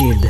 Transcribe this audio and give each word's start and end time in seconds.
Cube. 0.00 0.26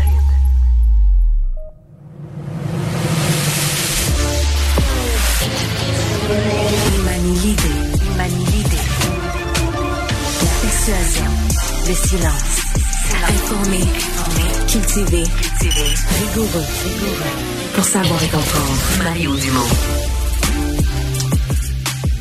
Il 6.96 7.02
manie 7.04 7.38
l'idée, 7.38 7.62
il 8.02 8.16
manie 8.16 8.44
l'idée. 8.46 8.84
La 10.42 10.54
persuasion, 10.60 11.30
le 11.86 11.94
silence. 11.94 12.56
Informé, 13.28 13.76
informé, 13.76 14.42
cultivé, 14.66 15.22
cultivé, 15.40 15.86
rigoureux, 16.18 16.66
rigoureux. 16.84 17.36
Pour 17.76 17.84
savoir 17.84 18.20
et 18.24 18.28
comprendre, 18.28 19.04
Mario 19.04 19.36
Dumont. 19.36 19.68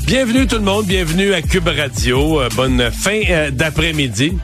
Bienvenue 0.06 0.46
tout 0.46 0.58
le 0.58 0.62
monde, 0.62 0.86
bienvenue 0.86 1.34
à 1.34 1.42
Cube 1.42 1.68
Radio. 1.68 2.42
Euh, 2.42 2.50
bonne 2.56 2.92
fin 2.92 3.22
euh, 3.28 3.50
d'après-midi. 3.50 4.38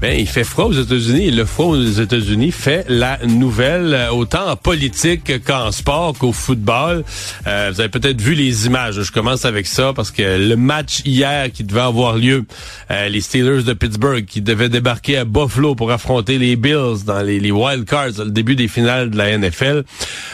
Ben, 0.00 0.14
il 0.20 0.28
fait 0.28 0.44
froid 0.44 0.66
aux 0.66 0.72
États-Unis 0.72 1.30
le 1.30 1.46
froid 1.46 1.66
aux 1.66 1.82
États-Unis 1.82 2.52
fait 2.52 2.84
la 2.88 3.18
nouvelle, 3.26 3.94
euh, 3.94 4.10
autant 4.10 4.46
en 4.50 4.56
politique 4.56 5.42
qu'en 5.44 5.72
sport 5.72 6.12
qu'au 6.18 6.32
football. 6.32 7.02
Euh, 7.46 7.70
vous 7.72 7.80
avez 7.80 7.88
peut-être 7.88 8.20
vu 8.20 8.34
les 8.34 8.66
images. 8.66 9.00
Je 9.00 9.10
commence 9.10 9.46
avec 9.46 9.66
ça 9.66 9.92
parce 9.94 10.10
que 10.10 10.22
le 10.22 10.56
match 10.56 11.00
hier 11.06 11.50
qui 11.50 11.64
devait 11.64 11.80
avoir 11.80 12.16
lieu, 12.16 12.44
euh, 12.90 13.08
les 13.08 13.22
Steelers 13.22 13.62
de 13.62 13.72
Pittsburgh 13.72 14.26
qui 14.26 14.42
devaient 14.42 14.68
débarquer 14.68 15.16
à 15.16 15.24
Buffalo 15.24 15.74
pour 15.74 15.90
affronter 15.90 16.36
les 16.36 16.56
Bills 16.56 17.04
dans 17.06 17.22
les, 17.22 17.40
les 17.40 17.50
Wild 17.50 17.86
Cards, 17.86 18.18
le 18.18 18.30
début 18.30 18.54
des 18.54 18.68
finales 18.68 19.10
de 19.10 19.16
la 19.16 19.36
NFL, 19.36 19.84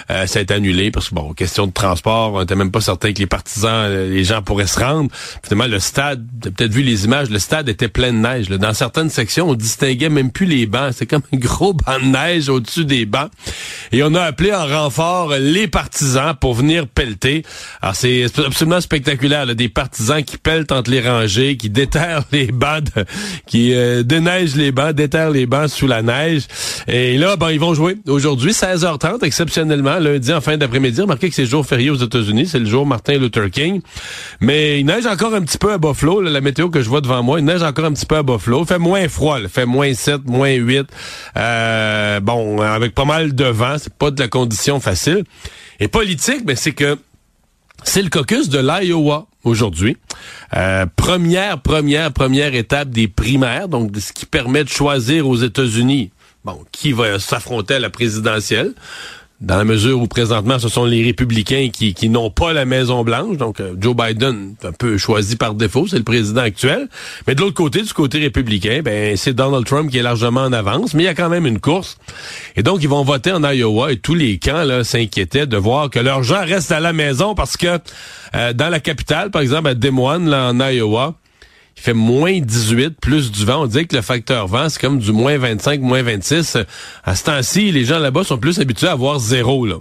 ça 0.09 0.39
a 0.39 0.42
été 0.42 0.55
annulé 0.55 0.91
parce 0.91 1.09
que 1.09 1.15
bon, 1.15 1.33
question 1.33 1.67
de 1.67 1.73
transport, 1.73 2.34
on 2.34 2.41
n'était 2.41 2.56
même 2.56 2.70
pas 2.70 2.81
certain 2.81 3.12
que 3.12 3.19
les 3.19 3.27
partisans, 3.27 3.89
les 3.89 4.25
gens 4.25 4.42
pourraient 4.42 4.67
se 4.67 4.81
rendre. 4.81 5.11
Finalement, 5.42 5.73
le 5.73 5.79
stade, 5.79 6.20
vous 6.20 6.48
avez 6.48 6.55
peut-être 6.55 6.73
vu 6.73 6.83
les 6.83 7.05
images, 7.05 7.31
le 7.31 7.39
stade 7.39 7.69
était 7.69 7.89
plein 7.89 8.12
de 8.12 8.19
neige. 8.19 8.48
Là. 8.51 8.59
Dans 8.59 8.75
certaines 8.75 9.11
sections, 9.11 9.52
on 9.52 9.55
distinguait 9.55 10.09
même 10.09 10.30
plus 10.30 10.47
les 10.47 10.66
bancs. 10.66 10.92
C'est 10.97 11.06
comme 11.06 11.23
un 11.33 11.37
gros 11.37 11.74
banc 11.74 11.98
de 12.01 12.06
neige 12.06 12.48
au-dessus 12.48 12.84
des 12.84 13.06
bancs. 13.06 13.30
Et 13.92 14.03
on 14.03 14.14
a 14.14 14.22
appelé 14.22 14.53
en 14.53 14.67
renfort 14.67 15.34
les 15.39 15.69
partisans 15.69 16.34
pour 16.39 16.55
venir 16.55 16.86
pelleter. 16.89 17.44
Alors 17.81 17.94
c'est 17.94 18.25
absolument 18.44 18.81
spectaculaire, 18.81 19.47
là, 19.47 19.55
des 19.55 19.69
partisans 19.69 20.22
qui 20.22 20.39
pelletent 20.39 20.72
entre 20.72 20.91
les 20.91 21.00
rangées, 21.00 21.56
qui 21.56 21.69
déterrent 21.70 22.25
les 22.33 22.47
bancs, 22.47 22.89
qui 23.47 23.75
euh, 23.75 24.03
déneigent 24.03 24.56
les 24.56 24.72
bancs, 24.72 24.92
déterrent 24.92 25.31
les 25.31 25.47
bancs 25.47 25.69
sous 25.69 25.87
la 25.87 26.03
neige. 26.03 26.42
Et 26.89 27.19
là, 27.19 27.37
ben, 27.37 27.50
ils 27.50 27.61
vont 27.61 27.75
jouer 27.75 27.97
aujourd'hui, 28.09 28.53
16h30, 28.53 29.25
exceptionnellement, 29.25 29.98
lundi 29.98 30.33
en 30.33 30.41
fin 30.41 30.56
d'après-midi. 30.56 31.03
Remarquez 31.03 31.28
que 31.28 31.34
c'est 31.34 31.47
jour 31.47 31.66
férié 31.66 31.91
aux 31.91 31.97
États-Unis, 31.97 32.47
c'est 32.47 32.59
le 32.59 32.66
jour 32.66 32.87
Martin 32.87 33.19
Luther 33.19 33.50
King. 33.50 33.81
Mais 34.41 34.81
il 34.81 34.87
neige 34.87 35.06
encore 35.06 35.34
un 35.34 35.42
petit 35.42 35.59
peu 35.59 35.72
à 35.72 35.78
Buffalo, 35.78 36.22
la 36.22 36.41
météo 36.41 36.70
que 36.70 36.81
je 36.81 36.89
vois 36.89 37.00
devant 37.00 37.22
moi, 37.22 37.39
il 37.39 37.44
neige 37.44 37.62
encore 37.62 37.84
un 37.84 37.92
petit 37.92 38.06
peu 38.06 38.16
à 38.16 38.22
Buffalo. 38.22 38.62
Il 38.62 38.66
fait 38.66 38.78
moins 38.78 39.09
froid, 39.09 39.39
il 39.43 39.48
fait 39.48 39.67
moins 39.67 39.93
7, 39.93 40.25
moins 40.25 40.53
8. 40.53 40.87
Euh, 41.37 42.21
bon, 42.21 42.61
avec 42.61 42.95
pas 42.95 43.05
mal 43.05 43.35
de 43.35 43.45
vent, 43.45 43.77
c'est 43.79 43.93
pas 43.93 44.11
de 44.11 44.21
la 44.21 44.29
condition 44.29 44.81
facile. 44.81 45.25
Et 45.81 45.89
politique, 45.89 46.43
mais 46.47 46.57
c'est 46.57 46.73
que 46.73 46.99
c'est 47.84 48.03
le 48.03 48.11
caucus 48.11 48.49
de 48.49 48.59
l'Iowa 48.59 49.27
aujourd'hui. 49.45 49.97
Euh, 50.57 50.87
première, 50.97 51.61
première, 51.61 52.12
première 52.12 52.55
étape 52.55 52.91
des 52.91 53.09
primaires, 53.09 53.69
donc 53.69 53.91
ce 53.99 54.12
qui 54.12 54.27
permet 54.27 54.65
de 54.65 54.69
choisir 54.69 55.29
aux 55.29 55.37
États-Unis, 55.37 56.11
bon, 56.45 56.61
qui 56.71 56.93
va 56.93 57.19
s'affronter 57.19 57.75
à 57.75 57.79
la 57.81 57.91
présidentielle 57.91 58.75
dans 59.43 59.57
la 59.57 59.65
mesure 59.65 60.01
où 60.01 60.07
présentement 60.07 60.61
ce 60.61 60.69
sont 60.69 60.85
les 60.85 61.03
républicains 61.03 61.69
qui, 61.73 62.09
n'ont 62.09 62.31
pas 62.31 62.53
la 62.53 62.65
Maison 62.65 63.03
Blanche, 63.03 63.37
donc 63.37 63.61
euh, 63.61 63.75
Joe 63.79 63.97
Biden 63.97 64.55
un 64.62 64.73
peu 64.73 64.99
choisi 64.99 65.37
par 65.37 65.55
défaut, 65.55 65.87
c'est 65.89 65.99
le 65.99 66.05
président 66.05 66.43
actuel. 66.43 66.89
Mais 67.27 67.34
de 67.34 67.41
l'autre 67.41 67.55
côté, 67.55 67.83
du 67.83 67.93
côté 67.93 68.19
républicain, 68.19 68.83
ben 68.84 69.17
c'est 69.17 69.34
Donald 69.34 69.67
Trump 69.67 69.91
qui 69.91 69.99
est 69.99 70.03
largement 70.03 70.43
en 70.43 70.53
avance, 70.53 70.95
mais 70.95 71.03
il 71.03 71.07
y 71.07 71.09
a 71.09 71.15
quand 71.15 71.29
même 71.29 71.47
une 71.47 71.59
course. 71.59 71.99
Et 72.55 72.62
donc 72.62 72.83
ils 72.83 72.89
vont 72.89 73.03
voter 73.03 73.33
en 73.33 73.43
Iowa 73.43 73.93
et 73.93 73.97
tous 73.97 74.15
les 74.15 74.39
camps 74.39 74.62
là 74.62 74.84
s'inquiétaient 74.84 75.47
de 75.47 75.56
voir 75.56 75.91
que 75.91 75.99
leurs 75.99 76.23
gens 76.23 76.45
restent 76.45 76.73
à 76.73 76.81
la 76.81 76.93
maison 76.93 77.34
parce 77.34 77.56
que 77.56 77.78
euh, 78.34 78.53
dans 78.53 78.69
la 78.69 78.78
capitale, 78.78 79.31
par 79.31 79.43
exemple 79.43 79.69
à 79.69 79.75
Des 79.75 79.91
Moines, 79.91 80.28
là 80.28 80.50
en 80.50 80.61
Iowa, 80.61 81.15
il 81.77 81.83
fait 81.83 81.94
moins 81.94 82.38
18, 82.38 83.00
plus 83.00 83.31
du 83.31 83.44
vent. 83.44 83.62
On 83.62 83.66
dit 83.66 83.87
que 83.87 83.97
le 83.97 84.03
facteur 84.03 84.47
vent, 84.47 84.69
c'est 84.69 84.81
comme 84.81 84.99
du 84.99 85.12
moins 85.12 85.38
25, 85.38 85.81
moins 85.81 86.03
26. 86.03 86.59
À 87.05 87.15
ce 87.15 87.25
temps-ci, 87.25 87.72
les 87.72 87.84
gens 87.84 87.99
là-bas 87.99 88.25
sont 88.25 88.38
plus 88.38 88.60
habitués 88.60 88.88
à 88.88 88.93
avoir 88.93 89.19
zéro. 89.19 89.66
Là. 89.66 89.77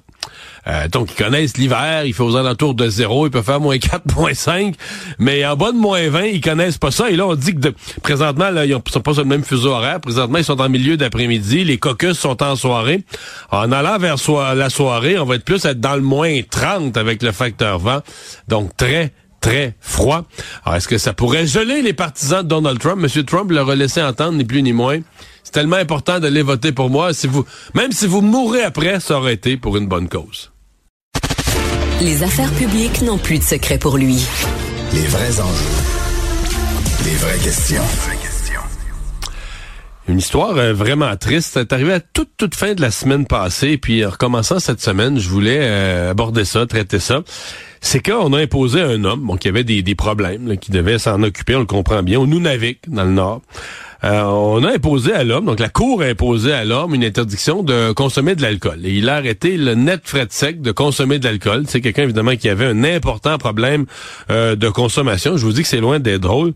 Euh, 0.68 0.88
donc, 0.88 1.12
ils 1.12 1.24
connaissent 1.24 1.58
l'hiver, 1.58 2.06
il 2.06 2.14
fait 2.14 2.24
aux 2.24 2.36
alentours 2.36 2.76
de 2.76 2.88
zéro, 2.88 3.26
il 3.26 3.32
peut 3.32 3.42
faire 3.42 3.60
moins 3.60 3.78
4.5, 3.78 4.76
mais 5.20 5.46
en 5.46 5.56
bas 5.56 5.72
de 5.72 5.78
moins 5.78 6.08
20, 6.08 6.26
ils 6.26 6.42
connaissent 6.42 6.78
pas 6.78 6.92
ça. 6.92 7.10
Et 7.10 7.16
là, 7.16 7.26
on 7.28 7.36
dit 7.36 7.56
que 7.56 7.70
présentement, 8.04 8.50
là, 8.52 8.66
ils 8.66 8.78
sont 8.90 9.02
pas 9.02 9.14
sur 9.14 9.24
le 9.24 9.30
même 9.30 9.44
fuseau 9.44 9.72
horaire. 9.72 10.00
Présentement, 10.00 10.38
ils 10.38 10.44
sont 10.44 10.62
en 10.62 10.70
milieu 10.70 10.98
d'après-midi, 10.98 11.64
les 11.64 11.78
caucus 11.78 12.18
sont 12.18 12.42
en 12.44 12.56
soirée. 12.56 13.04
En 13.50 13.72
allant 13.72 13.98
vers 13.98 14.18
la 14.56 14.70
soirée, 14.70 15.18
on 15.18 15.26
va 15.26 15.36
être 15.36 15.46
plus 15.46 15.66
être 15.66 15.80
dans 15.80 15.96
le 15.96 16.02
moins 16.02 16.40
30 16.50 16.96
avec 16.98 17.24
le 17.24 17.32
facteur 17.32 17.80
vent. 17.80 18.02
Donc, 18.48 18.76
très, 18.78 19.12
très 19.42 19.76
froid. 19.82 20.24
Alors, 20.64 20.78
est-ce 20.78 20.88
que 20.88 20.98
ça 20.98 21.14
pourrait 21.14 21.46
geler 21.46 21.82
les 21.82 21.94
partisans 21.94 22.44
de 22.44 22.48
Donald 22.48 22.80
Trump? 22.80 23.02
Monsieur 23.02 23.24
Trump 23.24 23.52
leur 23.52 23.70
a 23.70 23.76
laissé 23.76 24.02
entendre, 24.02 24.38
ni 24.38 24.46
plus 24.46 24.64
ni 24.64 24.72
moins. 24.72 25.00
C'est 25.44 25.52
tellement 25.52 25.76
important 25.76 26.20
d'aller 26.20 26.44
voter 26.44 26.72
pour 26.72 26.90
moi. 26.90 27.14
Si 27.14 27.28
vous, 27.28 27.44
même 27.74 27.92
si 27.92 28.08
vous 28.08 28.22
mourrez 28.22 28.64
après, 28.64 29.00
ça 29.00 29.18
aurait 29.18 29.34
été 29.34 29.58
pour 29.58 29.76
une 29.76 29.88
bonne 29.88 30.08
cause. 30.08 30.52
Les 32.00 32.24
affaires 32.24 32.52
publiques 32.54 33.02
n'ont 33.02 33.18
plus 33.18 33.40
de 33.40 33.44
secret 33.44 33.78
pour 33.78 33.98
lui. 33.98 34.26
Les 34.94 35.06
vrais 35.08 35.40
enjeux. 35.40 35.66
Les 37.06 37.16
vraies 37.16 37.40
questions. 37.40 37.84
Une 40.08 40.18
histoire 40.18 40.58
euh, 40.58 40.74
vraiment 40.74 41.16
triste. 41.16 41.52
C'est 41.54 41.74
arrivé 41.74 41.94
à 41.94 42.00
toute, 42.00 42.32
toute 42.38 42.56
fin 42.56 42.74
de 42.74 42.82
la 42.82 42.92
semaine 42.92 43.26
passée. 43.26 43.78
Puis 43.78 44.06
en 44.06 44.10
recommençant 44.10 44.60
cette 44.60 44.82
semaine, 44.82 45.20
je 45.20 45.30
voulais 45.30 45.60
euh, 45.62 46.12
aborder 46.12 46.44
ça, 46.44 46.66
traiter 46.66 47.00
ça. 47.00 47.22
C'est 47.84 48.00
qu'on 48.00 48.32
a 48.34 48.40
imposé 48.40 48.82
à 48.82 48.88
un 48.88 49.04
homme 49.04 49.22
bon, 49.22 49.38
qui 49.38 49.48
avait 49.48 49.64
des, 49.64 49.82
des 49.82 49.96
problèmes, 49.96 50.58
qui 50.58 50.72
devait 50.72 51.00
s'en 51.00 51.22
occuper, 51.24 51.56
on 51.56 51.60
le 51.62 51.66
comprend 51.66 52.04
bien, 52.04 52.20
au 52.20 52.28
Nunavik, 52.28 52.90
dans 52.90 53.04
le 53.04 53.12
Nord. 53.12 53.42
Euh, 54.04 54.22
on 54.22 54.64
a 54.64 54.72
imposé 54.74 55.14
à 55.14 55.24
l'homme, 55.24 55.46
donc 55.46 55.60
la 55.60 55.70
Cour 55.70 56.02
a 56.02 56.06
imposé 56.06 56.54
à 56.54 56.64
l'homme 56.64 56.96
une 56.96 57.04
interdiction 57.04 57.64
de 57.64 57.92
consommer 57.92 58.36
de 58.36 58.42
l'alcool. 58.42 58.80
Et 58.84 58.94
il 58.94 59.10
a 59.10 59.16
arrêté 59.16 59.58
le 59.58 59.76
net 59.76 60.02
frais 60.06 60.26
de 60.26 60.32
sec 60.32 60.62
de 60.62 60.72
consommer 60.72 61.20
de 61.20 61.26
l'alcool. 61.26 61.66
C'est 61.68 61.82
quelqu'un, 61.82 62.04
évidemment, 62.04 62.36
qui 62.36 62.50
avait 62.50 62.66
un 62.66 62.84
important 62.84 63.38
problème 63.38 63.86
de 64.30 64.70
consommation. 64.70 65.38
Je 65.38 65.46
vous 65.46 65.54
dis 65.54 65.62
que 65.62 65.68
c'est 65.68 65.82
loin 65.82 66.00
d'être 66.00 66.22
drôle. 66.22 66.54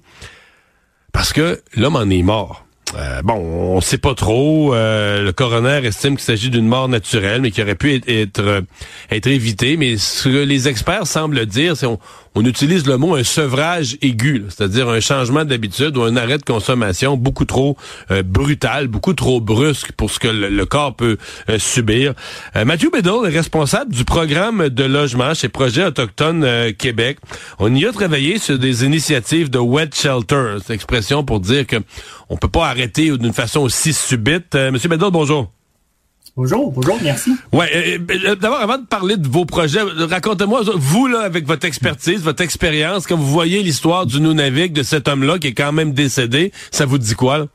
Parce 1.12 1.34
que 1.34 1.62
l'homme 1.76 1.96
en 1.96 2.10
est 2.10 2.24
mort. 2.24 2.65
Euh, 2.96 3.22
bon, 3.24 3.34
on 3.36 3.82
sait 3.82 3.98
pas 3.98 4.14
trop. 4.14 4.74
Euh, 4.74 5.24
le 5.24 5.34
coroner 5.34 5.82
estime 5.86 6.16
qu'il 6.16 6.24
s'agit 6.24 6.50
d'une 6.50 6.68
mort 6.68 6.88
naturelle, 6.88 7.42
mais 7.42 7.52
qui 7.52 7.62
aurait 7.62 7.76
pu 7.76 7.96
être, 7.96 8.08
être, 8.08 8.64
être 9.12 9.28
évitée. 9.28 9.76
Mais 9.78 9.98
ce 9.98 10.30
que 10.30 10.44
les 10.44 10.68
experts 10.68 11.08
semblent 11.08 11.46
dire, 11.46 11.76
c'est 11.76 11.88
on, 11.88 12.00
on 12.36 12.44
utilise 12.44 12.86
le 12.86 12.98
mot 12.98 13.16
un 13.16 13.24
sevrage 13.24 13.98
aigu, 14.02 14.46
c'est-à-dire 14.50 14.90
un 14.90 15.00
changement 15.00 15.46
d'habitude 15.46 15.98
ou 15.98 16.04
un 16.04 16.18
arrêt 16.18 16.38
de 16.38 16.44
consommation 16.44 17.16
beaucoup 17.16 17.46
trop 17.46 17.78
euh, 18.12 18.24
brutal, 18.24 18.88
beaucoup 18.88 19.14
trop 19.14 19.40
brusque 19.40 19.94
pour 19.94 20.12
ce 20.12 20.20
que 20.20 20.28
le, 20.28 20.66
corps 20.66 20.96
peut 20.96 21.18
euh, 21.50 21.58
subir. 21.58 22.14
Euh, 22.56 22.66
Mathieu 22.66 22.90
Bédard 22.92 23.26
est 23.26 23.36
responsable 23.36 23.94
du 23.94 24.04
programme 24.04 24.70
de 24.70 24.84
logement 24.84 25.34
chez 25.34 25.48
Projet 25.48 25.86
Autochtone 25.86 26.74
Québec. 26.74 27.20
On 27.60 27.74
y 27.74 27.86
a 27.86 27.92
travaillé 27.94 28.38
sur 28.38 28.60
des 28.60 28.84
initiatives 28.84 29.50
de 29.50 29.60
wet 29.60 29.90
shelter, 29.94 30.58
cette 30.60 30.72
expression 30.72 31.24
pour 31.24 31.40
dire 31.40 31.66
que 31.66 31.78
on 32.30 32.38
peut 32.38 32.50
pas 32.50 32.68
arrêter 32.68 33.18
d'une 33.18 33.34
façon 33.34 33.62
aussi 33.62 33.94
subite. 33.94 34.56
Monsieur 34.56 34.90
Bédard, 34.90 35.12
bonjour. 35.12 35.55
Bonjour, 36.38 36.70
bonjour, 36.74 36.98
merci. 37.02 37.32
Ouais, 37.54 37.70
euh, 37.74 37.98
euh, 38.28 38.36
d'abord 38.36 38.60
avant 38.60 38.78
de 38.78 38.86
parler 38.86 39.16
de 39.16 39.26
vos 39.26 39.46
projets, 39.46 39.80
racontez-moi 39.82 40.64
vous 40.76 41.08
là 41.08 41.22
avec 41.22 41.48
votre 41.48 41.66
expertise, 41.66 42.22
votre 42.24 42.44
expérience, 42.44 43.08
quand 43.08 43.16
vous 43.16 43.26
voyez 43.26 43.64
l'histoire 43.64 44.06
du 44.06 44.20
Nunavik 44.20 44.74
de 44.74 44.84
cet 44.84 45.08
homme-là 45.08 45.40
qui 45.40 45.48
est 45.48 45.54
quand 45.54 45.72
même 45.72 45.94
décédé, 45.94 46.52
ça 46.72 46.86
vous 46.86 46.98
dit 46.98 47.16
quoi 47.16 47.38
là? 47.38 47.46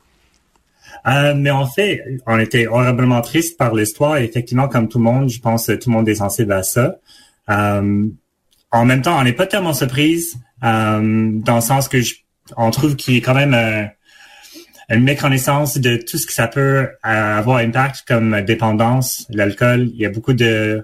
Euh, 1.07 1.35
mais 1.35 1.51
en 1.51 1.67
fait, 1.67 2.03
on 2.25 2.39
était 2.39 2.65
horriblement 2.65 3.21
triste 3.21 3.55
par 3.55 3.75
l'histoire. 3.75 4.17
Effectivement, 4.17 4.67
comme 4.67 4.87
tout 4.87 4.97
le 4.97 5.03
monde, 5.03 5.29
je 5.29 5.39
pense 5.39 5.67
que 5.67 5.73
tout 5.73 5.89
le 5.89 5.95
monde 5.95 6.09
est 6.09 6.15
sensible 6.15 6.51
à 6.51 6.63
ça. 6.63 6.95
Euh, 7.51 8.07
en 8.71 8.85
même 8.85 9.03
temps, 9.03 9.19
on 9.19 9.23
n'est 9.23 9.33
pas 9.33 9.45
tellement 9.45 9.73
surprise, 9.73 10.37
euh, 10.63 11.29
dans 11.33 11.55
le 11.55 11.61
sens 11.61 11.87
que 11.87 12.01
je, 12.01 12.15
on 12.57 12.71
trouve 12.71 12.95
qu'il 12.95 13.15
est 13.15 13.21
quand 13.21 13.35
même 13.35 13.91
une 14.95 15.03
méconnaissance 15.03 15.77
de 15.77 15.97
tout 15.97 16.17
ce 16.17 16.25
que 16.25 16.33
ça 16.33 16.47
peut 16.47 16.87
euh, 16.87 16.87
avoir 17.03 17.57
impact 17.57 18.03
comme 18.07 18.41
dépendance, 18.41 19.25
l'alcool. 19.29 19.89
Il 19.93 19.99
y 19.99 20.05
a 20.05 20.09
beaucoup 20.09 20.33
de, 20.33 20.83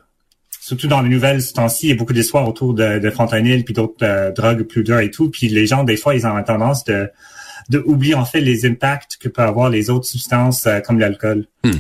surtout 0.62 0.88
dans 0.88 1.02
les 1.02 1.10
nouvelles 1.10 1.42
ce 1.42 1.54
temps-ci, 1.54 1.88
il 1.88 1.90
y 1.90 1.94
a 1.94 1.96
beaucoup 1.96 2.14
d'histoires 2.14 2.48
autour 2.48 2.74
de, 2.74 3.00
de 3.00 3.10
fentanyl 3.10 3.64
puis 3.64 3.74
d'autres 3.74 4.04
euh, 4.04 4.32
drogues 4.32 4.64
plus 4.64 4.84
dures 4.84 5.00
et 5.00 5.12
tout. 5.12 5.30
Puis 5.30 5.50
les 5.50 5.68
gens, 5.68 5.84
des 5.84 5.98
fois, 5.98 6.16
ils 6.16 6.26
ont 6.26 6.42
tendance 6.44 6.84
de 6.86 7.10
de 7.70 7.84
en 8.16 8.26
fait 8.26 8.40
les 8.40 8.66
impacts 8.66 9.18
que 9.18 9.28
peuvent 9.28 9.48
avoir 9.48 9.70
les 9.70 9.90
autres 9.90 10.06
substances 10.06 10.66
euh, 10.68 10.80
comme 10.80 11.00
l'alcool. 11.00 11.46
Hmm. 11.64 11.72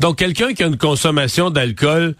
Donc 0.00 0.16
quelqu'un 0.16 0.54
qui 0.54 0.62
a 0.62 0.66
une 0.66 0.78
consommation 0.78 1.50
d'alcool 1.50 2.14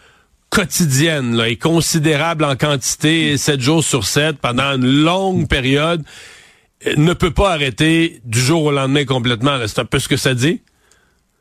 quotidienne 0.51 1.35
là, 1.35 1.49
et 1.49 1.57
considérable 1.57 2.45
en 2.45 2.57
quantité, 2.57 3.37
7 3.37 3.61
jours 3.61 3.83
sur 3.83 4.07
7 4.07 4.37
pendant 4.39 4.75
une 4.75 5.03
longue 5.03 5.49
période, 5.49 6.03
ne 6.97 7.13
peut 7.13 7.33
pas 7.33 7.53
arrêter 7.53 8.21
du 8.25 8.39
jour 8.39 8.65
au 8.65 8.71
lendemain 8.73 9.05
complètement. 9.05 9.59
C'est 9.67 9.81
un 9.81 9.85
peu 9.85 9.99
ce 9.99 10.09
que 10.09 10.17
ça 10.17 10.35
dit? 10.35 10.61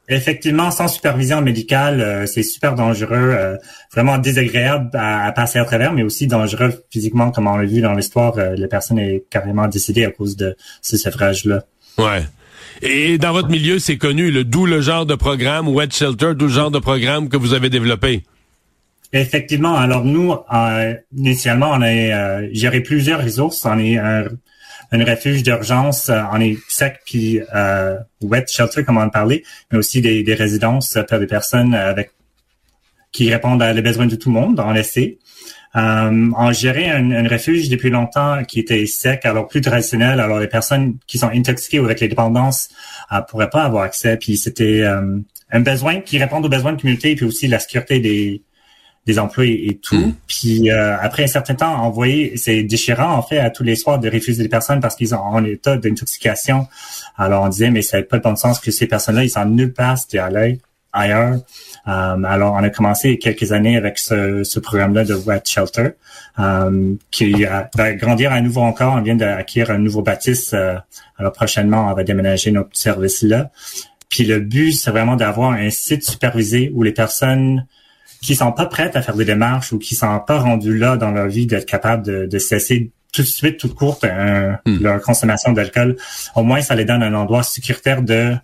effectivement, 0.07 0.71
sans 0.71 0.87
supervision 0.87 1.41
médicale, 1.41 2.01
euh, 2.01 2.25
c'est 2.25 2.43
super 2.43 2.75
dangereux, 2.75 3.15
euh, 3.33 3.57
vraiment 3.91 4.17
désagréable 4.17 4.89
à, 4.93 5.31
passer 5.31 5.59
à 5.59 5.65
travers, 5.65 5.93
mais 5.93 6.03
aussi 6.03 6.27
dangereux 6.27 6.73
physiquement, 6.91 7.31
comme 7.31 7.47
on 7.47 7.57
l'a 7.57 7.65
vu 7.65 7.81
dans 7.81 7.93
l'histoire. 7.93 8.37
Euh, 8.37 8.55
la 8.55 8.67
personne 8.67 8.99
est 8.99 9.23
carrément 9.29 9.67
décédée 9.67 10.05
à 10.05 10.11
cause 10.11 10.35
de 10.35 10.55
ce 10.81 10.97
sevrage-là. 10.97 11.63
Ouais. 11.97 12.23
Et 12.81 13.17
dans 13.17 13.31
votre 13.31 13.49
milieu, 13.49 13.79
c'est 13.79 13.97
connu, 13.97 14.31
le 14.31 14.43
d'où 14.43 14.65
le 14.65 14.81
genre 14.81 15.05
de 15.05 15.15
programme, 15.15 15.67
Wet 15.69 15.91
Shelter, 15.91 16.33
d'où 16.35 16.45
le 16.45 16.51
genre 16.51 16.71
de 16.71 16.79
programme 16.79 17.29
que 17.29 17.37
vous 17.37 17.53
avez 17.53 17.69
développé. 17.69 18.23
Effectivement. 19.13 19.75
Alors 19.75 20.03
nous, 20.03 20.33
initialement, 21.15 21.71
on 21.71 21.81
a 21.81 22.51
géré 22.51 22.81
plusieurs 22.81 23.23
ressources. 23.23 23.63
On 23.63 23.79
est 23.79 23.97
un 23.97 24.25
un 24.95 25.05
refuge 25.05 25.43
d'urgence. 25.43 26.09
Euh, 26.09 26.39
est 26.39 26.57
sec 26.67 27.01
puis 27.05 27.41
euh, 27.53 27.97
wet 28.21 28.45
shelter, 28.47 28.83
comme 28.83 28.97
on 28.97 29.09
parlait, 29.09 29.43
mais 29.71 29.77
aussi 29.77 30.01
des, 30.01 30.33
résidences 30.33 30.97
pour 31.07 31.19
des 31.19 31.27
personnes 31.27 31.73
avec 31.73 32.11
qui 33.11 33.31
répondent 33.31 33.61
à 33.61 33.71
les 33.71 33.81
besoins 33.81 34.07
de 34.07 34.15
tout 34.15 34.29
le 34.29 34.39
monde, 34.39 34.59
on 34.59 34.75
essaie. 34.75 35.17
Euh, 35.75 36.31
on 36.37 36.51
gérait 36.51 36.89
un, 36.89 37.27
refuge 37.27 37.69
depuis 37.69 37.89
longtemps 37.89 38.43
qui 38.45 38.59
était 38.59 38.85
sec, 38.85 39.25
alors 39.25 39.47
plus 39.47 39.61
traditionnel. 39.61 40.19
Alors 40.19 40.39
les 40.39 40.47
personnes 40.47 40.97
qui 41.07 41.17
sont 41.17 41.29
intoxiquées 41.29 41.79
ou 41.79 41.85
avec 41.85 41.99
les 41.99 42.07
dépendances 42.07 42.69
euh, 43.11 43.21
pourraient 43.21 43.49
pas 43.49 43.63
avoir 43.63 43.83
accès. 43.83 44.17
Puis 44.17 44.37
c'était 44.37 44.81
euh, 44.81 45.19
un 45.51 45.59
besoin 45.59 45.99
qui 45.99 46.17
répond 46.17 46.41
aux 46.41 46.49
besoins 46.49 46.73
de 46.73 46.81
communauté, 46.81 47.15
puis 47.15 47.25
aussi 47.25 47.47
la 47.47 47.59
sécurité 47.59 47.99
des, 47.99 48.41
des 49.05 49.19
employés 49.19 49.69
et 49.69 49.77
tout. 49.77 49.95
Hmm. 49.95 50.13
Puis 50.27 50.71
euh, 50.71 50.97
après 50.99 51.23
un 51.23 51.27
certain 51.27 51.55
temps, 51.55 51.75
envoyer, 51.75 52.37
c'est 52.37 52.63
déchirant 52.63 53.13
en 53.13 53.21
fait 53.21 53.39
à 53.39 53.49
tous 53.49 53.63
les 53.63 53.75
soirs 53.75 53.99
de 53.99 54.09
refuser 54.09 54.41
des 54.41 54.49
personnes 54.49 54.79
parce 54.79 54.95
qu'ils 54.95 55.09
sont 55.09 55.15
en 55.15 55.43
état 55.43 55.77
d'intoxication. 55.77 56.67
Alors 57.17 57.43
on 57.43 57.49
disait 57.49 57.69
mais 57.69 57.81
ça 57.81 57.97
n'a 57.97 58.03
pas 58.03 58.17
de 58.17 58.23
bon 58.23 58.35
sens 58.35 58.59
que 58.59 58.71
ces 58.71 58.87
personnes-là 58.87 59.23
ils 59.23 59.29
sont 59.29 59.45
nulle 59.45 59.73
part 59.73 59.97
à 60.17 60.25
aller 60.25 60.59
ailleurs. 60.91 61.35
Euh, 61.87 62.23
alors 62.23 62.53
on 62.53 62.63
a 62.63 62.69
commencé 62.69 63.19
quelques 63.19 63.51
années 63.51 63.77
avec 63.77 63.99
ce, 63.99 64.43
ce 64.43 64.59
programme-là 64.59 65.03
de 65.03 65.13
Wet 65.13 65.43
Shelter 65.45 65.89
euh, 66.39 66.95
qui 67.11 67.45
va 67.75 67.93
grandir 67.93 68.31
à 68.31 68.41
nouveau 68.41 68.61
encore. 68.61 68.95
On 68.95 69.01
vient 69.01 69.15
d'acquérir 69.15 69.75
un 69.75 69.77
nouveau 69.77 70.01
bâtisse. 70.01 70.53
alors 70.53 71.31
prochainement 71.31 71.89
on 71.91 71.93
va 71.93 72.03
déménager 72.03 72.51
notre 72.51 72.75
service 72.75 73.21
là. 73.21 73.51
Puis 74.09 74.25
le 74.25 74.39
but 74.39 74.71
c'est 74.71 74.89
vraiment 74.89 75.15
d'avoir 75.15 75.51
un 75.51 75.69
site 75.69 76.03
supervisé 76.03 76.71
où 76.73 76.81
les 76.81 76.93
personnes 76.93 77.67
qui 78.25 78.35
sont 78.35 78.51
pas 78.51 78.65
prêtes 78.65 78.95
à 78.95 79.01
faire 79.01 79.15
des 79.15 79.25
démarches 79.25 79.71
ou 79.71 79.79
qui 79.79 79.95
sont 79.95 80.19
pas 80.19 80.39
rendues 80.39 80.77
là 80.77 80.97
dans 80.97 81.11
leur 81.11 81.27
vie 81.27 81.45
d'être 81.45 81.65
capables 81.65 82.05
de, 82.05 82.25
de 82.25 82.39
cesser 82.39 82.91
tout 83.15 83.21
de 83.21 83.27
suite, 83.27 83.57
toute 83.57 83.75
courte, 83.75 84.03
hmm. 84.03 84.77
leur 84.81 85.01
consommation 85.01 85.53
d'alcool. 85.53 85.95
Au 86.35 86.43
moins, 86.43 86.61
ça 86.61 86.75
les 86.75 86.85
donne 86.85 87.01
un 87.01 87.13
endroit 87.13 87.43
sécuritaire 87.43 88.01
de 88.01 88.35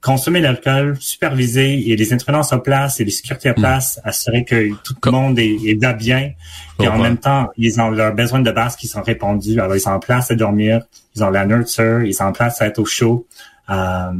consommer 0.00 0.40
l'alcool, 0.40 0.96
superviser, 1.00 1.90
et 1.90 1.96
les 1.96 2.12
intervenants 2.12 2.44
sur 2.44 2.62
place 2.62 3.00
et 3.00 3.04
les 3.04 3.10
sécurités 3.10 3.50
à 3.50 3.52
hmm. 3.52 3.56
place, 3.56 4.00
assurer 4.04 4.44
que 4.44 4.70
tout 4.82 4.94
le 5.04 5.10
monde 5.10 5.38
est, 5.38 5.58
est 5.66 5.94
bien. 5.94 6.32
Et 6.80 6.88
en 6.88 6.98
même 6.98 7.18
temps, 7.18 7.50
ils 7.56 7.80
ont 7.80 7.90
leurs 7.90 8.14
besoins 8.14 8.40
de 8.40 8.50
base 8.50 8.76
qui 8.76 8.86
sont 8.86 9.02
répondus. 9.02 9.60
Alors, 9.60 9.76
ils 9.76 9.80
sont 9.80 9.90
en 9.90 10.00
place 10.00 10.30
à 10.30 10.34
dormir, 10.34 10.80
ils 11.14 11.22
ont 11.22 11.30
la 11.30 11.44
nurture, 11.44 12.02
ils 12.02 12.14
sont 12.14 12.24
en 12.24 12.32
place 12.32 12.62
à 12.62 12.66
être 12.66 12.78
au 12.78 12.86
chaud. 12.86 13.26
Euh, 13.68 14.12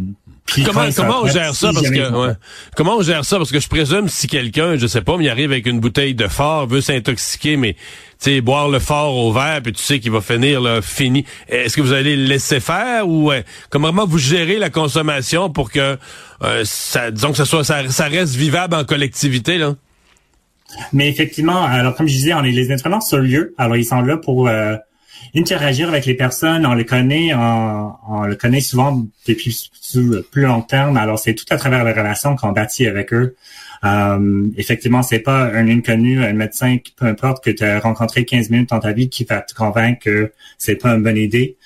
comment, 0.64 0.88
comment 0.94 1.22
on 1.22 1.26
gère 1.26 1.54
ça? 1.54 1.70
Parce 1.72 1.90
que 1.90 2.34
comment 2.76 2.96
on 2.96 3.02
gère 3.02 3.24
ça? 3.24 3.36
Parce 3.36 3.50
que 3.50 3.60
je 3.60 3.68
présume 3.68 4.08
si 4.08 4.26
quelqu'un 4.26 4.76
je 4.76 4.86
sais 4.86 5.02
pas 5.02 5.16
mais 5.16 5.24
il 5.24 5.28
arrive 5.30 5.52
avec 5.52 5.66
une 5.66 5.80
bouteille 5.80 6.14
de 6.14 6.28
fort 6.28 6.66
veut 6.66 6.80
s'intoxiquer 6.80 7.56
mais 7.56 7.74
tu 7.74 7.78
sais 8.18 8.40
boire 8.40 8.68
le 8.68 8.78
fort 8.78 9.16
au 9.16 9.32
verre 9.32 9.60
puis 9.62 9.72
tu 9.72 9.82
sais 9.82 10.00
qu'il 10.00 10.10
va 10.10 10.20
finir 10.20 10.60
là 10.60 10.82
fini. 10.82 11.24
Est-ce 11.48 11.76
que 11.76 11.82
vous 11.82 11.92
allez 11.92 12.16
le 12.16 12.24
laisser 12.24 12.60
faire 12.60 13.08
ou 13.08 13.32
comment 13.70 14.06
vous 14.06 14.18
gérez 14.18 14.58
la 14.58 14.70
consommation 14.70 15.50
pour 15.50 15.70
que 15.70 15.98
euh, 16.42 16.62
ça 16.64 17.10
disons 17.10 17.30
que 17.30 17.36
ça 17.36 17.44
soit 17.44 17.64
ça, 17.64 17.88
ça 17.88 18.06
reste 18.06 18.34
vivable 18.34 18.74
en 18.74 18.84
collectivité 18.84 19.58
là? 19.58 19.74
Mais 20.92 21.08
effectivement 21.08 21.64
alors 21.64 21.94
comme 21.94 22.08
je 22.08 22.14
disais 22.14 22.34
on 22.34 22.44
est 22.44 22.52
les 22.52 22.70
intervenants 22.72 23.00
sur 23.00 23.18
lieu 23.18 23.54
alors 23.58 23.76
ils 23.76 23.84
sont 23.84 24.00
là 24.00 24.16
pour 24.16 24.48
euh, 24.48 24.76
interagir 25.36 25.88
avec 25.88 26.06
les 26.06 26.14
personnes, 26.14 26.66
on 26.66 26.74
les 26.74 26.84
connaît, 26.84 27.34
on, 27.34 27.92
on 28.08 28.22
le 28.22 28.36
connaît 28.36 28.60
souvent 28.60 29.06
depuis 29.26 29.70
plus 30.30 30.42
long 30.42 30.62
terme. 30.62 30.96
Alors 30.96 31.18
c'est 31.18 31.34
tout 31.34 31.46
à 31.50 31.56
travers 31.56 31.84
les 31.84 31.92
relations 31.92 32.36
qu'on 32.36 32.52
bâtit 32.52 32.86
avec 32.86 33.12
eux. 33.12 33.36
Euh, 33.84 34.48
effectivement, 34.56 35.02
c'est 35.02 35.20
pas 35.20 35.44
un 35.44 35.68
inconnu, 35.68 36.22
un 36.24 36.32
médecin, 36.32 36.78
peu 36.96 37.06
importe 37.06 37.44
que 37.44 37.50
tu 37.50 37.64
as 37.64 37.78
rencontré 37.78 38.24
15 38.24 38.50
minutes 38.50 38.70
dans 38.70 38.80
ta 38.80 38.92
vie 38.92 39.08
qui 39.08 39.24
va 39.24 39.40
te 39.40 39.54
convaincre 39.54 40.00
que 40.00 40.32
c'est 40.56 40.76
pas 40.76 40.94
une 40.94 41.02
bonne 41.02 41.16
idée. 41.16 41.56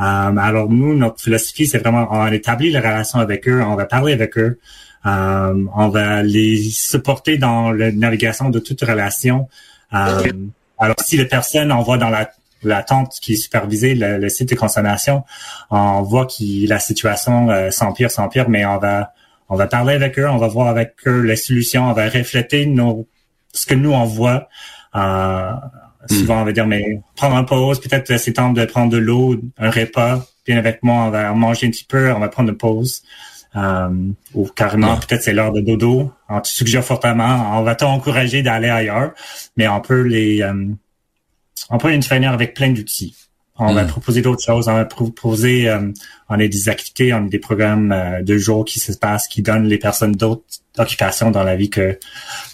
Euh, 0.00 0.02
alors 0.36 0.70
nous, 0.70 0.96
notre 0.96 1.20
philosophie, 1.20 1.66
c'est 1.66 1.78
vraiment 1.78 2.08
on 2.10 2.26
établit 2.28 2.70
les 2.70 2.78
relations 2.78 3.18
avec 3.18 3.46
eux, 3.46 3.62
on 3.62 3.76
va 3.76 3.84
parler 3.84 4.12
avec 4.14 4.36
eux, 4.38 4.58
euh, 5.06 5.66
on 5.74 5.88
va 5.88 6.22
les 6.22 6.62
supporter 6.70 7.36
dans 7.36 7.70
la 7.70 7.92
navigation 7.92 8.50
de 8.50 8.58
toute 8.58 8.80
relation. 8.80 9.48
Euh, 9.92 10.32
alors 10.78 10.96
si 11.04 11.16
les 11.18 11.26
personnes 11.26 11.70
on 11.70 11.82
dans 11.96 12.08
la 12.08 12.30
la 12.62 12.82
tente 12.82 13.18
qui 13.20 13.34
est 13.34 13.36
supervisée, 13.36 13.94
le, 13.94 14.28
site 14.28 14.50
de 14.50 14.54
consommation, 14.54 15.24
on 15.70 16.02
voit 16.02 16.26
que 16.26 16.68
la 16.68 16.78
situation 16.78 17.50
euh, 17.50 17.70
s'empire, 17.70 18.10
s'empire, 18.10 18.48
mais 18.48 18.64
on 18.64 18.78
va 18.78 19.12
on 19.52 19.56
va 19.56 19.66
parler 19.66 19.94
avec 19.94 20.16
eux, 20.18 20.28
on 20.28 20.36
va 20.36 20.46
voir 20.46 20.68
avec 20.68 20.94
eux 21.06 21.22
les 21.22 21.36
solutions, 21.36 21.90
on 21.90 21.92
va 21.92 22.08
refléter 22.08 22.66
nos 22.66 23.08
ce 23.52 23.66
que 23.66 23.74
nous 23.74 23.92
on 23.92 24.04
voit. 24.04 24.48
Euh, 24.94 25.52
souvent 26.08 26.42
on 26.42 26.44
va 26.44 26.52
dire 26.52 26.66
mais 26.66 27.00
prendre 27.16 27.36
une 27.36 27.46
pause, 27.46 27.80
peut-être 27.80 28.16
c'est 28.16 28.32
temps 28.34 28.52
de 28.52 28.64
prendre 28.64 28.92
de 28.92 28.98
l'eau, 28.98 29.36
un 29.58 29.70
repas, 29.70 30.24
viens 30.46 30.56
avec 30.56 30.82
moi, 30.82 31.04
on 31.06 31.10
va 31.10 31.32
manger 31.32 31.66
un 31.66 31.70
petit 31.70 31.84
peu, 31.84 32.12
on 32.12 32.20
va 32.20 32.28
prendre 32.28 32.50
une 32.50 32.56
pause. 32.56 33.02
Euh, 33.56 33.88
ou 34.34 34.46
carrément 34.46 34.96
peut-être 34.96 35.22
c'est 35.22 35.32
l'heure 35.32 35.52
de 35.52 35.60
dodo. 35.60 36.12
On 36.28 36.40
te 36.40 36.46
suggère 36.46 36.84
fortement, 36.84 37.58
on 37.58 37.62
va 37.62 37.74
t'encourager 37.74 38.42
d'aller 38.42 38.68
ailleurs, 38.68 39.12
mais 39.56 39.66
on 39.66 39.80
peut 39.80 40.02
les 40.02 40.42
euh, 40.42 40.66
on 41.68 41.78
prend 41.78 41.88
une 41.90 42.02
traîneur 42.02 42.32
avec 42.32 42.54
plein 42.54 42.70
d'outils. 42.70 43.14
On 43.62 43.74
va 43.74 43.84
hmm. 43.84 43.88
proposer 43.88 44.22
d'autres 44.22 44.42
choses. 44.42 44.68
On 44.68 44.74
va 44.74 44.86
proposer, 44.86 45.68
euh, 45.68 45.92
on 46.30 46.40
a 46.40 46.48
des 46.48 46.68
activités, 46.70 47.12
on 47.12 47.26
a 47.26 47.28
des 47.28 47.38
programmes 47.38 47.92
euh, 47.92 48.22
de 48.22 48.38
jour 48.38 48.64
qui 48.64 48.80
se 48.80 48.92
passent, 48.92 49.28
qui 49.28 49.42
donnent 49.42 49.66
les 49.66 49.76
personnes 49.76 50.12
d'autres 50.12 50.44
occupations 50.78 51.30
dans 51.30 51.44
la 51.44 51.56
vie 51.56 51.68
que 51.68 51.98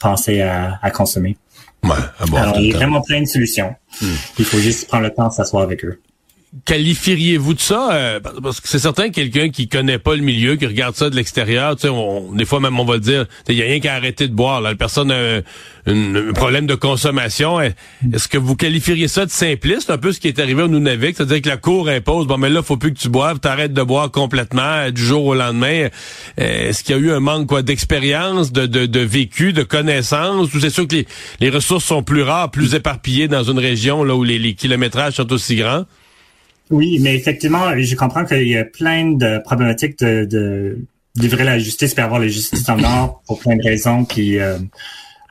penser 0.00 0.42
à, 0.42 0.90
consommer. 0.90 1.36
Ouais, 1.84 1.90
Alors, 2.36 2.58
il 2.58 2.72
y 2.72 2.74
a 2.74 2.76
vraiment 2.76 3.02
plein 3.02 3.20
de 3.20 3.26
solutions. 3.26 3.76
Hmm. 4.02 4.14
Il 4.38 4.44
faut 4.44 4.58
juste 4.58 4.88
prendre 4.88 5.04
le 5.04 5.10
temps 5.14 5.28
de 5.28 5.32
s'asseoir 5.32 5.62
avec 5.62 5.84
eux 5.84 6.00
qualifieriez-vous 6.64 7.54
de 7.54 7.60
ça? 7.60 7.92
Euh, 7.92 8.20
Parce 8.20 8.60
que 8.60 8.68
c'est 8.68 8.78
certain 8.78 9.10
quelqu'un 9.10 9.50
qui 9.50 9.68
connaît 9.68 9.98
pas 9.98 10.14
le 10.14 10.22
milieu, 10.22 10.56
qui 10.56 10.66
regarde 10.66 10.94
ça 10.94 11.10
de 11.10 11.16
l'extérieur, 11.16 11.76
on, 11.84 12.32
des 12.32 12.44
fois 12.44 12.60
même 12.60 12.78
on 12.78 12.84
va 12.84 12.98
dire, 12.98 13.26
il 13.48 13.56
y 13.56 13.62
a 13.62 13.66
rien 13.66 13.80
qu'à 13.80 13.94
arrêter 13.94 14.28
de 14.28 14.32
boire. 14.32 14.60
Là, 14.60 14.70
la 14.70 14.76
personne 14.76 15.10
a 15.10 15.40
un, 15.86 16.32
problème 16.32 16.66
de 16.66 16.74
consommation. 16.74 17.60
Est-ce 17.60 18.28
que 18.28 18.38
vous 18.38 18.56
qualifieriez 18.56 19.08
ça 19.08 19.26
de 19.26 19.30
simpliste, 19.30 19.90
un 19.90 19.98
peu 19.98 20.12
ce 20.12 20.20
qui 20.20 20.28
est 20.28 20.38
arrivé 20.38 20.62
au 20.62 20.68
Nunavik, 20.68 21.16
c'est-à-dire 21.16 21.42
que 21.42 21.48
la 21.48 21.56
cour 21.56 21.88
impose, 21.88 22.26
bon 22.26 22.38
mais 22.38 22.48
là 22.48 22.62
faut 22.62 22.76
plus 22.76 22.92
que 22.92 22.98
tu 22.98 23.08
boives, 23.08 23.38
t'arrêtes 23.38 23.72
de 23.72 23.82
boire 23.82 24.10
complètement 24.10 24.62
euh, 24.62 24.90
du 24.90 25.02
jour 25.04 25.24
au 25.24 25.34
lendemain. 25.34 25.88
Euh, 26.40 26.68
est-ce 26.68 26.82
qu'il 26.82 26.96
y 26.96 26.98
a 26.98 27.02
eu 27.02 27.12
un 27.12 27.20
manque 27.20 27.46
quoi 27.46 27.62
d'expérience, 27.62 28.52
de, 28.52 28.66
de, 28.66 29.00
vécu, 29.00 29.52
de 29.52 29.62
connaissances 29.62 30.52
Ou 30.54 30.60
c'est 30.60 30.70
sûr 30.70 30.88
que 30.88 30.96
les, 30.96 31.06
les 31.40 31.50
ressources 31.50 31.84
sont 31.84 32.02
plus 32.02 32.22
rares, 32.22 32.50
plus 32.50 32.74
éparpillées 32.74 33.28
dans 33.28 33.44
une 33.44 33.58
région 33.58 34.02
là 34.04 34.14
où 34.14 34.24
les 34.24 34.54
kilométrages 34.54 35.14
sont 35.14 35.32
aussi 35.32 35.56
grands? 35.56 35.84
Oui, 36.70 36.98
mais 37.00 37.14
effectivement, 37.14 37.76
je 37.78 37.94
comprends 37.94 38.24
qu'il 38.24 38.48
y 38.48 38.56
a 38.56 38.64
plein 38.64 39.12
de 39.12 39.38
problématiques 39.38 39.98
de, 40.00 40.24
de 40.24 40.78
livrer 41.14 41.44
la 41.44 41.58
justice 41.58 41.94
et 41.96 42.00
avoir 42.00 42.20
la 42.20 42.28
justice 42.28 42.68
en 42.68 42.82
or 42.82 43.22
pour 43.26 43.38
plein 43.38 43.56
de 43.56 43.62
raisons. 43.62 44.04
Puis 44.04 44.38
euh, 44.38 44.58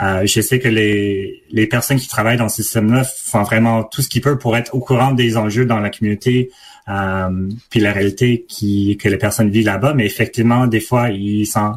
euh, 0.01 0.25
je 0.25 0.41
sais 0.41 0.59
que 0.59 0.67
les, 0.67 1.43
les 1.51 1.67
personnes 1.67 1.97
qui 1.97 2.07
travaillent 2.07 2.37
dans 2.37 2.49
ce 2.49 2.63
système-là 2.63 3.03
font 3.03 3.43
vraiment 3.43 3.83
tout 3.83 4.01
ce 4.01 4.09
qu'ils 4.09 4.21
peuvent 4.21 4.37
pour 4.37 4.57
être 4.57 4.75
au 4.75 4.79
courant 4.79 5.11
des 5.11 5.37
enjeux 5.37 5.65
dans 5.65 5.79
la 5.79 5.89
communauté, 5.89 6.51
euh, 6.89 7.49
puis 7.69 7.79
la 7.79 7.93
réalité 7.93 8.45
qui, 8.47 8.97
que 8.97 9.07
les 9.07 9.17
personnes 9.17 9.49
vivent 9.49 9.65
là-bas. 9.65 9.93
Mais 9.93 10.05
effectivement, 10.05 10.67
des 10.67 10.81
fois, 10.81 11.09
ils 11.09 11.45
sont. 11.45 11.73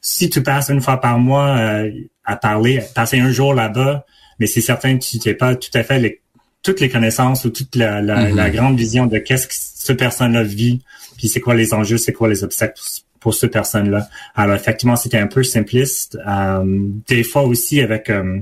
Si 0.00 0.30
tu 0.30 0.42
passes 0.42 0.68
une 0.68 0.80
fois 0.80 1.00
par 1.00 1.18
mois 1.18 1.56
euh, 1.56 1.90
à 2.24 2.36
parler, 2.36 2.80
passer 2.94 3.18
un 3.18 3.30
jour 3.30 3.54
là-bas, 3.54 4.04
mais 4.38 4.46
c'est 4.46 4.60
certain 4.60 4.98
que 4.98 5.04
tu 5.04 5.18
n'es 5.24 5.34
pas 5.34 5.56
tout 5.56 5.70
à 5.74 5.82
fait 5.82 5.98
les 5.98 6.20
toutes 6.66 6.80
les 6.80 6.88
connaissances 6.88 7.44
ou 7.44 7.50
toute 7.50 7.76
la, 7.76 8.02
la, 8.02 8.28
la 8.28 8.48
mhm. 8.48 8.54
grande 8.56 8.76
vision 8.76 9.06
de 9.06 9.18
qu'est-ce 9.18 9.46
que 9.46 9.54
cette 9.54 9.96
personne-là 9.96 10.42
vit, 10.42 10.82
puis 11.16 11.28
c'est 11.28 11.40
quoi 11.40 11.54
les 11.54 11.72
enjeux, 11.72 11.96
c'est 11.96 12.12
quoi 12.12 12.28
les 12.28 12.42
obstacles 12.42 12.80
pour, 13.20 13.34
cette 13.34 13.52
personne-là. 13.52 14.08
Alors 14.34 14.56
effectivement, 14.56 14.96
c'était 14.96 15.18
un 15.18 15.28
peu 15.28 15.44
simpliste. 15.44 16.18
Euh, 16.26 16.64
des 17.06 17.22
fois 17.22 17.42
aussi 17.42 17.80
avec 17.80 18.10
euh, 18.10 18.40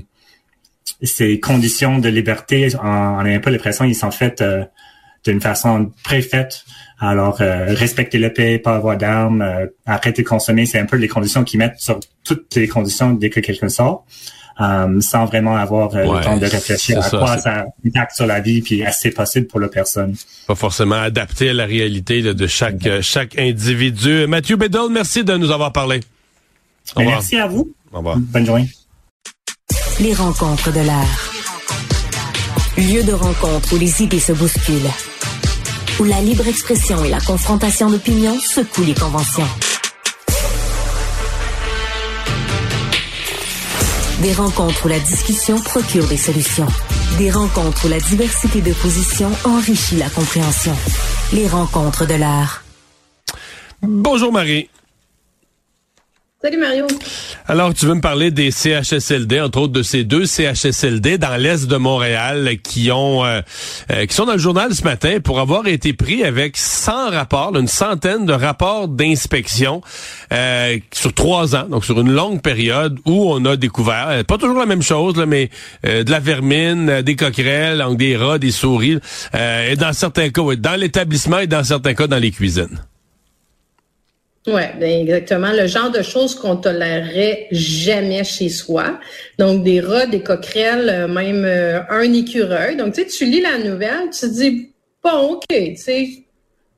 ces 1.03 1.39
conditions 1.39 1.99
de 1.99 2.09
liberté, 2.09 2.69
on, 2.81 2.87
on 2.87 3.19
a 3.19 3.29
un 3.29 3.39
peu 3.39 3.51
l'impression 3.51 3.85
qu'ils 3.85 3.95
sont 3.95 4.11
faits 4.11 4.41
euh, 4.41 4.63
d'une 5.23 5.39
façon 5.39 5.91
préfaite. 6.03 6.65
Alors, 6.99 7.41
euh, 7.41 7.75
respecter 7.75 8.17
le 8.17 8.33
paix, 8.33 8.57
pas 8.57 8.75
avoir 8.75 8.97
d'armes, 8.97 9.69
arrêter 9.85 10.23
de 10.23 10.27
consommer, 10.27 10.65
c'est 10.65 10.79
un 10.79 10.85
peu 10.85 10.97
les 10.97 11.07
conditions 11.07 11.43
qu'ils 11.43 11.59
mettent 11.59 11.79
sur 11.79 11.99
toutes 12.23 12.55
les 12.55 12.67
conditions 12.67 13.11
dès 13.11 13.29
que 13.29 13.39
quelqu'un 13.39 13.69
sort. 13.69 14.05
Euh, 14.61 15.01
sans 15.01 15.25
vraiment 15.25 15.55
avoir 15.55 15.93
le 15.93 16.23
temps 16.23 16.37
de 16.37 16.45
réfléchir 16.45 17.03
à 17.03 17.09
quoi 17.09 17.37
ça 17.37 17.65
impacte 17.85 18.15
sur 18.15 18.25
la 18.25 18.39
vie 18.39 18.61
puis 18.61 18.81
est-ce 18.81 18.99
c'est 19.01 19.11
possible 19.11 19.47
pour 19.47 19.59
la 19.59 19.67
personne. 19.67 20.15
Pas 20.47 20.55
forcément 20.55 20.95
adapté 20.95 21.49
à 21.49 21.53
la 21.53 21.65
réalité 21.65 22.21
de 22.21 22.47
chaque 22.47 23.01
chaque 23.01 23.37
individu. 23.37 24.27
Mathieu 24.27 24.55
Bedell, 24.55 24.89
merci 24.89 25.23
de 25.23 25.35
nous 25.35 25.51
avoir 25.51 25.71
parlé. 25.71 25.99
Merci 26.97 27.37
à 27.37 27.47
vous. 27.47 27.73
Au 27.91 27.97
revoir. 27.97 28.17
Bonne 28.17 28.45
journée. 28.45 28.69
Les 29.99 30.13
rencontres 30.13 30.71
de 30.71 30.81
l'art. 30.81 31.31
Lieu 32.77 33.03
de 33.03 33.13
rencontre 33.13 33.73
où 33.73 33.77
les 33.77 34.01
idées 34.03 34.19
se 34.19 34.33
bousculent. 34.33 34.91
Où 35.99 36.03
la 36.03 36.21
libre 36.21 36.47
expression 36.47 37.03
et 37.05 37.09
la 37.09 37.21
confrontation 37.21 37.89
d'opinions 37.89 38.37
secouent 38.37 38.83
les 38.83 38.93
conventions. 38.93 39.47
Des 44.21 44.33
rencontres 44.33 44.85
où 44.85 44.87
la 44.87 44.99
discussion 44.99 45.59
procure 45.59 46.07
des 46.07 46.15
solutions. 46.15 46.67
Des 47.17 47.29
rencontres 47.29 47.85
où 47.85 47.89
la 47.89 47.99
diversité 47.99 48.61
de 48.61 48.71
positions 48.71 49.31
enrichit 49.43 49.97
la 49.97 50.09
compréhension. 50.09 50.73
Les 51.33 51.47
rencontres 51.47 52.07
de 52.07 52.13
l'art. 52.13 52.63
Bonjour 53.81 54.31
Marie. 54.31 54.69
Alors, 57.47 57.73
tu 57.73 57.85
veux 57.85 57.93
me 57.93 58.01
parler 58.01 58.31
des 58.31 58.51
CHSLD, 58.51 59.39
entre 59.41 59.59
autres 59.61 59.73
de 59.73 59.83
ces 59.83 60.03
deux 60.03 60.25
CHSLD 60.25 61.17
dans 61.17 61.35
l'est 61.37 61.67
de 61.67 61.77
Montréal 61.77 62.57
qui 62.63 62.91
ont 62.91 63.25
euh, 63.25 63.41
euh, 63.91 64.05
qui 64.05 64.15
sont 64.15 64.25
dans 64.25 64.33
le 64.33 64.39
journal 64.39 64.73
ce 64.73 64.83
matin 64.83 65.19
pour 65.23 65.39
avoir 65.39 65.67
été 65.67 65.93
pris 65.93 66.23
avec 66.23 66.57
100 66.57 67.11
rapports, 67.11 67.55
une 67.55 67.67
centaine 67.67 68.25
de 68.25 68.33
rapports 68.33 68.87
d'inspection 68.87 69.81
euh, 70.33 70.77
sur 70.91 71.13
trois 71.13 71.55
ans, 71.55 71.67
donc 71.69 71.85
sur 71.85 71.99
une 71.99 72.11
longue 72.11 72.41
période 72.41 72.99
où 73.05 73.31
on 73.31 73.43
a 73.45 73.55
découvert, 73.55 74.23
pas 74.25 74.37
toujours 74.37 74.59
la 74.59 74.65
même 74.65 74.81
chose, 74.81 75.15
là, 75.17 75.25
mais 75.25 75.49
de 75.83 76.09
la 76.09 76.19
vermine, 76.19 77.01
des 77.01 77.15
coquerelles, 77.15 77.79
donc 77.79 77.97
des 77.97 78.15
rats, 78.17 78.39
des 78.39 78.51
souris, 78.51 78.99
et 79.33 79.75
dans 79.75 79.93
certains 79.93 80.29
cas, 80.29 80.41
dans 80.57 80.79
l'établissement 80.79 81.39
et 81.39 81.47
dans 81.47 81.63
certains 81.63 81.93
cas 81.93 82.07
dans 82.07 82.17
les 82.17 82.31
cuisines. 82.31 82.79
Oui, 84.47 84.61
ben 84.79 85.01
exactement. 85.01 85.51
Le 85.51 85.65
genre 85.65 85.89
de 85.89 86.03
choses 86.03 86.35
qu'on 86.35 86.57
tolérerait 86.57 87.47
jamais 87.51 88.23
chez 88.23 88.49
soi. 88.49 88.99
Donc, 89.39 89.63
des 89.63 89.79
rats, 89.81 90.05
des 90.05 90.21
coquerelles, 90.21 90.89
euh, 90.89 91.07
même 91.07 91.43
euh, 91.45 91.81
un 91.89 92.13
écureuil. 92.13 92.75
Donc, 92.75 92.93
tu 92.93 93.01
sais, 93.01 93.07
tu 93.07 93.25
lis 93.25 93.41
la 93.41 93.57
nouvelle, 93.57 94.11
tu 94.11 94.19
te 94.19 94.25
dis, 94.27 94.71
bon, 95.03 95.31
OK, 95.31 95.45
tu 95.49 95.75
sais, 95.77 96.24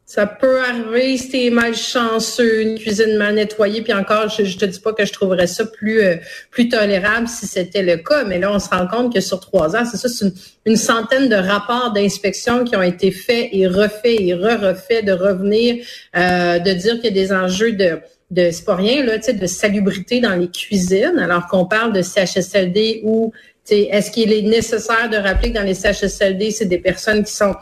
ça 0.09 0.25
peut 0.25 0.61
arriver 0.61 1.17
si 1.17 1.29
t'es 1.29 1.49
malchanceux, 1.49 2.61
une 2.61 2.79
cuisine 2.79 3.17
mal 3.17 3.35
nettoyée, 3.35 3.81
puis 3.81 3.91
encore, 3.91 4.29
je, 4.29 4.45
je, 4.45 4.57
te 4.57 4.63
dis 4.63 4.79
pas 4.79 4.93
que 4.93 5.03
je 5.03 5.11
trouverais 5.11 5.47
ça 5.47 5.65
plus 5.65 6.01
euh, 6.01 6.15
plus 6.49 6.69
tolérable 6.69 7.27
si 7.27 7.45
c'était 7.45 7.83
le 7.83 7.97
cas, 7.97 8.23
mais 8.23 8.39
là, 8.39 8.53
on 8.53 8.57
se 8.57 8.69
rend 8.69 8.87
compte 8.87 9.13
que 9.13 9.19
sur 9.19 9.41
trois 9.41 9.75
ans, 9.75 9.83
c'est 9.83 9.97
ça, 9.97 10.07
c'est 10.07 10.31
une, 10.65 10.77
centaine 10.77 11.27
de 11.27 11.35
rapports 11.35 11.91
d'inspection 11.91 12.63
qui 12.63 12.77
ont 12.77 12.81
été 12.81 13.11
faits 13.11 13.49
et 13.51 13.67
refaits 13.67 14.21
et 14.21 14.33
re-refaits, 14.33 15.03
de 15.03 15.11
revenir, 15.11 15.83
euh, 16.15 16.57
de 16.59 16.71
dire 16.71 16.95
qu'il 17.01 17.05
y 17.05 17.07
a 17.07 17.11
des 17.11 17.33
enjeux 17.33 17.73
de 17.73 17.99
de 18.31 18.49
c'est 18.51 18.65
pas 18.65 18.75
rien 18.75 19.03
là, 19.03 19.17
de 19.17 19.45
salubrité 19.45 20.21
dans 20.21 20.35
les 20.35 20.49
cuisines, 20.49 21.19
alors 21.19 21.47
qu'on 21.47 21.65
parle 21.65 21.91
de 21.91 22.01
CHSLD 22.01 23.01
où 23.03 23.33
est-ce 23.69 24.11
qu'il 24.11 24.31
est 24.31 24.43
nécessaire 24.43 25.09
de 25.09 25.17
rappeler 25.17 25.51
que 25.51 25.57
dans 25.57 25.63
les 25.63 25.73
CHSLD, 25.73 26.51
c'est 26.51 26.65
des 26.65 26.77
personnes 26.77 27.25
qui 27.25 27.33
sont 27.33 27.53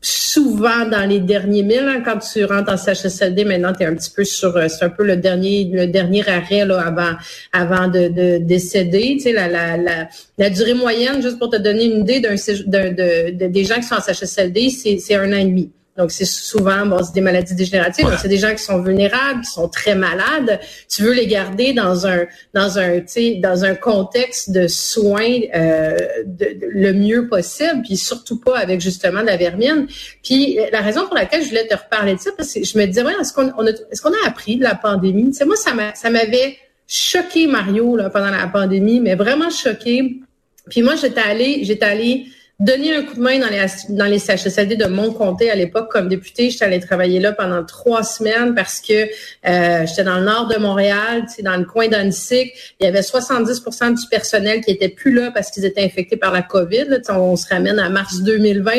souvent 0.00 0.86
dans 0.86 1.08
les 1.08 1.20
derniers 1.20 1.62
milles. 1.62 1.88
Hein, 1.88 2.02
quand 2.04 2.18
tu 2.18 2.44
rentres 2.44 2.72
en 2.72 2.76
CHSLD, 2.76 3.44
maintenant, 3.44 3.72
tu 3.72 3.82
es 3.82 3.86
un 3.86 3.94
petit 3.94 4.10
peu 4.10 4.24
sur... 4.24 4.56
Euh, 4.56 4.68
c'est 4.68 4.84
un 4.84 4.90
peu 4.90 5.04
le 5.04 5.16
dernier 5.16 5.70
le 5.72 5.86
dernier 5.86 6.28
arrêt 6.28 6.64
là, 6.64 6.80
avant 6.80 7.12
avant 7.52 7.88
de, 7.88 8.08
de 8.08 8.38
décéder. 8.38 9.16
Tu 9.18 9.20
sais, 9.20 9.32
la, 9.32 10.50
durée 10.50 10.74
moyenne, 10.74 11.22
juste 11.22 11.38
pour 11.38 11.50
te 11.50 11.56
donner 11.56 11.84
une 11.86 12.00
idée 12.00 12.20
d'un 12.20 12.34
de, 12.34 13.32
de, 13.32 13.46
des 13.46 13.64
gens 13.64 13.76
qui 13.76 13.84
sont 13.84 13.96
en 13.96 14.00
CHSLD, 14.00 14.70
c'est 14.70 15.14
un 15.14 15.32
an 15.32 15.36
et 15.36 15.44
demi. 15.44 15.70
Donc, 15.96 16.10
c'est 16.10 16.26
souvent 16.26 16.84
bon, 16.84 17.02
c'est 17.02 17.14
des 17.14 17.20
maladies 17.20 17.54
dégénératives. 17.54 18.06
C'est 18.20 18.28
des 18.28 18.36
gens 18.36 18.52
qui 18.52 18.62
sont 18.62 18.82
vulnérables, 18.82 19.40
qui 19.40 19.50
sont 19.50 19.68
très 19.68 19.94
malades. 19.94 20.60
Tu 20.88 21.02
veux 21.02 21.12
les 21.12 21.26
garder 21.26 21.72
dans 21.72 22.06
un 22.06 22.26
dans 22.52 22.78
un 22.78 23.00
dans 23.40 23.64
un 23.64 23.74
contexte 23.74 24.50
de 24.50 24.66
soins 24.68 25.40
euh, 25.54 25.96
de, 26.24 26.56
le 26.68 26.92
mieux 26.92 27.28
possible, 27.28 27.82
puis 27.82 27.96
surtout 27.96 28.38
pas 28.38 28.58
avec 28.58 28.80
justement 28.80 29.22
de 29.22 29.26
la 29.26 29.36
vermine. 29.36 29.86
Puis 30.22 30.58
la 30.70 30.80
raison 30.80 31.06
pour 31.06 31.14
laquelle 31.14 31.42
je 31.42 31.48
voulais 31.48 31.66
te 31.66 31.74
reparler 31.74 32.14
de 32.14 32.20
ça, 32.20 32.30
parce 32.36 32.52
que 32.52 32.64
je 32.64 32.78
me 32.78 32.86
disais, 32.86 33.02
ouais, 33.02 33.14
est-ce 33.20 33.32
qu'on 33.32 33.48
a 33.48 33.70
est-ce 33.90 34.02
qu'on 34.02 34.12
a 34.12 34.26
appris 34.26 34.56
de 34.56 34.64
la 34.64 34.74
pandémie? 34.74 35.30
Tu 35.30 35.38
sais, 35.38 35.44
moi, 35.44 35.56
ça 35.56 35.72
ça 35.94 36.10
m'avait 36.10 36.56
choqué 36.86 37.46
Mario 37.46 37.96
là 37.96 38.10
pendant 38.10 38.30
la 38.30 38.46
pandémie, 38.46 39.00
mais 39.00 39.14
vraiment 39.14 39.50
choqué. 39.50 40.20
Puis 40.68 40.82
moi, 40.82 40.94
j'étais 40.96 41.20
allée, 41.20 41.60
j'étais 41.64 41.86
allée 41.86 42.26
donner 42.58 42.96
un 42.96 43.02
coup 43.02 43.16
de 43.16 43.20
main 43.20 43.38
dans 43.38 43.48
les, 43.48 43.66
dans 43.90 44.06
les 44.06 44.18
CHSLD 44.18 44.76
de 44.76 44.86
mon 44.86 45.12
comté 45.12 45.50
à 45.50 45.54
l'époque 45.54 45.90
comme 45.90 46.08
député. 46.08 46.48
J'étais 46.48 46.64
allée 46.64 46.80
travailler 46.80 47.20
là 47.20 47.32
pendant 47.32 47.62
trois 47.64 48.02
semaines 48.02 48.54
parce 48.54 48.80
que 48.80 48.94
euh, 48.94 49.86
j'étais 49.86 50.04
dans 50.04 50.18
le 50.18 50.24
nord 50.24 50.48
de 50.48 50.56
Montréal, 50.56 51.26
dans 51.42 51.56
le 51.56 51.64
coin 51.64 51.88
d'Annecy. 51.88 52.52
Il 52.80 52.84
y 52.84 52.86
avait 52.86 53.00
70% 53.00 54.00
du 54.00 54.08
personnel 54.08 54.62
qui 54.62 54.70
était 54.70 54.88
plus 54.88 55.12
là 55.12 55.30
parce 55.32 55.50
qu'ils 55.50 55.66
étaient 55.66 55.84
infectés 55.84 56.16
par 56.16 56.32
la 56.32 56.40
COVID. 56.40 57.02
on 57.10 57.36
se 57.36 57.46
ramène 57.48 57.78
à 57.78 57.90
mars 57.90 58.22
2020. 58.22 58.72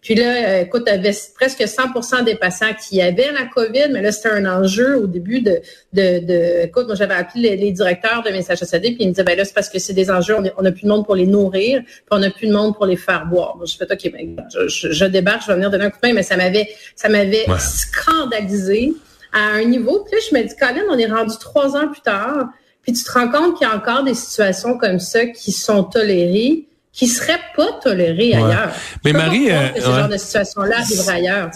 Puis 0.00 0.14
là, 0.14 0.60
écoute, 0.60 0.84
il 0.86 0.90
y 0.90 0.94
avait 0.94 1.16
presque 1.34 1.60
100% 1.60 2.24
des 2.24 2.36
patients 2.36 2.72
qui 2.72 3.02
avaient 3.02 3.32
la 3.32 3.46
COVID, 3.46 3.88
mais 3.90 4.00
là, 4.00 4.12
c'était 4.12 4.30
un 4.30 4.46
enjeu 4.46 4.96
au 4.96 5.06
début 5.06 5.40
de... 5.40 5.60
de, 5.92 6.20
de 6.20 6.64
écoute, 6.66 6.86
moi, 6.86 6.94
j'avais 6.94 7.14
appelé 7.14 7.56
les, 7.56 7.72
directeurs 7.72 8.22
de 8.22 8.30
mes 8.30 8.42
CHSLD, 8.42 8.92
puis 8.92 8.98
ils 9.00 9.08
me 9.08 9.12
disaient, 9.12 9.24
ben 9.24 9.36
là, 9.36 9.44
c'est 9.44 9.54
parce 9.54 9.68
que 9.68 9.78
c'est 9.78 9.92
des 9.92 10.10
enjeux, 10.10 10.36
on 10.56 10.62
n'a 10.62 10.72
plus 10.72 10.82
de 10.82 10.88
monde 10.88 11.04
pour 11.04 11.16
les 11.16 11.26
nourrir, 11.26 11.82
puis 11.82 12.04
on 12.10 12.18
n'a 12.18 12.30
plus 12.30 12.46
de 12.46 12.52
monde 12.52 12.76
pour 12.76 12.86
les 12.86 12.96
faire 12.96 13.26
boire. 13.26 13.56
Moi, 13.56 13.66
je 13.66 13.76
fais, 13.76 13.90
OK, 13.90 14.12
ben, 14.12 14.36
je, 14.68 14.92
je, 14.92 15.04
débarque, 15.04 15.42
je 15.42 15.48
vais 15.48 15.54
venir 15.54 15.70
donner 15.70 15.86
un 15.86 15.90
coup 15.90 15.98
de 16.02 16.08
main, 16.08 16.14
mais 16.14 16.22
ça 16.22 16.36
m'avait 16.36 16.68
ça 16.94 17.08
m'avait 17.08 17.46
scandalisé 17.58 18.92
à 19.32 19.54
un 19.54 19.64
niveau. 19.64 20.04
Puis 20.04 20.14
là, 20.14 20.22
je 20.30 20.36
me 20.36 20.48
dis, 20.48 20.54
Colin, 20.56 20.84
on 20.90 20.98
est 20.98 21.06
rendu 21.06 21.36
trois 21.40 21.76
ans 21.76 21.88
plus 21.88 22.02
tard, 22.02 22.48
puis 22.82 22.92
tu 22.92 23.02
te 23.02 23.10
rends 23.10 23.28
compte 23.28 23.58
qu'il 23.58 23.66
y 23.66 23.70
a 23.70 23.74
encore 23.74 24.04
des 24.04 24.14
situations 24.14 24.78
comme 24.78 25.00
ça 25.00 25.26
qui 25.26 25.52
sont 25.52 25.82
tolérées 25.84 26.68
qui 26.92 27.06
serait 27.06 27.40
pas 27.54 27.78
toléré 27.82 28.34
ailleurs. 28.34 28.72
Mais 29.04 29.12
Marie, 29.12 29.50
euh, 29.50 29.68
ce 29.76 29.82
genre 29.82 30.08
de 30.08 30.16
situation-là 30.16 30.78
arriverait 30.80 31.12
ailleurs. 31.12 31.50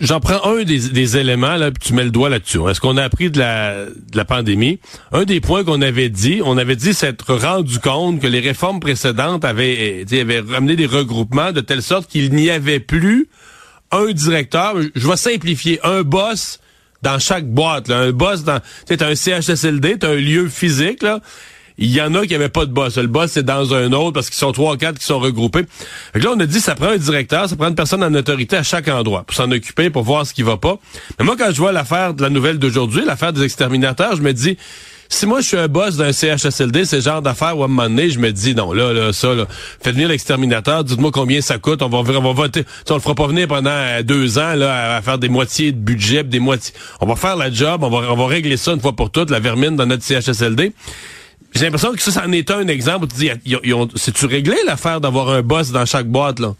J'en 0.00 0.20
prends 0.20 0.44
un 0.44 0.62
des, 0.62 0.90
des, 0.90 1.16
éléments 1.16 1.56
là, 1.56 1.70
puis 1.70 1.88
tu 1.88 1.94
mets 1.94 2.04
le 2.04 2.10
doigt 2.10 2.28
là-dessus. 2.28 2.60
Est-ce 2.68 2.80
qu'on 2.80 2.96
a 2.96 3.02
appris 3.02 3.30
de 3.30 3.38
la, 3.38 3.86
de 3.86 4.16
la 4.16 4.24
pandémie 4.24 4.78
Un 5.12 5.24
des 5.24 5.40
points 5.40 5.64
qu'on 5.64 5.82
avait 5.82 6.08
dit, 6.08 6.40
on 6.44 6.56
avait 6.56 6.76
dit 6.76 6.94
s'être 6.94 7.34
rendu 7.34 7.78
compte 7.80 8.20
que 8.20 8.26
les 8.26 8.40
réformes 8.40 8.80
précédentes 8.80 9.44
avaient, 9.44 10.04
avaient 10.12 10.40
ramené 10.40 10.76
des 10.76 10.86
regroupements 10.86 11.52
de 11.52 11.60
telle 11.60 11.82
sorte 11.82 12.08
qu'il 12.08 12.32
n'y 12.32 12.50
avait 12.50 12.80
plus 12.80 13.28
un 13.90 14.12
directeur. 14.12 14.74
Je 14.94 15.08
vais 15.08 15.16
simplifier, 15.16 15.80
un 15.82 16.02
boss 16.02 16.60
dans 17.02 17.18
chaque 17.18 17.46
boîte. 17.46 17.88
Là, 17.88 17.98
un 17.98 18.12
boss 18.12 18.44
dans, 18.44 18.60
tu 18.86 18.96
un 19.02 19.14
CHSLD, 19.14 19.98
tu 19.98 20.06
un 20.06 20.14
lieu 20.14 20.48
physique 20.48 21.02
là 21.02 21.20
il 21.78 21.90
y 21.90 22.00
en 22.00 22.14
a 22.14 22.26
qui 22.26 22.32
n'avaient 22.32 22.48
pas 22.48 22.66
de 22.66 22.72
boss. 22.72 22.98
Le 22.98 23.06
boss, 23.06 23.32
c'est 23.32 23.42
dans 23.42 23.74
un 23.74 23.92
autre 23.92 24.12
parce 24.12 24.28
qu'ils 24.28 24.38
sont 24.38 24.52
trois 24.52 24.74
ou 24.74 24.76
quatre 24.76 24.98
qui 24.98 25.04
sont 25.04 25.18
regroupés. 25.18 25.64
Fait 26.12 26.20
là, 26.20 26.30
on 26.34 26.40
a 26.40 26.46
dit, 26.46 26.60
ça 26.60 26.74
prend 26.74 26.88
un 26.88 26.98
directeur, 26.98 27.48
ça 27.48 27.56
prend 27.56 27.68
une 27.68 27.74
personne 27.74 28.02
en 28.02 28.14
autorité 28.14 28.56
à 28.56 28.62
chaque 28.62 28.88
endroit 28.88 29.24
pour 29.24 29.34
s'en 29.34 29.50
occuper, 29.50 29.90
pour 29.90 30.02
voir 30.02 30.26
ce 30.26 30.34
qui 30.34 30.42
va 30.42 30.56
pas. 30.56 30.78
Mais 31.18 31.24
moi, 31.24 31.36
quand 31.38 31.50
je 31.52 31.58
vois 31.58 31.72
l'affaire 31.72 32.14
de 32.14 32.22
la 32.22 32.30
nouvelle 32.30 32.58
d'aujourd'hui, 32.58 33.02
l'affaire 33.04 33.32
des 33.32 33.42
exterminateurs, 33.42 34.16
je 34.16 34.22
me 34.22 34.32
dis, 34.32 34.56
si 35.12 35.26
moi 35.26 35.40
je 35.40 35.48
suis 35.48 35.56
un 35.56 35.66
boss 35.66 35.96
d'un 35.96 36.12
CHSLD, 36.12 36.84
c'est 36.84 37.00
genre 37.00 37.20
d'affaires 37.20 37.58
où 37.58 37.62
à 37.62 37.64
un 37.64 37.68
moment 37.68 37.88
donné, 37.88 38.10
je 38.10 38.20
me 38.20 38.30
dis 38.30 38.54
non, 38.54 38.72
là, 38.72 38.92
là, 38.92 39.12
ça, 39.12 39.34
là, 39.34 39.46
faites 39.82 39.94
venir 39.94 40.08
l'exterminateur, 40.08 40.84
dites-moi 40.84 41.10
combien 41.10 41.40
ça 41.40 41.58
coûte, 41.58 41.82
on 41.82 41.88
va, 41.88 41.98
on 41.98 42.20
va 42.22 42.32
voter. 42.32 42.64
on 42.88 42.94
le 42.94 43.00
fera 43.00 43.16
pas 43.16 43.26
venir 43.26 43.48
pendant 43.48 43.70
euh, 43.70 44.02
deux 44.02 44.38
ans 44.38 44.54
là, 44.54 44.96
à 44.96 45.02
faire 45.02 45.18
des 45.18 45.28
moitiés 45.28 45.72
de 45.72 45.78
budget, 45.78 46.22
des 46.22 46.38
moitiés. 46.38 46.72
On 47.00 47.06
va 47.06 47.16
faire 47.16 47.36
la 47.36 47.50
job, 47.50 47.82
on 47.82 47.90
va, 47.90 48.12
on 48.12 48.16
va 48.16 48.26
régler 48.28 48.56
ça 48.56 48.72
une 48.72 48.80
fois 48.80 48.92
pour 48.92 49.10
toutes, 49.10 49.30
la 49.30 49.40
vermine 49.40 49.74
dans 49.74 49.86
notre 49.86 50.04
CHSLD. 50.04 50.72
J'ai 51.52 51.64
l'impression 51.64 51.92
que 51.92 52.00
ça, 52.00 52.10
ça 52.12 52.26
en 52.26 52.32
est 52.32 52.50
un 52.50 52.68
exemple. 52.68 53.08
Tu 53.08 53.16
dis, 53.16 53.30
c'est-tu 53.96 54.26
réglé 54.26 54.56
l'affaire 54.66 55.00
d'avoir 55.00 55.30
un 55.30 55.42
boss 55.42 55.70
dans 55.72 55.84
chaque 55.84 56.06
boîte, 56.06 56.38
là? 56.38 56.54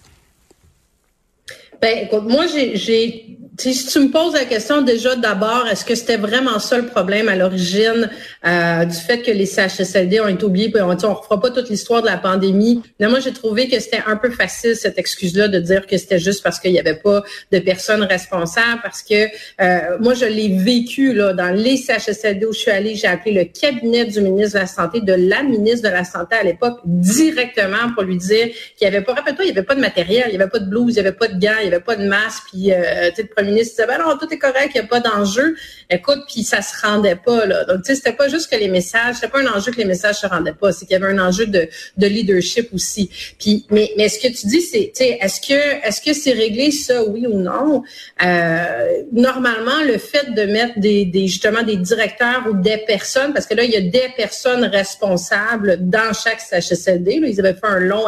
Ben, 1.80 2.06
écoute, 2.06 2.24
moi, 2.28 2.46
j'ai 2.46 3.38
si 3.58 3.86
tu 3.86 3.98
me 4.00 4.10
poses 4.10 4.34
la 4.34 4.44
question 4.44 4.82
déjà 4.82 5.16
d'abord, 5.16 5.66
est-ce 5.70 5.84
que 5.84 5.94
c'était 5.94 6.16
vraiment 6.16 6.58
ça 6.58 6.78
le 6.78 6.86
problème 6.86 7.28
à 7.28 7.36
l'origine 7.36 8.10
euh, 8.46 8.84
du 8.84 8.96
fait 8.96 9.22
que 9.22 9.30
les 9.30 9.46
CHSLD 9.46 10.20
ont 10.20 10.28
été 10.28 10.44
oubliés, 10.44 10.70
puis 10.70 10.80
on 10.80 10.88
ne 10.88 10.94
refera 10.94 11.40
pas 11.40 11.50
toute 11.50 11.68
l'histoire 11.68 12.00
de 12.00 12.06
la 12.06 12.16
pandémie. 12.16 12.82
Moi, 13.00 13.20
j'ai 13.20 13.32
trouvé 13.32 13.68
que 13.68 13.78
c'était 13.80 14.02
un 14.06 14.16
peu 14.16 14.30
facile 14.30 14.76
cette 14.76 14.98
excuse-là 14.98 15.48
de 15.48 15.58
dire 15.58 15.86
que 15.86 15.96
c'était 15.98 16.18
juste 16.18 16.42
parce 16.42 16.58
qu'il 16.58 16.72
n'y 16.72 16.80
avait 16.80 16.96
pas 16.96 17.22
de 17.52 17.58
personnes 17.58 18.02
responsables, 18.02 18.80
parce 18.82 19.02
que 19.02 19.26
euh, 19.60 19.98
moi, 20.00 20.14
je 20.14 20.26
l'ai 20.26 20.56
vécu 20.56 21.12
là 21.12 21.32
dans 21.32 21.54
les 21.54 21.76
CHSLD 21.76 22.46
où 22.46 22.52
je 22.52 22.60
suis 22.60 22.70
allée, 22.70 22.94
j'ai 22.94 23.08
appelé 23.08 23.34
le 23.34 23.44
cabinet 23.44 24.04
du 24.04 24.20
ministre 24.20 24.54
de 24.54 24.60
la 24.60 24.66
Santé, 24.66 25.00
de 25.00 25.14
la 25.14 25.42
ministre 25.42 25.88
de 25.88 25.92
la 25.92 26.04
Santé 26.04 26.36
à 26.36 26.42
l'époque, 26.42 26.80
directement 26.84 27.92
pour 27.94 28.04
lui 28.04 28.16
dire 28.16 28.46
qu'il 28.76 28.88
n'y 28.88 28.94
avait 28.94 29.04
pas, 29.04 29.14
rappelle-toi, 29.14 29.44
il 29.44 29.52
n'y 29.52 29.58
avait 29.58 29.66
pas 29.66 29.74
de 29.74 29.80
matériel, 29.80 30.24
il 30.28 30.36
n'y 30.36 30.42
avait 30.42 30.50
pas 30.50 30.60
de 30.60 30.68
blouse, 30.68 30.94
il 30.94 31.02
n'y 31.02 31.06
avait 31.06 31.16
pas 31.16 31.28
de 31.28 31.38
gants, 31.38 31.58
il 31.60 31.68
n'y 31.68 31.74
avait 31.74 31.84
pas 31.84 31.96
de 31.96 32.06
masque, 32.06 32.44
puis 32.50 32.72
euh, 32.72 33.10
tu 33.10 33.16
sais, 33.16 33.22
le 33.22 33.28
premier 33.28 33.49
ministre 33.50 33.76
disait, 33.76 33.86
ben 33.86 34.04
non, 34.04 34.16
tout 34.16 34.32
est 34.32 34.38
correct, 34.38 34.70
il 34.74 34.80
n'y 34.80 34.86
a 34.86 34.88
pas 34.88 35.00
d'enjeu. 35.00 35.56
Écoute, 35.88 36.20
puis 36.28 36.42
ça 36.44 36.62
se 36.62 36.86
rendait 36.86 37.16
pas, 37.16 37.46
là. 37.46 37.64
Donc, 37.64 37.78
tu 37.78 37.86
sais, 37.86 37.94
c'était 37.96 38.12
pas 38.12 38.28
juste 38.28 38.50
que 38.50 38.56
les 38.56 38.68
messages, 38.68 39.16
c'était 39.16 39.28
pas 39.28 39.40
un 39.40 39.46
enjeu 39.46 39.72
que 39.72 39.78
les 39.78 39.84
messages 39.84 40.16
se 40.16 40.26
rendaient 40.26 40.54
pas, 40.54 40.72
c'est 40.72 40.86
qu'il 40.86 40.98
y 40.98 41.02
avait 41.02 41.12
un 41.12 41.18
enjeu 41.18 41.46
de, 41.46 41.68
de 41.96 42.06
leadership 42.06 42.72
aussi. 42.72 43.10
Puis, 43.38 43.66
mais, 43.70 43.90
mais 43.96 44.08
ce 44.08 44.18
que 44.18 44.28
tu 44.28 44.46
dis, 44.46 44.60
c'est, 44.60 44.92
tu 44.94 45.04
sais, 45.04 45.18
est-ce 45.20 45.40
que, 45.40 45.86
est-ce 45.86 46.00
que 46.00 46.12
c'est 46.12 46.32
réglé 46.32 46.70
ça, 46.70 47.04
oui 47.04 47.26
ou 47.26 47.38
non? 47.38 47.82
Euh, 48.24 49.02
normalement, 49.12 49.82
le 49.86 49.98
fait 49.98 50.32
de 50.34 50.42
mettre 50.42 50.78
des, 50.78 51.10
justement, 51.26 51.62
des 51.62 51.76
directeurs 51.76 52.46
ou 52.48 52.54
des 52.54 52.78
personnes, 52.86 53.32
parce 53.32 53.46
que 53.46 53.54
là, 53.54 53.64
il 53.64 53.70
y 53.70 53.76
a 53.76 53.80
des 53.80 54.08
personnes 54.16 54.64
responsables 54.64 55.78
dans 55.80 56.12
chaque 56.12 56.40
CHSLD, 56.40 57.20
là, 57.20 57.28
ils 57.28 57.40
avaient 57.40 57.54
fait 57.54 57.66
un 57.66 57.80
long, 57.80 58.04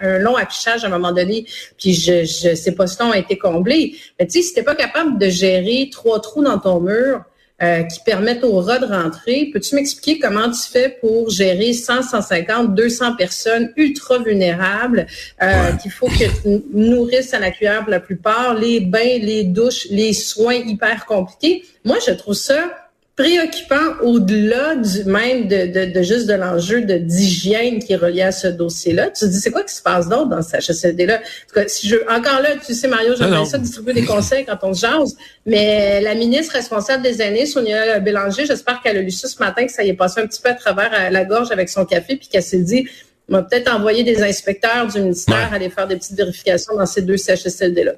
un 0.00 0.18
long 0.18 0.36
affichage 0.36 0.84
à 0.84 0.88
un 0.88 0.90
moment 0.90 1.12
donné, 1.12 1.46
puis 1.78 1.94
je, 1.94 2.24
je 2.24 2.54
sais 2.54 2.72
pas 2.72 2.86
si 2.86 3.00
on 3.00 3.10
a 3.10 3.18
été 3.18 3.38
comblé. 3.38 3.96
Mais 4.18 4.26
tu 4.26 4.40
sais, 4.40 4.42
si 4.42 4.54
t'es 4.54 4.62
pas 4.74 4.82
capable 4.82 5.18
de 5.18 5.28
gérer 5.28 5.90
trois 5.92 6.20
trous 6.20 6.42
dans 6.42 6.58
ton 6.58 6.80
mur, 6.80 7.22
euh, 7.62 7.84
qui 7.84 8.00
permettent 8.00 8.42
au 8.42 8.60
rat 8.60 8.78
de 8.78 8.86
rentrer. 8.86 9.50
Peux-tu 9.52 9.76
m'expliquer 9.76 10.18
comment 10.18 10.50
tu 10.50 10.68
fais 10.68 10.96
pour 11.00 11.30
gérer 11.30 11.72
100, 11.72 12.02
150, 12.02 12.74
200 12.74 13.14
personnes 13.14 13.72
ultra 13.76 14.18
vulnérables 14.18 15.06
euh, 15.40 15.72
qu'il 15.80 15.92
faut 15.92 16.08
que 16.08 16.42
tu 16.42 16.64
nourrisses 16.72 17.34
à 17.34 17.38
la 17.38 17.52
cuillère 17.52 17.82
pour 17.82 17.90
la 17.90 18.00
plupart, 18.00 18.54
les 18.54 18.80
bains, 18.80 19.18
les 19.20 19.44
douches, 19.44 19.86
les 19.90 20.12
soins 20.12 20.54
hyper 20.54 21.06
compliqués? 21.06 21.64
Moi, 21.84 21.98
je 22.04 22.12
trouve 22.12 22.34
ça 22.34 22.81
préoccupant 23.22 24.00
au-delà 24.02 24.74
du 24.74 25.04
même 25.04 25.46
de, 25.46 25.66
de, 25.66 25.92
de 25.92 26.02
juste 26.02 26.26
de 26.26 26.34
l'enjeu 26.34 26.82
de 26.82 26.98
d'hygiène 26.98 27.78
qui 27.78 27.92
est 27.92 27.96
relié 27.96 28.22
à 28.22 28.32
ce 28.32 28.48
dossier-là. 28.48 29.10
Tu 29.10 29.20
te 29.20 29.30
dis, 29.30 29.38
c'est 29.38 29.52
quoi 29.52 29.62
qui 29.62 29.72
se 29.72 29.82
passe 29.82 30.08
d'autre 30.08 30.28
dans 30.28 30.42
ce 30.42 30.56
HSLD-là? 30.56 31.20
Si 31.68 31.88
je, 31.88 31.96
encore 32.10 32.42
là, 32.42 32.56
tu 32.64 32.74
sais, 32.74 32.88
Mario, 32.88 33.14
j'aimerais 33.16 33.44
ça 33.44 33.58
distribuer 33.58 33.92
des 33.92 34.04
conseils 34.04 34.44
quand 34.44 34.58
on 34.62 34.74
se 34.74 34.80
jase, 34.80 35.16
mais 35.46 36.00
la 36.00 36.16
ministre 36.16 36.54
responsable 36.54 37.04
des 37.04 37.22
aînés, 37.22 37.46
Sonia 37.46 38.00
Bélanger, 38.00 38.44
j'espère 38.44 38.82
qu'elle 38.82 38.96
a 38.96 39.02
lu 39.02 39.12
ça 39.12 39.28
ce 39.28 39.38
matin, 39.38 39.66
que 39.66 39.72
ça 39.72 39.84
y 39.84 39.90
est 39.90 39.94
passé 39.94 40.20
un 40.20 40.26
petit 40.26 40.42
peu 40.42 40.50
à 40.50 40.54
travers 40.54 40.90
la 41.12 41.24
gorge 41.24 41.52
avec 41.52 41.68
son 41.68 41.84
café, 41.84 42.16
puis 42.16 42.26
qu'elle 42.26 42.42
s'est 42.42 42.58
dit, 42.58 42.88
on 43.28 43.34
va 43.34 43.42
peut-être 43.44 43.72
envoyer 43.72 44.02
des 44.02 44.20
inspecteurs 44.24 44.88
du 44.88 45.00
ministère 45.00 45.52
aller 45.52 45.70
faire 45.70 45.86
des 45.86 45.96
petites 45.96 46.16
vérifications 46.16 46.74
dans 46.74 46.86
ces 46.86 47.02
deux 47.02 47.16
CHSLD-là. 47.16 47.92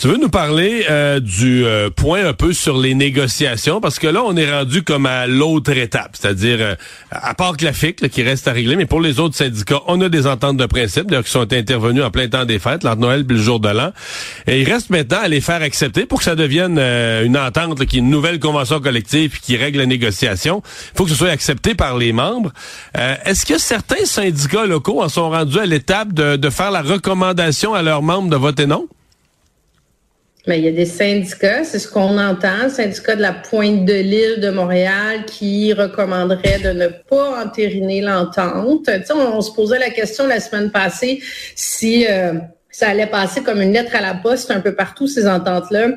Tu 0.00 0.08
veux 0.08 0.16
nous 0.16 0.30
parler 0.30 0.86
euh, 0.88 1.20
du 1.20 1.66
euh, 1.66 1.90
point 1.90 2.24
un 2.24 2.32
peu 2.32 2.54
sur 2.54 2.78
les 2.78 2.94
négociations? 2.94 3.82
Parce 3.82 3.98
que 3.98 4.06
là 4.06 4.22
on 4.24 4.34
est 4.34 4.50
rendu 4.50 4.82
comme 4.82 5.04
à 5.04 5.26
l'autre 5.26 5.76
étape, 5.76 6.16
c'est-à-dire 6.18 6.56
euh, 6.58 6.74
à 7.10 7.34
part 7.34 7.54
que 7.58 7.66
la 7.66 7.74
FIC 7.74 8.08
qui 8.08 8.22
reste 8.22 8.48
à 8.48 8.52
régler, 8.52 8.76
mais 8.76 8.86
pour 8.86 9.02
les 9.02 9.20
autres 9.20 9.36
syndicats, 9.36 9.82
on 9.88 10.00
a 10.00 10.08
des 10.08 10.26
ententes 10.26 10.56
de 10.56 10.64
principe 10.64 11.14
qui 11.22 11.30
sont 11.30 11.52
intervenues 11.52 12.02
en 12.02 12.10
plein 12.10 12.28
temps 12.28 12.46
des 12.46 12.58
fêtes, 12.58 12.82
l'art 12.82 12.96
Noël 12.96 13.26
puis 13.26 13.36
le 13.36 13.42
jour 13.42 13.60
de 13.60 13.68
l'an, 13.68 13.92
et 14.46 14.62
il 14.62 14.72
reste 14.72 14.88
maintenant 14.88 15.20
à 15.20 15.28
les 15.28 15.42
faire 15.42 15.60
accepter 15.60 16.06
pour 16.06 16.20
que 16.20 16.24
ça 16.24 16.34
devienne 16.34 16.78
une 16.78 17.36
entente 17.36 17.84
qui 17.84 17.96
est 17.96 18.00
une 18.00 18.08
nouvelle 18.08 18.40
convention 18.40 18.80
collective 18.80 19.38
qui 19.38 19.58
règle 19.58 19.80
la 19.80 19.86
négociation. 19.86 20.62
Il 20.94 20.96
faut 20.96 21.04
que 21.04 21.10
ce 21.10 21.16
soit 21.16 21.28
accepté 21.28 21.74
par 21.74 21.98
les 21.98 22.14
membres. 22.14 22.52
Est-ce 22.94 23.44
que 23.44 23.58
certains 23.58 24.06
syndicats 24.06 24.64
locaux 24.64 25.02
en 25.02 25.10
sont 25.10 25.28
rendus 25.28 25.58
à 25.58 25.66
l'étape 25.66 26.14
de, 26.14 26.36
de 26.36 26.48
faire 26.48 26.70
la 26.70 26.80
recommandation 26.80 27.74
à 27.74 27.82
leurs 27.82 28.00
membres 28.00 28.30
de 28.30 28.36
voter 28.36 28.64
non? 28.64 28.88
Mais 30.46 30.58
il 30.58 30.64
y 30.64 30.68
a 30.68 30.72
des 30.72 30.86
syndicats, 30.86 31.64
c'est 31.64 31.78
ce 31.78 31.88
qu'on 31.88 32.16
entend, 32.18 32.64
le 32.64 32.70
syndicat 32.70 33.14
de 33.14 33.20
la 33.20 33.32
Pointe 33.32 33.84
de 33.84 33.92
l'île 33.92 34.40
de 34.40 34.50
Montréal 34.50 35.24
qui 35.26 35.72
recommanderait 35.72 36.58
de 36.60 36.70
ne 36.70 36.88
pas 36.88 37.44
entériner 37.44 38.00
l'entente. 38.00 38.86
Tu 38.86 38.92
sais, 38.92 39.12
on, 39.12 39.40
se 39.42 39.52
posait 39.52 39.78
la 39.78 39.90
question 39.90 40.26
la 40.26 40.40
semaine 40.40 40.70
passée 40.70 41.22
si 41.54 42.06
euh, 42.08 42.34
ça 42.70 42.88
allait 42.88 43.06
passer 43.06 43.42
comme 43.42 43.60
une 43.60 43.72
lettre 43.72 43.94
à 43.94 44.00
la 44.00 44.14
poste 44.14 44.50
un 44.50 44.60
peu 44.60 44.74
partout, 44.74 45.06
ces 45.06 45.28
ententes-là. 45.28 45.88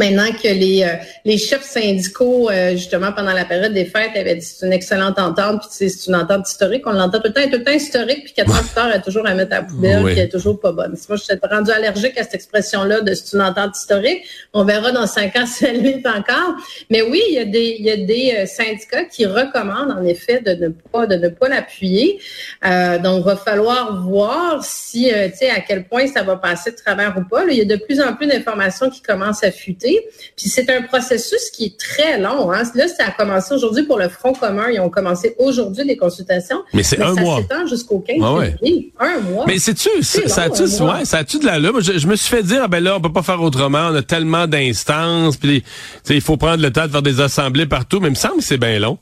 Maintenant 0.00 0.32
que 0.32 0.48
les, 0.48 0.82
euh, 0.82 0.96
les 1.26 1.36
chefs 1.36 1.62
syndicaux, 1.62 2.48
euh, 2.48 2.70
justement, 2.70 3.12
pendant 3.12 3.34
la 3.34 3.44
période 3.44 3.74
des 3.74 3.84
fêtes, 3.84 4.12
avaient 4.16 4.34
dit 4.34 4.46
c'est 4.46 4.64
une 4.64 4.72
excellente 4.72 5.18
entente, 5.18 5.60
puis 5.60 5.88
c'est 5.90 6.06
une 6.06 6.14
entente 6.14 6.48
historique. 6.48 6.86
On 6.86 6.92
l'entend 6.92 7.18
tout 7.18 7.26
le 7.26 7.34
temps, 7.34 7.50
tout 7.50 7.58
le 7.58 7.64
temps 7.64 7.72
historique, 7.72 8.24
puis 8.24 8.32
quatre 8.32 8.50
ans 8.50 8.62
plus 8.62 8.74
tard, 8.74 8.88
elle 8.90 9.00
est 9.00 9.02
toujours 9.02 9.26
à 9.26 9.34
mettre 9.34 9.52
à 9.52 9.56
la 9.56 9.62
poubelle, 9.64 10.02
puis 10.04 10.12
elle 10.14 10.20
est 10.20 10.28
toujours 10.28 10.58
pas 10.58 10.72
bonne. 10.72 10.96
Moi, 11.06 11.18
je 11.18 11.22
suis 11.22 11.34
rendu 11.42 11.70
allergique 11.70 12.16
à 12.16 12.22
cette 12.22 12.34
expression-là 12.34 13.02
de 13.02 13.12
c'est 13.12 13.36
une 13.36 13.42
entente 13.42 13.76
historique. 13.76 14.22
On 14.54 14.64
verra 14.64 14.90
dans 14.90 15.06
cinq 15.06 15.36
ans 15.36 15.44
si 15.46 15.66
elle 15.66 15.82
l'est 15.82 16.06
encore. 16.06 16.54
Mais 16.88 17.02
oui, 17.02 17.20
il 17.28 17.34
y 17.34 17.38
a 17.38 17.44
des, 17.44 17.76
il 17.78 17.84
y 17.84 17.90
a 17.90 17.98
des 17.98 18.34
euh, 18.38 18.46
syndicats 18.46 19.04
qui 19.04 19.26
recommandent, 19.26 19.92
en 19.92 20.04
effet, 20.04 20.40
de 20.40 20.52
ne 20.52 20.68
pas, 20.68 21.06
de 21.06 21.16
ne 21.16 21.28
pas 21.28 21.50
l'appuyer. 21.50 22.18
Euh, 22.64 22.98
donc, 22.98 23.26
va 23.26 23.36
falloir 23.36 24.02
voir 24.02 24.64
si, 24.64 25.10
tu 25.10 25.36
sais, 25.36 25.50
à 25.50 25.60
quel 25.60 25.84
point 25.84 26.06
ça 26.06 26.22
va 26.22 26.36
passer 26.36 26.70
de 26.70 26.76
travers 26.76 27.14
ou 27.18 27.28
pas. 27.28 27.44
il 27.44 27.58
y 27.58 27.60
a 27.60 27.66
de 27.66 27.76
plus 27.76 28.00
en 28.00 28.14
plus 28.14 28.26
d'informations 28.26 28.88
qui 28.88 29.02
commencent 29.02 29.44
à 29.44 29.50
fuiter 29.50 29.89
puis 30.36 30.48
c'est 30.48 30.70
un 30.70 30.82
processus 30.82 31.50
qui 31.50 31.66
est 31.66 31.78
très 31.78 32.18
long. 32.18 32.52
Hein. 32.52 32.62
Là, 32.74 32.88
ça 32.88 33.06
a 33.06 33.10
commencé 33.10 33.54
aujourd'hui 33.54 33.84
pour 33.84 33.98
le 33.98 34.08
Front 34.08 34.32
commun. 34.32 34.70
Ils 34.70 34.80
ont 34.80 34.90
commencé 34.90 35.34
aujourd'hui 35.38 35.84
les 35.84 35.96
consultations. 35.96 36.62
Mais 36.72 36.82
c'est 36.82 37.00
un 37.00 37.14
ça 37.14 37.20
mois. 37.20 37.40
s'étend 37.40 37.66
jusqu'au 37.66 37.98
15 38.00 38.16
ah 38.22 38.40
février. 38.40 38.92
Un 38.98 39.20
mois. 39.20 39.44
Mais 39.46 39.58
c'est-tu, 39.58 40.02
ça 40.02 40.42
a-tu, 40.42 40.62
ouais, 40.62 41.04
ça 41.04 41.18
a-tu 41.18 41.38
de 41.38 41.46
la 41.46 41.58
là? 41.58 41.70
Je, 41.80 42.06
me 42.06 42.16
suis 42.16 42.28
fait 42.28 42.42
dire, 42.42 42.62
ah 42.64 42.68
ben 42.68 42.82
là, 42.82 42.96
on 42.96 43.00
peut 43.00 43.12
pas 43.12 43.22
faire 43.22 43.42
autrement. 43.42 43.88
On 43.90 43.94
a 43.94 44.02
tellement 44.02 44.46
d'instances. 44.46 45.36
Puis, 45.36 45.62
il 46.08 46.20
faut 46.20 46.36
prendre 46.36 46.62
le 46.62 46.72
temps 46.72 46.86
de 46.86 46.92
faire 46.92 47.02
des 47.02 47.20
assemblées 47.20 47.66
partout. 47.66 48.00
Mais 48.00 48.08
il 48.08 48.12
me 48.12 48.16
semble 48.16 48.38
que 48.38 48.44
c'est 48.44 48.58
bien 48.58 48.78
long. 48.78 48.98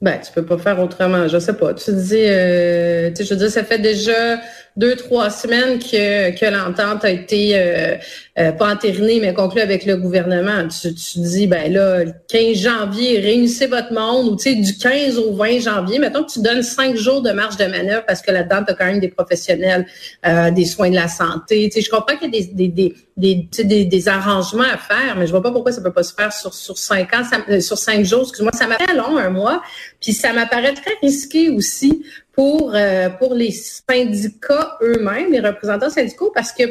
Ben, 0.00 0.20
tu 0.24 0.30
peux 0.32 0.44
pas 0.44 0.58
faire 0.58 0.80
autrement. 0.80 1.26
Je 1.26 1.38
sais 1.38 1.54
pas. 1.54 1.74
Tu 1.74 1.92
dis, 1.92 2.14
euh, 2.16 3.10
tu 3.10 3.16
sais, 3.16 3.24
je 3.24 3.34
veux 3.34 3.40
dire, 3.40 3.50
ça 3.50 3.64
fait 3.64 3.80
déjà 3.80 4.38
deux, 4.78 4.94
trois 4.94 5.28
semaines 5.28 5.80
que, 5.80 6.30
que 6.38 6.46
l'entente 6.46 7.04
a 7.04 7.10
été 7.10 7.50
euh, 7.54 7.96
euh, 8.38 8.52
pas 8.52 8.72
entérinée, 8.72 9.18
mais 9.20 9.34
conclue 9.34 9.60
avec 9.60 9.84
le 9.84 9.96
gouvernement. 9.96 10.68
Tu, 10.68 10.94
tu 10.94 11.18
dis, 11.18 11.48
ben 11.48 11.72
là, 11.72 12.04
le 12.04 12.12
15 12.28 12.56
janvier, 12.56 13.18
réunissez 13.18 13.66
votre 13.66 13.92
monde, 13.92 14.28
ou 14.28 14.36
tu 14.36 14.44
sais, 14.44 14.54
du 14.54 14.78
15 14.78 15.18
au 15.18 15.34
20 15.34 15.58
janvier, 15.58 15.98
mettons 15.98 16.22
que 16.22 16.30
tu 16.30 16.40
donnes 16.40 16.62
cinq 16.62 16.94
jours 16.94 17.22
de 17.22 17.32
marge 17.32 17.56
de 17.56 17.64
manœuvre 17.64 18.04
parce 18.06 18.22
que 18.22 18.30
là-dedans, 18.30 18.62
tu 18.64 18.72
as 18.72 18.76
quand 18.76 18.86
même 18.86 19.00
des 19.00 19.08
professionnels 19.08 19.84
euh, 20.24 20.52
des 20.52 20.64
soins 20.64 20.90
de 20.90 20.94
la 20.94 21.08
santé. 21.08 21.68
Tu 21.68 21.80
sais, 21.80 21.80
je 21.80 21.90
comprends 21.90 22.16
qu'il 22.16 22.32
y 22.32 22.38
a 22.38 22.40
des, 22.40 22.68
des, 22.68 22.94
des, 23.16 23.48
des, 23.64 23.84
des, 23.84 24.08
arrangements 24.08 24.62
à 24.62 24.78
faire, 24.78 25.16
mais 25.16 25.26
je 25.26 25.32
vois 25.32 25.42
pas 25.42 25.50
pourquoi 25.50 25.72
ça 25.72 25.80
peut 25.80 25.92
pas 25.92 26.04
se 26.04 26.14
faire 26.14 26.32
sur, 26.32 26.54
sur 26.54 26.78
cinq 26.78 27.12
ans, 27.14 27.22
sur 27.60 27.76
cinq 27.76 28.04
jours, 28.04 28.22
excuse-moi, 28.22 28.52
ça 28.54 28.68
m'apparaît 28.68 28.94
long, 28.94 29.18
un 29.18 29.30
mois, 29.30 29.60
puis 30.00 30.12
ça 30.12 30.32
m'apparaît 30.32 30.74
très 30.74 30.94
risqué 31.02 31.50
aussi 31.50 32.04
pour, 32.38 32.70
euh, 32.72 33.08
pour 33.08 33.34
les 33.34 33.50
syndicats 33.50 34.78
eux-mêmes, 34.80 35.32
les 35.32 35.40
représentants 35.40 35.90
syndicaux, 35.90 36.30
parce 36.32 36.52
que 36.52 36.62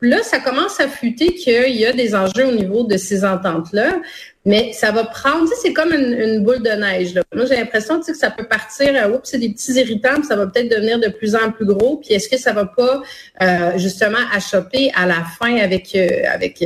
là, 0.00 0.22
ça 0.22 0.38
commence 0.38 0.80
à 0.80 0.88
fuiter 0.88 1.34
qu'il 1.34 1.76
y 1.76 1.84
a 1.84 1.92
des 1.92 2.14
enjeux 2.14 2.46
au 2.46 2.52
niveau 2.52 2.84
de 2.84 2.96
ces 2.96 3.22
ententes-là, 3.22 4.00
mais 4.46 4.72
ça 4.72 4.90
va 4.90 5.04
prendre, 5.04 5.50
c'est 5.60 5.74
comme 5.74 5.92
une, 5.92 6.42
boule 6.42 6.62
de 6.62 6.70
neige. 6.70 7.12
Là. 7.12 7.20
Moi, 7.34 7.44
j'ai 7.44 7.56
l'impression 7.56 8.00
que 8.00 8.14
ça 8.14 8.30
peut 8.30 8.48
partir, 8.48 8.94
oups, 9.12 9.20
c'est 9.24 9.38
des 9.38 9.50
petits 9.50 9.72
irritants, 9.72 10.14
puis 10.14 10.24
ça 10.24 10.34
va 10.34 10.46
peut-être 10.46 10.70
devenir 10.70 10.98
de 10.98 11.08
plus 11.08 11.36
en 11.36 11.52
plus 11.52 11.66
gros. 11.66 11.98
Puis 11.98 12.14
est-ce 12.14 12.30
que 12.30 12.38
ça 12.38 12.54
va 12.54 12.64
pas 12.64 13.02
euh, 13.42 13.72
justement 13.76 14.24
achoper 14.32 14.92
à 14.94 15.04
la 15.04 15.26
fin 15.38 15.58
avec, 15.58 15.94
euh, 15.94 16.08
avec, 16.32 16.64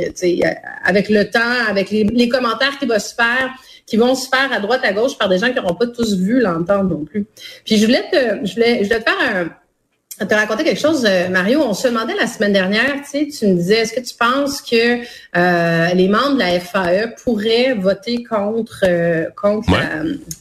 avec 0.85 1.09
le 1.09 1.29
temps, 1.29 1.67
avec 1.67 1.91
les, 1.91 2.05
les 2.05 2.29
commentaires 2.29 2.79
qui 2.79 2.85
vont 2.85 2.97
se 2.97 3.13
faire 3.13 3.51
qui 3.87 3.97
vont 3.97 4.13
se 4.13 4.27
faire 4.27 4.51
à 4.51 4.59
droite, 4.59 4.81
à 4.83 4.93
gauche 4.93 5.17
par 5.17 5.29
des 5.29 5.39
gens 5.39 5.47
qui 5.47 5.55
n'auront 5.55 5.73
pas 5.73 5.87
tous 5.87 6.15
vu 6.15 6.39
l'entendre 6.39 6.89
non 6.91 7.05
plus. 7.05 7.25
Puis 7.65 7.77
je 7.77 7.85
voulais 7.85 8.03
te, 8.11 8.45
je 8.45 8.53
voulais, 8.53 8.83
je 8.83 8.89
te 8.89 8.99
faire 8.99 9.17
un, 9.19 9.49
te 10.25 10.33
raconter 10.33 10.63
quelque 10.63 10.79
chose, 10.79 11.05
euh, 11.07 11.29
Mario? 11.29 11.61
On 11.61 11.75
se 11.75 11.87
demandait 11.87 12.15
la 12.15 12.25
semaine 12.25 12.51
dernière, 12.51 12.95
tu 13.03 13.09
sais, 13.09 13.27
tu 13.27 13.45
me 13.45 13.53
disais, 13.53 13.75
est-ce 13.75 13.93
que 13.93 13.99
tu 13.99 14.15
penses 14.15 14.61
que 14.61 15.01
euh, 15.35 15.93
les 15.93 16.07
membres 16.07 16.33
de 16.33 16.39
la 16.39 16.59
FAE 16.59 17.13
pourraient 17.23 17.75
voter 17.75 18.23
contre 18.23 18.83
euh, 18.83 19.25
contre 19.35 19.69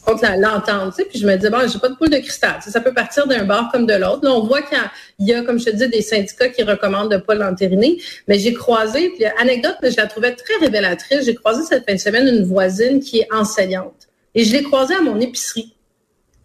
contre 0.05 0.25
l'entente, 0.39 0.95
tu 0.97 1.03
sais? 1.03 1.09
Puis 1.09 1.19
je 1.19 1.27
me 1.27 1.37
disais, 1.37 1.51
bon, 1.51 1.59
j'ai 1.71 1.79
pas 1.79 1.91
de 1.91 1.95
poule 1.95 2.09
de 2.09 2.19
cristal. 2.19 2.57
ça 2.67 2.81
peut 2.81 2.95
partir 2.95 3.27
d'un 3.27 3.45
bord 3.45 3.69
comme 3.71 3.87
de 3.87 3.93
l'autre. 3.95 4.21
Là, 4.23 4.33
on 4.33 4.47
voit 4.47 4.63
qu'il 4.63 4.79
y, 5.19 5.35
a, 5.35 5.43
comme 5.43 5.59
je 5.59 5.67
te 5.67 5.77
dis, 5.77 5.89
des 5.89 6.03
syndicats 6.03 6.49
qui 6.49 6.63
recommandent 6.63 7.11
de 7.11 7.19
pas 7.19 7.35
l'entériner. 7.35 7.99
Mais 8.29 8.39
j'ai 8.39 8.55
croisé, 8.55 9.11
puis 9.11 9.27
anecdote, 9.39 9.77
mais 9.83 9.91
je 9.91 9.99
la 9.99 10.07
trouvais 10.07 10.35
très 10.35 10.57
révélatrice. 10.59 11.27
J'ai 11.27 11.35
croisé 11.35 11.63
cette 11.69 11.85
fin 11.87 11.95
de 11.95 12.01
semaine 12.01 12.27
une 12.27 12.45
voisine 12.45 13.01
qui 13.01 13.19
est 13.19 13.29
enseignante, 13.31 14.09
et 14.35 14.45
je 14.45 14.57
l'ai 14.57 14.63
croisée 14.63 14.95
à 14.95 15.03
mon 15.03 15.21
épicerie. 15.21 15.75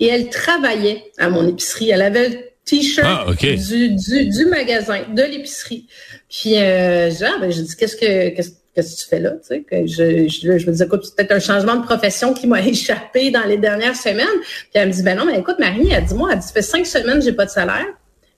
Et 0.02 0.08
elle 0.08 0.30
travaillait 0.30 1.12
à 1.20 1.30
mon 1.30 1.48
épicerie. 1.48 1.92
Elle 1.92 2.02
avait 2.02 2.51
t-shirt 2.72 3.06
ah, 3.06 3.26
du, 3.40 3.96
du, 3.96 4.26
du, 4.30 4.46
magasin, 4.46 5.02
de 5.14 5.24
l'épicerie. 5.24 5.88
Puis 6.30 6.58
euh, 6.58 7.12
genre, 7.12 7.40
ben, 7.40 7.52
j'ai 7.52 7.64
dit 7.64 7.76
qu'est-ce 7.76 7.98
que 7.98 8.30
qu'est-ce 8.30 8.52
qu'est-ce 8.74 8.96
que 8.96 9.02
tu 9.02 9.08
fais 9.10 9.20
là, 9.20 9.32
tu 9.32 9.48
sais, 9.48 9.62
que 9.64 9.86
je, 9.86 10.30
je, 10.30 10.58
je 10.58 10.66
me 10.66 10.72
disais, 10.72 10.86
écoute, 10.86 11.04
c'est 11.04 11.16
peut-être 11.16 11.34
un 11.34 11.40
changement 11.40 11.76
de 11.76 11.84
profession 11.84 12.34
qui 12.34 12.48
m'a 12.48 12.62
échappé 12.66 13.30
dans 13.30 13.44
les 13.44 13.58
dernières 13.58 13.98
semaines. 13.98 14.26
Puis 14.42 14.70
elle 14.76 14.88
me 14.88 14.94
dit, 14.94 15.04
ben 15.04 15.18
non, 15.18 15.26
mais 15.26 15.38
écoute, 15.38 15.60
Marie, 15.60 15.92
elle 15.92 16.06
dit, 16.06 16.14
moi, 16.14 16.30
elle 16.32 16.40
dit, 16.40 16.48
ça 16.48 16.54
fait 16.54 16.62
cinq 16.62 16.86
semaines, 16.86 17.22
j'ai 17.22 17.34
pas 17.34 17.46
de 17.46 17.50
salaire. 17.50 17.88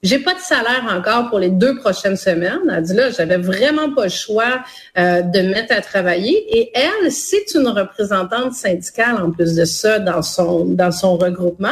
J'ai 0.04 0.20
pas 0.20 0.34
de 0.34 0.40
salaire 0.40 0.86
encore 0.92 1.30
pour 1.30 1.40
les 1.40 1.50
deux 1.50 1.78
prochaines 1.78 2.18
semaines. 2.18 2.60
Elle 2.70 2.84
dit 2.84 2.94
là, 2.94 3.10
j'avais 3.10 3.38
vraiment 3.38 3.94
pas 3.94 4.04
le 4.04 4.10
choix 4.10 4.62
euh, 4.98 5.22
de 5.22 5.40
me 5.40 5.54
mettre 5.54 5.74
à 5.74 5.80
travailler. 5.80 6.58
Et 6.58 6.72
elle, 6.76 7.10
c'est 7.10 7.56
une 7.56 7.70
représentante 7.70 8.54
syndicale 8.54 9.16
en 9.16 9.32
plus 9.32 9.56
de 9.56 9.64
ça 9.64 10.00
dans 10.00 10.22
son 10.22 10.66
dans 10.66 10.92
son 10.92 11.16
regroupement. 11.16 11.70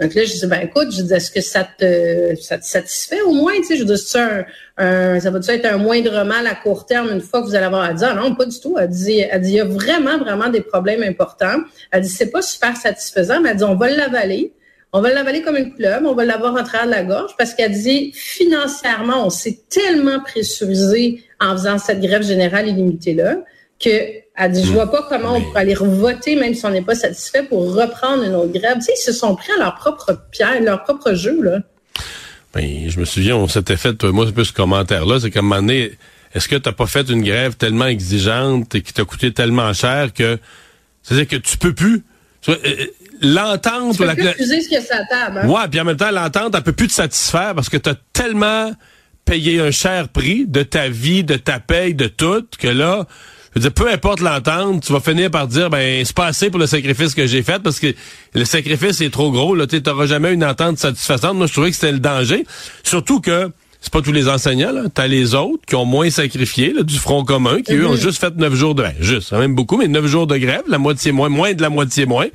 Donc 0.00 0.14
là, 0.14 0.24
je 0.24 0.32
dis 0.32 0.46
ben 0.46 0.60
écoute, 0.62 0.88
je 0.90 1.02
dis 1.02 1.12
est-ce 1.12 1.30
que 1.30 1.42
ça 1.42 1.64
te 1.64 2.34
ça 2.40 2.56
te 2.56 2.64
satisfait 2.64 3.20
au 3.20 3.32
moins, 3.32 3.54
tu 3.56 3.64
sais, 3.64 3.76
je 3.76 3.84
dis 3.84 3.98
ça 3.98 4.44
un, 4.78 5.20
ça 5.20 5.30
va 5.30 5.38
être 5.46 5.66
un 5.66 5.76
moindre 5.76 6.24
mal 6.24 6.46
à 6.46 6.54
court 6.54 6.86
terme 6.86 7.10
une 7.10 7.20
fois 7.20 7.42
que 7.42 7.46
vous 7.46 7.54
allez 7.54 7.66
avoir 7.66 7.82
à 7.82 7.92
dire? 7.92 8.08
Ah 8.10 8.14
non, 8.14 8.34
pas 8.34 8.46
du 8.46 8.58
tout. 8.58 8.76
Elle 8.78 8.88
dit 8.88 9.20
elle 9.20 9.42
dit 9.42 9.50
il 9.50 9.56
y 9.56 9.60
a 9.60 9.64
vraiment 9.66 10.16
vraiment 10.16 10.48
des 10.48 10.62
problèmes 10.62 11.02
importants. 11.02 11.60
Elle 11.90 12.02
dit 12.02 12.08
c'est 12.08 12.30
pas 12.30 12.42
super 12.42 12.74
satisfaisant, 12.74 13.42
mais 13.42 13.50
elle 13.50 13.56
dit 13.58 13.64
on 13.64 13.76
va 13.76 13.90
l'avaler. 13.90 14.54
On 14.92 15.00
va 15.00 15.12
l'avaler 15.12 15.42
comme 15.42 15.56
une 15.56 15.74
club, 15.74 16.04
on 16.06 16.14
va 16.14 16.24
l'avoir 16.24 16.54
en 16.54 16.62
travers 16.62 16.86
de 16.86 16.92
la 16.92 17.02
gorge 17.02 17.32
parce 17.36 17.54
qu'elle 17.54 17.72
dit 17.72 18.12
financièrement, 18.14 19.26
on 19.26 19.30
s'est 19.30 19.60
tellement 19.68 20.20
pressurisé 20.20 21.22
en 21.40 21.52
faisant 21.52 21.78
cette 21.78 22.00
grève 22.00 22.22
générale 22.22 22.68
illimitée-là 22.68 23.36
que 23.78 23.90
elle 24.38 24.52
dit, 24.52 24.64
je 24.64 24.70
vois 24.70 24.90
pas 24.90 25.06
comment 25.08 25.36
on 25.36 25.40
pourrait 25.40 25.60
aller 25.60 25.74
voter, 25.74 26.36
même 26.36 26.54
si 26.54 26.64
on 26.66 26.70
n'est 26.70 26.82
pas 26.82 26.94
satisfait, 26.94 27.42
pour 27.42 27.74
reprendre 27.74 28.22
une 28.22 28.34
autre 28.34 28.52
grève. 28.52 28.76
Tu 28.76 28.82
sais, 28.82 28.92
ils 28.94 29.02
se 29.02 29.12
sont 29.12 29.34
pris 29.34 29.50
à 29.52 29.58
leur 29.58 29.76
propre 29.76 30.26
pierre, 30.30 30.60
leur 30.60 30.82
propre 30.84 31.14
jeu, 31.14 31.42
là. 31.42 31.60
Ben, 32.52 32.88
je 32.88 33.00
me 33.00 33.06
souviens, 33.06 33.36
on 33.36 33.48
s'était 33.48 33.76
fait, 33.76 34.02
moi, 34.04 34.26
un 34.26 34.32
peu 34.32 34.44
ce 34.44 34.52
commentaire-là, 34.52 35.20
c'est 35.20 35.30
qu'à 35.30 35.38
un 35.38 35.42
moment 35.42 35.62
donné, 35.62 35.92
est-ce 36.34 36.48
que 36.48 36.56
tu 36.56 36.68
n'as 36.68 36.74
pas 36.74 36.86
fait 36.86 37.08
une 37.08 37.22
grève 37.22 37.56
tellement 37.56 37.86
exigeante 37.86 38.74
et 38.74 38.82
qui 38.82 38.92
t'a 38.92 39.04
coûté 39.04 39.32
tellement 39.32 39.72
cher 39.72 40.12
que, 40.12 40.38
c'est-à-dire 41.02 41.28
que 41.28 41.36
tu 41.36 41.56
peux 41.56 41.74
plus, 41.74 42.04
euh, 42.48 42.54
l'entente... 43.20 43.96
Tu 43.96 44.06
peux 44.06 44.14
plus 44.14 44.28
refuser 44.28 44.60
ce 44.60 44.90
la 44.90 45.04
table. 45.04 45.40
Hein? 45.42 45.48
Ouais, 45.48 45.68
puis 45.70 45.80
en 45.80 45.84
même 45.84 45.96
temps, 45.96 46.10
l'entente, 46.10 46.54
elle 46.54 46.62
peut 46.62 46.72
plus 46.72 46.88
te 46.88 46.92
satisfaire 46.92 47.54
parce 47.54 47.68
que 47.68 47.76
tu 47.76 47.90
as 47.90 47.96
tellement 48.12 48.72
payé 49.24 49.60
un 49.60 49.70
cher 49.70 50.08
prix 50.08 50.46
de 50.46 50.62
ta 50.62 50.88
vie, 50.88 51.24
de 51.24 51.36
ta 51.36 51.58
paye, 51.58 51.94
de 51.94 52.06
tout, 52.06 52.46
que 52.58 52.68
là, 52.68 53.06
je 53.56 53.60
veux 53.60 53.70
dire, 53.70 53.72
peu 53.72 53.90
importe 53.90 54.20
l'entente, 54.20 54.84
tu 54.84 54.92
vas 54.92 55.00
finir 55.00 55.30
par 55.30 55.48
dire, 55.48 55.70
ben, 55.70 56.04
c'est 56.04 56.14
pas 56.14 56.26
assez 56.26 56.50
pour 56.50 56.60
le 56.60 56.66
sacrifice 56.66 57.14
que 57.14 57.26
j'ai 57.26 57.42
fait 57.42 57.62
parce 57.62 57.80
que 57.80 57.94
le 58.34 58.44
sacrifice 58.44 59.00
est 59.00 59.10
trop 59.10 59.32
gros. 59.32 59.54
Là, 59.54 59.66
tu 59.66 59.80
n'auras 59.80 60.06
jamais 60.06 60.34
une 60.34 60.44
entente 60.44 60.78
satisfaisante. 60.78 61.36
Moi, 61.36 61.46
je 61.46 61.52
trouvais 61.52 61.70
que 61.70 61.76
c'était 61.76 61.92
le 61.92 61.98
danger. 61.98 62.46
Surtout 62.82 63.20
que 63.20 63.50
c'est 63.86 63.92
pas 63.92 64.02
tous 64.02 64.10
les 64.10 64.28
enseignants, 64.28 64.72
là. 64.72 64.82
T'as 64.92 65.06
les 65.06 65.36
autres 65.36 65.64
qui 65.64 65.76
ont 65.76 65.84
moins 65.84 66.10
sacrifié, 66.10 66.72
là, 66.72 66.82
du 66.82 66.98
Front 66.98 67.22
commun, 67.22 67.62
qui, 67.62 67.72
eux, 67.72 67.86
ont 67.86 67.92
mhm. 67.92 68.00
juste 68.00 68.18
fait 68.18 68.34
neuf 68.34 68.52
jours 68.52 68.74
de, 68.74 68.82
ben, 68.82 68.92
juste, 68.98 69.30
même 69.30 69.54
beaucoup, 69.54 69.76
mais 69.76 69.86
neuf 69.86 70.06
jours 70.06 70.26
de 70.26 70.36
grève, 70.36 70.62
la 70.66 70.78
moitié 70.78 71.12
moins, 71.12 71.28
moins 71.28 71.54
de 71.54 71.62
la 71.62 71.68
moitié 71.68 72.04
moins. 72.04 72.26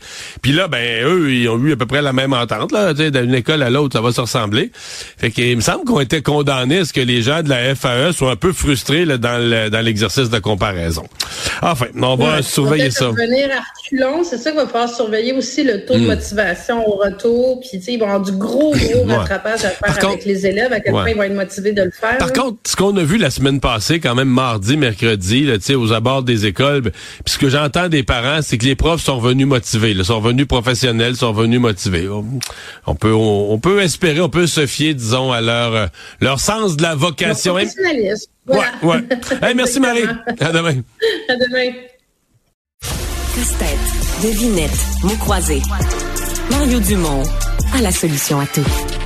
Puis 0.41 0.53
là, 0.53 0.69
ben, 0.69 1.03
eux, 1.03 1.33
ils 1.33 1.49
ont 1.49 1.59
eu 1.59 1.73
à 1.73 1.75
peu 1.75 1.85
près 1.85 2.01
la 2.01 2.13
même 2.13 2.31
entente, 2.31 2.71
là, 2.71 2.93
d'une 2.93 3.35
école 3.35 3.63
à 3.63 3.69
l'autre, 3.69 3.97
ça 3.97 4.01
va 4.01 4.13
se 4.13 4.21
ressembler. 4.21 4.71
Fait 5.17 5.29
qu'il 5.29 5.57
me 5.57 5.61
semble 5.61 5.83
qu'on 5.83 5.99
était 5.99 6.21
condamnés 6.21 6.79
à 6.79 6.85
ce 6.85 6.93
que 6.93 7.01
les 7.01 7.21
gens 7.21 7.43
de 7.43 7.49
la 7.49 7.75
FAE 7.75 8.13
soient 8.13 8.31
un 8.31 8.37
peu 8.37 8.53
frustrés, 8.53 9.03
là, 9.03 9.17
dans 9.17 9.83
l'exercice 9.83 10.29
de 10.29 10.39
comparaison. 10.39 11.03
Enfin, 11.61 11.87
on 12.01 12.15
va 12.15 12.41
surveiller 12.43 12.91
ça. 12.91 13.07
Revenir 13.07 13.49
à 13.51 13.61
c'est 14.23 14.37
ça 14.37 14.51
qu'il 14.51 14.59
va 14.59 14.67
falloir 14.67 14.89
surveiller 14.89 15.33
aussi 15.33 15.63
le 15.63 15.85
taux 15.85 15.95
de 15.95 15.99
hmm. 15.99 16.07
motivation 16.07 16.87
au 16.87 16.95
retour, 16.95 17.59
puis, 17.59 17.79
tu 17.79 17.81
sais, 17.81 17.93
ils 17.93 17.99
vont 17.99 18.05
avoir 18.05 18.21
du 18.21 18.31
gros, 18.31 18.73
gros 18.73 19.03
rattrapage 19.05 19.65
à 19.65 19.69
faire 19.69 20.09
avec 20.09 20.25
les 20.25 20.45
élèves, 20.45 20.71
à 20.71 20.79
quel 20.79 20.93
point 20.93 21.09
ils 21.09 21.15
vont 21.17 21.23
être 21.23 21.33
de 21.45 21.82
le 21.84 21.91
faire. 21.91 22.17
Par 22.17 22.34
contre, 22.34 22.58
ce 22.65 22.75
qu'on 22.75 22.95
a 22.97 23.04
vu 23.04 23.17
la 23.17 23.30
semaine 23.30 23.60
passée, 23.60 23.99
quand 23.99 24.15
même 24.15 24.30
mardi, 24.30 24.77
mercredi, 24.77 25.45
là, 25.45 25.56
aux 25.75 25.93
abords 25.93 26.23
des 26.23 26.45
écoles, 26.45 26.82
ben, 26.82 26.91
puis 27.23 27.34
ce 27.34 27.38
que 27.38 27.49
j'entends 27.49 27.89
des 27.89 28.04
parents, 28.04 28.41
c'est 28.41 28.58
que 28.58 28.65
les 28.65 28.75
profs 28.75 29.01
sont 29.01 29.19
revenus 29.19 29.47
motivés, 29.47 29.93
là, 29.93 30.04
sont 30.04 30.19
revenus 30.19 30.47
professionnels, 30.47 31.15
sont 31.15 31.34
revenus 31.34 31.60
motivés. 31.60 32.08
On, 32.88 32.95
peut, 32.95 33.13
on, 33.13 33.60
peut 33.60 33.82
espérer, 33.82 34.21
on 34.21 34.30
peut 34.30 34.47
se 34.47 34.65
fier, 34.65 34.93
disons, 34.93 35.32
à 35.32 35.41
leur, 35.41 35.73
euh, 35.73 35.86
leur 36.19 36.39
sens 36.39 36.77
de 36.77 36.84
la 36.84 36.95
vocation. 36.95 37.56
Leur 37.56 37.65
Ouais, 38.47 38.58
ouais. 38.84 39.54
merci 39.56 39.80
Marie. 39.80 40.04
À 40.39 40.51
demain. 40.51 40.82
À 41.30 41.36
demain. 41.36 41.71
Casse-tête, 43.36 44.23
devinette, 44.23 44.71
mots 45.04 45.15
croisés. 45.17 45.62
Mario 46.49 46.80
Dumont 46.80 47.23
a 47.73 47.82
la 47.82 47.91
solution 47.91 48.39
à 48.39 48.45
tout. 48.47 49.00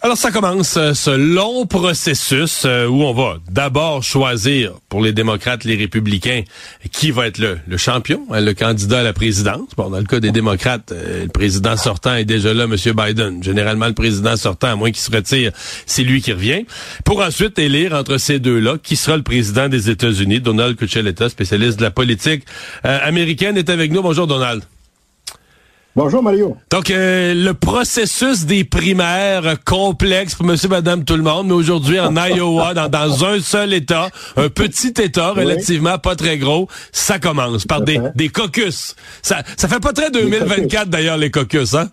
Alors 0.00 0.16
ça 0.16 0.30
commence 0.30 0.76
euh, 0.76 0.94
ce 0.94 1.10
long 1.10 1.66
processus 1.66 2.62
euh, 2.64 2.86
où 2.86 3.02
on 3.02 3.12
va 3.12 3.38
d'abord 3.50 4.04
choisir 4.04 4.74
pour 4.88 5.02
les 5.02 5.12
démocrates, 5.12 5.64
les 5.64 5.74
républicains, 5.74 6.44
qui 6.92 7.10
va 7.10 7.26
être 7.26 7.38
le, 7.38 7.76
champion, 7.76 8.24
hein, 8.30 8.40
le 8.40 8.54
candidat 8.54 9.00
à 9.00 9.02
la 9.02 9.12
présidence. 9.12 9.70
Bon, 9.76 9.90
dans 9.90 9.98
le 9.98 10.04
cas 10.04 10.20
des 10.20 10.30
démocrates, 10.30 10.92
euh, 10.92 11.24
le 11.24 11.28
président 11.28 11.76
sortant 11.76 12.14
est 12.14 12.24
déjà 12.24 12.54
là, 12.54 12.64
M. 12.64 12.76
Biden. 12.76 13.42
Généralement, 13.42 13.88
le 13.88 13.92
président 13.92 14.36
sortant, 14.36 14.68
à 14.68 14.76
moins 14.76 14.92
qu'il 14.92 15.02
se 15.02 15.10
retire, 15.10 15.50
c'est 15.84 16.04
lui 16.04 16.22
qui 16.22 16.32
revient. 16.32 16.64
Pour 17.04 17.20
ensuite 17.20 17.58
élire 17.58 17.92
entre 17.92 18.18
ces 18.18 18.38
deux-là 18.38 18.76
qui 18.80 18.94
sera 18.94 19.16
le 19.16 19.24
président 19.24 19.68
des 19.68 19.90
États-Unis? 19.90 20.40
Donald 20.40 20.76
Cuccioletta, 20.76 21.28
spécialiste 21.28 21.76
de 21.76 21.82
la 21.82 21.90
politique 21.90 22.44
américaine, 22.84 23.56
est 23.56 23.68
avec 23.68 23.90
nous. 23.90 24.02
Bonjour, 24.02 24.28
Donald. 24.28 24.62
Bonjour 25.98 26.22
Mario. 26.22 26.56
Donc 26.70 26.92
euh, 26.92 27.34
le 27.34 27.54
processus 27.54 28.46
des 28.46 28.62
primaires 28.62 29.56
complexe 29.64 30.36
pour 30.36 30.46
monsieur 30.46 30.68
madame 30.68 31.04
tout 31.04 31.16
le 31.16 31.24
monde 31.24 31.48
mais 31.48 31.54
aujourd'hui 31.54 31.98
en 31.98 32.14
Iowa 32.24 32.72
dans, 32.72 32.88
dans, 32.88 33.24
un 33.24 33.40
seul 33.40 33.72
état, 33.72 34.08
un 34.36 34.48
petit 34.48 34.94
état 35.02 35.32
relativement 35.32 35.98
pas 35.98 36.14
très 36.14 36.38
gros, 36.38 36.68
ça 36.92 37.18
commence 37.18 37.64
par 37.64 37.80
des, 37.80 37.98
des 38.14 38.28
caucus. 38.28 38.94
Ça 39.22 39.42
ça 39.56 39.66
fait 39.66 39.80
pas 39.80 39.92
très 39.92 40.12
2024 40.12 40.88
d'ailleurs 40.88 41.16
les 41.16 41.32
caucus 41.32 41.74
hein? 41.74 41.88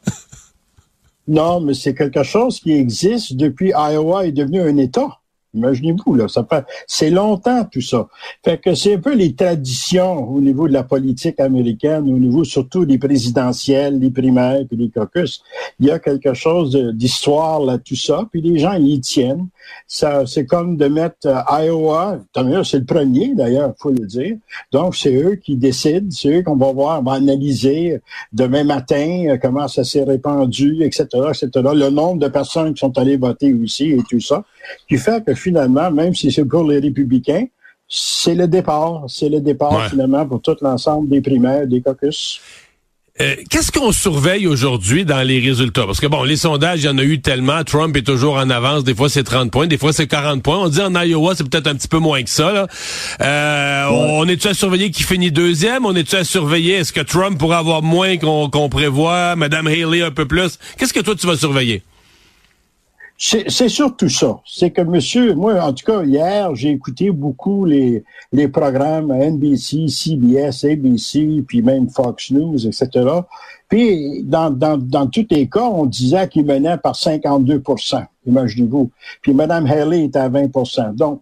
Non, 1.27 1.59
mais 1.59 1.73
c'est 1.73 1.95
quelque 1.95 2.21
chose 2.21 2.59
qui 2.59 2.73
existe 2.73 3.35
depuis 3.35 3.69
Iowa 3.69 4.27
est 4.27 4.31
devenu 4.31 4.61
un 4.61 4.77
état. 4.77 5.17
Imaginez-vous, 5.55 6.15
là, 6.15 6.27
ça 6.27 6.45
fait, 6.49 6.63
c'est 6.87 7.09
longtemps 7.09 7.65
tout 7.71 7.81
ça. 7.81 8.07
Fait 8.43 8.59
que 8.59 8.75
c'est 8.75 8.95
un 8.95 8.99
peu 8.99 9.15
les 9.15 9.33
traditions 9.33 10.29
au 10.29 10.41
niveau 10.41 10.67
de 10.67 10.73
la 10.73 10.83
politique 10.83 11.39
américaine, 11.39 12.03
au 12.03 12.17
niveau 12.17 12.43
surtout 12.43 12.85
des 12.85 12.97
présidentielles, 12.97 13.99
des 13.99 14.11
primaires, 14.11 14.61
puis 14.67 14.77
des 14.77 14.89
caucus. 14.89 15.41
Il 15.79 15.87
y 15.87 15.91
a 15.91 15.99
quelque 15.99 16.33
chose 16.33 16.75
d'histoire 16.93 17.61
là, 17.61 17.77
tout 17.77 17.95
ça, 17.95 18.25
puis 18.31 18.41
les 18.41 18.59
gens 18.59 18.73
y 18.73 18.99
tiennent. 18.99 19.47
Ça, 19.87 20.25
c'est 20.25 20.45
comme 20.45 20.77
de 20.77 20.87
mettre 20.87 21.27
euh, 21.27 21.65
Iowa, 21.65 22.19
c'est 22.63 22.79
le 22.79 22.85
premier 22.85 23.33
d'ailleurs, 23.35 23.73
faut 23.77 23.91
le 23.91 24.05
dire. 24.05 24.37
Donc 24.71 24.95
c'est 24.95 25.15
eux 25.15 25.35
qui 25.35 25.55
décident, 25.55 26.07
c'est 26.09 26.39
eux 26.39 26.43
qu'on 26.43 26.55
va 26.55 26.71
voir, 26.71 26.99
on 26.99 27.03
va 27.03 27.13
analyser 27.13 27.99
demain 28.33 28.63
matin 28.63 29.25
euh, 29.27 29.37
comment 29.41 29.67
ça 29.67 29.83
s'est 29.83 30.03
répandu, 30.03 30.83
etc., 30.83 31.07
etc. 31.29 31.49
Le 31.53 31.89
nombre 31.89 32.19
de 32.19 32.27
personnes 32.27 32.73
qui 32.73 32.79
sont 32.79 32.97
allées 32.97 33.17
voter 33.17 33.53
aussi 33.53 33.91
et 33.91 34.03
tout 34.09 34.19
ça, 34.19 34.43
qui 34.87 34.97
fait 34.97 35.23
que 35.23 35.33
finalement, 35.33 35.91
même 35.91 36.13
si 36.13 36.31
c'est 36.31 36.45
pour 36.45 36.63
les 36.63 36.79
républicains, 36.79 37.45
c'est 37.87 38.33
le 38.33 38.47
départ, 38.47 39.03
c'est 39.07 39.29
le 39.29 39.39
départ 39.41 39.89
finalement 39.89 40.25
pour 40.25 40.41
tout 40.41 40.55
l'ensemble 40.61 41.09
des 41.09 41.21
primaires, 41.21 41.67
des 41.67 41.81
caucus. 41.81 42.41
Euh, 43.21 43.35
qu'est-ce 43.49 43.71
qu'on 43.71 43.93
surveille 43.93 44.45
aujourd'hui 44.45 45.05
dans 45.05 45.21
les 45.25 45.39
résultats? 45.39 45.85
Parce 45.85 46.01
que 46.01 46.07
bon, 46.07 46.23
les 46.23 46.35
sondages, 46.35 46.81
il 46.81 46.85
y 46.85 46.89
en 46.89 46.97
a 46.97 47.03
eu 47.03 47.21
tellement. 47.21 47.63
Trump 47.63 47.95
est 47.95 48.01
toujours 48.05 48.35
en 48.35 48.49
avance. 48.49 48.83
Des 48.83 48.93
fois, 48.93 49.07
c'est 49.07 49.23
30 49.23 49.51
points. 49.51 49.67
Des 49.67 49.77
fois, 49.77 49.93
c'est 49.93 50.05
40 50.05 50.43
points. 50.43 50.57
On 50.57 50.67
dit 50.67 50.81
en 50.81 50.93
Iowa, 50.93 51.33
c'est 51.33 51.47
peut-être 51.49 51.67
un 51.67 51.75
petit 51.75 51.87
peu 51.87 51.99
moins 51.99 52.21
que 52.23 52.29
ça. 52.29 52.67
Euh, 53.21 53.85
on 53.89 54.27
est-tu 54.27 54.49
à 54.49 54.53
surveiller 54.53 54.91
qui 54.91 55.03
finit 55.03 55.31
deuxième? 55.31 55.85
On 55.85 55.95
est-tu 55.95 56.17
à 56.17 56.25
surveiller? 56.25 56.73
Est-ce 56.73 56.91
que 56.91 56.99
Trump 56.99 57.39
pourra 57.39 57.59
avoir 57.59 57.81
moins 57.81 58.17
qu'on 58.17 58.69
prévoit? 58.69 59.37
Madame 59.37 59.67
Haley 59.67 60.01
un 60.01 60.11
peu 60.11 60.25
plus? 60.25 60.59
Qu'est-ce 60.77 60.93
que 60.93 60.99
toi, 60.99 61.15
tu 61.15 61.25
vas 61.25 61.37
surveiller? 61.37 61.83
C'est 63.17 63.69
surtout 63.69 64.09
ça. 64.09 64.39
C'est 64.45 64.71
que 64.71 64.81
monsieur, 64.81 65.35
moi, 65.35 65.61
en 65.61 65.71
tout 65.73 65.85
cas, 65.85 66.03
hier, 66.03 66.53
j'ai 66.53 66.71
écouté 66.71 67.11
beaucoup 67.11 67.65
les, 67.65 68.03
programmes 68.51 69.11
NBC, 69.11 69.87
CBS, 69.87 70.65
ABC, 70.65 71.43
puis 71.47 71.61
même 71.61 71.89
Fox 71.89 72.31
News, 72.31 72.67
etc. 72.67 72.89
Puis, 73.69 74.21
dans, 74.23 74.51
dans, 74.51 74.77
dans 74.77 75.07
tous 75.07 75.25
les 75.31 75.47
cas, 75.47 75.63
on 75.63 75.85
disait 75.85 76.27
qu'il 76.27 76.45
menait 76.45 76.77
par 76.77 76.93
52% 76.93 78.05
imaginez-vous. 78.27 78.91
Puis 79.21 79.33
Mme 79.33 79.65
Haley 79.65 80.05
était 80.05 80.19
à 80.19 80.29
20% 80.29 80.95
Donc, 80.95 81.21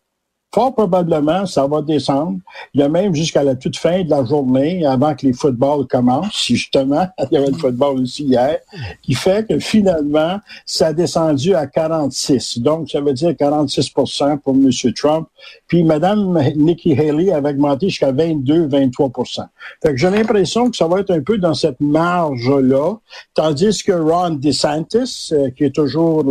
Fort 0.53 0.75
probablement, 0.75 1.47
ça 1.47 1.65
va 1.65 1.81
descendre. 1.81 2.37
Il 2.75 2.81
y 2.81 2.83
a 2.83 2.89
même 2.89 3.15
jusqu'à 3.15 3.43
la 3.43 3.55
toute 3.55 3.75
fin 3.75 4.03
de 4.03 4.09
la 4.11 4.23
journée, 4.23 4.85
avant 4.85 5.15
que 5.15 5.25
les 5.25 5.33
footballs 5.33 5.87
commencent, 5.89 6.43
si 6.43 6.55
justement, 6.55 7.07
il 7.31 7.33
y 7.33 7.37
avait 7.37 7.49
le 7.49 7.57
football 7.57 8.01
aussi 8.01 8.25
hier, 8.25 8.59
qui 9.01 9.15
fait 9.15 9.47
que 9.47 9.57
finalement, 9.57 10.39
ça 10.67 10.87
a 10.87 10.93
descendu 10.93 11.55
à 11.55 11.65
46. 11.65 12.59
Donc, 12.59 12.91
ça 12.91 13.01
veut 13.01 13.13
dire 13.13 13.31
46% 13.31 14.39
pour 14.41 14.53
M. 14.53 14.69
Trump. 14.93 15.27
Puis 15.67 15.83
Mme 15.83 16.39
Nikki 16.55 16.93
Haley 16.93 17.31
avait 17.31 17.49
augmenté 17.49 17.89
jusqu'à 17.89 18.11
22-23 18.11 19.47
Fait 19.81 19.89
que 19.89 19.97
j'ai 19.97 20.09
l'impression 20.09 20.69
que 20.69 20.77
ça 20.77 20.87
va 20.87 20.99
être 20.99 21.11
un 21.11 21.21
peu 21.21 21.39
dans 21.39 21.55
cette 21.55 21.81
marge-là, 21.81 22.93
tandis 23.33 23.83
que 23.83 23.91
Ron 23.91 24.35
DeSantis, 24.35 25.31
euh, 25.33 25.49
qui 25.49 25.65
est 25.65 25.75
toujours 25.75 26.23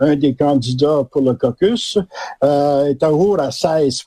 un 0.00 0.16
des 0.16 0.34
candidats 0.34 1.04
pour 1.10 1.22
le 1.22 1.34
caucus, 1.34 1.98
euh, 2.42 2.86
est 2.86 3.00
toujours 3.00 3.38
à 3.38 3.50
16 3.60 4.04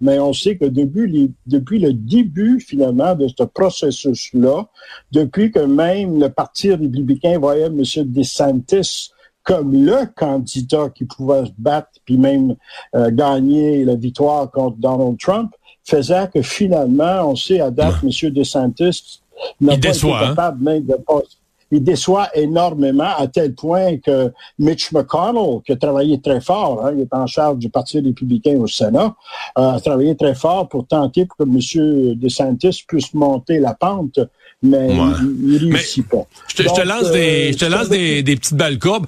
Mais 0.00 0.18
on 0.18 0.32
sait 0.32 0.56
que 0.56 0.64
depuis, 0.64 1.32
depuis 1.46 1.78
le 1.78 1.92
début, 1.92 2.60
finalement, 2.60 3.14
de 3.14 3.28
ce 3.28 3.42
processus-là, 3.44 4.66
depuis 5.12 5.50
que 5.50 5.60
même 5.60 6.20
le 6.20 6.28
Parti 6.30 6.70
républicain 6.70 7.38
voyait 7.38 7.66
M. 7.66 7.82
DeSantis 8.06 9.10
comme 9.42 9.72
le 9.72 10.06
candidat 10.16 10.88
qui 10.92 11.04
pouvait 11.04 11.46
se 11.46 11.52
battre 11.56 11.88
puis 12.04 12.18
même 12.18 12.56
euh, 12.96 13.10
gagner 13.12 13.84
la 13.84 13.94
victoire 13.94 14.50
contre 14.50 14.76
Donald 14.78 15.18
Trump, 15.18 15.52
faisait 15.84 16.28
que 16.34 16.42
finalement, 16.42 17.30
on 17.30 17.36
sait 17.36 17.60
à 17.60 17.70
date, 17.70 17.94
M. 18.02 18.30
DeSantis 18.32 19.20
n'a 19.60 19.78
pas 19.78 19.88
été 19.88 20.10
hein? 20.10 20.20
capable 20.20 20.64
même 20.64 20.84
de 20.84 20.94
passer 20.94 21.36
il 21.70 21.82
déçoit 21.82 22.28
énormément 22.34 23.10
à 23.16 23.26
tel 23.26 23.54
point 23.54 23.96
que 23.98 24.32
Mitch 24.58 24.92
McConnell, 24.92 25.60
qui 25.64 25.72
a 25.72 25.76
travaillé 25.76 26.20
très 26.20 26.40
fort, 26.40 26.84
hein, 26.84 26.92
il 26.94 27.02
est 27.02 27.12
en 27.12 27.26
charge 27.26 27.58
du 27.58 27.68
Parti 27.68 28.00
républicain 28.00 28.56
au 28.58 28.66
Sénat, 28.66 29.14
euh, 29.58 29.72
a 29.72 29.80
travaillé 29.80 30.16
très 30.16 30.34
fort 30.34 30.68
pour 30.68 30.86
tenter 30.86 31.26
pour 31.26 31.36
que 31.38 31.42
M. 31.44 32.14
DeSantis 32.14 32.84
puisse 32.86 33.12
monter 33.14 33.58
la 33.58 33.74
pente, 33.74 34.20
mais 34.62 34.90
il, 34.90 35.66
ne 35.68 35.74
réussit 35.74 36.08
pas. 36.08 36.26
Je 36.48 36.62
te, 36.62 36.86
lance, 36.86 37.10
des, 37.10 37.52
je 37.52 37.58
te 37.58 37.64
lance 37.64 37.88
des, 37.88 38.22
des 38.22 38.36
petites 38.36 38.56
balles 38.56 38.78
courbes. 38.78 39.06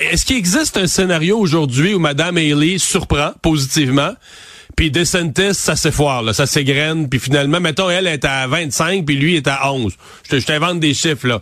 Est-ce 0.00 0.24
qu'il 0.24 0.36
existe 0.36 0.76
un 0.76 0.86
scénario 0.86 1.38
aujourd'hui 1.38 1.94
où 1.94 1.98
Mme 1.98 2.36
Haley 2.36 2.78
surprend 2.78 3.30
positivement? 3.42 4.12
Puis 4.76 4.92
DeSantis, 4.92 5.54
ça 5.54 5.74
s'effoire, 5.74 6.22
là, 6.22 6.32
ça 6.32 6.46
s'égrène, 6.46 7.08
puis 7.08 7.18
finalement, 7.18 7.58
mettons, 7.58 7.90
elle 7.90 8.06
est 8.06 8.24
à 8.24 8.46
25, 8.46 9.04
puis 9.04 9.16
lui 9.16 9.34
est 9.34 9.48
à 9.48 9.72
11. 9.72 9.92
Je 10.30 10.36
t'invente 10.38 10.78
des 10.78 10.94
chiffres, 10.94 11.26
là. 11.26 11.40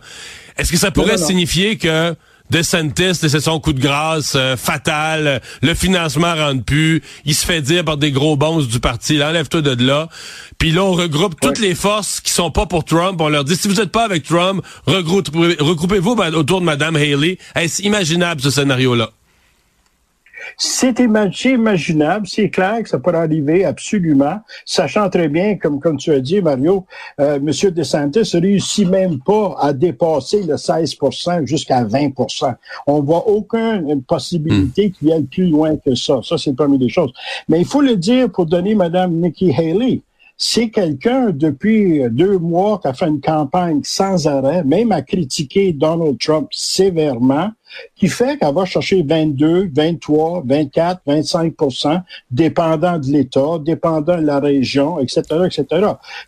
Est-ce 0.57 0.71
que 0.71 0.77
ça 0.77 0.91
pourrait 0.91 1.17
signifier 1.17 1.77
que 1.77 2.15
DeSantis, 2.49 3.15
c'est 3.15 3.39
son 3.41 3.59
coup 3.59 3.73
de 3.73 3.81
grâce 3.81 4.33
euh, 4.35 4.55
fatal, 4.55 5.41
le 5.61 5.73
financement 5.73 6.33
rentre 6.33 6.63
plus, 6.63 7.03
il 7.25 7.35
se 7.35 7.45
fait 7.45 7.61
dire 7.61 7.83
par 7.83 7.97
des 7.97 8.11
gros 8.11 8.37
bons 8.37 8.65
du 8.65 8.79
parti, 8.79 9.21
enlève-toi 9.21 9.61
de 9.61 9.85
là. 9.85 10.07
Puis 10.57 10.71
là, 10.71 10.85
on 10.85 10.93
regroupe 10.93 11.39
toutes 11.41 11.59
les 11.59 11.75
forces 11.75 12.21
qui 12.21 12.31
sont 12.31 12.49
pas 12.49 12.65
pour 12.65 12.85
Trump, 12.85 13.19
on 13.19 13.27
leur 13.27 13.43
dit, 13.43 13.57
si 13.57 13.67
vous 13.67 13.81
êtes 13.81 13.91
pas 13.91 14.05
avec 14.05 14.23
Trump, 14.23 14.63
regroupez-vous 14.85 16.11
autour 16.35 16.61
de 16.61 16.65
Mme 16.65 16.95
Haley. 16.95 17.37
Est-ce 17.55 17.83
imaginable, 17.83 18.39
ce 18.41 18.49
scénario-là? 18.49 19.11
C'est 20.57 20.99
imaginable, 20.99 22.27
c'est 22.27 22.49
clair 22.49 22.81
que 22.83 22.89
ça 22.89 22.99
pourrait 22.99 23.17
arriver 23.17 23.65
absolument, 23.65 24.39
sachant 24.65 25.09
très 25.09 25.27
bien, 25.27 25.57
comme, 25.57 25.79
comme 25.79 25.97
tu 25.97 26.11
as 26.11 26.19
dit, 26.19 26.41
Mario, 26.41 26.85
euh, 27.19 27.35
M. 27.35 27.71
DeSantis 27.71 28.37
réussit 28.37 28.87
même 28.87 29.19
pas 29.19 29.55
à 29.59 29.73
dépasser 29.73 30.43
le 30.43 30.55
16% 30.55 31.45
jusqu'à 31.45 31.83
20% 31.83 32.55
On 32.87 33.01
voit 33.01 33.27
aucune 33.27 34.03
possibilité 34.03 34.87
hmm. 34.87 34.91
qu'il 34.91 35.11
aille 35.11 35.23
plus 35.23 35.47
loin 35.47 35.75
que 35.77 35.95
ça. 35.95 36.19
Ça, 36.23 36.37
c'est 36.37 36.55
parmi 36.55 36.77
les 36.77 36.89
choses. 36.89 37.11
Mais 37.49 37.59
il 37.59 37.65
faut 37.65 37.81
le 37.81 37.95
dire 37.95 38.31
pour 38.31 38.45
donner 38.45 38.75
Mme 38.75 39.13
Nikki 39.13 39.53
Haley 39.53 40.01
c'est 40.37 40.69
quelqu'un 40.69 41.31
depuis 41.31 42.03
deux 42.11 42.37
mois 42.37 42.79
qui 42.79 42.87
a 42.87 42.93
fait 42.93 43.07
une 43.07 43.21
campagne 43.21 43.81
sans 43.83 44.27
arrêt, 44.27 44.63
même 44.63 44.91
à 44.91 45.01
critiquer 45.01 45.73
Donald 45.73 46.19
Trump 46.19 46.49
sévèrement, 46.51 47.49
qui 47.95 48.07
fait 48.07 48.37
qu'elle 48.37 48.53
va 48.53 48.65
chercher 48.65 49.03
22, 49.03 49.69
23, 49.73 50.43
24, 50.45 51.01
25% 51.07 52.01
dépendant 52.31 52.97
de 52.97 53.07
l'État, 53.07 53.57
dépendant 53.59 54.17
de 54.17 54.25
la 54.25 54.39
région, 54.39 54.99
etc., 54.99 55.21
etc. 55.45 55.65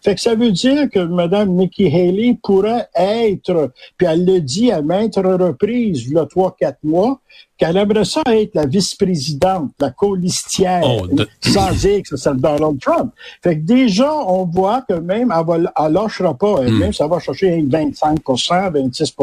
Fait 0.03 0.15
que 0.15 0.21
ça 0.21 0.35
veut 0.35 0.51
dire 0.51 0.89
que 0.89 0.99
Mme 0.99 1.49
Nikki 1.49 1.87
Haley 1.87 2.37
pourrait 2.41 2.87
être, 2.95 3.71
puis 3.97 4.07
elle 4.07 4.25
le 4.25 4.41
dit 4.41 4.71
à 4.71 4.81
maintes 4.81 5.15
reprises, 5.15 6.05
il 6.07 6.13
y 6.13 6.17
a 6.17 6.25
trois, 6.25 6.55
quatre 6.57 6.79
mois, 6.83 7.19
qu'elle 7.59 7.75
aimerait 7.75 8.05
ça 8.05 8.21
être 8.27 8.55
la 8.55 8.65
vice-présidente, 8.65 9.71
la 9.79 9.91
colistière, 9.91 10.81
oh, 10.85 11.07
sans 11.41 11.71
dire 11.73 12.01
que 12.09 12.15
c'est 12.15 12.35
Donald 12.37 12.79
Trump. 12.79 13.11
Fait 13.43 13.57
que 13.57 13.65
déjà, 13.65 14.15
on 14.15 14.45
voit 14.45 14.81
que 14.87 14.93
même, 14.93 15.33
elle, 15.35 15.69
elle 15.77 15.91
lâchera 15.91 16.33
pas. 16.33 16.61
Hmm. 16.61 16.79
Même, 16.79 16.93
ça 16.93 17.05
va 17.05 17.19
chercher 17.19 17.61
25 17.67 18.19
26 18.25 19.15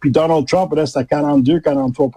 puis 0.00 0.10
Donald 0.10 0.46
Trump 0.46 0.72
reste 0.72 0.96
à 0.96 1.04
42, 1.04 1.37
43 1.42 2.10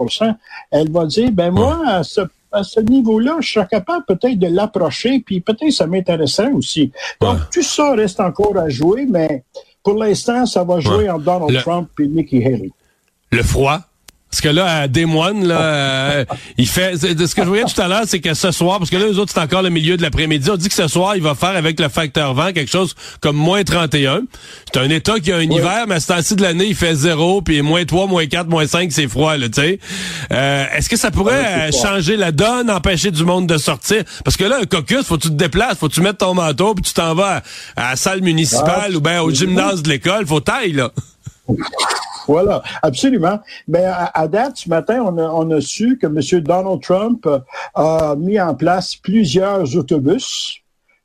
Elle 0.71 0.91
va 0.91 1.05
dire, 1.05 1.31
ben 1.31 1.51
moi, 1.51 1.81
à 1.87 2.03
ce 2.03 2.21
à 2.51 2.63
ce 2.63 2.79
niveau-là, 2.79 3.37
je 3.39 3.53
serais 3.53 3.67
capable 3.67 4.05
peut-être 4.05 4.37
de 4.37 4.47
l'approcher, 4.47 5.19
puis 5.25 5.39
peut-être 5.39 5.71
ça 5.71 5.87
m'intéresserait 5.87 6.51
aussi. 6.51 6.91
Donc, 7.19 7.37
tout 7.51 7.63
ça 7.63 7.93
reste 7.93 8.19
encore 8.19 8.57
à 8.57 8.69
jouer, 8.69 9.05
mais 9.09 9.43
pour 9.83 9.95
l'instant, 9.95 10.45
ça 10.45 10.63
va 10.63 10.79
jouer 10.79 11.09
en 11.09 11.17
Donald 11.17 11.57
Trump 11.61 11.89
et 11.99 12.07
Nikki 12.07 12.43
Haley. 12.43 12.71
Le 13.31 13.43
froid, 13.43 13.79
parce 14.31 14.39
que 14.39 14.47
là, 14.47 14.81
à 14.83 14.87
Des 14.87 15.05
Moines, 15.05 15.45
là, 15.45 15.61
euh, 15.61 16.25
il 16.57 16.67
fait. 16.67 16.95
Ce 16.95 17.35
que 17.35 17.43
je 17.43 17.47
voyais 17.47 17.65
tout 17.65 17.79
à 17.81 17.89
l'heure, 17.89 18.03
c'est 18.07 18.21
que 18.21 18.33
ce 18.33 18.51
soir, 18.51 18.77
parce 18.79 18.89
que 18.89 18.95
là, 18.95 19.07
les 19.07 19.19
autres, 19.19 19.33
c'est 19.35 19.41
encore 19.41 19.61
le 19.61 19.69
milieu 19.69 19.97
de 19.97 20.01
l'après-midi. 20.01 20.49
On 20.49 20.55
dit 20.55 20.69
que 20.69 20.73
ce 20.73 20.87
soir, 20.87 21.17
il 21.17 21.21
va 21.21 21.35
faire 21.35 21.49
avec 21.49 21.77
le 21.81 21.89
facteur 21.89 22.33
vent 22.33 22.53
quelque 22.53 22.71
chose 22.71 22.95
comme 23.19 23.35
moins 23.35 23.63
31. 23.63 24.21
C'est 24.73 24.79
un 24.79 24.89
État 24.89 25.19
qui 25.19 25.33
a 25.33 25.35
un 25.35 25.41
hiver, 25.41 25.83
mais 25.85 25.95
à 25.95 25.99
ce 25.99 26.07
temps-ci 26.07 26.37
de 26.37 26.43
l'année, 26.43 26.67
il 26.67 26.75
fait 26.75 26.95
zéro, 26.95 27.41
puis 27.41 27.61
moins 27.61 27.83
3, 27.83 28.07
moins 28.07 28.25
4, 28.25 28.47
moins 28.47 28.65
5, 28.65 28.89
c'est 28.93 29.09
froid, 29.09 29.35
là, 29.35 29.49
tu 29.49 29.61
sais. 29.61 29.79
Euh, 30.31 30.65
Est-ce 30.77 30.87
que 30.87 30.95
ça 30.95 31.11
pourrait 31.11 31.67
euh, 31.67 31.71
changer 31.73 32.15
la 32.15 32.31
donne, 32.31 32.71
empêcher 32.71 33.11
du 33.11 33.25
monde 33.25 33.47
de 33.47 33.57
sortir? 33.57 34.05
Parce 34.23 34.37
que 34.37 34.45
là, 34.45 34.59
un 34.61 34.65
caucus, 34.65 35.05
faut 35.05 35.17
que 35.17 35.23
tu 35.23 35.29
te 35.29 35.33
déplaces, 35.33 35.77
faut 35.77 35.89
que 35.89 35.93
tu 35.93 36.01
mettes 36.01 36.19
ton 36.19 36.33
manteau, 36.33 36.73
puis 36.73 36.83
tu 36.83 36.93
t'en 36.93 37.13
vas 37.15 37.41
à, 37.75 37.89
la 37.89 37.95
salle 37.97 38.21
municipale 38.21 38.95
ou 38.95 39.01
bien 39.01 39.21
au 39.21 39.29
gymnase 39.29 39.83
de 39.83 39.89
l'école. 39.89 40.25
Faut 40.25 40.39
taille, 40.39 40.71
là. 40.71 40.91
Voilà, 42.31 42.63
absolument. 42.81 43.41
Mais 43.67 43.83
à, 43.83 44.25
date, 44.29 44.55
ce 44.55 44.69
matin, 44.69 45.03
on 45.05 45.17
a, 45.17 45.23
on 45.23 45.51
a 45.51 45.59
su 45.59 45.97
que 45.97 46.07
M. 46.07 46.41
Donald 46.41 46.81
Trump 46.81 47.27
a 47.75 48.15
mis 48.17 48.39
en 48.39 48.55
place 48.55 48.95
plusieurs 48.95 49.75
autobus 49.75 50.60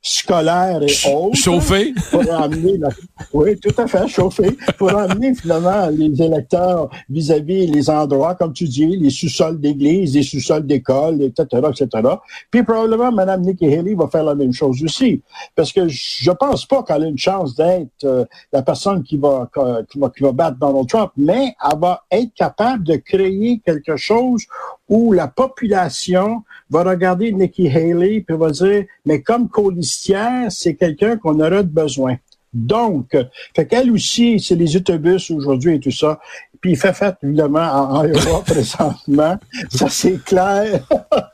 scolaire 0.06 0.80
et 0.82 1.12
autres. 1.12 1.36
Chauffé? 1.36 1.92
Pour 2.10 2.32
amener 2.32 2.78
oui, 3.32 3.58
tout 3.58 3.74
à 3.76 3.86
fait, 3.88 4.06
chauffé. 4.06 4.56
Pour 4.78 4.90
amener 4.90 5.34
finalement 5.34 5.88
les 5.88 6.22
électeurs 6.22 6.88
vis-à-vis 7.10 7.66
les 7.66 7.90
endroits, 7.90 8.36
comme 8.36 8.52
tu 8.52 8.64
dis, 8.64 8.96
les 8.96 9.10
sous-sols 9.10 9.60
d'église, 9.60 10.14
les 10.14 10.22
sous-sols 10.22 10.64
d'école, 10.64 11.22
etc., 11.22 11.46
etc. 11.70 12.08
Puis 12.50 12.62
probablement, 12.62 13.10
Mme 13.10 13.42
Nikki 13.42 13.66
Haley 13.66 13.94
va 13.94 14.06
faire 14.06 14.24
la 14.24 14.36
même 14.36 14.52
chose 14.52 14.82
aussi. 14.84 15.22
Parce 15.56 15.72
que 15.72 15.88
je 15.88 16.30
pense 16.30 16.66
pas 16.66 16.84
qu'elle 16.84 17.02
a 17.02 17.06
une 17.08 17.18
chance 17.18 17.56
d'être 17.56 18.04
euh, 18.04 18.24
la 18.52 18.62
personne 18.62 19.02
qui 19.02 19.16
va, 19.16 19.50
qui 19.90 19.98
va, 19.98 20.10
qui 20.10 20.22
va 20.22 20.32
battre 20.32 20.58
Donald 20.58 20.88
Trump, 20.88 21.10
mais 21.16 21.54
elle 21.64 21.78
va 21.80 22.04
être 22.12 22.32
capable 22.34 22.84
de 22.84 22.96
créer 22.96 23.60
quelque 23.64 23.96
chose 23.96 24.44
où 24.88 25.12
la 25.12 25.28
population 25.28 26.42
va 26.70 26.84
regarder 26.84 27.32
Nikki 27.32 27.68
Haley 27.68 28.24
et 28.28 28.32
va 28.32 28.50
dire, 28.50 28.84
mais 29.04 29.20
comme 29.22 29.48
colistière, 29.48 30.46
c'est 30.50 30.74
quelqu'un 30.74 31.16
qu'on 31.16 31.40
aurait 31.40 31.64
besoin. 31.64 32.16
Donc, 32.52 33.14
fait 33.54 33.66
qu'elle 33.66 33.90
aussi, 33.90 34.40
c'est 34.40 34.54
les 34.54 34.76
autobus 34.76 35.30
aujourd'hui 35.30 35.74
et 35.74 35.80
tout 35.80 35.90
ça. 35.90 36.18
Puis 36.60 36.70
il 36.70 36.76
fait 36.76 36.94
fait 36.94 37.14
évidemment 37.22 37.60
en, 37.60 38.04
Iowa 38.04 38.42
présentement. 38.46 39.36
Ça 39.68 39.88
c'est 39.90 40.24
clair. 40.24 40.80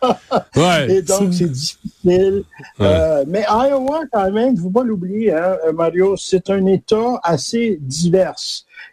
ouais, 0.56 0.96
et 0.96 1.02
donc 1.02 1.32
c'est 1.32 1.50
difficile. 1.50 2.42
Euh, 2.80 3.24
mais 3.28 3.44
Iowa 3.48 4.00
quand 4.12 4.32
même, 4.32 4.56
faut 4.56 4.70
pas 4.70 4.82
l'oublier, 4.82 5.32
hein, 5.32 5.56
Mario, 5.72 6.16
c'est 6.16 6.50
un 6.50 6.66
État 6.66 7.20
assez 7.22 7.78
divers. 7.80 8.34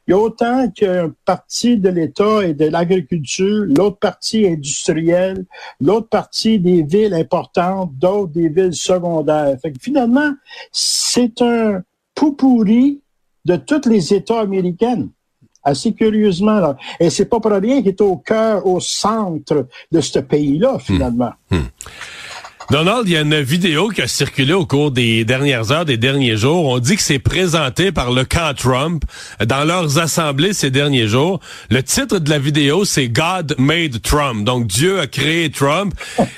Il 0.07 0.11
y 0.11 0.13
a 0.13 0.17
autant 0.17 0.69
qu'une 0.71 1.13
partie 1.25 1.77
de 1.77 1.89
l'État 1.89 2.43
et 2.43 2.53
de 2.53 2.65
l'agriculture, 2.65 3.65
l'autre 3.67 3.99
partie 3.99 4.47
industrielle, 4.47 5.45
l'autre 5.79 6.09
partie 6.09 6.59
des 6.59 6.83
villes 6.83 7.13
importantes, 7.13 7.91
d'autres 7.95 8.33
des 8.33 8.49
villes 8.49 8.73
secondaires. 8.73 9.57
Finalement, 9.79 10.31
c'est 10.71 11.41
un 11.41 11.81
tout 12.15 12.33
pourri 12.33 13.01
de 13.45 13.55
tous 13.55 13.87
les 13.87 14.13
États 14.13 14.41
américains 14.41 15.07
assez 15.63 15.93
curieusement. 15.93 16.59
Là. 16.59 16.77
Et 16.99 17.09
c'est 17.09 17.25
pas 17.25 17.39
pour 17.39 17.51
rien 17.51 17.81
qu'il 17.81 17.89
est 17.89 18.01
au 18.01 18.17
cœur, 18.17 18.65
au 18.65 18.79
centre 18.79 19.67
de 19.91 20.01
ce 20.01 20.19
pays-là, 20.19 20.79
finalement. 20.79 21.31
Hmm. 21.51 21.57
Hmm. 21.57 21.67
Donald, 22.71 23.07
il 23.07 23.13
y 23.13 23.17
a 23.17 23.21
une 23.21 23.41
vidéo 23.41 23.89
qui 23.89 24.03
a 24.03 24.07
circulé 24.07 24.53
au 24.53 24.63
cours 24.63 24.91
des 24.91 25.25
dernières 25.25 25.71
heures, 25.71 25.85
des 25.85 25.97
derniers 25.97 26.37
jours. 26.37 26.67
On 26.67 26.77
dit 26.77 26.97
que 26.97 27.01
c'est 27.01 27.17
présenté 27.17 27.91
par 27.91 28.11
le 28.11 28.25
camp 28.25 28.53
Trump 28.55 29.03
dans 29.43 29.63
leurs 29.63 29.97
assemblées 29.97 30.53
ces 30.53 30.69
derniers 30.69 31.07
jours. 31.07 31.39
Le 31.71 31.81
titre 31.81 32.19
de 32.19 32.29
la 32.29 32.37
vidéo, 32.37 32.85
c'est 32.85 33.07
God 33.07 33.55
Made 33.57 34.03
Trump. 34.03 34.45
Donc 34.45 34.67
Dieu 34.67 34.99
a 34.99 35.07
créé 35.07 35.49
Trump. 35.49 35.95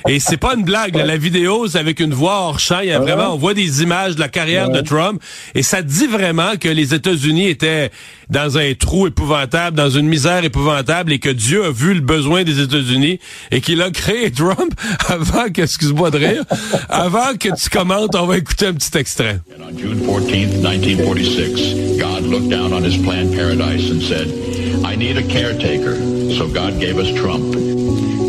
Et 0.07 0.21
c'est 0.21 0.37
pas 0.37 0.55
une 0.55 0.63
blague. 0.63 0.95
La 0.95 1.17
vidéo, 1.17 1.67
c'est 1.67 1.79
avec 1.79 1.99
une 1.99 2.13
voix 2.13 2.43
hors 2.43 2.59
champ. 2.59 2.79
Il 2.79 2.87
y 2.87 2.93
a 2.93 2.99
vraiment, 2.99 3.33
on 3.33 3.37
voit 3.37 3.53
des 3.53 3.83
images 3.83 4.15
de 4.15 4.21
la 4.21 4.29
carrière 4.29 4.69
de 4.69 4.79
Trump. 4.79 5.21
Et 5.53 5.63
ça 5.63 5.81
dit 5.81 6.07
vraiment 6.07 6.55
que 6.57 6.69
les 6.69 6.93
États-Unis 6.93 7.49
étaient 7.49 7.91
dans 8.29 8.57
un 8.57 8.73
trou 8.73 9.07
épouvantable, 9.07 9.75
dans 9.75 9.89
une 9.89 10.07
misère 10.07 10.45
épouvantable 10.45 11.11
et 11.11 11.19
que 11.19 11.29
Dieu 11.29 11.65
a 11.65 11.71
vu 11.71 11.93
le 11.93 11.99
besoin 11.99 12.45
des 12.45 12.61
États-Unis 12.61 13.19
et 13.51 13.59
qu'il 13.59 13.81
a 13.81 13.91
créé 13.91 14.31
Trump 14.31 14.73
avant 15.09 15.49
que, 15.49 15.63
excuse-moi 15.63 16.09
de 16.09 16.20
rire, 16.25 16.45
avant 16.89 17.37
que 17.37 17.49
tu 17.55 17.69
commentes, 17.69 18.15
on 18.15 18.27
va 18.27 18.37
écouter 18.37 18.67
un 18.67 18.73
petit 18.73 18.97
extrait. 18.97 19.39
on 19.59 19.77
June 19.77 19.99
14th, 19.99 20.61
1946, 20.63 21.99
God 21.99 22.23
looked 22.23 22.49
down 22.49 22.73
on 22.73 22.83
his 22.83 22.97
planned 22.97 23.33
paradise 23.33 23.89
and 23.89 24.01
said, 24.01 24.27
I 24.85 24.95
need 24.95 25.17
a 25.17 25.23
caretaker. 25.23 25.95
So 26.37 26.47
God 26.47 26.79
gave 26.79 26.97
us 26.97 27.11
Trump. 27.19 27.53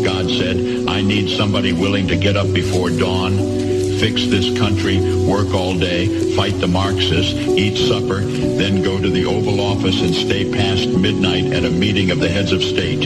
God 0.03 0.29
said, 0.29 0.87
I 0.87 1.01
need 1.01 1.29
somebody 1.37 1.73
willing 1.73 2.07
to 2.07 2.15
get 2.15 2.35
up 2.35 2.51
before 2.53 2.89
dawn 2.89 3.63
fix 4.03 4.25
this 4.25 4.57
country, 4.57 4.99
work 5.25 5.53
all 5.53 5.73
day, 5.79 6.35
fight 6.35 6.59
the 6.59 6.67
Marxists, 6.67 7.33
eat 7.33 7.77
supper, 7.77 8.19
then 8.19 8.83
go 8.83 9.01
to 9.01 9.09
the 9.09 9.23
Oval 9.23 9.61
Office 9.61 10.01
and 10.01 10.13
stay 10.13 10.51
past 10.51 10.89
midnight 10.89 11.45
at 11.53 11.63
a 11.63 11.69
meeting 11.69 12.11
of 12.11 12.19
the 12.19 12.27
heads 12.27 12.51
of 12.51 12.61
state. 12.61 13.03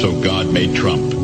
So 0.00 0.18
God 0.22 0.50
made 0.50 0.74
Trump. 0.74 1.17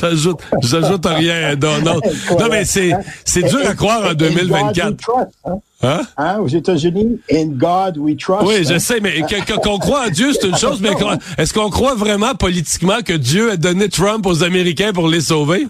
J'ajoute, 0.00 0.40
j'ajoute 0.62 1.06
rien, 1.06 1.56
Donald. 1.56 2.02
Non, 2.38 2.46
mais 2.50 2.64
c'est, 2.64 2.92
c'est 3.24 3.42
dur 3.42 3.60
à 3.66 3.74
croire 3.74 4.02
en 4.02 4.10
In 4.10 4.14
God 4.14 4.22
we 4.22 4.32
2024. 4.34 4.96
trust, 4.96 5.28
hein? 5.44 5.58
Hein? 5.80 6.00
Hein, 6.16 6.38
aux 6.40 6.48
États-Unis, 6.48 7.20
in 7.30 7.46
God 7.46 7.98
we 7.98 8.16
trust. 8.16 8.46
Oui, 8.46 8.64
je 8.64 8.78
sais, 8.78 9.00
mais 9.00 9.20
qu'on 9.62 9.78
croit 9.78 10.06
en 10.06 10.10
Dieu, 10.10 10.32
c'est 10.32 10.48
une 10.48 10.56
chose, 10.56 10.80
mais 10.80 10.90
est-ce 11.36 11.54
qu'on 11.54 11.70
croit 11.70 11.94
vraiment 11.94 12.34
politiquement 12.34 13.00
que 13.04 13.12
Dieu 13.12 13.52
a 13.52 13.56
donné 13.56 13.88
Trump 13.88 14.26
aux 14.26 14.42
Américains 14.42 14.92
pour 14.92 15.08
les 15.08 15.20
sauver? 15.20 15.68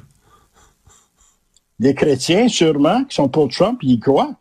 Des 1.78 1.94
chrétiens, 1.94 2.48
sûrement, 2.48 3.04
qui 3.04 3.16
sont 3.16 3.28
pour 3.28 3.48
Trump, 3.48 3.78
ils 3.82 3.92
y 3.92 4.00
croient. 4.00 4.34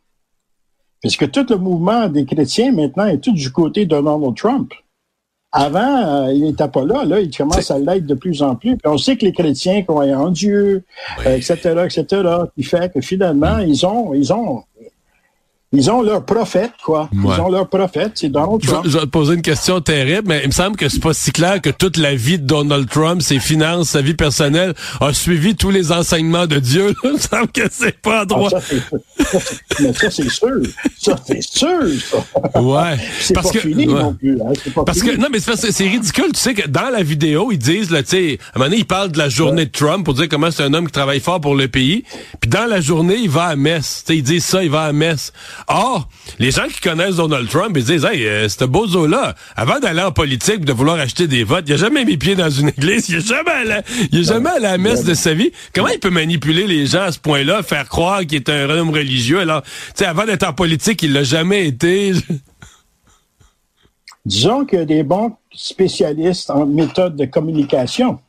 Parce 1.04 1.16
que 1.16 1.26
tout 1.26 1.46
le 1.50 1.58
mouvement 1.58 2.08
des 2.08 2.26
chrétiens, 2.26 2.72
maintenant, 2.72 3.06
est 3.06 3.20
tout 3.20 3.34
du 3.34 3.52
côté 3.52 3.86
de 3.86 3.90
Donald 3.90 4.36
Trump. 4.36 4.74
Avant, 5.52 6.26
euh, 6.26 6.34
il 6.34 6.42
n'était 6.42 6.68
pas 6.68 6.84
là. 6.84 7.06
Là, 7.06 7.22
il 7.22 7.36
commence 7.36 7.72
à 7.72 7.80
l'être 7.80 8.06
de 8.06 8.14
plus 8.16 8.42
en 8.42 8.56
plus. 8.56 8.76
Puis 8.76 8.88
on 8.92 8.98
sait 8.98 9.16
que 9.16 9.26
les 9.26 9.32
chrétiens 9.32 9.82
croient 9.84 10.06
en 10.06 10.30
Dieu, 10.30 10.84
euh, 11.26 11.38
etc., 11.38 11.56
etc., 11.86 12.06
qui 12.56 12.64
fait 12.64 12.92
que 12.94 13.00
finalement, 13.00 13.60
ils 13.60 13.86
ont, 13.86 14.14
ils 14.14 14.34
ont, 14.34 14.64
ils 15.74 15.92
ont 15.92 16.02
leur 16.02 16.24
prophète, 16.26 16.72
quoi. 16.84 17.10
Ouais. 17.14 17.36
Ils 17.38 17.42
ont 17.42 17.50
leur 17.50 17.68
prophète, 17.68 18.14
c'est 18.16 18.30
Donald 18.30 18.60
Je, 18.62 18.68
Trump. 18.68 18.86
je 18.88 18.92
vais 18.98 19.02
te 19.04 19.10
poser 19.10 19.34
une 19.34 19.42
question 19.42 19.82
terrible, 19.82 20.24
mais 20.28 20.42
il 20.44 20.48
me 20.48 20.54
semble 20.54 20.78
que 20.78 20.88
c'est 20.88 21.02
pas 21.02 21.14
si 21.14 21.32
clair 21.34 21.62
que 21.62 21.70
toute 21.70 21.98
la 21.98 22.16
vie 22.16 22.40
de 22.40 22.46
Donald 22.46 22.90
Trump, 22.90 23.22
ses 23.22 23.40
finances, 23.40 23.90
sa 23.90 24.02
vie 24.02 24.14
personnelle, 24.14 24.74
a 25.02 25.12
suivi 25.14 25.56
tous 25.56 25.70
les 25.70 25.92
enseignements 25.92 26.48
de 26.48 26.60
Dieu. 26.60 26.94
Il 27.04 27.14
me 27.14 27.18
semble 27.18 27.50
que 27.50 27.64
c'est 27.70 28.00
pas 28.02 28.22
Ah, 28.22 28.26
droit. 28.26 28.50
ça, 28.50 28.60
mais 29.82 29.94
ça, 29.94 30.10
c'est 30.10 30.30
sûr. 30.30 30.56
Ça, 30.98 31.16
c'est 31.28 31.42
sûr. 31.44 31.68
ça. 32.10 32.60
Ouais. 32.62 32.98
C'est 33.20 33.34
pas 33.34 33.42
Parce 33.42 33.54
que, 33.54 33.60
fini 33.60 33.88
ouais. 33.88 34.02
non 34.02 34.14
plus. 34.14 34.40
Hein. 34.42 34.54
Pas 34.74 34.86
Parce 34.86 35.00
fini. 35.00 35.12
que 35.12 35.18
non 35.18 35.28
mais 35.32 35.40
c'est 35.40 35.84
ridicule, 35.88 36.32
tu 36.34 36.40
sais 36.40 36.54
que 36.54 36.68
dans 36.68 36.90
la 36.90 37.04
vidéo 37.04 37.50
ils 37.52 37.58
disent 37.58 37.92
là, 37.92 38.04
tu 38.04 38.10
sais, 38.10 38.40
à 38.54 38.56
un 38.56 38.60
moment 38.60 38.70
donné 38.70 38.78
ils 38.82 38.86
parlent 38.86 39.12
de 39.12 39.18
la 39.18 39.30
journée 39.30 39.66
de 39.66 39.72
Trump 39.72 40.06
pour 40.06 40.14
dire 40.14 40.28
comment 40.30 40.50
c'est 40.52 40.64
un 40.64 40.74
homme 40.74 40.86
qui 40.86 40.92
travaille 40.94 41.20
fort 41.20 41.42
pour 41.42 41.56
le 41.56 41.68
pays, 41.68 42.04
puis 42.40 42.50
dans 42.50 42.66
la 42.66 42.80
journée 42.82 43.18
il 43.22 43.30
va 43.30 43.46
à 43.46 43.56
messe, 43.56 44.04
tu 44.06 44.14
sais 44.14 44.18
ils 44.20 44.24
disent 44.24 44.46
ça, 44.46 44.64
il 44.64 44.70
va 44.72 44.84
à 44.84 44.94
messe. 44.94 45.34
Or 45.68 46.08
les 46.40 46.52
gens 46.52 46.68
qui 46.68 46.80
connaissent 46.80 47.18
Donald 47.18 47.50
Trump 47.50 47.76
ils 47.76 47.84
disent 47.84 48.06
hey 48.06 48.26
euh, 48.26 48.48
ce 48.48 48.64
bozo 48.64 49.06
là, 49.06 49.36
avant 49.56 49.80
d'aller 49.80 50.02
en 50.02 50.14
politique, 50.14 50.64
de 50.64 50.72
vouloir 50.72 50.98
acheter 50.98 51.28
des 51.28 51.44
votes, 51.44 51.66
il 51.68 51.74
a 51.74 51.78
jamais 51.78 52.06
mis 52.06 52.18
pied 52.18 52.36
dans 52.36 52.50
une 52.50 52.70
église, 52.78 53.10
il 53.10 53.18
a 53.18 53.20
jamais 53.20 53.52
allé, 53.52 53.82
il 54.12 54.24
jamais 54.24 54.50
allé 54.50 54.66
à 54.66 54.72
la 54.72 54.78
messe 54.78 55.04
de 55.04 55.14
sa 55.14 55.34
vie. 55.34 55.52
Comment 55.76 55.90
il 55.90 56.00
peut 56.00 56.10
manipuler 56.10 56.68
les 56.68 56.86
gens 56.86 57.04
à 57.04 57.12
ce 57.12 57.20
point-là, 57.20 57.64
faire 57.64 57.90
croire 57.90 58.22
qu'il 58.22 58.36
est 58.36 58.50
un 58.50 58.70
homme 58.70 58.92
religieux 58.92 59.40
alors, 59.40 59.62
tu 59.62 59.70
sais 59.96 60.06
avant 60.06 60.26
d'être 60.26 60.48
en 60.48 60.54
politique 60.54 61.04
il 61.04 61.12
l'a 61.12 61.24
jamais 61.24 61.68
été. 61.68 62.14
Disons 64.26 64.66
qu'il 64.66 64.80
y 64.80 64.82
a 64.82 64.86
des 64.86 65.04
bons 65.04 65.36
spécialistes 65.54 66.50
en 66.50 66.66
méthode 66.66 67.16
de 67.16 67.26
communication. 67.26 68.20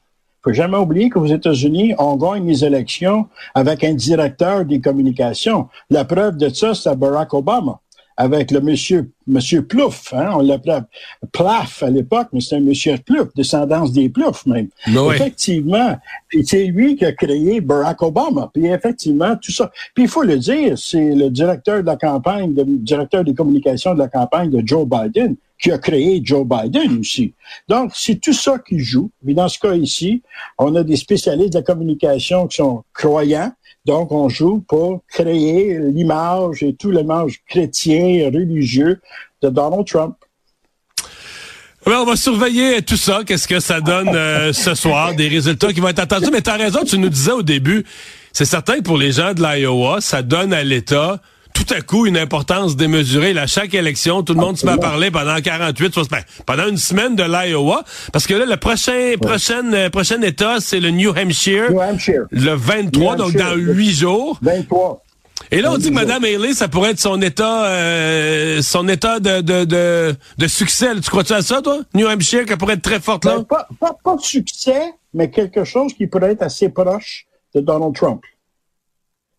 Faut 0.42 0.52
jamais 0.52 0.76
oublier 0.76 1.10
qu'aux 1.10 1.26
États-Unis, 1.26 1.94
on 1.98 2.16
gagne 2.16 2.46
les 2.46 2.64
élections 2.64 3.26
avec 3.54 3.82
un 3.84 3.94
directeur 3.94 4.64
des 4.64 4.80
communications. 4.80 5.68
La 5.90 6.04
preuve 6.04 6.36
de 6.36 6.48
ça, 6.48 6.74
c'est 6.74 6.96
Barack 6.96 7.34
Obama, 7.34 7.80
avec 8.20 8.50
le 8.50 8.60
monsieur, 8.60 9.12
monsieur 9.28 9.64
Plouffe, 9.64 10.12
hein, 10.12 10.32
on 10.34 10.42
l'appelait 10.42 10.80
Plaf 11.32 11.84
à 11.84 11.88
l'époque, 11.88 12.26
mais 12.32 12.40
c'est 12.40 12.56
un 12.56 12.60
monsieur 12.60 12.96
Plouffe, 12.98 13.32
descendance 13.36 13.92
des 13.92 14.08
Plouffe 14.08 14.44
même. 14.44 14.68
Oui. 14.88 15.14
Effectivement. 15.14 15.96
C'est 16.44 16.64
lui 16.64 16.96
qui 16.96 17.04
a 17.04 17.12
créé 17.12 17.60
Barack 17.60 18.02
Obama. 18.02 18.50
Puis 18.52 18.66
effectivement, 18.66 19.36
tout 19.36 19.52
ça. 19.52 19.70
Puis 19.94 20.04
il 20.04 20.08
faut 20.10 20.24
le 20.24 20.36
dire, 20.36 20.76
c'est 20.76 21.14
le 21.14 21.30
directeur 21.30 21.80
de 21.80 21.86
la 21.86 21.96
campagne, 21.96 22.52
le 22.56 22.64
directeur 22.64 23.22
des 23.22 23.34
communications 23.34 23.94
de 23.94 24.00
la 24.00 24.08
campagne 24.08 24.50
de 24.50 24.66
Joe 24.66 24.84
Biden 24.84 25.36
qui 25.60 25.70
a 25.70 25.78
créé 25.78 26.20
Joe 26.22 26.44
Biden 26.44 26.98
aussi. 26.98 27.34
Donc, 27.68 27.92
c'est 27.94 28.16
tout 28.16 28.32
ça 28.32 28.58
qui 28.58 28.80
joue. 28.80 29.10
Mais 29.22 29.34
dans 29.34 29.48
ce 29.48 29.60
cas 29.60 29.74
ici, 29.74 30.22
on 30.58 30.74
a 30.74 30.82
des 30.82 30.96
spécialistes 30.96 31.52
de 31.52 31.58
la 31.58 31.62
communication 31.62 32.48
qui 32.48 32.56
sont 32.56 32.82
croyants. 32.92 33.52
Donc, 33.88 34.12
on 34.12 34.28
joue 34.28 34.62
pour 34.68 35.00
créer 35.08 35.78
l'image 35.78 36.62
et 36.62 36.74
tout 36.74 36.90
l'image 36.90 37.40
chrétien 37.48 38.04
et 38.04 38.26
religieux 38.26 39.00
de 39.40 39.48
Donald 39.48 39.86
Trump. 39.86 40.14
Ben, 41.86 42.00
on 42.00 42.04
va 42.04 42.16
surveiller 42.16 42.82
tout 42.82 42.98
ça, 42.98 43.22
qu'est-ce 43.26 43.48
que 43.48 43.60
ça 43.60 43.80
donne 43.80 44.10
euh, 44.14 44.52
ce 44.52 44.74
soir, 44.74 45.14
des 45.16 45.28
résultats 45.28 45.72
qui 45.72 45.80
vont 45.80 45.88
être 45.88 46.00
attendus. 46.00 46.28
Mais 46.30 46.42
tu 46.42 46.50
as 46.50 46.56
raison, 46.56 46.84
tu 46.84 46.98
nous 46.98 47.08
disais 47.08 47.30
au 47.30 47.42
début, 47.42 47.82
c'est 48.34 48.44
certain 48.44 48.76
que 48.76 48.82
pour 48.82 48.98
les 48.98 49.12
gens 49.12 49.32
de 49.32 49.42
l'Iowa, 49.42 50.02
ça 50.02 50.20
donne 50.20 50.52
à 50.52 50.62
l'État 50.62 51.22
tout 51.54 51.74
à 51.74 51.80
coup 51.80 52.06
une 52.06 52.16
importance 52.16 52.76
démesurée. 52.76 53.32
Là, 53.32 53.46
chaque 53.46 53.74
élection, 53.74 54.22
tout 54.22 54.34
le 54.34 54.40
monde 54.40 54.56
se 54.56 54.64
met 54.64 54.72
à 54.72 54.78
parler 54.78 55.10
pendant 55.10 55.40
48, 55.40 55.92
soit- 55.94 56.10
ben, 56.10 56.22
pendant 56.46 56.68
une 56.68 56.76
semaine 56.76 57.16
de 57.16 57.24
l'Iowa. 57.24 57.84
Parce 58.12 58.26
que 58.26 58.34
là, 58.34 58.44
le 58.46 58.56
prochain, 58.56 59.14
prochain, 59.20 59.72
euh, 59.72 59.90
prochain 59.90 60.20
État, 60.22 60.56
c'est 60.60 60.80
le 60.80 60.90
New 60.90 61.10
Hampshire. 61.10 61.70
New 61.70 61.80
Hampshire. 61.80 62.22
Le 62.30 62.52
23, 62.54 63.16
New 63.16 63.18
donc 63.24 63.34
Hampshire. 63.34 63.48
dans 63.50 63.54
huit 63.56 63.92
jours. 63.92 64.38
23. 64.42 65.02
Et 65.50 65.60
là, 65.60 65.72
on 65.72 65.78
dit 65.78 65.88
que. 65.88 65.94
Mme 65.94 66.24
Haley, 66.24 66.52
ça 66.52 66.68
pourrait 66.68 66.90
être 66.90 67.00
son 67.00 67.20
état, 67.22 67.64
euh, 67.66 68.60
son 68.60 68.86
état 68.88 69.18
de, 69.18 69.40
de, 69.40 69.64
de, 69.64 70.14
de 70.36 70.46
succès. 70.46 70.94
Tu 70.96 71.08
crois-tu 71.10 71.32
à 71.32 71.42
ça, 71.42 71.62
toi? 71.62 71.78
New 71.94 72.06
Hampshire, 72.06 72.44
qu'elle 72.44 72.58
pourrait 72.58 72.74
être 72.74 72.82
très 72.82 73.00
forte 73.00 73.24
là? 73.24 73.36
Ben, 73.38 73.44
pas, 73.44 73.68
pas, 73.80 73.96
pas 74.04 74.16
de 74.16 74.20
succès, 74.22 74.92
mais 75.14 75.30
quelque 75.30 75.64
chose 75.64 75.94
qui 75.94 76.06
pourrait 76.06 76.32
être 76.32 76.42
assez 76.42 76.68
proche 76.68 77.24
de 77.54 77.60
Donald 77.60 77.94
Trump. 77.94 78.20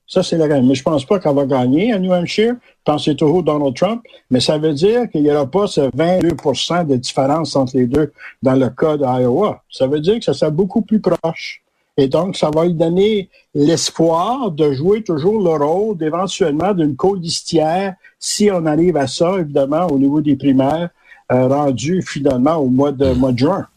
Ça, 0.10 0.24
c'est 0.24 0.38
la 0.38 0.48
reine. 0.48 0.68
Mais 0.68 0.74
je 0.74 0.82
pense 0.82 1.06
pas 1.06 1.20
qu'elle 1.20 1.36
va 1.36 1.46
gagner 1.46 1.94
à 1.94 2.00
New 2.00 2.12
Hampshire. 2.12 2.56
Je 2.56 2.84
pense 2.84 3.06
que 3.06 3.12
c'est 3.12 3.16
toujours 3.16 3.44
Donald 3.44 3.76
Trump. 3.76 4.02
Mais 4.32 4.40
ça 4.40 4.58
veut 4.58 4.74
dire 4.74 5.08
qu'il 5.12 5.22
n'y 5.22 5.32
aura 5.32 5.46
pas 5.46 5.68
ce 5.68 5.82
22% 5.82 6.88
de 6.88 6.96
différence 6.96 7.56
entre 7.56 7.78
les 7.78 7.86
deux 7.86 8.12
dans 8.42 8.56
le 8.56 8.70
cas 8.72 8.98
d'Iowa. 8.98 9.62
Ça 9.70 9.86
veut 9.86 10.00
dire 10.00 10.18
que 10.18 10.26
ça 10.26 10.34
sera 10.34 10.50
beaucoup 10.50 10.82
plus 10.82 11.00
proche. 11.00 11.62
Et 11.96 12.08
donc, 12.08 12.38
ça 12.38 12.50
va 12.50 12.66
lui 12.66 12.74
donner 12.74 13.30
l'espoir 13.54 14.50
de 14.50 14.72
jouer 14.74 15.04
toujours 15.04 15.44
le 15.44 15.64
rôle 15.64 15.96
d'éventuellement 15.96 16.74
d'une 16.74 16.96
colistière 16.96 17.94
si 18.18 18.50
on 18.52 18.66
arrive 18.66 18.98
à 18.98 19.06
ça, 19.06 19.38
évidemment, 19.40 19.86
au 19.88 20.00
niveau 20.00 20.22
des 20.22 20.36
primaires, 20.36 20.90
euh, 21.32 21.48
rendu 21.48 22.02
finalement 22.02 22.56
au 22.56 22.68
mois 22.68 22.92
de, 22.92 23.12
mois 23.12 23.32
de 23.32 23.38
juin. 23.38 23.68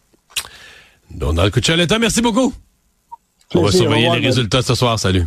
Donald 1.11 1.53
Cuccioletta, 1.53 1.99
merci 1.99 2.23
beaucoup. 2.23 2.55
On 3.55 3.65
va 3.65 3.71
surveiller 3.71 4.09
les 4.13 4.27
résultats 4.27 4.63
ce 4.63 4.75
soir. 4.75 4.99
Salut. 4.99 5.27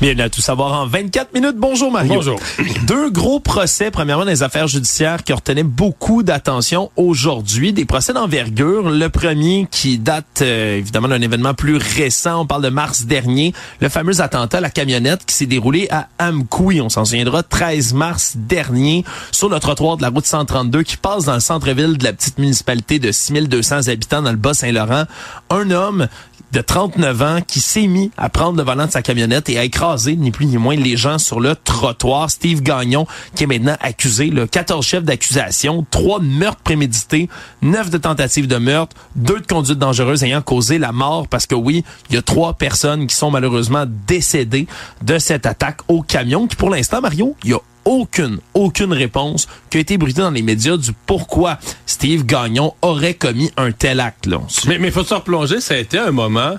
Bienvenue 0.00 0.22
à 0.22 0.30
tout 0.30 0.40
savoir 0.40 0.80
en 0.80 0.86
24 0.86 1.34
minutes. 1.34 1.56
Bonjour 1.58 1.92
Mario. 1.92 2.14
Bonjour. 2.14 2.40
Deux 2.86 3.10
gros 3.10 3.38
procès, 3.38 3.90
premièrement 3.90 4.24
des 4.24 4.42
affaires 4.42 4.66
judiciaires 4.66 5.22
qui 5.22 5.34
retenaient 5.34 5.62
beaucoup 5.62 6.22
d'attention 6.22 6.90
aujourd'hui, 6.96 7.74
des 7.74 7.84
procès 7.84 8.14
d'envergure. 8.14 8.88
Le 8.88 9.08
premier 9.10 9.68
qui 9.70 9.98
date 9.98 10.40
euh, 10.40 10.78
évidemment 10.78 11.08
d'un 11.08 11.20
événement 11.20 11.52
plus 11.52 11.76
récent, 11.76 12.40
on 12.40 12.46
parle 12.46 12.62
de 12.62 12.70
mars 12.70 13.02
dernier, 13.02 13.52
le 13.80 13.90
fameux 13.90 14.22
attentat 14.22 14.56
à 14.56 14.60
la 14.62 14.70
camionnette 14.70 15.26
qui 15.26 15.34
s'est 15.34 15.44
déroulé 15.44 15.86
à 15.90 16.08
Amkoui, 16.18 16.80
on 16.80 16.88
s'en 16.88 17.04
souviendra, 17.04 17.42
13 17.42 17.92
mars 17.92 18.38
dernier, 18.38 19.04
sur 19.32 19.50
le 19.50 19.60
trottoir 19.60 19.98
de 19.98 20.02
la 20.02 20.08
route 20.08 20.24
132 20.24 20.82
qui 20.82 20.96
passe 20.96 21.26
dans 21.26 21.34
le 21.34 21.40
centre-ville 21.40 21.98
de 21.98 22.04
la 22.04 22.14
petite 22.14 22.38
municipalité 22.38 23.00
de 23.00 23.12
6200 23.12 23.88
habitants 23.88 24.22
dans 24.22 24.30
le 24.30 24.38
Bas-Saint-Laurent. 24.38 25.04
Un 25.50 25.70
homme 25.70 26.08
de 26.52 26.60
39 26.60 27.22
ans 27.22 27.38
qui 27.46 27.60
s'est 27.60 27.86
mis 27.86 28.10
à 28.16 28.28
prendre 28.28 28.58
le 28.58 28.64
volant 28.64 28.86
de 28.86 28.90
sa 28.90 29.02
camionnette 29.02 29.48
et 29.48 29.58
à 29.58 29.64
écraser 29.64 30.16
ni 30.16 30.30
plus 30.30 30.46
ni 30.46 30.56
moins 30.56 30.76
les 30.76 30.96
gens 30.96 31.18
sur 31.18 31.40
le 31.40 31.54
trottoir. 31.54 32.30
Steve 32.30 32.62
Gagnon 32.62 33.06
qui 33.34 33.44
est 33.44 33.46
maintenant 33.46 33.76
accusé, 33.80 34.26
le 34.26 34.46
14 34.46 34.84
chefs 34.84 35.04
d'accusation, 35.04 35.86
trois 35.90 36.20
meurtres 36.20 36.62
prémédités, 36.62 37.28
neuf 37.62 37.90
de 37.90 37.98
tentatives 37.98 38.46
de 38.46 38.56
meurtre, 38.56 38.96
deux 39.16 39.40
de 39.40 39.46
conduite 39.46 39.78
dangereuse 39.78 40.24
ayant 40.24 40.42
causé 40.42 40.78
la 40.78 40.92
mort 40.92 41.28
parce 41.28 41.46
que 41.46 41.54
oui, 41.54 41.84
il 42.08 42.16
y 42.16 42.18
a 42.18 42.22
trois 42.22 42.54
personnes 42.54 43.06
qui 43.06 43.14
sont 43.16 43.30
malheureusement 43.30 43.84
décédées 44.06 44.66
de 45.02 45.18
cette 45.18 45.46
attaque 45.46 45.80
au 45.88 46.02
camion 46.02 46.46
qui 46.46 46.56
pour 46.56 46.70
l'instant, 46.70 47.00
Mario, 47.00 47.36
il 47.44 47.50
y 47.50 47.54
a 47.54 47.58
aucune, 47.90 48.38
aucune 48.54 48.92
réponse 48.92 49.48
qui 49.68 49.78
a 49.78 49.80
été 49.80 49.98
bruitée 49.98 50.22
dans 50.22 50.30
les 50.30 50.42
médias 50.42 50.76
du 50.76 50.92
pourquoi 51.06 51.58
Steve 51.86 52.24
Gagnon 52.24 52.72
aurait 52.82 53.14
commis 53.14 53.50
un 53.56 53.72
tel 53.72 53.98
acte. 53.98 54.26
Là. 54.26 54.40
Mais 54.68 54.78
il 54.80 54.92
faut 54.92 55.02
se 55.02 55.12
replonger, 55.12 55.60
ça 55.60 55.74
a 55.74 55.76
été 55.76 55.98
un 55.98 56.12
moment, 56.12 56.54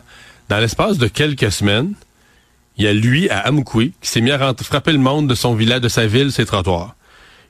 dans 0.50 0.60
l'espace 0.60 0.98
de 0.98 1.08
quelques 1.08 1.50
semaines, 1.50 1.94
il 2.76 2.84
y 2.84 2.88
a 2.88 2.94
lui, 2.94 3.30
à 3.30 3.48
Amkoui, 3.48 3.94
qui 4.02 4.10
s'est 4.10 4.20
mis 4.20 4.32
à 4.32 4.54
frapper 4.62 4.91
le 4.91 4.98
monde 4.98 5.28
de 5.28 5.36
son 5.36 5.56
village, 5.56 5.80
de 5.80 5.88
sa 5.88 6.06
ville, 6.06 6.34
ses 6.34 6.46
trottoirs. 6.46 6.96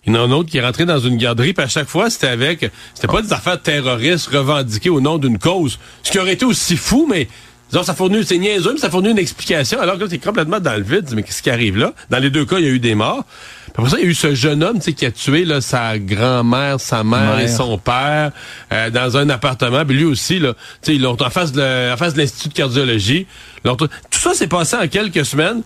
Il 0.06 0.14
y 0.14 0.16
en 0.16 0.20
a 0.20 0.24
un 0.26 0.32
autre 0.32 0.50
qui 0.50 0.58
est 0.58 0.66
rentré 0.66 0.86
dans 0.86 1.00
une 1.00 1.18
garderie, 1.18 1.54
puis 1.54 1.64
à 1.64 1.68
chaque 1.68 1.88
fois, 1.88 2.12
c'était 2.12 2.28
avec... 2.28 2.72
C'était 2.94 3.08
pas 3.08 3.22
des 3.22 3.34
affaires 3.34 3.62
terroristes 3.62 4.28
revendiquées 4.28 4.90
au 4.90 5.02
nom 5.02 5.18
d'une 5.18 5.40
cause. 5.40 5.80
Ce 6.04 6.12
qui 6.12 6.20
aurait 6.20 6.34
été 6.34 6.46
aussi 6.46 6.78
fou, 6.78 7.08
mais 7.10 7.28
disons, 7.72 7.84
ça 7.84 7.96
fournit, 7.96 8.24
c'est 8.26 8.38
niaiseux, 8.38 8.74
mais 8.74 8.80
ça 8.80 8.90
fournit 8.90 9.12
une 9.12 9.18
explication, 9.18 9.80
alors 9.80 9.96
que 9.96 10.02
là, 10.02 10.08
c'est 10.10 10.18
complètement 10.18 10.60
dans 10.60 10.76
le 10.76 10.84
vide. 10.84 11.10
Mais 11.14 11.24
qu'est-ce 11.24 11.42
qui 11.42 11.50
arrive 11.50 11.78
là? 11.78 11.94
Dans 12.10 12.20
les 12.20 12.30
deux 12.30 12.46
cas, 12.46 12.60
il 12.60 12.66
y 12.66 12.68
a 12.68 12.72
eu 12.72 12.80
des 12.80 12.96
morts. 12.96 13.24
Puis 13.66 13.74
après 13.78 13.90
ça, 13.90 13.98
il 14.00 14.04
y 14.04 14.08
a 14.08 14.10
eu 14.10 14.14
ce 14.14 14.36
jeune 14.36 14.64
homme, 14.64 14.78
tu 14.80 14.86
sais, 14.86 14.94
qui 14.94 15.06
a 15.06 15.12
tué, 15.12 15.46
là, 15.46 15.62
sa 15.62 15.98
grand-mère, 15.98 16.80
sa 16.80 17.04
mère, 17.04 17.40
et 17.40 17.48
son 17.48 17.78
père, 17.78 18.32
euh, 18.74 18.90
dans 18.90 19.18
un 19.18 19.30
appartement. 19.30 19.86
Puis 19.86 19.96
lui 19.96 20.06
aussi, 20.06 20.40
là, 20.40 20.54
tu 20.54 20.60
sais, 20.82 20.96
ils 20.96 21.02
l'ont 21.02 21.22
en 21.22 21.30
face 21.30 21.54
de, 21.54 21.94
en 21.94 21.98
face 21.98 22.14
de 22.14 22.20
l'Institut 22.20 22.50
de 22.50 22.54
cardiologie. 22.54 23.28
Tout 23.64 23.88
ça 24.12 24.34
s'est 24.34 24.48
passé 24.48 24.76
en 24.76 24.88
quelques 24.88 25.26
semaines. 25.26 25.64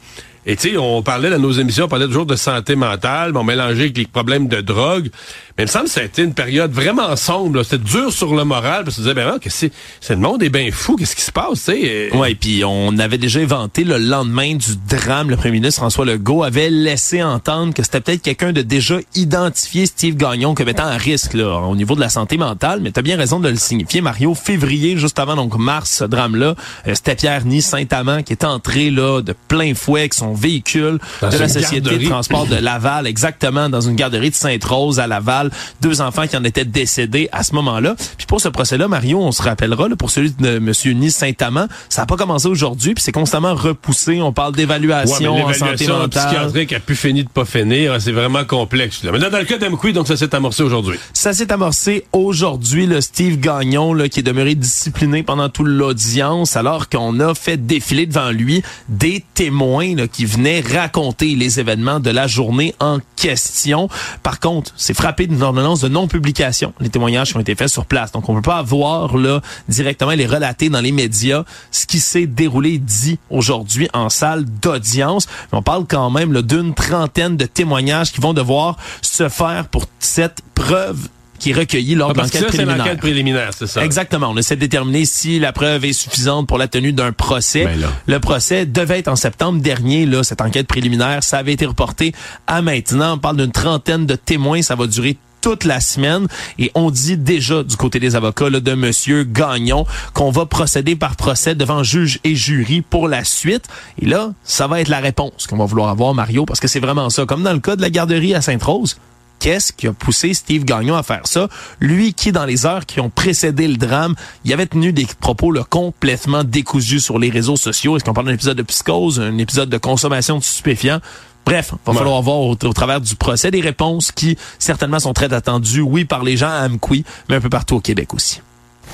Et 0.48 0.56
tu 0.56 0.70
sais, 0.70 0.78
on 0.78 1.02
parlait 1.02 1.32
dans 1.32 1.40
nos 1.40 1.52
émissions, 1.52 1.86
on 1.86 1.88
parlait 1.88 2.06
toujours 2.06 2.28
de 2.28 2.36
santé 2.36 2.76
mentale, 2.76 3.34
mais 3.34 3.40
on 3.40 3.44
mélangeait 3.44 3.86
avec 3.86 3.98
les 3.98 4.06
problèmes 4.06 4.48
de 4.48 4.62
drogue. 4.62 5.10
Mais 5.58 5.64
il 5.64 5.68
me 5.68 5.72
semble 5.72 5.86
que 5.86 5.92
ça 5.92 6.02
a 6.02 6.04
été 6.04 6.22
une 6.22 6.34
période 6.34 6.72
vraiment 6.74 7.16
sombre. 7.16 7.64
C'était 7.64 7.78
dur 7.78 8.12
sur 8.12 8.36
le 8.36 8.44
moral, 8.44 8.84
parce 8.84 8.98
que 8.98 9.02
tu 9.02 9.08
disais, 9.08 9.14
ben, 9.14 9.40
que 9.40 9.50
c'est, 9.50 9.72
c'est 10.02 10.14
le 10.16 10.20
monde 10.20 10.44
est 10.44 10.50
bien 10.50 10.70
fou, 10.72 10.98
qu'est-ce 10.98 11.16
qui 11.16 11.22
se 11.22 11.32
passe, 11.32 11.64
tu 11.66 11.72
sais? 11.72 12.10
euh, 12.14 12.18
Ouais, 12.18 12.36
puis 12.36 12.64
on 12.66 12.98
avait 12.98 13.18
déjà 13.18 13.40
inventé 13.40 13.86
le 13.86 13.98
lendemain 13.98 14.56
du 14.56 14.76
drame, 14.90 15.30
le 15.30 15.38
premier 15.38 15.52
ministre 15.54 15.80
François 15.80 16.04
Legault 16.06 16.44
avait 16.44 16.70
laissé 16.70 17.24
entendre 17.24 17.74
que 17.74 17.84
c'était 17.84 18.02
peut-être 18.02 18.22
quelqu'un 18.22 18.52
de 18.52 18.62
déjà 18.64 18.98
identifié 19.16 19.86
Steve 19.86 20.16
Gagnon 20.18 20.56
comme 20.56 20.68
étant 20.70 20.88
à 20.88 20.98
risque 20.98 21.34
là, 21.34 21.60
au 21.62 21.76
niveau 21.76 21.96
de 21.96 22.02
la 22.02 22.10
santé 22.10 22.38
mentale, 22.38 22.80
mais 22.82 22.92
tu 22.92 23.00
as 23.00 23.04
bien 23.04 23.16
raison 23.18 23.40
de 23.40 23.48
le 23.50 23.56
signifier 23.56 24.02
Mario, 24.02 24.36
février 24.36 24.98
juste 24.98 25.20
avant 25.20 25.36
donc 25.36 25.58
mars 25.58 25.90
ce 26.00 26.04
drame 26.04 26.36
là, 26.36 26.56
c'était 26.94 27.16
Pierre 27.16 27.46
Ny 27.46 27.62
Saint-Amand 27.62 28.24
qui 28.24 28.34
est 28.34 28.44
entré 28.44 28.92
là 28.92 29.22
de 29.22 29.34
plein 29.48 29.74
fouet 29.74 30.02
avec 30.02 30.14
son 30.14 30.34
véhicule 30.34 31.00
Dans 31.22 31.30
de 31.30 31.38
la 31.38 31.48
société 31.48 31.82
garderie. 31.82 32.04
de 32.06 32.10
transport 32.10 32.46
de 32.46 32.56
Laval 32.56 33.08
exactement 33.08 33.70
dans 33.70 33.82
une 33.82 33.96
garderie 33.96 34.30
de 34.30 34.36
Sainte-Rose 34.36 35.00
à 35.00 35.08
Laval, 35.08 35.45
deux 35.82 36.02
enfants 36.02 36.28
qui 36.28 36.38
en 36.38 36.44
étaient 36.44 36.66
décédés 36.66 37.30
à 37.32 37.44
ce 37.44 37.54
moment-là. 37.56 37.96
Puis 38.18 38.26
pour 38.28 38.42
ce 38.42 38.50
procès-là, 38.50 38.88
Mario, 38.88 39.20
on 39.22 39.32
se 39.32 39.42
rappellera 39.42 39.88
là, 39.88 39.96
pour 39.96 40.10
celui 40.12 40.32
de 40.32 40.60
Monsieur 40.60 40.94
Ny 40.94 41.12
Saint-Amand, 41.12 41.68
ça 41.90 42.02
n'a 42.02 42.06
pas 42.06 42.16
commencé 42.18 42.48
aujourd'hui, 42.48 42.94
puis 42.94 43.04
c'est 43.04 43.12
constamment 43.12 43.54
repoussé. 43.56 44.22
On 44.22 44.32
parle 44.34 44.46
Ouais, 44.52 44.58
d'évaluation 44.58 45.36
mais 45.36 45.44
en 45.44 45.54
santé 45.54 45.88
mentale. 45.88 46.10
psychiatrique 46.10 46.74
a 46.74 46.80
pu 46.80 46.96
finir 46.96 47.24
de 47.26 47.30
pas 47.30 47.46
finir. 47.46 48.00
C'est 48.00 48.12
vraiment 48.12 48.46
complexe. 48.46 49.04
Là. 49.04 49.12
Mais 49.12 49.18
là, 49.20 49.30
dans 49.30 49.40
le 49.40 49.46
cas 49.46 49.58
d'Amqui, 49.58 49.92
donc 49.92 50.08
ça 50.08 50.16
s'est 50.18 50.34
amorcé 50.36 50.62
aujourd'hui. 50.64 50.98
Ça 51.14 51.34
s'est 51.34 51.52
amorcé 51.52 52.06
aujourd'hui, 52.14 52.86
le 52.86 53.02
Steve 53.02 53.40
Gagnon, 53.40 53.94
là, 53.94 54.08
qui 54.08 54.20
est 54.20 54.24
demeuré 54.24 54.56
discipliné 54.56 55.24
pendant 55.24 55.50
toute 55.50 55.68
l'audience, 55.68 56.56
alors 56.56 56.90
qu'on 56.90 57.20
a 57.20 57.34
fait 57.36 57.58
défiler 57.58 58.06
devant 58.06 58.32
lui 58.32 58.62
des 58.88 59.24
témoins 59.34 59.96
là, 59.96 60.08
qui 60.08 60.26
venaient 60.26 60.62
raconter 60.62 61.36
les 61.36 61.60
événements 61.60 62.00
de 62.00 62.10
la 62.12 62.28
journée 62.28 62.76
en 62.80 63.00
question. 63.16 63.90
Par 64.24 64.40
contre, 64.40 64.72
c'est 64.78 64.94
frappé 64.94 65.28
d'une 65.36 65.44
ordonnance 65.44 65.82
de 65.82 65.88
non-publication, 65.88 66.74
les 66.80 66.90
témoignages 66.90 67.36
ont 67.36 67.40
été 67.40 67.56
faits 67.56 67.70
sur 67.70 67.86
place. 67.86 68.12
Donc, 68.12 68.28
on 68.30 68.36
peut 68.36 68.42
pas 68.42 68.58
avoir 68.58 69.18
là 69.18 69.42
directement 69.70 70.12
les 70.12 70.26
relater 70.26 70.70
dans 70.70 70.82
les 70.82 70.92
médias 70.92 71.44
ce 71.72 71.86
qui 71.86 72.00
s'est 72.00 72.26
déroulé 72.26 72.78
dit 72.78 73.20
aujourd'hui 73.30 73.88
en 73.94 74.10
salle 74.10 74.46
d'audience. 74.46 75.28
On 75.52 75.62
parle 75.62 75.86
quand 75.88 76.10
même 76.10 76.42
d'une 76.42 76.74
trentaine 76.74 77.38
de 77.38 77.46
témoignages 77.46 78.12
qui 78.12 78.22
vont 78.22 78.34
devoir 78.34 78.78
se 79.02 79.30
faire 79.30 79.68
pour 79.68 79.86
cette 80.00 80.42
preuve 80.54 81.10
qui 81.40 81.52
est 81.52 81.54
recueillie 81.54 81.96
lors 81.96 82.12
Ah, 82.12 82.14
de 82.14 82.20
l'enquête 82.20 82.48
préliminaire. 82.48 82.78
l'enquête 82.78 83.00
préliminaire, 83.00 83.50
c'est 83.58 83.68
ça. 83.68 83.84
Exactement. 83.84 84.30
On 84.30 84.38
essaie 84.38 84.56
de 84.56 84.62
déterminer 84.62 85.06
si 85.06 85.40
la 85.40 85.52
preuve 85.52 85.86
est 85.86 85.94
suffisante 85.94 86.48
pour 86.48 86.58
la 86.58 86.68
tenue 86.68 86.94
d'un 86.94 87.12
procès. 87.12 87.66
Ben. 87.66 87.88
Le 88.08 88.20
procès 88.20 88.66
devait 88.66 89.00
être 89.00 89.08
en 89.08 89.16
septembre 89.16 89.62
dernier, 89.62 90.06
là, 90.06 90.24
cette 90.24 90.42
enquête 90.42 90.68
préliminaire. 90.68 91.24
Ça 91.24 91.38
avait 91.38 91.54
été 91.54 91.66
reporté 91.66 92.14
à 92.48 92.62
maintenant. 92.62 93.16
On 93.16 93.18
parle 93.18 93.38
d'une 93.38 93.52
trentaine 93.52 94.06
de 94.06 94.16
témoins. 94.16 94.62
Ça 94.62 94.76
va 94.76 94.88
durer 94.88 95.18
toute 95.42 95.64
la 95.64 95.80
semaine 95.80 96.26
et 96.58 96.72
on 96.74 96.90
dit 96.90 97.18
déjà 97.18 97.62
du 97.62 97.76
côté 97.78 98.00
des 98.00 98.16
avocats 98.16 98.50
là, 98.50 98.60
de 98.60 98.74
monsieur 98.74 99.24
Gagnon 99.24 99.86
qu'on 100.16 100.32
va 100.32 100.48
procéder 100.48 100.96
par 100.96 101.16
procès 101.16 101.54
devant 101.54 101.84
juge 101.84 102.20
et 102.24 102.34
jury 102.34 102.82
pour 102.82 103.08
la 103.08 103.24
suite 103.24 103.66
et 104.02 104.08
là 104.08 104.32
ça 104.44 104.66
va 104.66 104.82
être 104.82 104.88
la 104.88 105.00
réponse 105.00 105.46
qu'on 105.46 105.58
va 105.58 105.66
vouloir 105.66 105.90
avoir 105.90 106.16
Mario 106.16 106.46
parce 106.46 106.60
que 106.60 106.68
c'est 106.68 106.80
vraiment 106.80 107.12
ça 107.12 107.28
comme 107.28 107.44
dans 107.44 107.54
le 107.54 107.60
cas 107.60 107.76
de 107.76 107.82
la 107.84 107.92
garderie 107.92 108.34
à 108.34 108.42
Sainte-Rose 108.42 108.98
Qu'est-ce 109.40 109.74
qui 109.74 109.88
a 109.88 109.94
poussé 109.94 110.34
Steve 110.34 110.64
Gagnon 110.66 110.96
à 110.96 111.04
faire 111.04 111.22
ça? 111.28 111.50
Lui 111.80 112.14
qui, 112.14 112.32
dans 112.32 112.46
les 112.46 112.66
heures 112.66 112.86
qui 112.86 113.00
ont 113.00 113.10
précédé 113.10 113.68
le 113.68 113.78
drame, 113.78 114.16
il 114.44 114.54
avait 114.54 114.66
tenu 114.66 114.92
des 114.94 115.06
propos 115.20 115.52
là, 115.52 115.64
complètement 115.70 116.44
décousus 116.44 117.00
sur 117.00 117.20
les 117.20 117.30
réseaux 117.30 117.58
sociaux. 117.58 117.96
Est-ce 117.98 118.04
qu'on 118.06 118.14
parle 118.14 118.28
d'un 118.28 118.34
épisode 118.34 118.58
de 118.58 118.64
psychose, 118.64 119.20
un 119.20 119.38
épisode 119.38 119.70
de 119.70 119.78
consommation 119.78 120.38
de 120.40 120.44
stupéfiants? 120.44 121.00
Bref, 121.46 121.74
va 121.86 121.92
Ouais. 121.92 121.98
falloir 122.00 122.22
voir 122.24 122.38
au, 122.40 122.52
au 122.54 122.74
travers 122.74 123.00
du 123.02 123.16
procès 123.16 123.52
des 123.52 123.62
réponses 123.62 124.12
qui, 124.12 124.36
certainement, 124.58 125.00
sont 125.00 125.14
très 125.14 125.32
attendues, 125.32 125.82
oui, 125.82 126.04
par 126.06 126.24
les 126.24 126.38
gens 126.38 126.50
à 126.50 126.66
Amqui, 126.68 127.06
mais 127.30 127.36
un 127.36 127.42
peu 127.42 127.50
partout 127.50 127.76
au 127.76 127.82
Québec 127.82 128.16
aussi. 128.16 128.42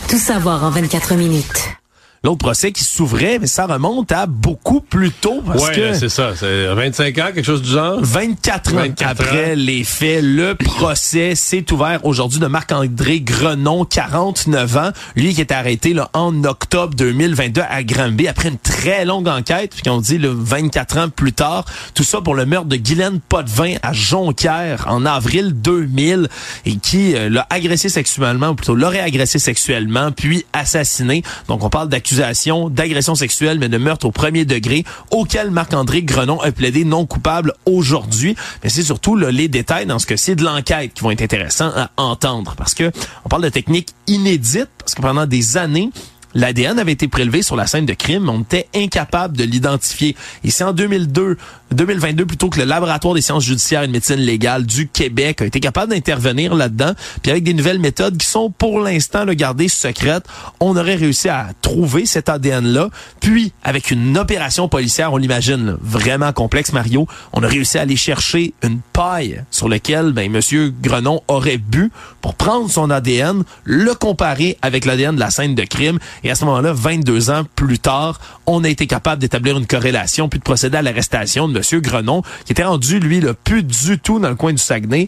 Tout 0.10 0.18
savoir 0.18 0.64
en 0.66 0.70
24 0.70 1.14
minutes. 1.16 1.78
L'autre 2.24 2.38
procès 2.38 2.72
qui 2.72 2.84
s'ouvrait, 2.84 3.40
mais 3.40 3.48
ça 3.48 3.66
remonte 3.66 4.12
à 4.12 4.28
beaucoup 4.28 4.80
plus 4.80 5.10
tôt 5.10 5.42
parce 5.44 5.70
ouais, 5.70 5.76
que... 5.76 5.94
c'est 5.96 6.08
ça. 6.08 6.34
C'est 6.36 6.68
25 6.68 7.18
ans, 7.18 7.26
quelque 7.34 7.44
chose 7.44 7.64
du 7.64 7.72
genre? 7.72 7.98
24 8.00 8.74
ans 8.74 8.78
24 8.78 9.10
après 9.10 9.54
ans. 9.54 9.56
les 9.56 9.84
faits, 9.84 10.24
le 10.24 10.54
procès 10.54 11.34
s'est 11.34 11.66
ouvert 11.74 12.06
aujourd'hui 12.06 12.38
de 12.38 12.46
Marc-André 12.46 13.22
Grenon, 13.22 13.86
49 13.86 14.78
ans, 14.78 14.92
lui 15.16 15.34
qui 15.34 15.42
est 15.42 15.52
arrêté 15.52 15.96
là, 15.96 16.12
en 16.14 16.44
octobre 16.44 16.94
2022 16.94 17.64
à 17.68 17.82
Granby 17.82 18.28
après 18.28 18.50
une 18.50 18.60
très 18.60 19.04
longue 19.04 19.28
enquête, 19.28 19.72
puis 19.74 19.82
qu'on 19.82 20.00
dit 20.00 20.20
le 20.20 20.30
24 20.30 20.98
ans 21.00 21.10
plus 21.10 21.34
tard, 21.34 21.66
tout 21.96 22.04
ça 22.04 22.22
pour 22.22 22.36
le 22.36 22.46
meurtre 22.46 22.68
de 22.68 22.76
Guylaine 22.76 23.20
Potvin 23.20 23.78
à 23.82 23.94
Jonquière 23.94 24.86
en 24.88 25.08
avril 25.08 25.54
2000 25.56 26.30
et 26.68 26.76
qui 26.76 27.16
euh, 27.16 27.30
l'a 27.30 27.48
agressé 27.50 27.90
sexuellement, 27.90 28.50
ou 28.50 28.54
plutôt 28.54 28.76
l'aurait 28.76 29.00
agressé 29.00 29.40
sexuellement, 29.40 30.12
puis 30.12 30.46
assassiné. 30.54 31.24
Donc 31.48 31.64
on 31.64 31.72
parle 31.72 31.90
d'accusation 32.16 32.70
d'agression 32.70 33.16
sexuelle, 33.16 33.60
mais 33.60 33.70
de 33.70 33.78
meurtre 33.78 34.06
au 34.06 34.12
premier 34.12 34.46
degré, 34.46 34.84
auquel 35.12 35.52
Marc-André 35.52 36.04
Grenon 36.04 36.42
a 36.42 36.52
plaidé 36.52 36.84
non 36.84 37.06
coupable 37.06 37.54
aujourd'hui. 37.66 38.36
Mais 38.64 38.70
c'est 38.70 38.84
surtout 38.84 39.16
les 39.16 39.48
détails 39.48 39.86
dans 39.86 40.00
ce 40.00 40.06
que 40.06 40.18
c'est 40.18 40.36
de 40.36 40.44
l'enquête 40.44 40.94
qui 40.94 41.04
vont 41.04 41.12
être 41.12 41.22
intéressants 41.22 41.72
à 41.76 41.90
entendre, 41.98 42.56
parce 42.58 42.74
que 42.74 42.92
on 43.26 43.30
parle 43.30 43.44
de 43.44 43.50
techniques 43.50 43.90
inédites, 44.08 44.70
parce 44.78 44.96
que 44.96 45.02
pendant 45.02 45.26
des 45.26 45.58
années, 45.58 45.90
L'ADN 46.34 46.80
avait 46.80 46.94
été 46.94 47.10
prélevé 47.10 47.42
sur 47.42 47.58
la 47.58 47.68
scène 47.68 47.86
de 47.86 47.94
crime, 47.94 48.24
mais 48.24 48.30
on 48.30 48.40
était 48.40 48.68
incapable 48.74 49.36
de 49.36 49.44
l'identifier. 49.44 50.16
Et 50.46 50.50
c'est 50.50 50.64
en 50.64 50.72
2002, 50.72 51.38
2022 51.74 52.26
plutôt 52.26 52.50
que 52.50 52.60
le 52.60 52.66
laboratoire 52.66 53.14
des 53.14 53.22
sciences 53.22 53.44
judiciaires 53.44 53.84
et 53.84 53.88
de 53.88 53.92
médecine 53.92 54.18
légale 54.18 54.66
du 54.66 54.88
Québec 54.88 55.42
a 55.42 55.46
été 55.46 55.60
capable 55.60 55.92
d'intervenir 55.94 56.54
là-dedans, 56.54 56.94
puis 57.22 57.32
avec 57.32 57.44
des 57.44 57.54
nouvelles 57.54 57.80
méthodes 57.80 58.18
qui 58.18 58.28
sont 58.28 58.50
pour 58.50 58.80
l'instant 58.80 59.26
gardées 59.26 59.70
secrètes, 59.70 60.26
on 60.60 60.76
aurait 60.76 60.96
réussi 60.96 61.30
à 61.30 61.50
trouver 61.62 62.06
cet 62.06 62.30
ADN-là. 62.30 62.90
Puis 63.20 63.54
avec 63.64 63.92
une 63.92 64.18
opération 64.18 64.68
policière, 64.68 65.14
on 65.14 65.18
l'imagine 65.18 65.78
vraiment 65.82 66.34
complexe, 66.34 66.74
Mario, 66.74 67.08
on 67.34 67.44
a 67.44 67.48
réussi 67.48 67.78
à 67.78 67.82
aller 67.82 67.96
chercher 67.96 68.54
une 68.64 68.80
paille 68.94 69.44
sur 69.52 69.70
laquelle 69.70 70.12
ben 70.12 70.30
Monsieur 70.32 70.74
Grenon 70.82 71.22
aurait 71.28 71.58
bu 71.58 71.92
pour 72.22 72.36
prendre 72.36 72.70
son 72.70 72.90
ADN, 72.90 73.44
le 73.64 73.94
comparer 73.94 74.58
avec 74.62 74.86
l'ADN 74.86 75.16
de 75.16 75.20
la 75.20 75.32
scène 75.32 75.56
de 75.56 75.64
crime. 75.64 76.00
Et 76.24 76.32
à 76.32 76.36
ce 76.36 76.46
moment-là, 76.46 76.74
22 76.74 77.30
ans 77.30 77.44
plus 77.56 77.80
tard, 77.80 78.20
on 78.46 78.64
a 78.64 78.70
été 78.70 78.88
capable 78.88 79.22
d'établir 79.22 79.58
une 79.58 79.68
corrélation 79.68 80.30
puis 80.30 80.40
de 80.40 80.44
procéder 80.44 80.78
à 80.78 80.82
l'arrestation 80.82 81.48
de 81.48 81.61
Monsieur 81.62 81.80
Grenon, 81.80 82.24
qui 82.46 82.54
était 82.54 82.64
rendu, 82.64 83.00
lui, 83.00 83.20
le 83.20 83.36
plus 83.36 83.62
du 83.62 84.00
tout 84.00 84.18
dans 84.20 84.30
le 84.30 84.36
coin 84.36 84.52
du 84.52 84.58
Saguenay, 84.58 85.08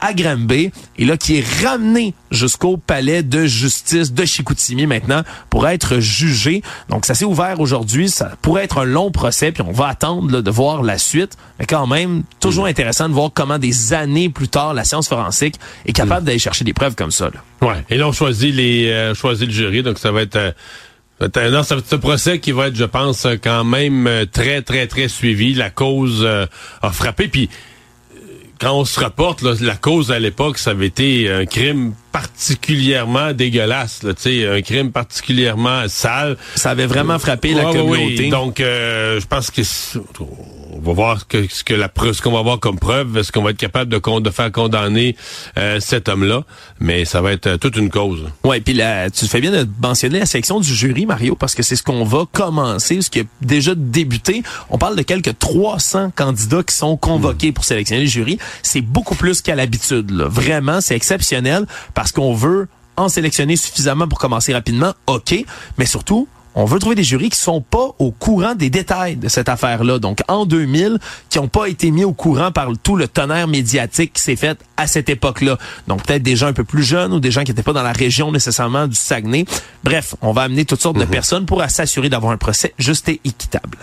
à 0.00 0.12
Granby, 0.12 0.70
et 0.98 1.04
là, 1.06 1.16
qui 1.16 1.38
est 1.38 1.64
ramené 1.64 2.12
jusqu'au 2.30 2.76
palais 2.76 3.22
de 3.22 3.46
justice 3.46 4.12
de 4.12 4.24
Chicoutimi 4.26 4.86
maintenant 4.86 5.22
pour 5.48 5.66
être 5.66 6.00
jugé. 6.00 6.60
Donc, 6.90 7.06
ça 7.06 7.14
s'est 7.14 7.24
ouvert 7.24 7.58
aujourd'hui. 7.60 8.10
Ça 8.10 8.32
pourrait 8.42 8.64
être 8.64 8.76
un 8.78 8.84
long 8.84 9.10
procès, 9.10 9.50
puis 9.50 9.62
on 9.62 9.72
va 9.72 9.86
attendre 9.88 10.30
là, 10.30 10.42
de 10.42 10.50
voir 10.50 10.82
la 10.82 10.98
suite. 10.98 11.38
Mais 11.58 11.64
quand 11.64 11.86
même, 11.86 12.24
toujours 12.38 12.66
intéressant 12.66 13.08
de 13.08 13.14
voir 13.14 13.30
comment 13.32 13.58
des 13.58 13.94
années 13.94 14.28
plus 14.28 14.48
tard, 14.48 14.74
la 14.74 14.84
science 14.84 15.08
forensique 15.08 15.54
est 15.86 15.92
capable 15.94 16.26
d'aller 16.26 16.38
chercher 16.38 16.64
des 16.66 16.74
preuves 16.74 16.96
comme 16.96 17.12
ça. 17.12 17.30
Là. 17.30 17.66
Ouais. 17.66 17.82
Et 17.88 17.96
là, 17.96 18.06
on 18.06 18.12
choisit 18.12 18.54
les, 18.54 18.88
euh, 18.90 19.14
choisit 19.14 19.46
le 19.46 19.54
jury, 19.54 19.82
donc 19.82 19.98
ça 19.98 20.12
va 20.12 20.20
être. 20.20 20.36
euh, 20.36 20.52
non, 21.50 21.60
être 21.60 21.86
ce 21.86 21.96
procès 21.96 22.38
qui 22.38 22.52
va 22.52 22.68
être, 22.68 22.76
je 22.76 22.84
pense, 22.84 23.26
quand 23.42 23.64
même 23.64 24.06
euh, 24.06 24.26
très, 24.26 24.62
très, 24.62 24.86
très 24.86 25.08
suivi. 25.08 25.54
La 25.54 25.70
cause 25.70 26.22
euh, 26.22 26.46
a 26.82 26.90
frappé. 26.90 27.28
Puis, 27.28 27.48
euh, 28.14 28.18
quand 28.60 28.72
on 28.72 28.84
se 28.84 29.00
rapporte, 29.00 29.42
là, 29.42 29.54
la 29.60 29.76
cause 29.76 30.10
à 30.10 30.18
l'époque, 30.18 30.58
ça 30.58 30.70
avait 30.70 30.86
été 30.86 31.30
un 31.30 31.46
crime 31.46 31.94
particulièrement 32.12 33.32
dégueulasse, 33.32 34.02
là, 34.02 34.14
tu 34.14 34.22
sais, 34.22 34.46
un 34.46 34.62
crime 34.62 34.92
particulièrement 34.92 35.88
sale. 35.88 36.36
Ça 36.54 36.70
avait 36.70 36.86
vraiment 36.86 37.18
frappé 37.18 37.54
la 37.54 37.66
ouais, 37.66 37.76
communauté. 37.76 38.24
oui. 38.24 38.28
Donc, 38.30 38.60
euh, 38.60 39.20
je 39.20 39.26
pense 39.26 39.50
que 39.50 39.62
on 40.76 40.80
va 40.80 40.92
voir 40.92 41.20
ce 41.30 41.64
que 41.64 41.74
la 41.74 41.90
ce 42.12 42.22
qu'on 42.22 42.32
va 42.32 42.40
avoir 42.40 42.60
comme 42.60 42.78
preuve, 42.78 43.16
est-ce 43.16 43.32
qu'on 43.32 43.42
va 43.42 43.50
être 43.50 43.56
capable 43.56 43.90
de, 43.90 44.30
faire 44.30 44.52
condamner 44.52 45.16
euh, 45.58 45.78
cet 45.80 46.08
homme-là. 46.08 46.42
Mais 46.80 47.04
ça 47.04 47.20
va 47.20 47.32
être 47.32 47.46
euh, 47.46 47.56
toute 47.56 47.76
une 47.76 47.90
cause. 47.90 48.24
Ouais, 48.42 48.60
puis 48.60 48.74
là, 48.74 49.10
tu 49.10 49.26
fais 49.26 49.40
bien 49.40 49.52
de 49.52 49.68
mentionner 49.82 50.18
la 50.18 50.26
section 50.26 50.60
du 50.60 50.74
jury, 50.74 51.06
Mario, 51.06 51.36
parce 51.36 51.54
que 51.54 51.62
c'est 51.62 51.76
ce 51.76 51.82
qu'on 51.82 52.04
va 52.04 52.24
commencer, 52.32 53.00
ce 53.00 53.10
qui 53.10 53.20
a 53.20 53.24
déjà 53.40 53.74
débuté. 53.74 54.42
On 54.70 54.78
parle 54.78 54.96
de 54.96 55.02
quelques 55.02 55.38
300 55.38 56.12
candidats 56.14 56.62
qui 56.62 56.74
sont 56.74 56.96
convoqués 56.96 57.52
pour 57.52 57.64
sélectionner 57.64 58.02
le 58.02 58.08
jury. 58.08 58.38
C'est 58.62 58.80
beaucoup 58.80 59.14
plus 59.14 59.40
qu'à 59.40 59.54
l'habitude. 59.54 60.10
Vraiment, 60.12 60.80
c'est 60.80 60.96
exceptionnel 60.96 61.66
parce 61.94 62.12
qu'on 62.12 62.34
veut 62.34 62.68
en 62.96 63.08
sélectionner 63.08 63.56
suffisamment 63.56 64.08
pour 64.08 64.18
commencer 64.18 64.52
rapidement, 64.52 64.92
OK, 65.06 65.34
mais 65.78 65.86
surtout, 65.86 66.28
on 66.54 66.64
veut 66.64 66.78
trouver 66.78 66.94
des 66.94 67.04
jurys 67.04 67.30
qui 67.30 67.38
sont 67.38 67.60
pas 67.60 67.94
au 67.98 68.10
courant 68.10 68.54
des 68.54 68.70
détails 68.70 69.16
de 69.16 69.28
cette 69.28 69.48
affaire-là. 69.48 69.98
Donc, 69.98 70.20
en 70.28 70.46
2000, 70.46 70.98
qui 71.28 71.38
ont 71.38 71.48
pas 71.48 71.66
été 71.66 71.90
mis 71.90 72.04
au 72.04 72.12
courant 72.12 72.52
par 72.52 72.68
tout 72.82 72.96
le 72.96 73.08
tonnerre 73.08 73.48
médiatique 73.48 74.14
qui 74.14 74.22
s'est 74.22 74.36
fait 74.36 74.58
à 74.76 74.86
cette 74.86 75.08
époque-là. 75.08 75.58
Donc, 75.88 76.04
peut-être 76.04 76.22
des 76.22 76.36
gens 76.36 76.46
un 76.46 76.52
peu 76.52 76.64
plus 76.64 76.84
jeunes 76.84 77.12
ou 77.12 77.20
des 77.20 77.30
gens 77.30 77.42
qui 77.42 77.50
n'étaient 77.50 77.62
pas 77.62 77.72
dans 77.72 77.82
la 77.82 77.92
région 77.92 78.30
nécessairement 78.32 78.86
du 78.86 78.96
Saguenay. 78.96 79.44
Bref, 79.82 80.14
on 80.22 80.32
va 80.32 80.42
amener 80.42 80.64
toutes 80.64 80.82
sortes 80.82 80.98
de 80.98 81.04
personnes 81.04 81.46
pour 81.46 81.62
s'assurer 81.68 82.08
d'avoir 82.08 82.32
un 82.32 82.36
procès 82.36 82.74
juste 82.78 83.08
et 83.08 83.20
équitable. 83.24 83.78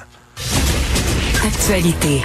Actualité. 1.46 2.22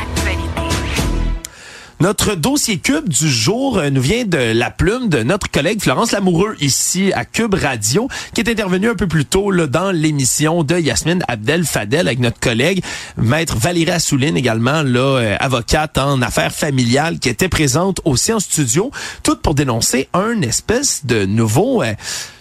Notre 1.98 2.34
dossier 2.34 2.76
Cube 2.76 3.08
du 3.08 3.26
jour 3.26 3.78
euh, 3.78 3.88
nous 3.88 4.02
vient 4.02 4.26
de 4.26 4.36
la 4.36 4.70
plume 4.70 5.08
de 5.08 5.22
notre 5.22 5.50
collègue 5.50 5.80
Florence 5.80 6.12
Lamoureux 6.12 6.54
ici 6.60 7.10
à 7.14 7.24
Cube 7.24 7.54
Radio, 7.54 8.06
qui 8.34 8.42
est 8.42 8.50
intervenue 8.50 8.90
un 8.90 8.94
peu 8.94 9.06
plus 9.06 9.24
tôt 9.24 9.50
là, 9.50 9.66
dans 9.66 9.92
l'émission 9.92 10.62
de 10.62 10.78
Yasmine 10.78 11.24
Abdel 11.26 11.64
Fadel 11.64 12.06
avec 12.06 12.18
notre 12.18 12.38
collègue 12.38 12.84
maître 13.16 13.56
Valérie 13.56 13.92
Assouline 13.92 14.36
également 14.36 14.82
là 14.82 15.18
euh, 15.18 15.36
avocate 15.40 15.96
en 15.96 16.20
affaires 16.20 16.52
familiales 16.52 17.18
qui 17.18 17.30
était 17.30 17.48
présente 17.48 18.02
aussi 18.04 18.30
en 18.30 18.40
studio, 18.40 18.90
toute 19.22 19.40
pour 19.40 19.54
dénoncer 19.54 20.10
un 20.12 20.42
espèce 20.42 21.06
de 21.06 21.24
nouveau 21.24 21.82
euh, 21.82 21.94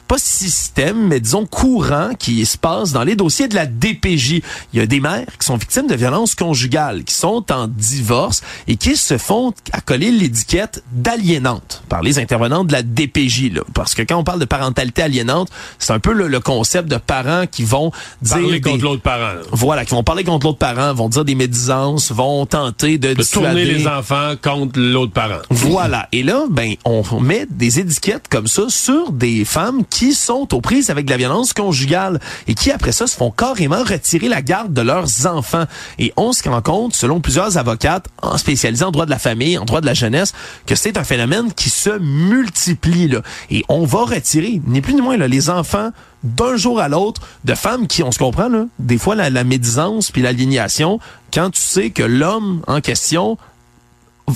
pas 0.08 0.18
système, 0.18 1.08
mais 1.08 1.20
disons 1.20 1.46
courant 1.46 2.12
qui 2.18 2.46
se 2.46 2.58
passe 2.58 2.92
dans 2.92 3.04
les 3.04 3.16
dossiers 3.16 3.48
de 3.48 3.56
la 3.56 3.66
DPJ. 3.66 4.42
Il 4.74 4.80
y 4.80 4.80
a 4.80 4.86
des 4.86 5.00
mères 5.00 5.38
qui 5.40 5.46
sont 5.46 5.58
victimes 5.58 5.88
de 5.88 5.96
violences 5.96 6.36
conjugales, 6.36 7.04
qui 7.04 7.14
sont 7.14 7.52
en 7.52 7.68
divorce 7.68 8.42
et 8.68 8.76
qui 8.76 8.96
se 8.96 9.18
font 9.18 9.54
accoler 9.72 10.12
l'étiquette 10.12 10.84
d'aliénante 10.92 11.84
par 11.90 12.02
les 12.02 12.20
intervenants 12.20 12.64
de 12.64 12.72
la 12.72 12.84
DPJ. 12.84 13.54
Là. 13.54 13.62
Parce 13.74 13.96
que 13.96 14.02
quand 14.02 14.18
on 14.18 14.24
parle 14.24 14.40
de 14.40 14.46
parentalité 14.46 15.02
aliénante, 15.02 15.50
c'est 15.80 15.94
un 15.94 16.00
peu 16.00 16.14
le, 16.14 16.36
concept 16.40 16.90
de 16.90 16.98
parents 16.98 17.46
qui 17.48 17.64
vont 17.64 17.92
dire... 18.22 18.36
Parler 18.36 18.62
contre 18.62 18.84
l'autre 18.84 19.02
parent. 19.02 19.40
Voilà, 19.52 19.86
qui 19.86 19.96
vont 19.96 20.04
parler 20.04 20.24
contre 20.24 20.46
l'autre 20.46 20.60
parent, 20.60 20.94
vont 20.94 21.10
dire 21.10 21.26
des 21.26 21.34
médisances, 21.34 22.12
vont 22.12 22.46
tenter 22.46 22.98
de, 22.98 23.14
de 23.14 23.24
tourner 23.24 23.66
les 23.66 23.88
enfants 23.88 24.34
contre 24.42 24.80
l'autre 24.80 25.14
parent. 25.14 25.40
Voilà. 25.50 26.08
Et 26.12 26.24
là, 26.24 26.44
ben, 26.50 26.76
on 26.84 27.04
met 27.20 27.48
des 27.50 27.80
étiquettes 27.80 28.28
comme 28.30 28.48
ça 28.48 28.64
sur 28.70 29.12
des 29.12 29.46
femmes 29.46 29.84
qui 29.90 29.95
sont 30.14 30.54
aux 30.54 30.62
prises 30.62 30.90
avec 30.90 31.10
la 31.10 31.18
violence 31.18 31.54
conjugale 31.54 32.20
et 32.48 32.54
qui, 32.54 32.72
après 32.72 32.92
ça, 32.92 33.08
se 33.08 33.16
font 33.16 33.32
carrément 33.32 33.84
retirer 33.84 34.28
la 34.28 34.42
garde 34.42 34.74
de 34.74 34.82
leurs 34.82 35.26
enfants. 35.26 35.66
Et 36.00 36.14
on 36.18 36.34
se 36.34 36.48
rend 36.48 36.62
compte, 36.62 36.94
selon 36.94 37.22
plusieurs 37.22 37.58
avocates 37.58 38.08
en 38.22 38.38
spécialisés 38.38 38.86
en 38.86 38.92
droit 38.92 39.06
de 39.06 39.12
la 39.12 39.20
famille, 39.20 39.58
en 39.58 39.66
droit 39.66 39.82
de 39.82 39.86
la 39.86 39.94
jeunesse, 39.94 40.34
que 40.66 40.76
c'est 40.76 40.98
un 40.98 41.04
phénomène 41.04 41.54
qui 41.54 41.70
se 41.70 41.98
multiplie. 42.00 43.08
Là. 43.08 43.22
Et 43.50 43.64
on 43.70 43.86
va 43.86 44.06
retirer, 44.06 44.62
ni 44.68 44.82
plus 44.82 44.94
ni 44.94 45.02
moins, 45.02 45.18
là, 45.18 45.28
les 45.28 45.50
enfants 45.50 45.92
d'un 46.24 46.56
jour 46.58 46.80
à 46.80 46.90
l'autre 46.90 47.22
de 47.44 47.54
femmes 47.54 47.88
qui, 47.88 48.04
on 48.04 48.12
se 48.12 48.20
comprend, 48.20 48.50
là, 48.50 48.66
des 48.80 48.98
fois 48.98 49.16
la, 49.16 49.30
la 49.30 49.44
médisance 49.44 50.12
puis 50.12 50.22
l'aliénation, 50.22 51.00
quand 51.34 51.52
tu 51.52 51.62
sais 51.62 51.92
que 51.92 52.04
l'homme 52.04 52.62
en 52.68 52.82
question 52.82 53.38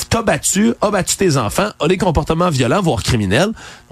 t'as 0.10 0.22
battu, 0.22 0.74
a 0.82 0.92
battu 0.92 1.16
tes 1.16 1.38
enfants, 1.38 1.70
a 1.80 1.88
des 1.88 1.98
comportements 1.98 2.50
violents, 2.50 2.82
voire 2.82 3.04
criminels, 3.04 3.52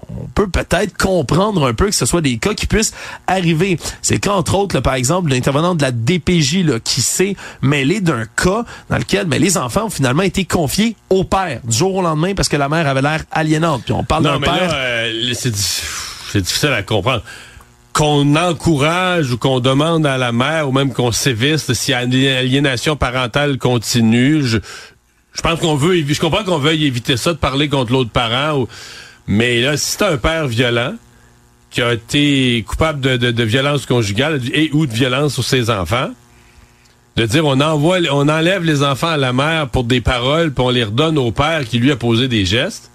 on 0.10 0.28
peut 0.28 0.48
peut-être 0.48 0.96
comprendre 0.98 1.68
un 1.68 1.74
peu 1.74 1.88
que 1.88 1.96
ce 1.96 2.06
soit 2.06 2.22
des 2.22 2.38
cas 2.38 2.54
qui 2.54 2.68
puissent 2.68 2.94
arriver. 3.26 3.78
C'est 4.02 4.20
qu'entre 4.20 4.56
autres, 4.56 4.76
là, 4.76 4.82
par 4.82 4.94
exemple, 4.94 5.32
l'intervenant 5.32 5.76
de 5.76 5.82
la 5.82 5.92
DPJ 5.92 6.64
là, 6.64 6.80
qui 6.80 7.02
s'est 7.02 7.36
mêlé 7.62 8.00
d'un 8.00 8.26
cas 8.26 8.64
dans 8.90 8.98
lequel 8.98 9.28
mais 9.28 9.40
les 9.40 9.58
enfants 9.58 9.86
ont 9.86 9.90
finalement 9.90 10.24
été 10.24 10.46
confiés 10.46 10.96
au 11.10 11.24
père 11.24 11.60
du 11.64 11.76
jour 11.76 11.96
au 11.96 12.02
lendemain 12.02 12.34
parce 12.36 12.48
que 12.48 12.58
la 12.58 12.70
mère 12.70 12.88
avait 12.88 13.02
l'air 13.02 13.24
aliénante. 13.32 13.84
Puis 13.84 13.94
on 13.94 14.04
parle 14.04 14.24
d'un 14.24 14.40
père... 14.40 14.72
Euh, 14.74 15.34
c'est 15.34 16.42
difficile 16.42 16.70
à 16.70 16.84
comprendre 16.84 17.24
qu'on 17.94 18.36
encourage 18.36 19.32
ou 19.32 19.38
qu'on 19.38 19.60
demande 19.60 20.06
à 20.06 20.20
la 20.20 20.32
mère 20.32 20.70
ou 20.70 20.72
même 20.72 20.94
qu'on 20.94 21.12
sévisse 21.12 21.74
s'il 21.74 21.94
y 21.94 21.96
a 21.96 22.04
une 22.04 22.14
aliénation 22.14 22.96
parentale 22.96 23.58
continue, 23.58 24.44
je, 24.44 24.60
je 25.38 25.42
pense 25.42 25.60
qu'on 25.60 25.76
veut, 25.76 26.04
je 26.06 26.20
comprends 26.20 26.44
qu'on 26.44 26.58
veuille 26.58 26.86
éviter 26.86 27.16
ça 27.16 27.32
de 27.32 27.38
parler 27.38 27.70
contre 27.70 27.92
l'autre 27.92 28.10
parent, 28.10 28.68
mais 29.28 29.62
là, 29.62 29.78
si 29.78 29.92
c'est 29.92 30.04
un 30.04 30.18
père 30.18 30.48
violent 30.48 30.96
qui 31.70 31.82
a 31.82 31.94
été 31.94 32.64
coupable 32.68 33.00
de, 33.20 33.44
violence 33.44 33.86
conjugale 33.86 34.42
et 34.54 34.72
ou 34.74 34.88
de 34.88 34.94
violence 34.94 35.34
sur 35.34 35.44
ses 35.44 35.70
enfants, 35.70 36.10
de 37.18 37.26
dire 37.26 37.46
on 37.46 37.60
envoie, 37.62 38.00
on 38.12 38.30
enlève 38.30 38.64
les 38.64 38.84
enfants 38.84 39.10
à 39.10 39.18
la 39.18 39.32
mère 39.32 39.70
pour 39.70 39.84
des 39.84 40.02
paroles, 40.02 40.52
puis 40.52 40.64
on 40.64 40.70
les 40.70 40.86
redonne 40.86 41.18
au 41.18 41.32
père 41.32 41.66
qui 41.66 41.78
lui 41.78 41.92
a 41.92 41.96
posé 41.96 42.28
des 42.28 42.46
gestes 42.46 42.90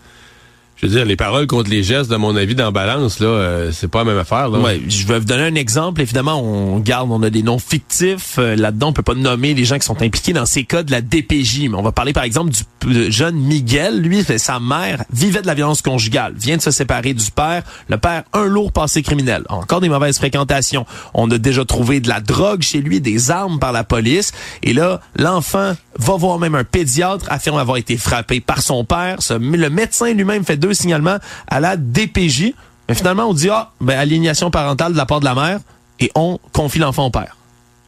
je 0.82 0.88
veux 0.88 0.94
dire, 0.96 1.04
les 1.04 1.14
paroles 1.14 1.46
contre 1.46 1.70
les 1.70 1.84
gestes, 1.84 2.10
de 2.10 2.16
mon 2.16 2.34
avis, 2.34 2.56
dans 2.56 2.72
balance, 2.72 3.20
là, 3.20 3.28
euh, 3.28 3.70
c'est 3.72 3.86
pas 3.86 4.00
la 4.00 4.04
même 4.06 4.18
affaire. 4.18 4.48
Là. 4.48 4.58
Ouais, 4.58 4.80
je 4.88 5.06
vais 5.06 5.20
vous 5.20 5.24
donner 5.24 5.44
un 5.44 5.54
exemple. 5.54 6.00
Évidemment, 6.00 6.42
on 6.42 6.80
garde, 6.80 7.08
on 7.12 7.22
a 7.22 7.30
des 7.30 7.44
noms 7.44 7.60
fictifs. 7.60 8.34
Euh, 8.38 8.56
là-dedans, 8.56 8.88
on 8.88 8.92
peut 8.92 9.02
pas 9.02 9.14
nommer 9.14 9.54
les 9.54 9.64
gens 9.64 9.78
qui 9.78 9.86
sont 9.86 10.02
impliqués 10.02 10.32
dans 10.32 10.44
ces 10.44 10.64
cas 10.64 10.82
de 10.82 10.90
la 10.90 11.00
DPJ. 11.00 11.68
Mais 11.68 11.76
on 11.76 11.82
va 11.82 11.92
parler, 11.92 12.12
par 12.12 12.24
exemple, 12.24 12.50
du 12.50 13.12
jeune 13.12 13.36
Miguel. 13.36 14.00
Lui, 14.00 14.24
sa 14.24 14.58
mère 14.58 15.04
vivait 15.12 15.40
de 15.40 15.46
la 15.46 15.54
violence 15.54 15.82
conjugale, 15.82 16.34
vient 16.36 16.56
de 16.56 16.62
se 16.62 16.72
séparer 16.72 17.14
du 17.14 17.30
père. 17.30 17.62
Le 17.88 17.96
père, 17.96 18.24
un 18.32 18.46
lourd 18.46 18.72
passé 18.72 19.02
criminel. 19.02 19.44
Encore 19.50 19.80
des 19.80 19.88
mauvaises 19.88 20.18
fréquentations. 20.18 20.84
On 21.14 21.30
a 21.30 21.38
déjà 21.38 21.64
trouvé 21.64 22.00
de 22.00 22.08
la 22.08 22.20
drogue 22.20 22.62
chez 22.62 22.80
lui, 22.80 23.00
des 23.00 23.30
armes 23.30 23.60
par 23.60 23.70
la 23.70 23.84
police. 23.84 24.32
Et 24.64 24.72
là, 24.72 25.00
l'enfant 25.14 25.74
va 25.96 26.16
voir 26.16 26.40
même 26.40 26.56
un 26.56 26.64
pédiatre, 26.64 27.26
affirme 27.28 27.58
avoir 27.58 27.76
été 27.76 27.96
frappé 27.96 28.40
par 28.40 28.62
son 28.62 28.84
père. 28.84 29.18
Le 29.30 29.68
médecin 29.68 30.12
lui-même 30.12 30.44
fait 30.44 30.56
deux 30.56 30.71
signalements 30.74 31.18
à 31.48 31.60
la 31.60 31.76
DPJ. 31.76 32.52
Mais 32.88 32.94
finalement, 32.94 33.26
on 33.26 33.34
dit, 33.34 33.48
ah, 33.50 33.70
ben, 33.80 33.98
alignation 33.98 34.50
parentale 34.50 34.92
de 34.92 34.96
la 34.96 35.06
part 35.06 35.20
de 35.20 35.24
la 35.24 35.34
mère 35.34 35.60
et 36.00 36.10
on 36.14 36.38
confie 36.52 36.78
l'enfant 36.78 37.06
au 37.06 37.10
père 37.10 37.36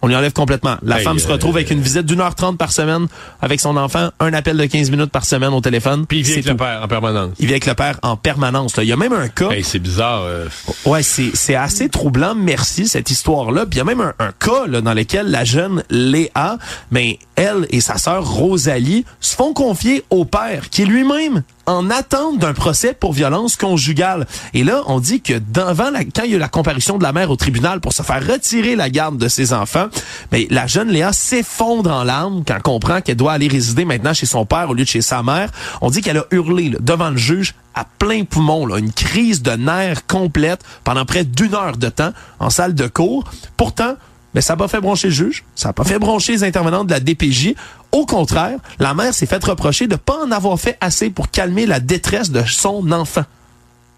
on 0.05 0.07
lui 0.07 0.17
enlève 0.17 0.35
complètement. 0.35 0.77
La 0.83 0.99
femme 0.99 1.19
se 1.19 1.27
retrouve 1.27 1.57
avec 1.57 1.71
une 1.71 1.81
visite 1.81 2.05
d'une 2.05 2.21
heure 2.21 2.35
trente 2.35 2.59
par 2.59 2.73
semaine 2.73 3.07
avec 3.41 3.59
son 3.61 3.75
enfant, 3.79 4.11
un 4.21 4.35
appel 4.35 4.57
de 4.59 4.67
15 4.67 4.91
minutes 4.91 5.11
par 5.11 5.25
semaine 5.25 5.55
au 5.55 5.63
téléphone. 5.63 6.05
Puis 6.07 6.19
il 6.19 6.25
vit 6.25 6.33
avec 6.35 6.45
le 6.45 6.57
père 6.57 6.83
en 6.83 6.89
permanence. 6.89 7.31
Il 7.39 7.47
vit 7.47 7.53
avec 7.55 7.65
le 7.65 7.75
père 7.75 7.99
en 8.03 8.17
permanence. 8.17 8.77
Là. 8.77 8.83
Il 8.83 8.89
y 8.91 8.93
a 8.93 8.97
même 8.97 9.15
un 9.15 9.29
cas. 9.29 9.49
c'est 9.63 9.79
bizarre. 9.79 10.23
Euh. 10.25 10.47
Ouais, 10.85 11.03
c'est 11.03 11.55
assez 11.55 11.89
troublant. 11.89 12.35
Merci 12.35 12.87
cette 12.87 13.11
histoire-là. 13.11 13.65
Puis 13.65 13.77
il 13.77 13.79
y 13.79 13.81
a 13.81 13.85
même 13.85 14.03
un, 14.03 14.13
un 14.19 14.33
cas 14.33 14.67
là, 14.69 14.83
dans 14.83 14.93
lequel 14.93 15.31
la 15.31 15.45
jeune 15.45 15.83
Léa, 15.89 16.59
ben 16.93 17.15
elle 17.37 17.67
et 17.71 17.81
sa 17.81 17.97
sœur 17.97 18.29
Rosalie 18.29 19.07
se 19.21 19.35
font 19.35 19.55
confier 19.55 20.05
au 20.11 20.27
père 20.27 20.69
qui 20.69 20.85
lui-même 20.85 21.43
en 21.67 21.91
attente 21.91 22.39
d'un 22.39 22.53
procès 22.53 22.95
pour 22.95 23.13
violence 23.13 23.57
conjugale. 23.57 24.27
Et 24.53 24.65
là, 24.65 24.83
on 24.87 25.01
dit 25.01 25.21
que 25.21 25.35
devant 25.53 25.91
la, 25.91 26.05
quand 26.05 26.23
il 26.25 26.31
y 26.31 26.35
a 26.35 26.37
eu 26.37 26.41
la 26.41 26.49
comparution 26.49 26.99
de 26.99 27.03
la 27.03 27.13
mère 27.13 27.31
au 27.31 27.37
tribunal 27.37 27.81
pour 27.81 27.93
se 27.93 28.03
faire 28.03 28.27
retirer 28.27 28.77
la 28.77 28.91
garde 28.91 29.17
de 29.17 29.29
ses 29.29 29.53
enfants, 29.53 29.89
mais 30.33 30.47
ben, 30.47 30.57
la 30.57 30.67
jeune 30.67 30.89
Léa 30.89 31.13
s'effondre 31.13 31.91
en 31.91 32.05
larmes 32.05 32.45
quand 32.47 32.55
elle 32.55 32.63
comprend 32.63 33.01
qu'elle 33.01 33.17
doit 33.17 33.33
aller 33.33 33.49
résider 33.49 33.85
maintenant 33.85 34.15
chez 34.15 34.27
son 34.27 34.47
père 34.47 34.71
au 34.71 34.75
lieu 34.75 34.85
de 34.85 34.89
chez 34.89 35.03
sa 35.03 35.23
mère. 35.23 35.51
On 35.81 35.91
dit 35.91 36.01
qu'elle 36.01 36.19
a 36.19 36.27
hurlé 36.31 36.73
devant 36.81 37.11
le 37.11 37.17
juge 37.17 37.55
à 37.75 37.85
plein 37.85 38.25
poumon, 38.25 38.77
une 38.77 38.93
crise 38.93 39.43
de 39.43 39.53
nerfs 39.53 40.07
complète 40.07 40.63
pendant 40.85 41.05
près 41.05 41.25
d'une 41.25 41.55
heure 41.55 41.77
de 41.77 41.89
temps 41.89 42.13
en 42.39 42.51
salle 42.51 42.75
de 42.75 42.87
cours. 42.87 43.25
Pourtant, 43.57 43.97
mais 44.35 44.41
ça 44.41 44.55
n'a 44.55 44.57
pas 44.57 44.69
fait 44.69 44.81
broncher 44.81 45.09
le 45.09 45.15
juge, 45.15 45.45
ça 45.55 45.69
n'a 45.69 45.73
pas 45.73 45.85
fait 45.85 45.99
broncher 45.99 46.33
les 46.33 46.45
intervenants 46.45 46.85
de 46.85 46.91
la 46.91 47.01
DPJ. 47.01 47.55
Au 47.95 48.07
contraire, 48.07 48.59
la 48.81 48.93
mère 48.93 49.15
s'est 49.15 49.25
faite 49.25 49.45
reprocher 49.45 49.87
de 49.87 49.93
ne 49.93 49.97
pas 49.97 50.19
en 50.25 50.33
avoir 50.33 50.59
fait 50.59 50.77
assez 50.81 51.11
pour 51.11 51.31
calmer 51.31 51.65
la 51.65 51.79
détresse 51.79 52.33
de 52.33 52.43
son 52.43 52.91
enfant. 52.91 53.23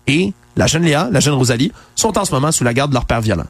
Et 0.06 0.34
la 0.54 0.66
jeune 0.66 0.82
Léa, 0.82 1.08
la 1.10 1.18
jeune 1.18 1.32
Rosalie, 1.32 1.72
sont 1.94 2.18
en 2.18 2.26
ce 2.26 2.32
moment 2.32 2.52
sous 2.52 2.62
la 2.62 2.74
garde 2.74 2.90
de 2.90 2.94
leur 2.94 3.06
père 3.06 3.22
violent. 3.22 3.46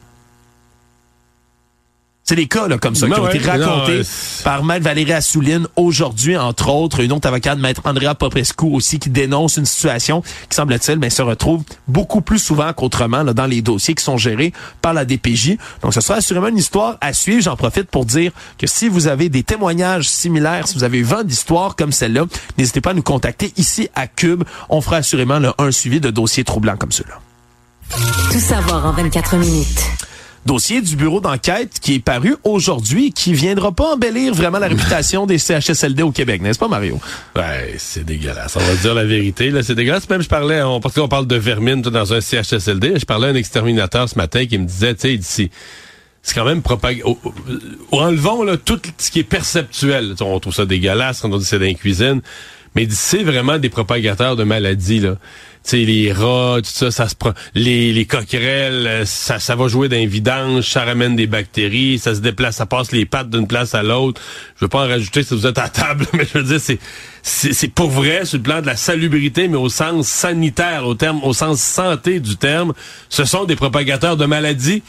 C'est 2.27 2.35
des 2.35 2.47
cas 2.47 2.67
là, 2.67 2.77
comme 2.77 2.93
ça 2.93 3.07
qui 3.07 3.17
ont 3.17 3.29
été 3.29 3.39
racontés 3.39 4.01
par 4.43 4.61
Maître 4.65 4.83
Valérie 4.83 5.13
Assouline 5.13 5.65
aujourd'hui, 5.77 6.35
entre 6.35 6.67
autres. 6.67 6.99
Une 6.99 7.13
autre 7.13 7.25
avocate, 7.25 7.57
Maître 7.57 7.83
Andrea 7.85 8.15
Popescu 8.15 8.65
aussi, 8.65 8.99
qui 8.99 9.09
dénonce 9.09 9.55
une 9.55 9.65
situation 9.65 10.21
qui, 10.49 10.55
semble-t-il, 10.57 10.97
ben, 10.99 11.09
se 11.09 11.21
retrouve 11.21 11.63
beaucoup 11.87 12.19
plus 12.19 12.39
souvent 12.39 12.73
qu'autrement 12.73 13.23
dans 13.23 13.45
les 13.45 13.61
dossiers 13.61 13.95
qui 13.95 14.03
sont 14.03 14.17
gérés 14.17 14.51
par 14.81 14.93
la 14.93 15.05
DPJ. 15.05 15.55
Donc, 15.81 15.93
ce 15.93 16.01
sera 16.01 16.15
assurément 16.17 16.49
une 16.49 16.57
histoire 16.57 16.97
à 16.99 17.13
suivre. 17.13 17.41
J'en 17.41 17.55
profite 17.55 17.89
pour 17.89 18.03
dire 18.03 18.33
que 18.57 18.67
si 18.67 18.89
vous 18.89 19.07
avez 19.07 19.29
des 19.29 19.43
témoignages 19.43 20.09
similaires, 20.09 20.67
si 20.67 20.75
vous 20.75 20.83
avez 20.83 21.03
20 21.03 21.23
d'histoires 21.23 21.77
comme 21.77 21.93
celle-là, 21.93 22.25
n'hésitez 22.57 22.81
pas 22.81 22.89
à 22.89 22.93
nous 22.93 23.03
contacter 23.03 23.53
ici 23.55 23.87
à 23.95 24.05
Cube. 24.05 24.43
On 24.67 24.81
fera 24.81 24.97
assurément 24.97 25.39
là, 25.39 25.55
un 25.59 25.71
suivi 25.71 26.01
de 26.01 26.09
dossiers 26.09 26.43
troublants 26.43 26.75
comme 26.75 26.91
ceux-là. 26.91 27.21
Tout 28.33 28.39
savoir 28.41 28.85
en 28.85 28.91
24 28.91 29.37
minutes 29.37 30.07
dossier 30.47 30.81
du 30.81 30.95
bureau 30.95 31.19
d'enquête 31.19 31.79
qui 31.79 31.95
est 31.95 31.99
paru 31.99 32.35
aujourd'hui, 32.43 33.11
qui 33.11 33.33
viendra 33.33 33.71
pas 33.71 33.93
embellir 33.93 34.33
vraiment 34.33 34.57
la 34.57 34.67
réputation 34.69 35.27
des 35.27 35.37
CHSLD 35.37 36.01
au 36.01 36.11
Québec, 36.11 36.41
n'est-ce 36.41 36.57
pas, 36.57 36.67
Mario? 36.67 36.99
Ouais, 37.35 37.75
c'est 37.77 38.05
dégueulasse. 38.05 38.55
On 38.55 38.59
va 38.59 38.75
dire 38.75 38.95
la 38.95 39.05
vérité, 39.05 39.51
là, 39.51 39.61
c'est 39.61 39.75
dégueulasse. 39.75 40.09
Même 40.09 40.23
je 40.23 40.29
parlais, 40.29 40.63
on, 40.63 40.79
parce 40.79 40.95
qu'on 40.95 41.09
parle 41.09 41.27
de 41.27 41.35
vermine 41.35 41.81
dans 41.81 42.13
un 42.13 42.21
CHSLD, 42.21 42.99
je 42.99 43.05
parlais 43.05 43.27
à 43.27 43.31
un 43.31 43.35
exterminateur 43.35 44.09
ce 44.09 44.15
matin 44.15 44.45
qui 44.45 44.57
me 44.57 44.65
disait, 44.65 44.95
tu 44.95 45.01
sais, 45.01 45.13
ici, 45.13 45.51
c'est 46.23 46.33
quand 46.33 46.45
même 46.45 46.61
propagé. 46.61 47.03
Enlevons 47.91 48.43
là, 48.43 48.57
tout 48.57 48.79
ce 48.97 49.11
qui 49.11 49.19
est 49.19 49.23
perceptuel. 49.23 50.15
On 50.21 50.39
trouve 50.39 50.53
ça 50.53 50.65
dégueulasse 50.65 51.21
quand 51.21 51.31
on 51.31 51.37
dit 51.37 51.45
c'est 51.45 51.59
dans 51.59 51.73
cuisine. 51.73 52.21
Mais 52.75 52.87
c'est 52.89 53.23
vraiment 53.23 53.57
des 53.57 53.69
propagateurs 53.69 54.35
de 54.35 54.43
maladies, 54.43 54.99
là. 54.99 55.15
Sais, 55.67 55.83
les 55.83 56.13
rats, 56.13 56.59
tout 56.63 56.69
ça, 56.71 56.91
ça 56.91 57.09
se 57.09 57.15
pro- 57.15 57.33
les, 57.53 57.91
les 57.91 58.05
coquerelles, 58.05 58.87
euh, 58.87 59.05
ça, 59.05 59.37
ça 59.37 59.57
va 59.57 59.67
jouer 59.67 59.89
dans 59.89 59.97
les 59.97 60.05
vidanges, 60.07 60.63
ça 60.63 60.85
ramène 60.85 61.17
des 61.17 61.27
bactéries, 61.27 61.99
ça 61.99 62.15
se 62.15 62.21
déplace, 62.21 62.55
ça 62.55 62.65
passe 62.65 62.93
les 62.93 63.05
pattes 63.05 63.29
d'une 63.29 63.47
place 63.47 63.75
à 63.75 63.83
l'autre. 63.83 64.21
Je 64.55 64.63
veux 64.63 64.69
pas 64.69 64.85
en 64.85 64.87
rajouter 64.87 65.23
si 65.23 65.33
vous 65.33 65.45
êtes 65.45 65.57
à 65.57 65.67
table, 65.67 66.05
mais 66.13 66.25
je 66.25 66.37
veux 66.37 66.45
dire, 66.45 66.61
c'est, 66.61 66.79
c'est, 67.21 67.67
pas 67.67 67.85
vrai 67.85 68.23
sur 68.23 68.37
le 68.37 68.43
plan 68.43 68.61
de 68.61 68.65
la 68.65 68.77
salubrité, 68.77 69.49
mais 69.49 69.57
au 69.57 69.67
sens 69.67 70.07
sanitaire, 70.07 70.87
au 70.87 70.95
terme, 70.95 71.21
au 71.21 71.33
sens 71.33 71.59
santé 71.61 72.21
du 72.21 72.37
terme. 72.37 72.71
Ce 73.09 73.25
sont 73.25 73.43
des 73.43 73.57
propagateurs 73.57 74.15
de 74.15 74.25
maladies 74.25 74.83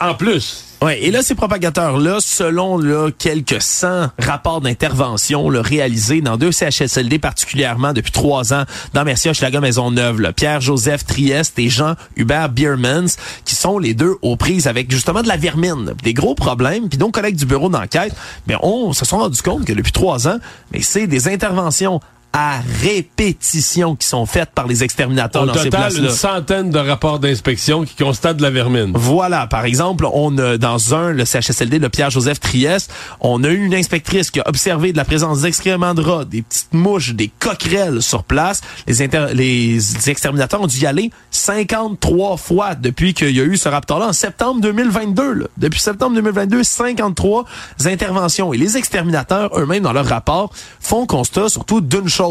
en 0.00 0.14
plus. 0.14 0.64
Ouais, 0.82 1.02
et 1.02 1.10
là, 1.10 1.22
ces 1.22 1.34
propagateurs-là, 1.34 2.18
selon 2.20 2.76
là, 2.76 3.10
quelques 3.10 3.62
100 3.62 4.08
rapports 4.18 4.60
d'intervention 4.60 5.46
réalisés 5.46 6.20
dans 6.20 6.36
deux 6.36 6.52
CHSLD 6.52 7.18
particulièrement 7.18 7.94
depuis 7.94 8.12
trois 8.12 8.52
ans, 8.52 8.64
dans 8.92 9.02
Mercier, 9.02 9.30
Hochelaga, 9.30 9.60
Maisonneuve, 9.60 10.34
Pierre-Joseph 10.34 11.06
Trieste 11.06 11.58
et 11.58 11.70
Jean-Hubert 11.70 12.50
Biermans, 12.50 13.16
qui 13.46 13.54
sont 13.54 13.78
les 13.78 13.94
deux 13.94 14.16
aux 14.20 14.36
prises 14.36 14.66
avec 14.66 14.90
justement 14.90 15.22
de 15.22 15.28
la 15.28 15.38
vermine, 15.38 15.94
des 16.02 16.12
gros 16.12 16.34
problèmes. 16.34 16.90
Puis 16.90 16.98
donc, 16.98 17.14
collègues 17.14 17.36
du 17.36 17.46
bureau 17.46 17.70
d'enquête, 17.70 18.14
mais 18.46 18.56
on 18.62 18.92
se 18.92 19.06
sont 19.06 19.16
rendu 19.16 19.40
compte 19.40 19.64
que 19.64 19.72
depuis 19.72 19.92
trois 19.92 20.28
ans, 20.28 20.38
mais 20.72 20.82
c'est 20.82 21.06
des 21.06 21.28
interventions 21.28 22.00
à 22.38 22.60
répétition 22.82 23.96
qui 23.96 24.06
sont 24.06 24.26
faites 24.26 24.50
par 24.50 24.66
les 24.66 24.84
exterminateurs 24.84 25.44
Au 25.44 25.46
dans 25.46 25.54
ces 25.54 25.64
total, 25.64 25.80
places-là. 25.92 26.02
une 26.02 26.14
centaine 26.14 26.70
de 26.70 26.78
rapports 26.78 27.18
d'inspection 27.18 27.84
qui 27.84 27.96
constatent 27.96 28.36
de 28.36 28.42
la 28.42 28.50
vermine. 28.50 28.92
Voilà, 28.94 29.46
par 29.46 29.64
exemple, 29.64 30.06
on 30.12 30.36
a 30.36 30.58
dans 30.58 30.94
un, 30.94 31.12
le 31.12 31.24
CHSLD, 31.24 31.78
le 31.78 31.88
Pierre-Joseph 31.88 32.38
Trieste, 32.40 32.92
on 33.20 33.42
a 33.42 33.48
eu 33.48 33.64
une 33.64 33.74
inspectrice 33.74 34.30
qui 34.30 34.40
a 34.40 34.48
observé 34.48 34.92
de 34.92 34.98
la 34.98 35.06
présence 35.06 35.40
d'excréments 35.40 35.94
de 35.94 36.02
rats, 36.02 36.24
des 36.26 36.42
petites 36.42 36.74
mouches, 36.74 37.14
des 37.14 37.30
coquerelles 37.40 38.02
sur 38.02 38.22
place. 38.22 38.60
Les, 38.86 39.00
inter- 39.00 39.28
les 39.32 40.10
exterminateurs 40.10 40.60
ont 40.60 40.66
dû 40.66 40.78
y 40.80 40.86
aller 40.86 41.10
53 41.30 42.36
fois 42.36 42.74
depuis 42.74 43.14
qu'il 43.14 43.30
y 43.34 43.40
a 43.40 43.44
eu 43.44 43.56
ce 43.56 43.68
raptor-là 43.70 44.08
en 44.08 44.12
septembre 44.12 44.60
2022. 44.60 45.32
là. 45.32 45.46
Depuis 45.56 45.80
septembre 45.80 46.14
2022, 46.16 46.62
53 46.64 47.44
interventions. 47.86 48.52
Et 48.52 48.58
les 48.58 48.76
exterminateurs 48.76 49.58
eux-mêmes, 49.58 49.82
dans 49.84 49.92
leur 49.94 50.06
rapport, 50.06 50.50
font 50.80 51.06
constat 51.06 51.48
surtout 51.48 51.80
d'une 51.80 52.08
chose, 52.08 52.25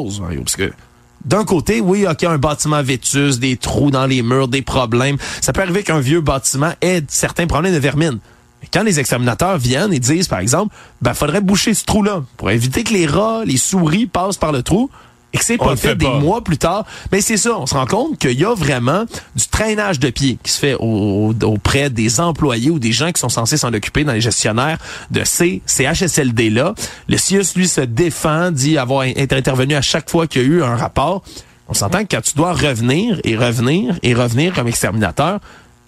D'un 1.25 1.43
côté, 1.43 1.81
oui, 1.81 2.05
OK, 2.07 2.23
un 2.23 2.37
bâtiment 2.37 2.83
vétus, 2.83 3.39
des 3.39 3.57
trous 3.57 3.89
dans 3.89 4.05
les 4.05 4.21
murs, 4.21 4.47
des 4.47 4.61
problèmes. 4.61 5.17
Ça 5.41 5.53
peut 5.53 5.61
arriver 5.61 5.81
qu'un 5.81 5.99
vieux 5.99 6.21
bâtiment 6.21 6.71
ait 6.81 7.03
certains 7.07 7.47
problèmes 7.47 7.73
de 7.73 7.79
vermine. 7.79 8.19
Mais 8.61 8.67
quand 8.71 8.83
les 8.83 8.99
exterminateurs 8.99 9.57
viennent 9.57 9.91
et 9.91 9.99
disent, 9.99 10.27
par 10.27 10.39
exemple, 10.39 10.75
ben, 11.01 11.15
faudrait 11.15 11.41
boucher 11.41 11.73
ce 11.73 11.83
trou-là 11.83 12.23
pour 12.37 12.51
éviter 12.51 12.83
que 12.83 12.93
les 12.93 13.07
rats, 13.07 13.43
les 13.43 13.57
souris 13.57 14.05
passent 14.05 14.37
par 14.37 14.51
le 14.51 14.61
trou, 14.61 14.91
et 15.35 15.37
que 15.37 15.45
c'est 15.45 15.57
pas 15.57 15.75
fait, 15.75 15.95
des 15.95 16.05
mois 16.19 16.41
plus 16.43 16.57
tard. 16.57 16.85
Mais 17.11 17.21
c'est 17.21 17.37
ça, 17.37 17.57
on 17.57 17.65
se 17.65 17.73
rend 17.73 17.85
compte 17.85 18.17
qu'il 18.17 18.39
y 18.39 18.45
a 18.45 18.53
vraiment 18.55 19.05
du 19.35 19.47
traînage 19.51 19.99
de 19.99 20.09
pieds 20.09 20.37
qui 20.43 20.51
se 20.51 20.59
fait 20.59 20.75
au- 20.75 21.33
au- 21.41 21.45
auprès 21.45 21.89
des 21.89 22.19
employés 22.19 22.69
ou 22.71 22.79
des 22.79 22.91
gens 22.91 23.11
qui 23.11 23.19
sont 23.19 23.29
censés 23.29 23.57
s'en 23.57 23.73
occuper 23.73 24.03
dans 24.03 24.13
les 24.13 24.21
gestionnaires 24.21 24.77
de 25.11 25.21
ces 25.23 25.61
CHSLD-là. 25.65 26.73
Le 27.07 27.17
CIUS, 27.17 27.53
lui, 27.55 27.67
se 27.67 27.81
défend, 27.81 28.51
dit 28.51 28.77
avoir 28.77 29.03
été 29.05 29.35
intervenu 29.35 29.75
à 29.75 29.81
chaque 29.81 30.09
fois 30.09 30.27
qu'il 30.27 30.41
y 30.41 30.45
a 30.45 30.47
eu 30.47 30.63
un 30.63 30.75
rapport. 30.75 31.23
On 31.67 31.73
s'entend 31.73 32.03
que 32.03 32.15
quand 32.15 32.21
tu 32.21 32.35
dois 32.35 32.53
revenir 32.53 33.19
et 33.23 33.35
revenir 33.35 33.95
et 34.03 34.13
revenir 34.13 34.53
comme 34.53 34.67
exterminateur, 34.67 35.39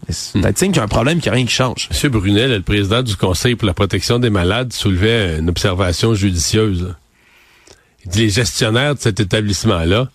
c'est 0.10 0.40
peut-être 0.42 0.58
signe 0.58 0.70
qu'il 0.72 0.78
y 0.78 0.80
a 0.80 0.84
un 0.84 0.88
problème, 0.88 1.20
qu'il 1.20 1.30
n'y 1.32 1.36
a 1.36 1.38
rien 1.38 1.46
qui 1.46 1.54
change. 1.54 1.90
M. 2.04 2.10
Brunel, 2.12 2.52
le 2.52 2.62
président 2.62 3.04
du 3.04 3.16
Conseil 3.16 3.56
pour 3.56 3.68
la 3.68 3.74
protection 3.74 4.20
des 4.20 4.30
malades, 4.30 4.74
soulevait 4.74 5.38
une 5.40 5.50
observation 5.50 6.14
judicieuse. 6.16 6.96
Là. 8.08 8.12
Il 8.14 8.18
dit 8.18 8.22
les 8.24 8.30
gestionnaires 8.30 8.96
de 8.96 9.00
cet 9.00 9.20
établissement-là, 9.20 10.08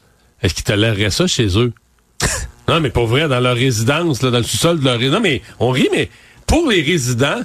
est-ce 0.42 0.54
qu'ils 0.54 0.64
toléreraient 0.64 1.10
ça 1.10 1.26
chez 1.26 1.58
eux? 1.58 1.72
non, 2.68 2.80
mais 2.80 2.90
pour 2.90 3.06
vrai, 3.06 3.28
dans 3.28 3.40
leur 3.40 3.54
résidence, 3.56 4.22
là, 4.22 4.30
dans 4.30 4.38
le 4.38 4.44
sous-sol 4.44 4.80
de 4.80 4.84
leur 4.84 4.98
résidence. 4.98 5.16
Non, 5.16 5.22
mais 5.22 5.42
on 5.58 5.70
rit, 5.70 5.88
mais 5.92 6.10
pour 6.46 6.68
les 6.70 6.82
résidents, 6.82 7.40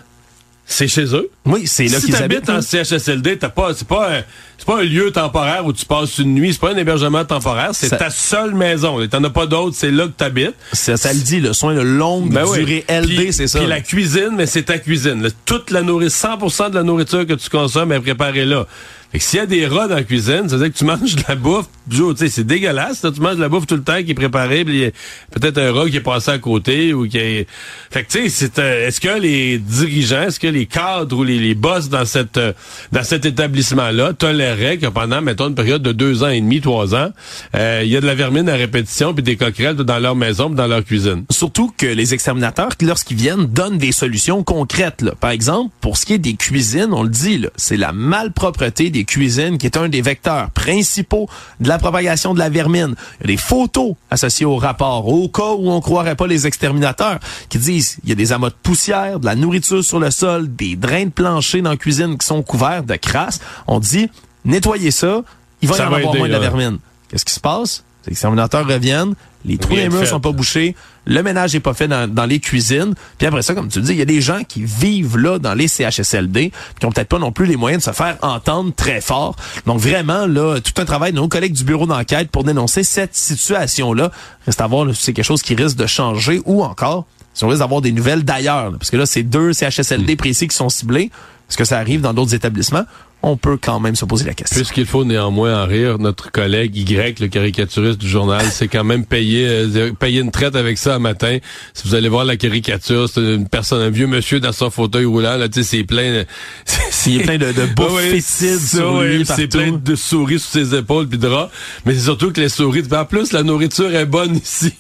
c'est 0.69 0.89
chez 0.89 1.05
eux. 1.15 1.29
Oui, 1.45 1.65
c'est 1.65 1.87
là 1.87 1.97
si 1.99 2.07
qu'ils 2.07 2.15
t'habites 2.15 2.49
habitent. 2.49 2.49
en 2.49 2.55
hein. 2.57 2.83
CHSLD, 2.83 3.37
t'as 3.37 3.47
pas, 3.47 3.73
c'est 3.73 3.87
pas, 3.87 4.17
un, 4.17 4.21
c'est 4.57 4.65
pas 4.65 4.79
un 4.79 4.83
lieu 4.83 5.11
temporaire 5.11 5.65
où 5.65 5.71
tu 5.71 5.85
passes 5.85 6.17
une 6.17 6.33
nuit, 6.33 6.51
c'est 6.51 6.59
pas 6.59 6.73
un 6.73 6.77
hébergement 6.77 7.23
temporaire, 7.23 7.69
c'est 7.71 7.87
Ça- 7.87 7.95
ta 7.95 8.09
seule 8.09 8.53
maison. 8.53 9.05
T'en 9.07 9.23
as 9.23 9.29
pas 9.29 9.45
d'autre, 9.45 9.77
c'est 9.79 9.91
là 9.91 10.07
que 10.07 10.11
t'habites. 10.11 10.55
Ça, 10.73 10.97
ça 10.97 11.13
le 11.13 11.19
dit, 11.19 11.39
le 11.39 11.53
soin 11.53 11.73
de 11.73 11.79
longue 11.79 12.33
Ben 12.33 12.43
oui. 12.45 12.59
durée 12.59 12.85
LD, 12.89 13.15
Puis- 13.15 13.33
c'est 13.33 13.47
ça. 13.47 13.59
Puis 13.59 13.67
la 13.69 13.79
cuisine, 13.79 14.31
mais 14.35 14.45
c'est 14.45 14.63
ta 14.63 14.77
cuisine. 14.77 15.29
Toute 15.45 15.71
la 15.71 15.83
nourriture, 15.83 16.11
100% 16.17 16.69
de 16.69 16.75
la 16.75 16.83
nourriture 16.83 17.25
que 17.25 17.33
tu 17.35 17.49
consommes 17.49 17.93
est 17.93 18.01
préparée 18.01 18.43
là. 18.45 18.67
Fait 19.11 19.19
que 19.19 19.23
s'il 19.23 19.39
y 19.39 19.41
a 19.41 19.45
des 19.45 19.65
rats 19.67 19.87
dans 19.87 19.95
la 19.95 20.03
cuisine, 20.03 20.49
ça 20.49 20.57
veut 20.57 20.63
dire 20.63 20.73
que 20.73 20.77
tu 20.77 20.85
manges 20.85 21.15
de 21.15 21.23
la 21.27 21.35
bouffe, 21.35 21.67
tu 21.89 21.97
sais, 22.17 22.27
c'est 22.27 22.43
dégueulasse, 22.43 23.03
là, 23.03 23.11
tu 23.11 23.21
manges 23.21 23.37
de 23.37 23.41
la 23.41 23.49
bouffe 23.49 23.65
tout 23.65 23.75
le 23.75 23.83
temps 23.83 24.03
qui 24.03 24.11
est 24.11 24.15
préparée, 24.15 24.65
puis 24.65 24.91
peut-être 25.31 25.57
un 25.57 25.71
rat 25.71 25.89
qui 25.89 25.97
est 25.97 26.01
passé 26.01 26.31
à 26.31 26.39
côté 26.39 26.93
ou 26.93 27.07
qui 27.07 27.17
est... 27.17 27.47
Fait 27.89 28.03
que 28.03 28.11
tu 28.11 28.23
sais, 28.23 28.29
c'est, 28.29 28.59
euh, 28.59 28.87
est-ce 28.87 28.99
que 28.99 29.19
les 29.19 29.57
dirigeants, 29.59 30.23
est-ce 30.23 30.39
que 30.39 30.47
les 30.47 30.65
cadres 30.65 31.17
ou 31.17 31.23
les, 31.23 31.39
les 31.39 31.55
boss 31.55 31.89
dans 31.89 32.05
cette 32.05 32.37
euh, 32.37 32.53
dans 32.91 33.03
cet 33.03 33.25
établissement-là 33.25 34.13
toléraient 34.13 34.77
que 34.77 34.87
pendant, 34.87 35.21
mettons, 35.21 35.47
une 35.47 35.55
période 35.55 35.81
de 35.81 35.91
deux 35.91 36.23
ans 36.23 36.29
et 36.29 36.41
demi, 36.41 36.61
trois 36.61 36.95
ans, 36.95 37.11
euh, 37.55 37.81
il 37.83 37.89
y 37.89 37.97
a 37.97 38.01
de 38.01 38.05
la 38.05 38.15
vermine 38.15 38.49
à 38.49 38.55
répétition 38.55 39.13
puis 39.13 39.23
des 39.23 39.35
coquerelles 39.35 39.75
dans 39.75 39.99
leur 39.99 40.15
maison, 40.15 40.47
puis 40.47 40.55
dans 40.55 40.67
leur 40.67 40.83
cuisine? 40.83 41.25
Surtout 41.29 41.71
que 41.77 41.85
les 41.85 42.13
exterminateurs, 42.13 42.69
lorsqu'ils 42.81 43.17
viennent, 43.17 43.45
donnent 43.45 43.77
des 43.77 43.91
solutions 43.91 44.43
concrètes. 44.43 45.01
Là. 45.01 45.13
Par 45.19 45.31
exemple, 45.31 45.71
pour 45.81 45.97
ce 45.97 46.05
qui 46.05 46.13
est 46.13 46.17
des 46.17 46.35
cuisines, 46.35 46.89
on 46.91 47.03
le 47.03 47.09
dit, 47.09 47.37
là, 47.37 47.49
c'est 47.55 47.77
la 47.77 47.93
malpropreté 47.93 48.89
des 48.89 48.96
cuisines 49.05 49.57
qui 49.57 49.65
est 49.65 49.77
un 49.77 49.89
des 49.89 50.01
vecteurs 50.01 50.49
principaux 50.51 51.29
de 51.59 51.67
la 51.67 51.77
propagation 51.77 52.33
de 52.33 52.39
la 52.39 52.49
vermine. 52.49 52.95
Il 53.19 53.21
y 53.21 53.33
a 53.33 53.35
des 53.35 53.37
photos 53.37 53.93
associées 54.09 54.45
au 54.45 54.57
rapport, 54.57 55.07
au 55.07 55.27
cas 55.29 55.53
où 55.57 55.69
on 55.69 55.81
croirait 55.81 56.15
pas 56.15 56.27
les 56.27 56.47
exterminateurs, 56.47 57.19
qui 57.49 57.57
disent 57.57 57.97
il 58.03 58.09
y 58.09 58.11
a 58.11 58.15
des 58.15 58.31
amas 58.33 58.49
de 58.49 58.55
poussière, 58.61 59.19
de 59.19 59.25
la 59.25 59.35
nourriture 59.35 59.83
sur 59.83 59.99
le 59.99 60.11
sol, 60.11 60.53
des 60.55 60.75
drains 60.75 61.05
de 61.05 61.11
plancher 61.11 61.61
dans 61.61 61.71
la 61.71 61.77
cuisine 61.77 62.17
qui 62.17 62.25
sont 62.25 62.41
couverts 62.43 62.83
de 62.83 62.95
crasse. 62.95 63.39
On 63.67 63.79
dit 63.79 64.09
nettoyez 64.45 64.91
ça, 64.91 65.21
il 65.61 65.69
va 65.69 65.75
Ça 65.75 65.83
y 65.83 65.87
en 65.87 65.89
va 65.89 65.97
avoir 65.97 66.11
aider, 66.13 66.19
moins 66.19 66.27
de 66.27 66.33
la 66.33 66.39
vermine. 66.39 66.79
Qu'est-ce 67.09 67.25
qui 67.25 67.33
se 67.33 67.39
passe? 67.39 67.83
Les 68.05 68.13
exterminateurs 68.13 68.65
reviennent, 68.65 69.15
les 69.43 69.57
trous 69.57 69.75
des 69.75 69.89
de 69.89 69.93
murs 69.93 70.07
sont 70.07 70.19
pas 70.19 70.31
bouchés, 70.31 70.75
le 71.07 71.23
ménage 71.23 71.55
est 71.55 71.59
pas 71.59 71.73
fait 71.73 71.87
dans, 71.87 72.07
dans 72.07 72.25
les 72.25 72.39
cuisines. 72.39 72.93
Puis 73.17 73.27
après 73.27 73.41
ça, 73.41 73.55
comme 73.55 73.69
tu 73.69 73.79
le 73.79 73.85
dis, 73.85 73.93
il 73.93 73.97
y 73.97 74.01
a 74.01 74.05
des 74.05 74.21
gens 74.21 74.43
qui 74.47 74.63
vivent 74.63 75.17
là 75.17 75.39
dans 75.39 75.53
les 75.53 75.67
CHSLD, 75.67 76.51
qui 76.79 76.85
ont 76.85 76.91
peut-être 76.91 77.07
pas 77.07 77.19
non 77.19 77.31
plus 77.31 77.45
les 77.45 77.55
moyens 77.55 77.83
de 77.83 77.89
se 77.89 77.95
faire 77.95 78.17
entendre 78.21 78.73
très 78.75 79.01
fort. 79.01 79.35
Donc 79.65 79.79
vraiment, 79.79 80.27
là, 80.27 80.59
tout 80.59 80.79
un 80.81 80.85
travail 80.85 81.13
de 81.13 81.17
nos 81.17 81.27
collègues 81.27 81.53
du 81.53 81.63
bureau 81.63 81.87
d'enquête 81.87 82.29
pour 82.29 82.43
dénoncer 82.43 82.83
cette 82.83 83.15
situation-là. 83.15 84.11
Reste 84.45 84.61
à 84.61 84.67
voir 84.67 84.85
là, 84.85 84.93
si 84.93 85.03
c'est 85.03 85.13
quelque 85.13 85.25
chose 85.25 85.41
qui 85.41 85.55
risque 85.55 85.77
de 85.77 85.87
changer 85.87 86.41
ou 86.45 86.63
encore 86.63 87.05
si 87.33 87.43
on 87.43 87.49
risque 87.49 87.59
d'avoir 87.59 87.81
des 87.81 87.91
nouvelles 87.91 88.23
d'ailleurs. 88.23 88.71
Parce 88.71 88.89
que 88.89 88.97
là, 88.97 89.05
c'est 89.05 89.23
deux 89.23 89.53
CHSLD 89.53 90.15
précis 90.15 90.47
qui 90.47 90.55
sont 90.55 90.69
ciblés. 90.69 91.11
Est-ce 91.49 91.55
que 91.55 91.65
ça 91.65 91.77
arrive 91.77 92.01
dans 92.01 92.13
d'autres 92.13 92.33
établissements? 92.33 92.83
On 93.29 93.35
peut 93.35 93.57
quand 93.61 93.81
même 93.81 93.97
se 93.97 94.05
poser 94.05 94.23
la 94.23 94.33
question. 94.33 94.55
Puisqu'il 94.55 94.85
faut 94.85 95.03
néanmoins 95.03 95.61
en 95.61 95.67
rire, 95.67 95.99
notre 95.99 96.31
collègue 96.31 96.77
Y, 96.77 97.19
le 97.19 97.27
caricaturiste 97.27 97.99
du 97.99 98.07
journal, 98.07 98.45
c'est 98.51 98.69
quand 98.69 98.85
même 98.85 99.05
payé, 99.05 99.45
euh, 99.49 99.91
payer 99.91 100.21
une 100.21 100.31
traite 100.31 100.55
avec 100.55 100.77
ça 100.77 100.95
un 100.95 100.99
matin. 100.99 101.39
Si 101.73 101.85
vous 101.85 101.95
allez 101.95 102.07
voir 102.07 102.23
la 102.23 102.37
caricature, 102.37 103.09
c'est 103.09 103.19
une 103.19 103.49
personne, 103.49 103.81
un 103.81 103.89
vieux 103.89 104.07
monsieur 104.07 104.39
dans 104.39 104.53
son 104.53 104.69
fauteuil 104.69 105.03
roulant, 105.03 105.35
là, 105.35 105.49
tu 105.49 105.61
sais, 105.61 105.77
c'est 105.77 105.83
plein 105.83 106.13
de... 106.13 106.25
c'est- 106.63 107.09
Il 107.11 107.17
y 107.17 107.19
a 107.19 107.23
plein 107.23 107.37
de, 107.37 107.51
de 107.51 107.67
Ah 107.77 107.93
ouais, 107.93 108.21
sur 108.21 109.01
lui 109.01 109.25
C'est 109.25 109.47
plein 109.47 109.73
de 109.73 109.95
souris 109.95 110.39
sur 110.39 110.49
ses 110.51 110.75
épaules 110.75 111.09
puis 111.09 111.17
de 111.17 111.27
rats. 111.27 111.51
Mais 111.85 111.95
c'est 111.95 112.05
surtout 112.05 112.31
que 112.31 112.39
les 112.39 112.49
souris, 112.49 112.83
en 112.91 113.03
plus, 113.03 113.33
la 113.33 113.43
nourriture 113.43 113.93
est 113.93 114.05
bonne 114.05 114.35
ici. 114.43 114.73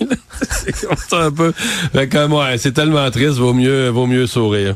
c'est 0.49 0.87
comme 0.87 0.95
ça 1.09 1.25
un 1.25 1.31
peu. 1.31 1.51
Fait 1.91 2.15
ouais, 2.15 2.57
c'est 2.57 2.71
tellement 2.71 3.11
triste, 3.11 3.39
vaut 3.39 3.53
mieux, 3.53 3.89
vaut 3.89 4.07
mieux 4.07 4.25
sourire. 4.25 4.75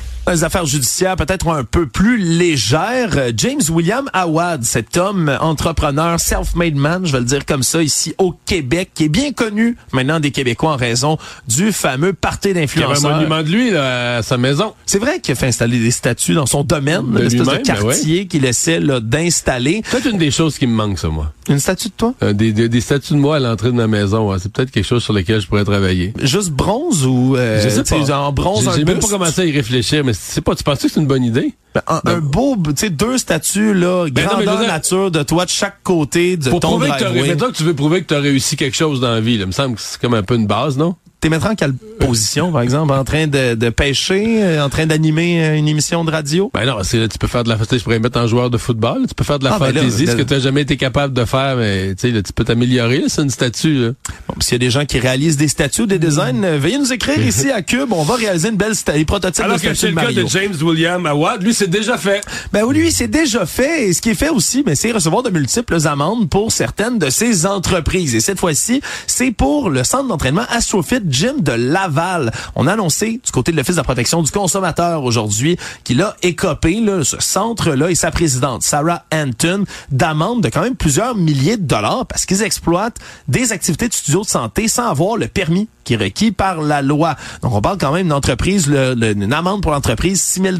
Les 0.29 0.43
affaires 0.45 0.65
judiciaires 0.65 1.15
peut-être 1.17 1.49
un 1.49 1.63
peu 1.63 1.87
plus 1.87 2.17
légères. 2.17 3.09
James 3.35 3.59
William 3.69 4.07
Awad, 4.13 4.63
cet 4.63 4.95
homme 4.95 5.35
entrepreneur, 5.41 6.19
self-made 6.19 6.75
man, 6.75 7.05
je 7.05 7.11
vais 7.11 7.19
le 7.19 7.25
dire 7.25 7.45
comme 7.45 7.63
ça, 7.63 7.81
ici 7.83 8.13
au 8.17 8.33
Québec, 8.45 8.91
qui 8.93 9.05
est 9.05 9.09
bien 9.09 9.33
connu 9.33 9.75
maintenant 9.91 10.19
des 10.21 10.31
Québécois 10.31 10.71
en 10.73 10.77
raison 10.77 11.17
du 11.47 11.71
fameux 11.73 12.13
party 12.13 12.49
Il 12.49 12.49
y 12.49 12.51
avait 12.51 12.59
un 12.59 12.63
d'influenceurs. 12.65 13.15
monument 13.17 13.41
de 13.43 13.49
lui 13.49 13.71
là, 13.71 14.17
à 14.17 14.23
sa 14.23 14.37
maison. 14.37 14.73
C'est 14.85 14.99
vrai 14.99 15.19
qu'il 15.19 15.33
a 15.33 15.35
fait 15.35 15.47
installer 15.47 15.79
des 15.79 15.91
statues 15.91 16.33
dans 16.35 16.45
son 16.45 16.63
domaine, 16.63 17.03
l'espèce 17.17 17.41
de 17.41 17.45
ben 17.45 17.61
quartier 17.63 18.27
qu'il 18.27 18.45
essaie 18.45 18.79
d'installer. 18.79 19.81
Peut-être 19.89 20.05
une 20.11 20.17
des 20.19 20.31
choses 20.31 20.57
qui 20.57 20.67
me 20.67 20.73
manque, 20.75 20.99
ça, 20.99 21.09
moi. 21.09 21.33
Une 21.49 21.59
statue 21.59 21.89
de 21.89 21.93
toi? 21.97 22.13
Euh, 22.23 22.31
des, 22.33 22.53
des, 22.53 22.69
des 22.69 22.81
statues 22.81 23.13
de 23.13 23.17
moi 23.17 23.37
à 23.37 23.39
l'entrée 23.39 23.67
de 23.69 23.75
ma 23.75 23.87
maison. 23.87 24.29
ouais. 24.31 24.37
C'est 24.39 24.51
peut-être 24.53 24.71
quelque 24.71 24.85
chose 24.87 25.03
sur 25.03 25.13
lequel 25.13 25.41
je 25.41 25.47
pourrais 25.47 25.65
travailler. 25.65 26.13
Juste 26.21 26.51
bronze 26.51 27.05
ou 27.05 27.35
euh, 27.35 27.61
je 27.61 27.67
sais 27.69 27.83
pas. 27.83 28.05
genre 28.05 28.31
bronze 28.31 28.69
J'ai- 28.75 28.85
même 28.85 28.99
pas 28.99 29.07
commencé 29.07 29.41
à 29.41 29.45
y 29.45 29.51
réfléchir, 29.51 30.03
mais 30.05 30.10
c'est 30.13 30.41
pas. 30.41 30.55
Tu 30.55 30.63
penses 30.63 30.79
que 30.81 30.87
c'est 30.89 30.99
une 30.99 31.07
bonne 31.07 31.23
idée? 31.23 31.53
Ben, 31.73 31.81
un, 31.87 32.01
un 32.05 32.19
beau, 32.19 32.57
tu 32.57 32.71
sais, 32.75 32.89
deux 32.89 33.17
statues 33.17 33.73
là, 33.73 34.05
Ben 34.11 34.25
non, 34.25 34.37
mais 34.39 34.43
grandeur 34.45 34.57
veux 34.57 34.65
dire- 34.65 34.73
nature 34.73 35.11
de 35.11 35.23
toi 35.23 35.45
de 35.45 35.49
chaque 35.49 35.81
côté 35.83 36.35
de 36.37 36.49
Pour 36.49 36.59
ton 36.59 36.69
prouver 36.69 36.89
que 36.89 37.51
que 37.51 37.57
tu 37.57 37.63
veux 37.63 37.73
prouver 37.73 38.01
que 38.01 38.07
tu 38.07 38.13
as 38.13 38.19
réussi 38.19 38.57
quelque 38.57 38.75
chose 38.75 38.99
dans 38.99 39.11
la 39.11 39.21
vie, 39.21 39.37
là, 39.37 39.43
il 39.43 39.47
me 39.47 39.51
semble 39.53 39.75
que 39.75 39.81
c'est 39.81 39.99
comme 39.99 40.13
un 40.13 40.23
peu 40.23 40.35
une 40.35 40.47
base, 40.47 40.77
non? 40.77 40.95
T'es 41.21 41.29
mettre 41.29 41.45
en 41.45 41.55
quelle 41.55 41.73
position, 41.99 42.51
par 42.51 42.61
exemple, 42.61 42.91
en 42.93 43.03
train 43.03 43.27
de, 43.27 43.53
de 43.55 43.69
pêcher, 43.69 44.43
euh, 44.43 44.65
en 44.65 44.69
train 44.69 44.87
d'animer 44.87 45.45
euh, 45.45 45.55
une 45.55 45.67
émission 45.67 46.03
de 46.03 46.11
radio? 46.11 46.49
Ben 46.53 46.65
non, 46.65 46.77
c'est, 46.83 47.07
tu 47.07 47.17
peux 47.19 47.27
faire 47.27 47.43
de 47.43 47.49
la 47.49 47.57
tu 47.57 47.79
pourrais 47.79 47.99
mettre 47.99 48.19
en 48.19 48.25
joueur 48.27 48.49
de 48.49 48.57
football, 48.57 49.05
tu 49.07 49.13
peux 49.13 49.23
faire 49.23 49.37
de 49.39 49.43
la 49.45 49.53
Ah, 49.53 49.59
ben 49.59 49.67
là, 49.67 49.81
fantaisie, 49.81 50.07
ce 50.07 50.11
là- 50.11 50.17
que 50.17 50.23
tu 50.23 50.33
n'as 50.33 50.39
jamais 50.39 50.61
été 50.61 50.77
capable 50.77 51.13
de 51.13 51.23
faire, 51.25 51.55
mais 51.57 51.89
tu 51.95 52.07
sais, 52.07 52.11
là, 52.11 52.23
tu 52.23 52.33
peux 52.33 52.43
t'améliorer, 52.43 53.01
là, 53.01 53.05
c'est 53.07 53.21
une 53.21 53.29
statue. 53.29 53.75
Là. 53.85 53.89
Bon, 54.27 54.33
S'il 54.41 54.53
y 54.53 54.55
a 54.55 54.59
des 54.59 54.71
gens 54.71 54.85
qui 54.85 54.97
réalisent 54.99 55.37
des 55.37 55.47
statues, 55.47 55.85
des 55.85 55.99
designs, 55.99 56.43
euh, 56.43 56.57
veuillez 56.59 56.79
nous 56.79 56.91
écrire 56.91 57.23
ici 57.25 57.51
à 57.51 57.61
Cube. 57.61 57.91
On 57.93 58.03
va 58.03 58.15
réaliser 58.15 58.49
une 58.49 58.57
belle 58.57 58.73
sta- 58.73 58.93
les 58.95 59.05
prototypes 59.05 59.43
Alors 59.45 59.57
de 59.57 59.61
que 59.61 59.73
statue 59.75 59.79
c'est 59.79 59.85
de 59.87 59.91
le 59.91 59.97
cas 59.97 60.01
Mario. 60.03 60.23
de 60.23 60.27
James 60.29 60.55
William 60.63 61.05
Awad, 61.05 61.43
lui, 61.43 61.53
c'est 61.53 61.69
déjà 61.69 61.97
fait. 61.99 62.21
Ben 62.51 62.63
oui, 62.65 62.75
lui, 62.79 62.91
c'est 62.91 63.07
déjà 63.07 63.45
fait. 63.45 63.89
Et 63.89 63.93
ce 63.93 64.01
qui 64.01 64.09
est 64.09 64.15
fait 64.15 64.29
aussi, 64.29 64.63
ben, 64.63 64.75
c'est 64.75 64.91
recevoir 64.91 65.21
de 65.21 65.29
multiples 65.29 65.77
amendes 65.87 66.29
pour 66.29 66.51
certaines 66.51 66.97
de 66.97 67.09
ses 67.11 67.45
entreprises. 67.45 68.15
Et 68.15 68.21
cette 68.21 68.39
fois-ci, 68.39 68.81
c'est 69.05 69.31
pour 69.31 69.69
le 69.69 69.83
centre 69.83 70.07
d'entraînement 70.07 70.45
Astrofit 70.49 70.99
Gym 71.11 71.41
de 71.41 71.51
Laval. 71.51 72.31
On 72.55 72.67
a 72.67 72.73
annoncé 72.73 73.21
du 73.23 73.31
côté 73.31 73.51
de 73.51 73.57
l'Office 73.57 73.75
de 73.75 73.81
protection 73.81 74.21
du 74.21 74.31
consommateur 74.31 75.03
aujourd'hui 75.03 75.57
qu'il 75.83 76.01
a 76.01 76.15
écopé 76.21 76.79
là, 76.79 77.03
ce 77.03 77.19
centre-là 77.19 77.91
et 77.91 77.95
sa 77.95 78.11
présidente, 78.11 78.63
Sarah 78.63 79.03
Anton, 79.13 79.65
d'amendes 79.91 80.41
de 80.41 80.49
quand 80.49 80.61
même 80.61 80.75
plusieurs 80.75 81.15
milliers 81.15 81.57
de 81.57 81.65
dollars 81.65 82.05
parce 82.05 82.25
qu'ils 82.25 82.41
exploitent 82.43 82.99
des 83.27 83.51
activités 83.51 83.87
de 83.87 83.93
studio 83.93 84.21
de 84.21 84.27
santé 84.27 84.67
sans 84.67 84.87
avoir 84.89 85.17
le 85.17 85.27
permis 85.27 85.67
qui 85.83 85.93
est 85.93 85.97
requis 85.97 86.31
par 86.31 86.61
la 86.61 86.81
loi. 86.81 87.15
Donc, 87.41 87.53
on 87.53 87.61
parle 87.61 87.77
quand 87.77 87.91
même 87.91 88.03
d'une 88.03 88.13
entreprise, 88.13 88.67
une 88.67 89.33
amende 89.33 89.61
pour 89.61 89.71
l'entreprise, 89.71 90.21
6 90.21 90.41
000 90.41 90.55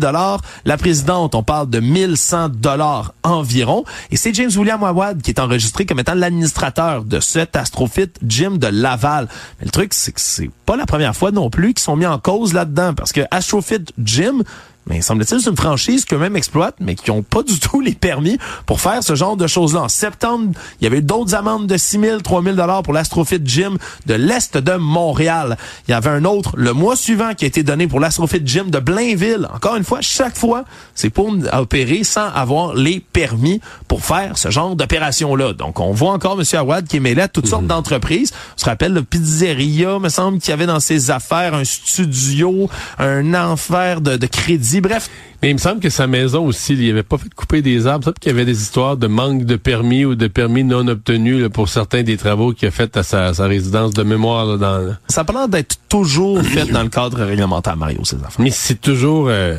La 0.65 0.77
présidente, 0.77 1.35
on 1.35 1.43
parle 1.43 1.69
de 1.69 1.79
1100 1.79 2.49
dollars 2.49 3.13
environ. 3.23 3.83
Et 4.11 4.17
c'est 4.17 4.33
James 4.33 4.51
William 4.55 4.83
Awad 4.83 5.21
qui 5.21 5.31
est 5.31 5.39
enregistré 5.39 5.85
comme 5.85 5.99
étant 5.99 6.13
l'administrateur 6.13 7.03
de 7.03 7.19
cet 7.19 7.55
Astrofit 7.55 8.11
Gym 8.25 8.57
de 8.57 8.67
Laval. 8.67 9.27
Mais 9.59 9.65
le 9.65 9.71
truc, 9.71 9.93
c'est 9.93 10.11
que 10.11 10.21
c'est 10.21 10.49
pas 10.65 10.75
la 10.75 10.85
première 10.85 11.15
fois 11.15 11.31
non 11.31 11.49
plus 11.49 11.73
qu'ils 11.73 11.83
sont 11.83 11.95
mis 11.95 12.05
en 12.05 12.19
cause 12.19 12.53
là-dedans 12.53 12.93
parce 12.93 13.11
que 13.11 13.21
Astrofit 13.31 13.85
Gym, 14.03 14.43
mais 14.87 15.01
semble-t-il, 15.01 15.39
c'est 15.41 15.49
une 15.49 15.55
franchise 15.55 16.05
qu'eux-mêmes 16.05 16.35
exploitent, 16.35 16.77
mais 16.79 16.95
qui 16.95 17.11
n'ont 17.11 17.21
pas 17.21 17.43
du 17.43 17.59
tout 17.59 17.81
les 17.81 17.93
permis 17.93 18.37
pour 18.65 18.81
faire 18.81 19.03
ce 19.03 19.15
genre 19.15 19.37
de 19.37 19.45
choses-là. 19.45 19.81
En 19.81 19.89
septembre, 19.89 20.53
il 20.79 20.83
y 20.83 20.87
avait 20.87 21.01
d'autres 21.01 21.35
amendes 21.35 21.67
de 21.67 21.77
6 21.77 21.99
000, 21.99 22.19
3 22.21 22.43
000 22.43 22.55
dollars 22.55 22.81
pour 22.81 22.93
l'Astrofit 22.93 23.41
Gym 23.45 23.77
de 24.07 24.15
l'Est 24.15 24.57
de 24.57 24.73
Montréal. 24.73 25.57
Il 25.87 25.91
y 25.91 25.93
avait 25.93 26.09
un 26.09 26.25
autre 26.25 26.53
le 26.57 26.73
mois 26.73 26.95
suivant 26.95 27.33
qui 27.35 27.45
a 27.45 27.47
été 27.47 27.61
donné 27.63 27.87
pour 27.87 27.99
l'Astrofit 27.99 28.41
Gym 28.43 28.71
de 28.71 28.79
Blainville. 28.79 29.47
Encore 29.53 29.75
une 29.75 29.83
fois, 29.83 29.99
chaque 30.01 30.35
fois, 30.35 30.65
c'est 30.95 31.11
pour 31.11 31.31
opérer 31.53 32.03
sans 32.03 32.27
avoir 32.27 32.73
les 32.73 32.99
permis 32.99 33.61
pour 33.87 34.03
faire 34.03 34.37
ce 34.37 34.49
genre 34.49 34.75
d'opération-là. 34.75 35.53
Donc, 35.53 35.79
on 35.79 35.91
voit 35.91 36.11
encore 36.11 36.39
M. 36.39 36.45
Awad 36.53 36.87
qui 36.87 36.97
est 36.97 37.01
mêlé 37.01 37.21
à 37.21 37.27
toutes 37.27 37.47
sortes 37.47 37.67
d'entreprises. 37.67 38.31
On 38.57 38.59
se 38.59 38.65
rappelle 38.65 38.93
le 38.93 39.03
pizzeria, 39.03 39.99
me 39.99 40.09
semble, 40.09 40.39
qu'il 40.39 40.49
y 40.49 40.53
avait 40.53 40.65
dans 40.65 40.79
ses 40.79 41.11
affaires 41.11 41.53
un 41.53 41.63
studio, 41.63 42.69
un 42.97 43.33
enfer 43.35 44.01
de, 44.01 44.17
de 44.17 44.25
crédit. 44.25 44.70
Bref, 44.79 45.09
Mais 45.41 45.49
il 45.49 45.53
me 45.53 45.59
semble 45.59 45.81
que 45.81 45.89
sa 45.89 46.07
maison 46.07 46.45
aussi, 46.45 46.73
il 46.73 46.89
avait 46.89 47.03
pas 47.03 47.17
fait 47.17 47.33
couper 47.33 47.61
des 47.61 47.87
arbres. 47.87 48.05
Ça, 48.05 48.13
qu'il 48.19 48.31
y 48.31 48.35
avait 48.35 48.45
des 48.45 48.61
histoires 48.61 48.95
de 48.95 49.07
manque 49.07 49.43
de 49.43 49.55
permis 49.55 50.05
ou 50.05 50.15
de 50.15 50.27
permis 50.27 50.63
non 50.63 50.87
obtenus 50.87 51.41
là, 51.41 51.49
pour 51.49 51.67
certains 51.67 52.03
des 52.03 52.15
travaux 52.17 52.53
qu'il 52.53 52.67
a 52.67 52.71
fait 52.71 52.95
à 52.95 53.03
sa, 53.03 53.33
sa 53.33 53.45
résidence 53.47 53.93
de 53.93 54.03
mémoire. 54.03 54.45
Là, 54.45 54.57
dans... 54.57 54.95
ça 55.07 55.25
a 55.27 55.31
l'air 55.33 55.49
d'être 55.49 55.75
toujours 55.89 56.41
fait 56.43 56.65
dans 56.65 56.83
le 56.83 56.89
cadre 56.89 57.23
réglementaire, 57.23 57.75
Mario, 57.75 58.05
ces 58.05 58.17
affaires. 58.17 58.39
Mais 58.39 58.51
c'est 58.51 58.79
toujours 58.79 59.27
euh, 59.27 59.57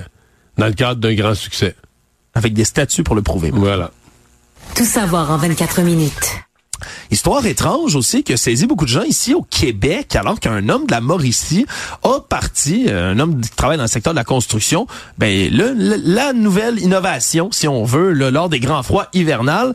dans 0.57 0.67
le 0.67 0.73
cadre 0.73 1.01
d'un 1.01 1.15
grand 1.15 1.35
succès. 1.35 1.75
Avec 2.35 2.55
des 2.55 2.65
statuts 2.65 3.03
pour 3.03 3.15
le 3.15 3.23
prouver. 3.23 3.51
Voilà. 3.53 3.91
Tout 4.75 4.87
savoir 4.87 5.31
en 5.31 5.37
24 5.37 5.83
minutes. 5.83 6.31
Histoire 7.11 7.45
étrange 7.47 7.95
aussi 7.97 8.23
qui 8.23 8.33
a 8.33 8.37
saisi 8.37 8.67
beaucoup 8.67 8.85
de 8.85 8.91
gens 8.91 9.03
ici 9.03 9.35
au 9.35 9.43
Québec, 9.43 10.17
alors 10.17 10.41
qu'un 10.41 10.69
homme 10.69 10.87
de 10.87 10.93
la 10.93 11.01
Mauricie 11.01 11.67
a 12.03 12.21
parti, 12.21 12.87
euh, 12.89 13.13
un 13.13 13.19
homme 13.19 13.41
qui 13.41 13.51
travaille 13.51 13.77
dans 13.79 13.85
le 13.85 13.89
secteur 13.89 14.13
de 14.13 14.19
la 14.19 14.25
construction, 14.25 14.87
ben 15.19 15.51
le- 15.51 15.73
le- 15.75 16.01
la 16.05 16.33
nouvelle 16.33 16.79
innovation, 16.81 17.51
si 17.53 17.69
on 17.69 17.85
veut, 17.85 18.13
là, 18.13 18.31
lors 18.31 18.49
des 18.49 18.61
grands 18.61 18.83
froids 18.83 19.09
hivernales, 19.13 19.75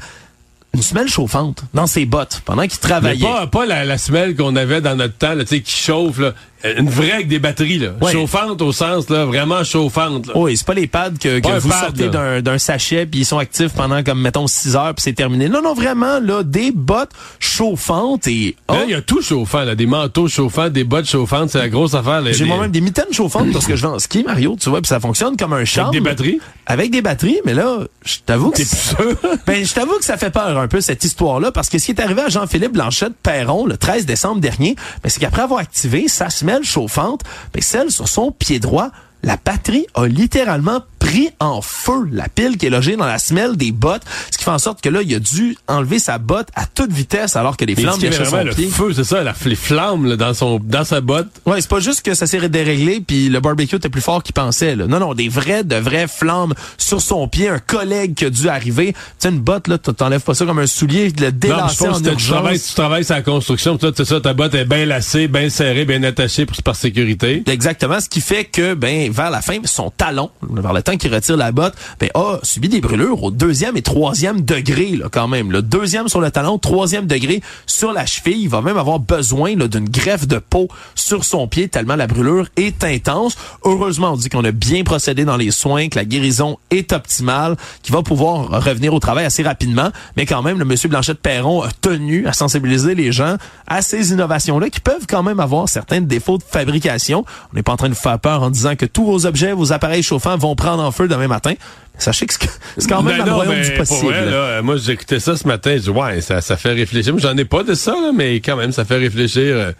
une 0.73 0.81
semelle 0.83 1.07
chauffante 1.07 1.63
dans 1.73 1.87
ses 1.87 2.05
bottes 2.05 2.41
pendant 2.45 2.61
qu'il 2.63 2.77
Mais 2.83 2.89
travaillait. 2.89 3.25
pas, 3.25 3.47
pas 3.47 3.65
la, 3.65 3.83
la 3.85 3.97
semelle 3.97 4.35
qu'on 4.35 4.55
avait 4.55 4.81
dans 4.81 4.95
notre 4.95 5.17
temps, 5.17 5.33
là, 5.33 5.43
tu 5.43 5.55
sais, 5.55 5.61
qui 5.61 5.73
chauffe, 5.75 6.19
là. 6.19 6.33
Euh, 6.65 6.73
une 6.77 6.89
vraie 6.89 7.11
avec 7.11 7.27
des 7.27 7.39
batteries, 7.39 7.77
là. 7.77 7.89
Ouais. 8.01 8.11
Chauffante 8.11 8.61
au 8.61 8.71
sens, 8.71 9.09
là, 9.09 9.25
vraiment 9.25 9.63
chauffante. 9.63 10.27
Là. 10.27 10.33
Oui, 10.35 10.57
c'est 10.57 10.65
pas 10.65 10.73
les 10.73 10.87
pads 10.87 11.11
que, 11.11 11.39
que 11.39 11.59
vous 11.59 11.69
pad, 11.69 11.79
sortez 11.79 12.05
là. 12.05 12.09
d'un, 12.09 12.41
d'un 12.41 12.57
sachet 12.57 13.05
puis 13.05 13.21
ils 13.21 13.25
sont 13.25 13.37
actifs 13.37 13.73
pendant 13.73 14.03
comme 14.03 14.19
mettons 14.21 14.47
6 14.47 14.75
heures 14.75 14.93
puis 14.95 15.03
c'est 15.03 15.13
terminé. 15.13 15.49
Non 15.49 15.61
non 15.61 15.73
vraiment 15.73 16.19
là 16.19 16.43
des 16.43 16.71
bottes 16.71 17.11
chauffantes 17.39 18.27
et 18.27 18.55
oh, 18.67 18.73
Là, 18.73 18.83
il 18.85 18.91
y 18.91 18.95
a 18.95 19.01
tout 19.01 19.21
chauffant, 19.21 19.63
là, 19.63 19.75
des 19.75 19.85
manteaux 19.85 20.27
chauffants, 20.27 20.69
des 20.69 20.83
bottes 20.83 21.07
chauffantes, 21.07 21.51
c'est 21.51 21.59
la 21.59 21.69
grosse 21.69 21.93
affaire. 21.93 22.21
là. 22.21 22.31
j'ai 22.31 22.45
moi-même 22.45 22.71
des 22.71 22.81
mitaines 22.81 23.11
chauffantes 23.11 23.51
parce 23.51 23.65
que 23.65 23.75
je 23.75 23.83
vais 23.83 23.93
en 23.93 23.99
ski 23.99 24.23
Mario, 24.23 24.57
tu 24.59 24.69
vois, 24.69 24.81
puis 24.81 24.89
ça 24.89 24.99
fonctionne 24.99 25.37
comme 25.37 25.53
un 25.53 25.65
champ. 25.65 25.89
Avec 25.89 25.93
des 25.93 26.09
batteries? 26.09 26.39
Avec 26.65 26.91
des 26.91 27.01
batteries, 27.01 27.39
mais 27.45 27.53
là, 27.53 27.79
je 28.03 28.15
t'avoue 28.25 28.51
que 28.51 28.61
ben, 29.47 29.65
je 29.65 29.73
t'avoue 29.73 29.97
que 29.97 30.05
ça 30.05 30.17
fait 30.17 30.31
peur 30.31 30.57
un 30.57 30.67
peu 30.67 30.81
cette 30.81 31.03
histoire-là 31.03 31.51
parce 31.51 31.69
que 31.69 31.77
ce 31.77 31.85
qui 31.85 31.91
est 31.91 32.01
arrivé 32.01 32.21
à 32.21 32.29
Jean-Philippe 32.29 32.73
Blanchette 32.73 33.13
Perron 33.21 33.65
le 33.65 33.77
13 33.77 34.05
décembre 34.05 34.41
dernier, 34.41 34.75
ben, 35.03 35.09
c'est 35.09 35.19
qu'après 35.19 35.43
avoir 35.43 35.59
activé 35.59 36.07
sa 36.07 36.29
semelle 36.47 36.63
chauffante, 36.63 37.23
ben, 37.53 37.61
celle 37.61 37.91
sur 37.91 38.07
son 38.07 38.31
pied 38.31 38.59
droit, 38.59 38.91
la 39.23 39.37
batterie 39.43 39.85
a 39.95 40.05
littéralement 40.07 40.83
pris 40.99 41.29
en 41.39 41.61
feu 41.61 42.07
la 42.11 42.27
pile 42.27 42.57
qui 42.57 42.65
est 42.65 42.69
logée 42.69 42.95
dans 42.95 43.05
la 43.05 43.19
semelle 43.19 43.55
des 43.55 43.71
bottes, 43.71 44.01
ce 44.31 44.37
qui 44.37 44.43
fait 44.43 44.51
en 44.51 44.57
sorte 44.57 44.81
que 44.81 44.89
là, 44.89 45.01
il 45.01 45.13
a 45.15 45.19
dû 45.19 45.57
enlever 45.67 45.99
sa 45.99 46.17
botte 46.17 46.49
à 46.55 46.65
toute 46.65 46.91
vitesse 46.91 47.35
alors 47.35 47.55
que 47.55 47.65
les 47.65 47.75
flammes 47.75 47.99
vraiment 47.99 48.25
son 48.25 48.43
le 48.43 48.53
pied. 48.53 48.67
feu, 48.67 48.93
c'est 48.93 49.03
ça, 49.03 49.23
la, 49.23 49.33
les 49.45 49.55
flammes 49.55 50.05
là, 50.05 50.15
dans, 50.15 50.33
son, 50.33 50.59
dans 50.59 50.83
sa 50.83 51.01
botte. 51.01 51.27
Ouais, 51.45 51.61
c'est 51.61 51.69
pas 51.69 51.79
juste 51.79 52.01
que 52.03 52.13
ça 52.13 52.27
s'est 52.27 52.49
déréglé 52.49 53.01
puis 53.05 53.29
le 53.29 53.39
barbecue 53.39 53.75
était 53.75 53.89
plus 53.89 54.01
fort 54.01 54.23
qu'il 54.23 54.33
pensait. 54.33 54.75
Là. 54.75 54.87
Non, 54.87 54.99
non, 54.99 55.13
des 55.13 55.29
vrais, 55.29 55.63
de 55.63 55.75
vraies 55.75 56.07
flammes 56.07 56.53
sur 56.77 57.01
son 57.01 57.27
pied. 57.27 57.47
Un 57.47 57.59
collègue 57.59 58.15
qui 58.15 58.25
a 58.25 58.29
dû 58.29 58.49
arriver. 58.49 58.93
Tu 58.93 58.99
sais, 59.19 59.29
une 59.29 59.39
botte, 59.39 59.67
là, 59.67 59.77
t'enlèves 59.77 60.21
pas 60.21 60.33
ça 60.33 60.45
comme 60.45 60.59
un 60.59 60.67
soulier, 60.67 61.11
de 61.11 61.25
le 61.25 61.31
Non, 61.31 61.33
je 61.33 61.39
délasser 61.39 61.85
pense 61.85 61.97
en 61.97 62.01
que 62.01 62.09
tu 62.09 62.27
travailles, 62.27 62.59
tu 62.59 62.73
travailles 62.73 63.05
sur 63.05 63.15
la 63.15 63.21
construction, 63.21 63.77
toi, 63.77 63.91
c'est 63.95 64.05
ça, 64.05 64.19
ta 64.19 64.33
botte 64.33 64.53
est 64.55 64.65
bien 64.65 64.85
lacée, 64.85 65.27
bien 65.27 65.49
serrée, 65.49 65.85
bien 65.85 66.03
attachée 66.03 66.45
pour, 66.45 66.61
par 66.63 66.75
sécurité. 66.75 67.43
Exactement, 67.47 67.99
ce 67.99 68.09
qui 68.09 68.21
fait 68.21 68.45
que, 68.45 68.73
ben, 68.73 69.06
vers 69.09 69.29
la 69.29 69.41
fin, 69.41 69.57
son 69.65 69.89
talon, 69.89 70.29
vers 70.41 70.73
le 70.73 70.81
temps 70.81 70.97
qu'il 70.97 71.13
retire 71.13 71.37
la 71.37 71.51
botte, 71.51 71.75
ben, 71.99 72.09
a 72.15 72.39
subi 72.43 72.69
des 72.69 72.81
brûlures 72.81 73.23
au 73.23 73.31
deuxième 73.31 73.77
et 73.77 73.81
troisième 73.81 74.41
degré, 74.41 74.95
là, 74.95 75.07
quand 75.11 75.27
même. 75.27 75.51
Le 75.51 75.61
deuxième 75.61 76.07
sur 76.07 76.21
le 76.21 76.31
talon, 76.31 76.57
troisième 76.57 77.07
degré 77.07 77.41
sur 77.65 77.93
la 77.93 78.05
cheville. 78.05 78.41
Il 78.41 78.49
va 78.49 78.61
même 78.61 78.77
avoir 78.77 78.99
besoin, 78.99 79.55
d'une 79.55 79.89
greffe 79.89 80.27
de 80.27 80.37
peau 80.37 80.67
sur 80.95 81.23
son 81.23 81.47
pied, 81.47 81.67
tellement 81.67 81.95
la 81.95 82.07
brûlure 82.07 82.47
est 82.55 82.83
intense. 82.83 83.37
Heureusement, 83.63 84.13
on 84.13 84.17
dit 84.17 84.29
qu'on 84.29 84.43
a 84.43 84.51
bien 84.51 84.83
procédé 84.83 85.25
dans 85.25 85.37
les 85.37 85.51
soins, 85.51 85.89
que 85.89 85.95
la 85.97 86.05
guérison 86.05 86.57
est 86.71 86.93
optimale, 86.93 87.55
qu'il 87.83 87.93
va 87.93 88.01
pouvoir 88.01 88.63
revenir 88.63 88.93
au 88.93 88.99
travail 88.99 89.25
assez 89.25 89.43
rapidement. 89.43 89.89
Mais 90.15 90.25
quand 90.25 90.41
même, 90.41 90.59
le 90.59 90.65
monsieur 90.65 90.89
Blanchette-Perron 90.89 91.61
a 91.61 91.69
tenu 91.81 92.27
à 92.27 92.33
sensibiliser 92.33 92.95
les 92.95 93.11
gens 93.11 93.37
à 93.67 93.81
ces 93.81 94.11
innovations-là 94.11 94.69
qui 94.69 94.79
peuvent 94.79 95.05
quand 95.07 95.23
même 95.23 95.39
avoir 95.39 95.69
certains 95.69 96.01
défauts 96.01 96.37
de 96.37 96.43
fabrication. 96.43 97.25
On 97.51 97.55
n'est 97.55 97.63
pas 97.63 97.73
en 97.73 97.77
train 97.77 97.89
de 97.89 97.93
faire 97.93 98.19
peur 98.19 98.43
en 98.43 98.49
disant 98.49 98.75
que 98.75 98.85
tous 98.97 99.05
vos 99.05 99.27
objets, 99.27 99.51
vos 99.53 99.71
appareils 99.73 100.01
chauffants 100.01 100.37
vont 100.37 100.55
prendre 100.55 100.81
en 100.81 100.91
feu 100.91 101.07
demain 101.07 101.27
matin. 101.27 101.53
Sachez 101.99 102.25
que 102.25 102.33
c'est 102.79 102.89
quand 102.89 103.03
même 103.03 103.19
Ben 103.19 103.25
non, 103.25 103.35
royaume 103.35 103.53
ben, 103.53 103.61
du 103.63 103.69
pour 103.69 103.77
possible. 103.85 104.07
vrai, 104.11 104.25
là, 104.25 104.61
moi, 104.63 104.77
j'écoutais 104.77 105.19
ça 105.19 105.37
ce 105.37 105.47
matin, 105.47 105.73
je 105.75 105.83
dis, 105.83 105.89
ouais, 105.91 106.19
ça, 106.21 106.41
ça 106.41 106.57
fait 106.57 106.73
réfléchir. 106.73 107.13
J'en 107.19 107.37
ai 107.37 107.45
pas 107.45 107.61
de 107.61 107.75
ça, 107.75 107.91
là, 107.91 108.11
mais 108.11 108.37
quand 108.37 108.55
même, 108.55 108.71
ça 108.71 108.85
fait 108.85 108.97
réfléchir. 108.97 109.55
euh, 109.55 109.71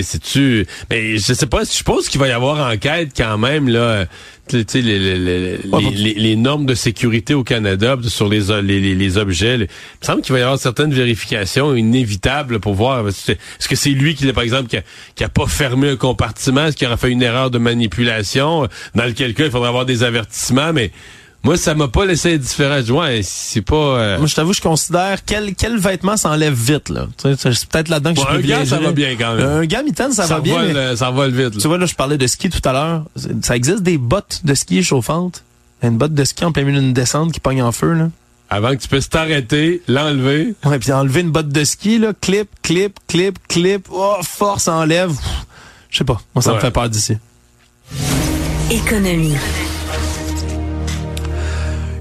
C'est-tu... 0.00 0.66
Mais 0.90 1.18
je 1.18 1.34
sais 1.34 1.46
pas, 1.46 1.64
je 1.64 1.70
suppose 1.70 2.08
qu'il 2.08 2.18
va 2.20 2.28
y 2.28 2.32
avoir 2.32 2.72
enquête 2.72 3.10
quand 3.14 3.36
même, 3.36 3.68
là, 3.68 4.06
tu 4.48 4.64
sais, 4.66 4.80
les, 4.80 4.98
les, 4.98 5.18
les, 5.58 6.14
les- 6.14 6.36
normes 6.36 6.64
de 6.64 6.74
sécurité 6.74 7.34
au 7.34 7.44
Canada 7.44 7.96
sur 8.06 8.28
les, 8.28 8.50
objets. 9.18 9.54
Il 9.54 9.60
me 9.60 9.66
semble 10.00 10.22
qu'il 10.22 10.32
va 10.32 10.38
y 10.38 10.42
avoir 10.42 10.58
certaines 10.58 10.94
vérifications 10.94 11.74
inévitables 11.74 12.58
pour 12.58 12.74
voir. 12.74 13.06
Est-ce 13.08 13.32
est-ce 13.32 13.68
que 13.68 13.76
c'est 13.76 13.90
lui 13.90 14.14
qui, 14.14 14.32
par 14.32 14.42
exemple, 14.42 14.68
qui 14.68 14.78
a, 14.78 14.82
qui 15.14 15.24
a 15.24 15.28
pas 15.28 15.46
fermé 15.46 15.90
un 15.90 15.96
compartiment? 15.96 16.66
Est-ce 16.66 16.76
qu'il 16.76 16.86
aura 16.86 16.96
fait 16.96 17.10
une 17.10 17.22
erreur 17.22 17.50
de 17.50 17.58
manipulation? 17.58 18.68
Dans 18.94 19.04
lequel 19.04 19.34
cas, 19.34 19.44
il 19.44 19.50
faudra 19.50 19.68
avoir 19.68 19.84
des 19.84 20.02
avertissements, 20.02 20.72
mais... 20.72 20.90
Moi, 21.44 21.56
ça 21.56 21.74
m'a 21.74 21.88
pas 21.88 22.04
laissé 22.06 22.34
indifférent. 22.34 22.80
Ouais, 22.96 23.20
c'est 23.24 23.62
pas... 23.62 23.74
euh, 23.74 24.18
Moi, 24.18 24.28
je 24.28 24.34
t'avoue, 24.34 24.52
je 24.52 24.60
considère 24.60 25.24
quel, 25.24 25.54
quel 25.56 25.76
vêtement 25.76 26.16
s'enlève 26.16 26.54
vite, 26.54 26.88
là. 26.88 27.06
Tu 27.18 27.34
sais, 27.36 27.52
C'est 27.52 27.68
peut-être 27.68 27.88
là-dedans 27.88 28.10
que 28.14 28.16
Bon, 28.20 28.26
je 28.30 28.36
un 28.36 28.40
peux 28.40 28.46
gant, 28.46 28.64
ça 28.64 28.78
va 28.78 28.92
bien 28.92 29.16
quand 29.18 29.34
même. 29.34 29.46
Un 29.46 29.82
mitaine, 29.82 30.12
ça, 30.12 30.26
va 30.26 30.40
bien. 30.40 30.60
vole, 30.62 30.72
mais- 30.72 30.96
ça 30.96 31.10
vole 31.10 31.30
vite. 31.32 31.54
là. 31.56 31.60
Tu 31.60 31.66
vois, 31.66 31.78
là, 31.78 31.86
je 31.86 31.94
parlais 31.96 32.16
de 32.16 32.26
ski 32.28 32.48
tout 32.48 32.66
à 32.68 32.72
l'heure. 32.72 33.04
Ça 33.42 33.56
existe 33.56 33.82
des 33.82 33.98
bottes 33.98 34.40
de 34.44 34.54
ski 34.54 34.82
chauffantes. 34.84 35.42
Une 35.82 35.98
botte 35.98 36.14
de 36.14 36.24
ski 36.24 36.44
en 36.44 36.52
plein 36.52 36.62
milieu 36.62 36.80
d'une 36.80 36.92
descente 36.92 37.32
qui 37.32 37.40
pogne 37.40 37.60
en 37.62 37.72
feu, 37.72 37.92
là. 37.92 38.08
Avant 38.48 38.70
que 38.70 38.76
tu 38.82 38.86
puisses 38.86 39.08
t'arrêter, 39.08 39.82
l'enlever. 39.88 40.54
Ouais, 40.64 40.78
puis 40.78 40.92
enlever 40.92 41.22
une 41.22 41.30
botte 41.32 41.48
de 41.48 41.64
ski, 41.64 41.98
là, 41.98 42.12
clip, 42.20 42.48
clip, 42.62 42.98
clip, 43.08 43.38
clip, 43.48 43.88
oh, 43.90 44.16
force, 44.22 44.68
enlève. 44.68 45.12
Je 45.90 45.98
sais 45.98 46.04
pas. 46.04 46.20
Moi, 46.34 46.42
ça 46.42 46.52
me 46.54 46.60
fait 46.60 46.70
peur 46.70 46.88
d'ici. 46.88 47.16
Économie. 48.70 49.34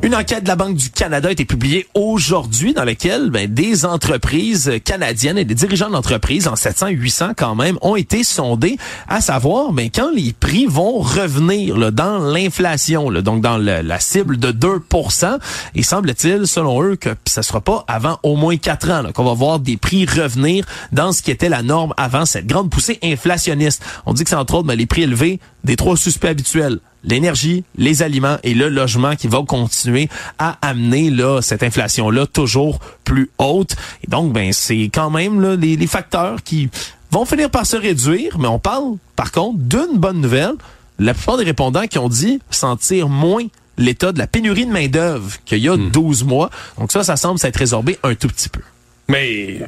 Une 0.03 0.15
enquête 0.15 0.41
de 0.41 0.47
la 0.47 0.55
Banque 0.55 0.77
du 0.77 0.89
Canada 0.89 1.29
a 1.29 1.31
été 1.31 1.45
publiée 1.45 1.85
aujourd'hui 1.93 2.73
dans 2.73 2.83
laquelle 2.83 3.29
ben, 3.29 3.47
des 3.47 3.85
entreprises 3.85 4.71
canadiennes 4.83 5.37
et 5.37 5.45
des 5.45 5.53
dirigeants 5.53 5.91
d'entreprises 5.91 6.47
en 6.47 6.55
700 6.55 6.87
800 6.87 7.33
quand 7.37 7.53
même 7.53 7.77
ont 7.83 7.95
été 7.95 8.23
sondés 8.23 8.77
à 9.07 9.21
savoir 9.21 9.73
ben, 9.73 9.91
quand 9.93 10.09
les 10.11 10.33
prix 10.33 10.65
vont 10.65 11.01
revenir 11.01 11.91
dans 11.91 12.17
l'inflation, 12.17 13.11
donc 13.11 13.41
dans 13.41 13.59
la 13.59 13.99
cible 13.99 14.37
de 14.37 14.51
2% 14.51 15.37
Et 15.75 15.83
semble-t-il, 15.83 16.47
selon 16.47 16.81
eux, 16.81 16.95
que 16.95 17.09
ça 17.27 17.43
sera 17.43 17.61
pas 17.61 17.85
avant 17.87 18.17
au 18.23 18.35
moins 18.35 18.57
4 18.57 18.89
ans 18.89 19.11
qu'on 19.13 19.23
va 19.23 19.35
voir 19.35 19.59
des 19.59 19.77
prix 19.77 20.07
revenir 20.07 20.65
dans 20.91 21.11
ce 21.11 21.21
qui 21.21 21.29
était 21.29 21.47
la 21.47 21.61
norme 21.61 21.93
avant 21.95 22.25
cette 22.25 22.47
grande 22.47 22.71
poussée 22.71 22.97
inflationniste. 23.03 23.83
On 24.07 24.13
dit 24.13 24.23
que 24.23 24.31
c'est 24.31 24.35
entre 24.35 24.55
autres 24.55 24.67
ben, 24.67 24.75
les 24.75 24.87
prix 24.87 25.03
élevés 25.03 25.39
des 25.63 25.75
trois 25.75 25.95
suspects 25.95 26.29
habituels 26.29 26.79
l'énergie, 27.03 27.63
les 27.77 28.03
aliments 28.03 28.37
et 28.43 28.53
le 28.53 28.69
logement 28.69 29.15
qui 29.15 29.27
vont 29.27 29.45
continuer 29.45 30.09
à 30.39 30.57
amener 30.61 31.09
là 31.09 31.41
cette 31.41 31.63
inflation 31.63 32.09
là 32.09 32.25
toujours 32.25 32.79
plus 33.03 33.29
haute. 33.37 33.75
Et 34.03 34.09
donc 34.09 34.33
ben 34.33 34.53
c'est 34.53 34.89
quand 34.93 35.09
même 35.09 35.41
là, 35.41 35.55
les, 35.55 35.75
les 35.75 35.87
facteurs 35.87 36.43
qui 36.43 36.69
vont 37.11 37.25
finir 37.25 37.49
par 37.49 37.65
se 37.65 37.75
réduire, 37.75 38.39
mais 38.39 38.47
on 38.47 38.59
parle 38.59 38.95
par 39.15 39.31
contre 39.31 39.59
d'une 39.59 39.97
bonne 39.97 40.21
nouvelle. 40.21 40.53
La 40.99 41.13
plupart 41.13 41.37
des 41.37 41.43
répondants 41.43 41.87
qui 41.87 41.97
ont 41.97 42.09
dit 42.09 42.39
sentir 42.51 43.09
moins 43.09 43.45
l'état 43.77 44.11
de 44.11 44.19
la 44.19 44.27
pénurie 44.27 44.65
de 44.65 44.71
main-d'œuvre 44.71 45.37
qu'il 45.45 45.59
y 45.59 45.69
a 45.69 45.75
12 45.75 46.23
hmm. 46.23 46.27
mois. 46.27 46.49
Donc 46.77 46.91
ça, 46.91 47.03
ça 47.03 47.17
semble 47.17 47.39
s'être 47.39 47.57
résorbé 47.57 47.97
un 48.03 48.15
tout 48.15 48.27
petit 48.27 48.49
peu. 48.49 48.61
Mais 49.07 49.61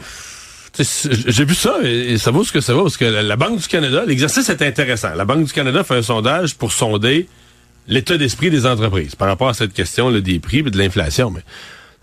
j'ai 0.79 1.45
vu 1.45 1.53
ça 1.53 1.77
et 1.83 2.17
ça 2.17 2.31
vaut 2.31 2.43
ce 2.43 2.51
que 2.51 2.59
ça 2.59 2.73
vaut 2.73 2.83
parce 2.83 2.97
que 2.97 3.05
la, 3.05 3.35
Banque 3.35 3.59
du 3.59 3.67
Canada, 3.67 4.03
l'exercice 4.07 4.49
est 4.49 4.61
intéressant. 4.63 5.13
La 5.13 5.25
Banque 5.25 5.45
du 5.45 5.53
Canada 5.53 5.83
fait 5.83 5.95
un 5.95 6.01
sondage 6.01 6.55
pour 6.55 6.71
sonder 6.71 7.27
l'état 7.87 8.17
d'esprit 8.17 8.49
des 8.49 8.65
entreprises 8.65 9.13
par 9.13 9.27
rapport 9.27 9.49
à 9.49 9.53
cette 9.53 9.73
question 9.73 10.09
là, 10.09 10.19
des 10.19 10.39
prix 10.39 10.59
et 10.59 10.63
de 10.63 10.77
l'inflation. 10.77 11.29
Mais 11.29 11.41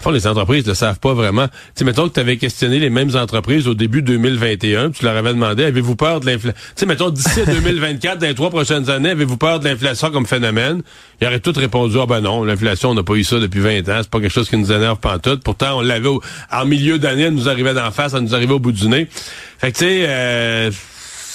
fond, 0.03 0.11
les 0.11 0.27
entreprises 0.27 0.67
ne 0.67 0.75
savent 0.75 0.99
pas 0.99 1.15
vraiment. 1.15 1.47
Tu 1.49 1.55
sais, 1.77 1.85
mettons 1.85 2.09
que 2.09 2.15
tu 2.15 2.21
avais 2.21 2.37
questionné 2.37 2.79
les 2.79 2.91
mêmes 2.91 3.15
entreprises 3.17 3.69
au 3.69 3.75
début 3.75 4.03
2021, 4.03 4.91
tu 4.91 5.05
leur 5.05 5.17
avais 5.17 5.33
demandé, 5.33 5.65
avez-vous 5.65 5.97
peur 5.97 6.21
de 6.21 6.27
l'inflation? 6.27 6.59
Tu 6.75 6.81
sais, 6.81 6.87
mettons, 6.87 7.11
d'ici 7.11 7.41
2024, 7.47 8.19
dans 8.19 8.27
les 8.27 8.35
trois 8.35 8.51
prochaines 8.51 8.89
années, 8.91 9.11
avez-vous 9.11 9.37
peur 9.37 9.61
de 9.61 9.69
l'inflation 9.69 10.11
comme 10.11 10.27
phénomène? 10.27 10.83
Ils 11.21 11.27
auraient 11.27 11.41
tous 11.41 11.57
répondu, 11.59 11.97
ah 12.01 12.07
ben 12.07 12.21
non, 12.21 12.45
l'inflation, 12.45 12.91
on 12.91 12.95
n'a 12.95 13.03
pas 13.03 13.15
eu 13.15 13.25
ça 13.25 13.39
depuis 13.39 13.61
20 13.61 13.89
ans, 13.89 13.99
c'est 14.01 14.11
pas 14.11 14.21
quelque 14.21 14.33
chose 14.33 14.49
qui 14.49 14.57
nous 14.57 14.73
énerve 14.73 14.99
pas 14.99 15.19
tout. 15.19 15.39
Pourtant, 15.39 15.79
on 15.79 15.81
l'avait 15.81 16.09
en 16.51 16.65
milieu 16.65 16.99
d'année, 16.99 17.25
elle 17.25 17.35
nous 17.35 17.49
arrivait 17.49 17.75
d'en 17.75 17.91
face, 17.91 18.15
elle 18.15 18.23
nous 18.23 18.35
arrivait 18.35 18.55
au 18.55 18.59
bout 18.59 18.73
du 18.73 18.89
nez. 18.89 19.09
Fait 19.59 19.73
que, 19.73 19.79
tu 19.79 19.85
sais, 19.85 20.05
euh, 20.09 20.71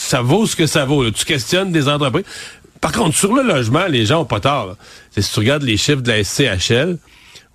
ça 0.05 0.21
vaut 0.21 0.45
ce 0.45 0.55
que 0.55 0.65
ça 0.65 0.85
vaut. 0.85 1.09
Tu 1.11 1.25
questionnes 1.25 1.71
des 1.71 1.87
entreprises. 1.87 2.25
Par 2.81 2.91
contre, 2.91 3.15
sur 3.17 3.33
le 3.33 3.41
logement, 3.41 3.85
les 3.87 4.05
gens 4.05 4.21
ont 4.21 4.25
pas 4.25 4.39
tort. 4.39 4.75
Si 5.17 5.31
tu 5.31 5.39
regardes 5.39 5.63
les 5.63 5.77
chiffres 5.77 6.01
de 6.01 6.11
la 6.11 6.23
SCHL, 6.23 6.97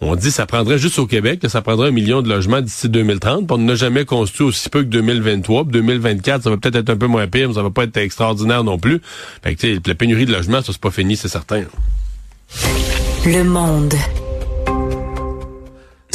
on 0.00 0.16
dit 0.16 0.30
ça 0.30 0.46
prendrait 0.46 0.78
juste 0.78 0.98
au 0.98 1.06
Québec, 1.06 1.40
que 1.40 1.48
ça 1.48 1.62
prendrait 1.62 1.88
un 1.88 1.92
million 1.92 2.22
de 2.22 2.28
logements 2.28 2.60
d'ici 2.60 2.88
2030. 2.88 3.50
On 3.52 3.58
n'a 3.58 3.74
jamais 3.74 4.04
construit 4.04 4.46
aussi 4.46 4.68
peu 4.68 4.82
que 4.82 4.88
2023. 4.88 5.64
2024, 5.64 6.44
ça 6.44 6.50
va 6.50 6.56
peut-être 6.56 6.76
être 6.76 6.90
un 6.90 6.96
peu 6.96 7.06
moins 7.06 7.26
pire, 7.26 7.48
mais 7.48 7.54
ça 7.54 7.62
va 7.62 7.70
pas 7.70 7.84
être 7.84 7.96
extraordinaire 7.96 8.64
non 8.64 8.78
plus. 8.78 9.00
La 9.44 9.94
pénurie 9.94 10.26
de 10.26 10.32
logements, 10.32 10.62
ça 10.62 10.72
c'est 10.72 10.80
pas 10.80 10.90
fini, 10.90 11.16
c'est 11.16 11.28
certain. 11.28 11.64
Le 13.26 13.44
monde. 13.44 13.94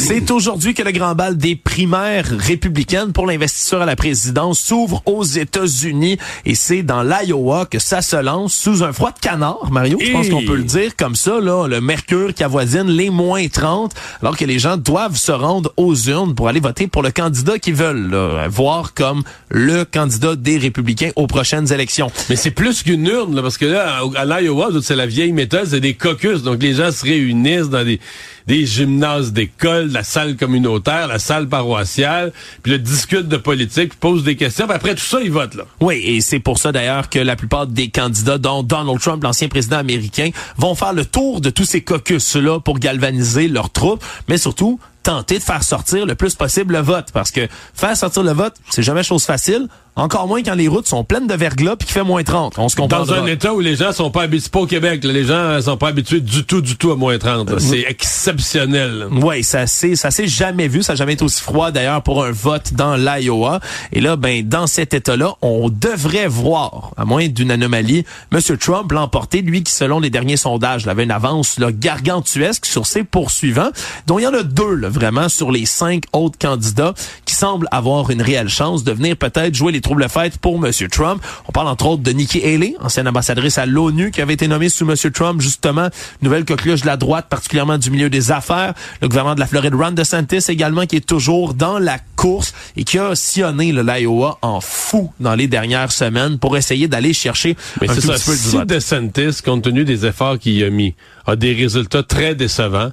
C'est 0.06 0.30
aujourd'hui 0.30 0.72
que 0.72 0.84
le 0.84 0.92
grand 0.92 1.16
bal 1.16 1.36
des 1.36 1.56
primaires 1.56 2.28
républicaines 2.38 3.12
pour 3.12 3.26
l'investisseur 3.26 3.82
à 3.82 3.86
la 3.86 3.96
présidence 3.96 4.60
s'ouvre 4.60 5.02
aux 5.04 5.24
États-Unis 5.24 6.16
et 6.44 6.54
c'est 6.54 6.84
dans 6.84 7.02
l'Iowa 7.02 7.66
que 7.66 7.80
ça 7.80 8.02
se 8.02 8.14
lance 8.14 8.54
sous 8.54 8.84
un 8.84 8.92
froid 8.92 9.10
de 9.10 9.18
canard, 9.18 9.68
Mario. 9.72 9.98
Je 10.00 10.12
pense 10.12 10.28
qu'on 10.28 10.44
peut 10.44 10.54
le 10.54 10.62
dire 10.62 10.94
comme 10.94 11.16
ça, 11.16 11.40
là, 11.40 11.66
le 11.66 11.80
mercure 11.80 12.34
qui 12.34 12.44
avoisine 12.44 12.86
les 12.86 13.10
moins 13.10 13.48
30, 13.48 13.94
alors 14.22 14.36
que 14.36 14.44
les 14.44 14.60
gens 14.60 14.76
doivent 14.76 15.16
se 15.16 15.32
rendre 15.32 15.72
aux 15.76 15.96
urnes 15.96 16.36
pour 16.36 16.46
aller 16.46 16.60
voter 16.60 16.86
pour 16.86 17.02
le 17.02 17.10
candidat 17.10 17.58
qu'ils 17.58 17.74
veulent 17.74 18.16
voir 18.48 18.94
comme 18.94 19.24
le 19.48 19.84
candidat 19.84 20.36
des 20.36 20.56
républicains 20.56 21.10
aux 21.16 21.26
prochaines 21.26 21.72
élections. 21.72 22.12
Mais 22.30 22.36
c'est 22.36 22.52
plus 22.52 22.84
qu'une 22.84 23.08
urne, 23.08 23.34
là, 23.34 23.42
parce 23.42 23.58
que 23.58 23.66
là, 23.66 24.02
à 24.14 24.24
l'Iowa, 24.24 24.68
c'est 24.82 24.94
la 24.94 25.06
vieille 25.06 25.32
méthode, 25.32 25.66
c'est 25.66 25.80
des 25.80 25.94
caucus, 25.94 26.44
donc 26.44 26.62
les 26.62 26.74
gens 26.74 26.92
se 26.92 27.04
réunissent 27.04 27.70
dans 27.70 27.84
des 27.84 27.98
des 28.46 28.66
gymnases 28.66 29.32
d'école, 29.32 29.90
la 29.90 30.04
salle 30.04 30.36
communautaire, 30.36 31.08
la 31.08 31.18
salle 31.18 31.48
paroissiale, 31.48 32.32
puis 32.62 32.72
le 32.72 32.78
discute 32.78 33.28
de 33.28 33.36
politique, 33.36 33.94
pose 33.94 34.24
des 34.24 34.36
questions, 34.36 34.66
puis 34.66 34.76
après 34.76 34.94
tout 34.94 35.04
ça, 35.04 35.20
ils 35.20 35.30
votent 35.30 35.54
là. 35.54 35.64
Oui, 35.80 36.00
et 36.04 36.20
c'est 36.20 36.38
pour 36.38 36.58
ça 36.58 36.72
d'ailleurs 36.72 37.10
que 37.10 37.18
la 37.18 37.36
plupart 37.36 37.66
des 37.66 37.88
candidats, 37.88 38.38
dont 38.38 38.62
Donald 38.62 39.00
Trump, 39.00 39.22
l'ancien 39.22 39.48
président 39.48 39.78
américain, 39.78 40.30
vont 40.56 40.74
faire 40.74 40.92
le 40.92 41.04
tour 41.04 41.40
de 41.40 41.50
tous 41.50 41.64
ces 41.64 41.82
caucus-là 41.82 42.60
pour 42.60 42.78
galvaniser 42.78 43.48
leurs 43.48 43.70
troupes, 43.70 44.04
mais 44.28 44.38
surtout 44.38 44.78
tenter 45.02 45.38
de 45.38 45.44
faire 45.44 45.62
sortir 45.62 46.04
le 46.04 46.16
plus 46.16 46.34
possible 46.34 46.74
le 46.74 46.80
vote. 46.80 47.06
Parce 47.12 47.30
que 47.30 47.48
faire 47.74 47.96
sortir 47.96 48.24
le 48.24 48.32
vote, 48.32 48.54
c'est 48.70 48.82
jamais 48.82 49.04
chose 49.04 49.24
facile. 49.24 49.68
Encore 49.98 50.28
moins 50.28 50.42
quand 50.42 50.54
les 50.54 50.68
routes 50.68 50.86
sont 50.86 51.04
pleines 51.04 51.26
de 51.26 51.32
verglas 51.32 51.74
puis 51.76 51.86
qu'il 51.86 51.94
fait 51.94 52.04
moins 52.04 52.22
30. 52.22 52.58
On 52.58 52.68
se 52.68 52.76
comprend. 52.76 52.98
Dans 52.98 53.14
un 53.14 53.24
état 53.24 53.54
où 53.54 53.60
les 53.60 53.76
gens 53.76 53.92
sont 53.92 54.10
pas 54.10 54.24
habitués, 54.24 54.50
pas 54.50 54.60
au 54.60 54.66
Québec, 54.66 55.02
les 55.04 55.24
gens 55.24 55.58
sont 55.62 55.78
pas 55.78 55.88
habitués 55.88 56.20
du 56.20 56.44
tout, 56.44 56.60
du 56.60 56.76
tout 56.76 56.92
à 56.92 56.96
moins 56.96 57.16
30. 57.16 57.50
Euh, 57.50 57.58
c'est 57.58 57.80
exceptionnel. 57.88 59.06
Oui, 59.10 59.42
ça 59.42 59.66
s'est, 59.66 59.96
ça 59.96 60.10
s'est 60.10 60.26
jamais 60.26 60.68
vu. 60.68 60.82
Ça 60.82 60.92
n'a 60.92 60.96
jamais 60.96 61.14
été 61.14 61.24
aussi 61.24 61.40
froid 61.40 61.70
d'ailleurs 61.70 62.02
pour 62.02 62.22
un 62.22 62.30
vote 62.30 62.74
dans 62.74 62.94
l'Iowa. 62.94 63.60
Et 63.92 64.02
là, 64.02 64.16
ben, 64.16 64.46
dans 64.46 64.66
cet 64.66 64.92
état-là, 64.92 65.32
on 65.40 65.70
devrait 65.70 66.28
voir, 66.28 66.90
à 66.98 67.06
moins 67.06 67.28
d'une 67.28 67.50
anomalie, 67.50 68.04
M. 68.32 68.40
Trump 68.58 68.92
l'emporter, 68.92 69.40
lui 69.40 69.62
qui, 69.62 69.72
selon 69.72 69.98
les 69.98 70.10
derniers 70.10 70.36
sondages, 70.36 70.86
avait 70.86 71.04
une 71.04 71.10
avance 71.10 71.58
là, 71.58 71.72
gargantuesque 71.72 72.66
sur 72.66 72.86
ses 72.86 73.02
poursuivants, 73.02 73.70
dont 74.06 74.18
il 74.18 74.24
y 74.24 74.26
en 74.26 74.34
a 74.34 74.42
deux, 74.42 74.74
là, 74.74 74.90
vraiment, 74.90 75.30
sur 75.30 75.50
les 75.50 75.64
cinq 75.64 76.04
autres 76.12 76.38
candidats 76.38 76.92
qui 77.24 77.34
semblent 77.34 77.68
avoir 77.70 78.10
une 78.10 78.20
réelle 78.20 78.50
chance 78.50 78.84
de 78.84 78.92
venir 78.92 79.16
peut-être 79.16 79.54
jouer 79.54 79.72
les 79.72 79.80
troubles 79.86 80.08
fêtes 80.08 80.38
pour 80.38 80.56
M. 80.56 80.72
Trump. 80.90 81.22
On 81.46 81.52
parle 81.52 81.68
entre 81.68 81.86
autres 81.86 82.02
de 82.02 82.10
Nikki 82.10 82.42
Haley, 82.42 82.74
ancienne 82.80 83.06
ambassadrice 83.06 83.56
à 83.56 83.66
l'ONU, 83.66 84.10
qui 84.10 84.20
avait 84.20 84.34
été 84.34 84.48
nommée 84.48 84.68
sous 84.68 84.88
M. 84.88 84.96
Trump, 85.12 85.40
justement, 85.40 85.90
nouvelle 86.22 86.44
coqueluche 86.44 86.80
de 86.80 86.86
la 86.86 86.96
droite, 86.96 87.26
particulièrement 87.28 87.78
du 87.78 87.92
milieu 87.92 88.10
des 88.10 88.32
affaires. 88.32 88.74
Le 89.00 89.06
gouvernement 89.06 89.36
de 89.36 89.40
la 89.40 89.46
Floride, 89.46 89.74
Ron 89.74 89.92
DeSantis 89.92 90.44
également, 90.48 90.86
qui 90.86 90.96
est 90.96 91.06
toujours 91.06 91.54
dans 91.54 91.78
la 91.78 91.98
course 92.16 92.52
et 92.76 92.82
qui 92.82 92.98
a 92.98 93.14
sillonné 93.14 93.70
l'Iowa 93.70 94.38
en 94.42 94.60
fou 94.60 95.12
dans 95.20 95.36
les 95.36 95.46
dernières 95.46 95.92
semaines 95.92 96.40
pour 96.40 96.56
essayer 96.56 96.88
d'aller 96.88 97.12
chercher 97.12 97.56
Mais 97.80 97.88
un 97.88 97.94
tout 97.94 98.00
ça, 98.00 98.14
petit 98.14 98.24
peu 98.24 98.32
de 98.32 98.38
si 98.38 98.66
DeSantis, 98.66 99.40
compte 99.44 99.62
tenu 99.62 99.84
des 99.84 100.04
efforts 100.04 100.40
qu'il 100.40 100.64
a 100.64 100.70
mis, 100.70 100.96
a 101.26 101.36
des 101.36 101.52
résultats 101.52 102.02
très 102.02 102.34
décevants, 102.34 102.90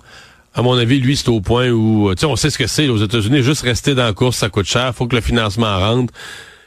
à 0.53 0.61
mon 0.61 0.77
avis, 0.77 0.99
lui, 0.99 1.17
c'est 1.17 1.29
au 1.29 1.41
point 1.41 1.71
où, 1.71 2.13
tu 2.13 2.19
sais, 2.19 2.25
on 2.27 2.35
sait 2.35 2.51
ce 2.51 2.59
que 2.59 2.67
c'est 2.67 2.87
aux 2.87 2.97
États-Unis, 2.97 3.41
juste 3.41 3.63
rester 3.63 3.95
dans 3.95 4.03
la 4.03 4.13
course, 4.13 4.37
ça 4.37 4.49
coûte 4.49 4.67
cher, 4.67 4.93
faut 4.93 5.07
que 5.07 5.15
le 5.15 5.21
financement 5.23 5.79
rentre 5.79 6.13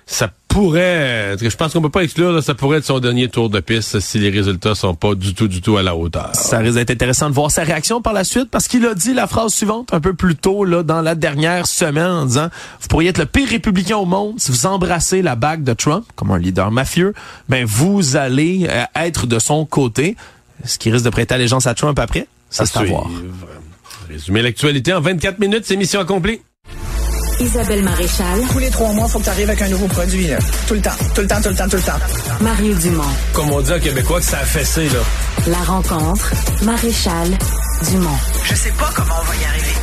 ça 0.06 0.30
pourrait, 0.48 1.36
je 1.38 1.56
pense 1.56 1.72
qu'on 1.72 1.82
peut 1.82 1.90
pas 1.90 2.04
exclure, 2.04 2.42
ça 2.42 2.54
pourrait 2.54 2.78
être 2.78 2.84
son 2.84 3.00
dernier 3.00 3.28
tour 3.28 3.50
de 3.50 3.58
piste 3.60 3.98
si 4.00 4.18
les 4.18 4.30
résultats 4.30 4.74
sont 4.76 4.94
pas 4.94 5.14
du 5.14 5.34
tout, 5.34 5.48
du 5.48 5.60
tout 5.60 5.76
à 5.76 5.82
la 5.82 5.96
hauteur. 5.96 6.30
Ça 6.32 6.58
risque 6.58 6.76
d'être 6.76 6.92
intéressant 6.92 7.28
de 7.28 7.34
voir 7.34 7.50
sa 7.50 7.64
réaction 7.64 8.00
par 8.00 8.12
la 8.12 8.22
suite 8.22 8.48
parce 8.50 8.68
qu'il 8.68 8.86
a 8.86 8.94
dit 8.94 9.12
la 9.12 9.26
phrase 9.26 9.52
suivante 9.52 9.92
un 9.92 10.00
peu 10.00 10.14
plus 10.14 10.36
tôt 10.36 10.64
là 10.64 10.84
dans 10.84 11.02
la 11.02 11.16
dernière 11.16 11.66
semaine 11.66 12.10
en 12.10 12.24
disant 12.24 12.48
vous 12.80 12.88
pourriez 12.88 13.10
être 13.10 13.18
le 13.18 13.26
pire 13.26 13.48
républicain 13.48 13.96
au 13.96 14.06
monde 14.06 14.34
si 14.38 14.52
vous 14.52 14.64
embrassez 14.64 15.22
la 15.22 15.34
bague 15.34 15.64
de 15.64 15.72
Trump 15.72 16.06
comme 16.14 16.30
un 16.30 16.38
leader 16.38 16.70
mafieux, 16.70 17.12
ben 17.48 17.66
vous 17.66 18.16
allez 18.16 18.66
euh, 18.70 18.84
être 18.94 19.26
de 19.26 19.38
son 19.40 19.66
côté. 19.66 20.16
Ce 20.64 20.78
qui 20.78 20.90
risque 20.90 21.04
de 21.04 21.10
prêter 21.10 21.34
allégeance 21.34 21.66
à 21.66 21.74
Trump 21.74 21.98
après, 21.98 22.28
ça 22.48 22.64
c'est 22.64 22.78
à 22.78 22.84
voir. 22.84 23.10
Résumer 24.08 24.40
l'actualité 24.40 24.94
en 24.94 25.00
24 25.00 25.38
minutes, 25.40 25.64
c'est 25.64 25.76
mission 25.76 26.00
accomplie. 26.00 26.40
Isabelle 27.40 27.82
Maréchal. 27.82 28.40
Tous 28.50 28.58
les 28.58 28.70
trois 28.70 28.92
mois, 28.92 29.06
il 29.08 29.10
faut 29.10 29.18
que 29.18 29.24
tu 29.24 29.30
arrives 29.30 29.48
avec 29.50 29.62
un 29.62 29.68
nouveau 29.68 29.86
produit. 29.86 30.26
Là. 30.28 30.38
Tout 30.66 30.74
le 30.74 30.80
temps, 30.80 30.90
tout 31.14 31.20
le 31.20 31.26
temps, 31.26 31.40
tout 31.42 31.48
le 31.50 31.54
temps, 31.54 31.68
tout 31.68 31.76
le 31.76 31.82
temps. 31.82 31.98
Mario 32.40 32.74
Dumont. 32.74 33.02
Comme 33.32 33.50
on 33.52 33.60
dit 33.60 33.72
en 33.72 33.78
québécois, 33.78 34.20
que 34.20 34.24
ça 34.26 34.38
a 34.38 34.44
fessé, 34.44 34.88
là. 34.88 35.00
La 35.48 35.58
rencontre, 35.58 36.32
Maréchal 36.62 37.28
Dumont. 37.90 38.18
Je 38.44 38.54
sais 38.54 38.72
pas 38.78 38.90
comment 38.94 39.14
on 39.20 39.24
va 39.24 39.34
y 39.34 39.44
arriver. 39.44 39.74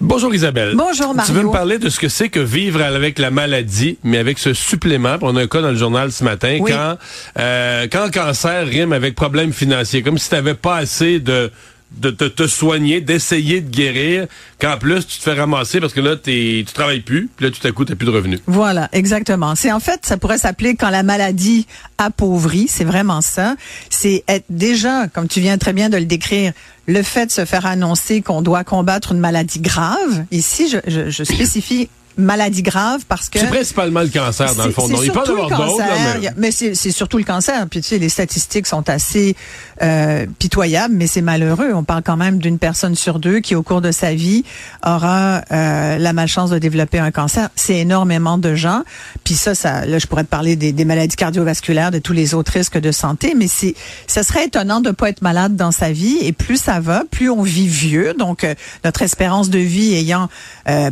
Bonjour 0.00 0.34
Isabelle. 0.34 0.74
Bonjour 0.76 1.14
Mario. 1.14 1.32
Tu 1.32 1.38
veux 1.38 1.46
me 1.46 1.52
parler 1.52 1.78
de 1.78 1.88
ce 1.88 1.98
que 1.98 2.08
c'est 2.08 2.28
que 2.28 2.40
vivre 2.40 2.82
avec 2.82 3.18
la 3.18 3.30
maladie, 3.30 3.98
mais 4.02 4.18
avec 4.18 4.38
ce 4.38 4.52
supplément? 4.52 5.16
On 5.22 5.36
a 5.36 5.42
un 5.42 5.46
cas 5.46 5.62
dans 5.62 5.70
le 5.70 5.76
journal 5.76 6.12
ce 6.12 6.24
matin 6.24 6.58
quand 6.66 6.98
euh, 7.38 7.86
quand 7.90 8.12
cancer 8.12 8.66
rime 8.66 8.92
avec 8.92 9.14
problème 9.14 9.52
financier, 9.52 10.02
comme 10.02 10.18
si 10.18 10.28
tu 10.28 10.34
n'avais 10.34 10.54
pas 10.54 10.76
assez 10.76 11.20
de 11.20 11.50
de, 11.96 12.10
te 12.10 12.46
soigner, 12.46 13.00
d'essayer 13.00 13.60
de 13.60 13.70
guérir, 13.70 14.26
qu'en 14.60 14.76
plus 14.78 15.06
tu 15.06 15.18
te 15.18 15.22
fais 15.22 15.32
ramasser 15.32 15.80
parce 15.80 15.92
que 15.92 16.00
là 16.00 16.16
t'es, 16.16 16.64
tu 16.66 16.72
travailles 16.72 17.00
plus, 17.00 17.28
puis 17.34 17.46
là 17.46 17.52
tout 17.52 17.66
à 17.66 17.72
coup 17.72 17.84
t'as 17.84 17.94
plus 17.94 18.06
de 18.06 18.10
revenus. 18.10 18.40
Voilà, 18.46 18.88
exactement. 18.92 19.54
C'est 19.54 19.72
en 19.72 19.80
fait 19.80 20.00
ça 20.04 20.16
pourrait 20.16 20.38
s'appeler 20.38 20.76
quand 20.76 20.90
la 20.90 21.02
maladie 21.02 21.66
appauvrit, 21.98 22.66
c'est 22.68 22.84
vraiment 22.84 23.20
ça. 23.20 23.56
C'est 23.90 24.24
être 24.28 24.46
déjà, 24.50 25.08
comme 25.08 25.28
tu 25.28 25.40
viens 25.40 25.58
très 25.58 25.72
bien 25.72 25.88
de 25.88 25.96
le 25.96 26.04
décrire, 26.04 26.52
le 26.86 27.02
fait 27.02 27.26
de 27.26 27.30
se 27.30 27.44
faire 27.44 27.66
annoncer 27.66 28.22
qu'on 28.22 28.42
doit 28.42 28.64
combattre 28.64 29.12
une 29.12 29.20
maladie 29.20 29.60
grave. 29.60 30.24
Ici, 30.30 30.68
je, 30.86 31.24
spécifie 31.24 31.88
maladie 32.16 32.62
grave 32.62 33.02
parce 33.08 33.28
que 33.28 33.38
c'est 33.38 33.46
principalement 33.46 34.00
le 34.02 34.08
cancer 34.08 34.54
dans 34.54 34.66
le 34.66 34.72
fond. 34.72 34.88
Non, 34.88 35.02
il 35.02 35.10
peut 35.12 35.20
avoir 35.20 35.48
d'autres, 35.66 35.84
mais- 36.20 36.30
mais 36.36 36.50
c'est 36.50 36.74
c'est 36.74 36.90
surtout 36.90 37.18
le 37.18 37.24
cancer. 37.24 37.66
Puis 37.68 37.80
tu 37.80 37.88
sais, 37.88 37.98
les 37.98 38.08
statistiques 38.08 38.66
sont 38.66 38.88
assez 38.88 39.34
euh, 39.82 40.26
pitoyables, 40.38 40.94
mais 40.94 41.06
c'est 41.06 41.20
malheureux. 41.22 41.72
On 41.74 41.82
parle 41.84 42.02
quand 42.02 42.16
même 42.16 42.38
d'une 42.38 42.58
personne 42.58 42.94
sur 42.94 43.18
deux 43.18 43.40
qui, 43.40 43.54
au 43.54 43.62
cours 43.62 43.80
de 43.80 43.90
sa 43.90 44.14
vie, 44.14 44.44
aura 44.86 45.42
euh, 45.50 45.98
la 45.98 46.12
malchance 46.12 46.50
de 46.50 46.58
développer 46.58 46.98
un 46.98 47.10
cancer. 47.10 47.48
C'est 47.56 47.78
énormément 47.78 48.38
de 48.38 48.54
gens. 48.54 48.82
Puis 49.24 49.34
ça, 49.34 49.54
ça, 49.54 49.84
là, 49.86 49.98
je 49.98 50.06
pourrais 50.06 50.24
te 50.24 50.28
parler 50.28 50.56
des, 50.56 50.72
des 50.72 50.84
maladies 50.84 51.16
cardiovasculaires, 51.16 51.90
de 51.90 51.98
tous 51.98 52.12
les 52.12 52.34
autres 52.34 52.52
risques 52.52 52.78
de 52.78 52.92
santé, 52.92 53.34
mais 53.36 53.48
c'est, 53.48 53.74
ça 54.06 54.22
serait 54.22 54.46
étonnant 54.46 54.80
de 54.80 54.90
pas 54.90 55.08
être 55.08 55.22
malade 55.22 55.56
dans 55.56 55.72
sa 55.72 55.90
vie. 55.90 56.18
Et 56.22 56.32
plus 56.32 56.56
ça 56.56 56.78
va, 56.80 57.02
plus 57.10 57.28
on 57.30 57.42
vit 57.42 57.66
vieux. 57.68 58.14
Donc 58.18 58.44
euh, 58.44 58.54
notre 58.84 59.02
espérance 59.02 59.50
de 59.50 59.58
vie 59.58 59.94
ayant 59.94 60.28
euh, 60.68 60.90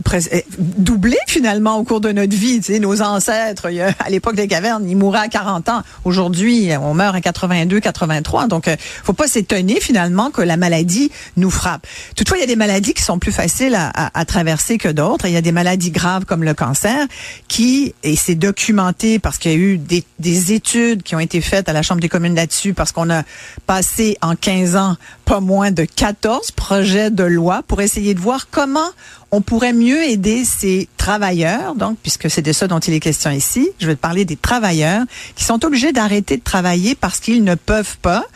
finalement 1.26 1.76
au 1.78 1.84
cours 1.84 2.00
de 2.00 2.12
notre 2.12 2.34
vie. 2.36 2.60
Tu 2.60 2.72
sais, 2.74 2.78
nos 2.78 3.02
ancêtres, 3.02 3.68
à 3.98 4.10
l'époque 4.10 4.36
des 4.36 4.48
cavernes, 4.48 4.88
ils 4.88 4.96
mouraient 4.96 5.20
à 5.20 5.28
40 5.28 5.68
ans. 5.68 5.82
Aujourd'hui, 6.04 6.70
on 6.80 6.94
meurt 6.94 7.14
à 7.14 7.20
82, 7.20 7.80
83. 7.80 8.46
Donc, 8.48 8.68
euh, 8.68 8.76
faut 9.04 9.12
pas 9.12 9.28
s'étonner 9.28 9.80
finalement 9.80 10.30
que 10.30 10.42
la 10.42 10.56
maladie 10.56 11.10
nous 11.36 11.50
frappe. 11.50 11.86
Toutefois, 12.16 12.38
il 12.38 12.40
y 12.40 12.44
a 12.44 12.46
des 12.46 12.56
maladies 12.56 12.94
qui 12.94 13.02
sont 13.02 13.18
plus 13.18 13.32
faciles 13.32 13.74
à, 13.74 13.88
à- 13.94 14.18
à 14.20 14.24
traverser 14.24 14.78
que 14.78 14.88
d'autres. 14.88 15.26
Il 15.26 15.32
y 15.32 15.36
a 15.36 15.40
des 15.42 15.52
maladies 15.52 15.90
graves 15.90 16.24
comme 16.24 16.44
le 16.44 16.54
cancer 16.54 17.06
qui, 17.48 17.94
et 18.02 18.16
c'est 18.16 18.34
documenté 18.34 19.18
parce 19.18 19.38
qu'il 19.38 19.50
y 19.50 19.54
a 19.54 19.58
eu 19.58 19.78
des, 19.78 20.04
des 20.18 20.52
études 20.52 21.02
qui 21.02 21.14
ont 21.14 21.20
été 21.20 21.40
faites 21.40 21.68
à 21.68 21.72
la 21.72 21.82
Chambre 21.82 22.00
des 22.00 22.08
communes 22.08 22.34
là-dessus 22.34 22.74
parce 22.74 22.92
qu'on 22.92 23.10
a 23.10 23.22
passé 23.66 24.16
en 24.22 24.34
15 24.36 24.76
ans 24.76 24.96
pas 25.32 25.40
moins 25.40 25.70
de 25.70 25.86
14 25.86 26.50
projets 26.50 27.10
de 27.10 27.24
loi 27.24 27.62
pour 27.66 27.80
essayer 27.80 28.12
de 28.12 28.20
voir 28.20 28.50
comment 28.50 28.90
on 29.30 29.40
pourrait 29.40 29.72
mieux 29.72 30.02
aider 30.02 30.44
ces 30.44 30.90
travailleurs, 30.98 31.74
donc, 31.74 31.96
puisque 32.02 32.28
c'est 32.28 32.42
de 32.42 32.52
ça 32.52 32.68
dont 32.68 32.80
il 32.80 32.92
est 32.92 33.00
question 33.00 33.30
ici, 33.30 33.70
je 33.80 33.86
vais 33.86 33.94
te 33.94 34.00
parler 34.00 34.26
des 34.26 34.36
travailleurs 34.36 35.04
qui 35.34 35.44
sont 35.44 35.64
obligés 35.64 35.90
d'arrêter 35.92 36.36
de 36.36 36.42
travailler 36.42 36.94
parce 36.94 37.18
qu'ils 37.18 37.44
ne 37.44 37.54
peuvent 37.54 37.96
pas, 38.02 38.26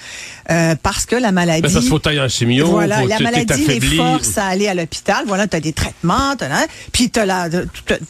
euh, 0.49 0.75
parce 0.83 1.05
que 1.05 1.17
la 1.17 1.33
maladie... 1.33 1.61
Ben, 1.61 1.71
parce 1.71 1.87
faut 1.87 1.99
tailler 1.99 2.23
en 2.23 2.31
chimio, 2.31 2.67
Voilà, 2.67 3.05
la 3.05 3.21
maladie 3.21 3.67
les 3.67 3.79
force 3.79 4.39
à 4.39 4.47
aller 4.47 4.67
à 4.67 4.73
l'hôpital. 4.73 5.25
Voilà, 5.27 5.47
tu 5.47 5.55
as 5.55 5.61
des 5.61 5.75
traitements, 5.75 6.35
t'as, 6.35 6.47
hein, 6.47 6.67
puis 6.93 7.11
tu 7.11 7.21
as 7.21 7.51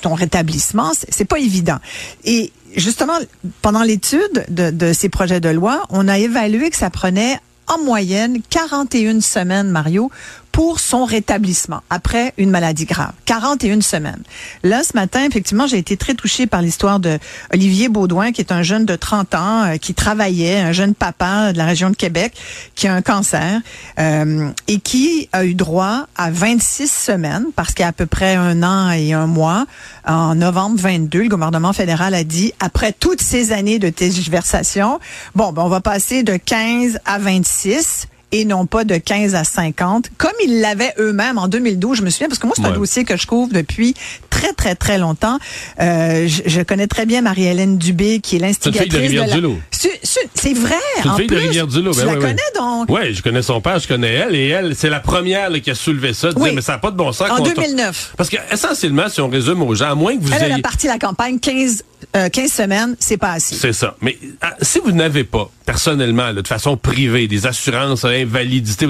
ton 0.00 0.14
rétablissement. 0.14 0.92
C'est 1.08 1.24
pas 1.24 1.40
évident. 1.40 1.78
Et 2.24 2.52
justement, 2.76 3.18
pendant 3.62 3.82
l'étude 3.82 4.44
de, 4.48 4.70
de 4.70 4.92
ces 4.92 5.08
projets 5.08 5.40
de 5.40 5.48
loi, 5.48 5.82
on 5.90 6.06
a 6.06 6.20
évalué 6.20 6.70
que 6.70 6.76
ça 6.76 6.90
prenait 6.90 7.40
en 7.68 7.78
moyenne 7.78 8.40
41 8.50 9.20
semaines, 9.20 9.70
Mario, 9.70 10.10
pour 10.56 10.80
son 10.80 11.04
rétablissement 11.04 11.82
après 11.90 12.32
une 12.38 12.48
maladie 12.48 12.86
grave. 12.86 13.12
41 13.26 13.82
semaines. 13.82 14.22
Là, 14.62 14.82
ce 14.84 14.96
matin, 14.96 15.22
effectivement, 15.28 15.66
j'ai 15.66 15.76
été 15.76 15.98
très 15.98 16.14
touchée 16.14 16.46
par 16.46 16.62
l'histoire 16.62 16.98
de 16.98 17.18
Olivier 17.52 17.90
Baudouin, 17.90 18.32
qui 18.32 18.40
est 18.40 18.52
un 18.52 18.62
jeune 18.62 18.86
de 18.86 18.96
30 18.96 19.34
ans, 19.34 19.64
euh, 19.64 19.76
qui 19.76 19.92
travaillait, 19.92 20.60
un 20.60 20.72
jeune 20.72 20.94
papa 20.94 21.52
de 21.52 21.58
la 21.58 21.66
région 21.66 21.90
de 21.90 21.94
Québec, 21.94 22.32
qui 22.74 22.88
a 22.88 22.94
un 22.94 23.02
cancer 23.02 23.60
euh, 23.98 24.48
et 24.66 24.80
qui 24.80 25.28
a 25.32 25.44
eu 25.44 25.52
droit 25.52 26.06
à 26.16 26.30
26 26.30 26.90
semaines, 26.90 27.44
parce 27.54 27.74
qu'à 27.74 27.88
à 27.88 27.92
peu 27.92 28.06
près 28.06 28.34
un 28.34 28.62
an 28.62 28.90
et 28.92 29.12
un 29.12 29.26
mois, 29.26 29.66
en 30.06 30.36
novembre 30.36 30.78
22, 30.78 31.24
le 31.24 31.28
gouvernement 31.28 31.74
fédéral 31.74 32.14
a 32.14 32.24
dit, 32.24 32.54
après 32.60 32.94
toutes 32.98 33.20
ces 33.20 33.52
années 33.52 33.78
de 33.78 33.90
tergiversation, 33.90 35.00
bon, 35.34 35.52
ben, 35.52 35.64
on 35.64 35.68
va 35.68 35.82
passer 35.82 36.22
de 36.22 36.38
15 36.38 37.00
à 37.04 37.18
26 37.18 38.08
et 38.32 38.44
non 38.44 38.66
pas 38.66 38.84
de 38.84 38.96
15 38.96 39.34
à 39.34 39.44
50, 39.44 40.10
comme 40.18 40.32
ils 40.44 40.60
l'avaient 40.60 40.92
eux-mêmes 40.98 41.38
en 41.38 41.48
2012. 41.48 41.98
Je 41.98 42.02
me 42.02 42.10
souviens, 42.10 42.28
parce 42.28 42.38
que 42.38 42.46
moi, 42.46 42.56
c'est 42.56 42.64
un 42.64 42.72
dossier 42.72 43.04
que 43.04 43.16
je 43.16 43.26
couvre 43.26 43.52
depuis 43.52 43.94
très, 44.36 44.52
très, 44.52 44.74
très 44.74 44.98
longtemps. 44.98 45.38
Euh, 45.80 46.28
je, 46.28 46.42
je 46.46 46.60
connais 46.60 46.86
très 46.86 47.06
bien 47.06 47.22
Marie-Hélène 47.22 47.78
Dubé, 47.78 48.20
qui 48.20 48.36
est 48.36 48.38
une 48.40 48.44
fille 48.52 48.58
de 48.70 48.70
l'instigatrice 48.78 49.10
de, 49.12 49.40
la... 49.40 49.48
C'est- 49.70 50.00
C'est 50.02 50.28
c'est 50.34 50.52
vrai, 50.54 50.74
C'est 50.96 51.04
une 51.04 51.10
en 51.10 51.16
fille 51.16 51.26
de. 51.26 51.36
Rivière-du-Loup. 51.36 51.92
Tu 51.92 51.98
ben 52.00 52.06
la 52.06 52.12
ouais, 52.12 52.18
ouais. 52.18 52.22
connais 52.24 52.42
donc? 52.54 52.86
Oui, 52.90 53.14
je 53.14 53.22
connais 53.22 53.42
son 53.42 53.60
père, 53.60 53.78
je 53.78 53.88
connais 53.88 54.12
elle, 54.12 54.34
et 54.34 54.48
elle, 54.48 54.74
c'est 54.76 54.90
la 54.90 55.00
première 55.00 55.50
là, 55.50 55.58
qui 55.60 55.70
a 55.70 55.74
soulevé 55.74 56.12
ça, 56.14 56.32
de 56.32 56.38
Oui. 56.38 56.44
dire, 56.44 56.52
mais 56.54 56.60
ça 56.62 56.72
n'a 56.72 56.78
pas 56.78 56.90
de 56.90 56.96
bon 56.96 57.12
sens. 57.12 57.30
En 57.30 57.36
qu'on- 57.36 57.42
2009. 57.44 58.12
Parce 58.16 58.28
que, 58.28 58.36
essentiellement, 58.52 59.08
si 59.08 59.20
on 59.20 59.28
résume 59.28 59.62
aux 59.62 59.74
gens, 59.74 59.90
à 59.90 59.94
moins 59.94 60.16
que 60.16 60.22
vous 60.22 60.32
Elle, 60.32 60.42
elle 60.42 60.52
ayez... 60.52 60.60
a 60.60 60.62
parti 60.62 60.86
la 60.86 60.98
campagne 60.98 61.38
15, 61.38 61.82
euh, 62.16 62.28
15 62.28 62.52
semaines, 62.52 62.96
c'est 63.00 63.16
pas 63.16 63.32
assez. 63.32 63.54
C'est 63.54 63.72
ça. 63.72 63.96
Mais 64.00 64.18
ah, 64.42 64.54
si 64.62 64.78
vous 64.84 64.92
n'avez 64.92 65.24
pas, 65.24 65.50
personnellement, 65.64 66.30
là, 66.32 66.42
de 66.42 66.46
façon 66.48 66.76
privée, 66.76 67.26
des 67.28 67.46
assurances 67.46 68.04
à 68.04 68.08
invalidité, 68.10 68.86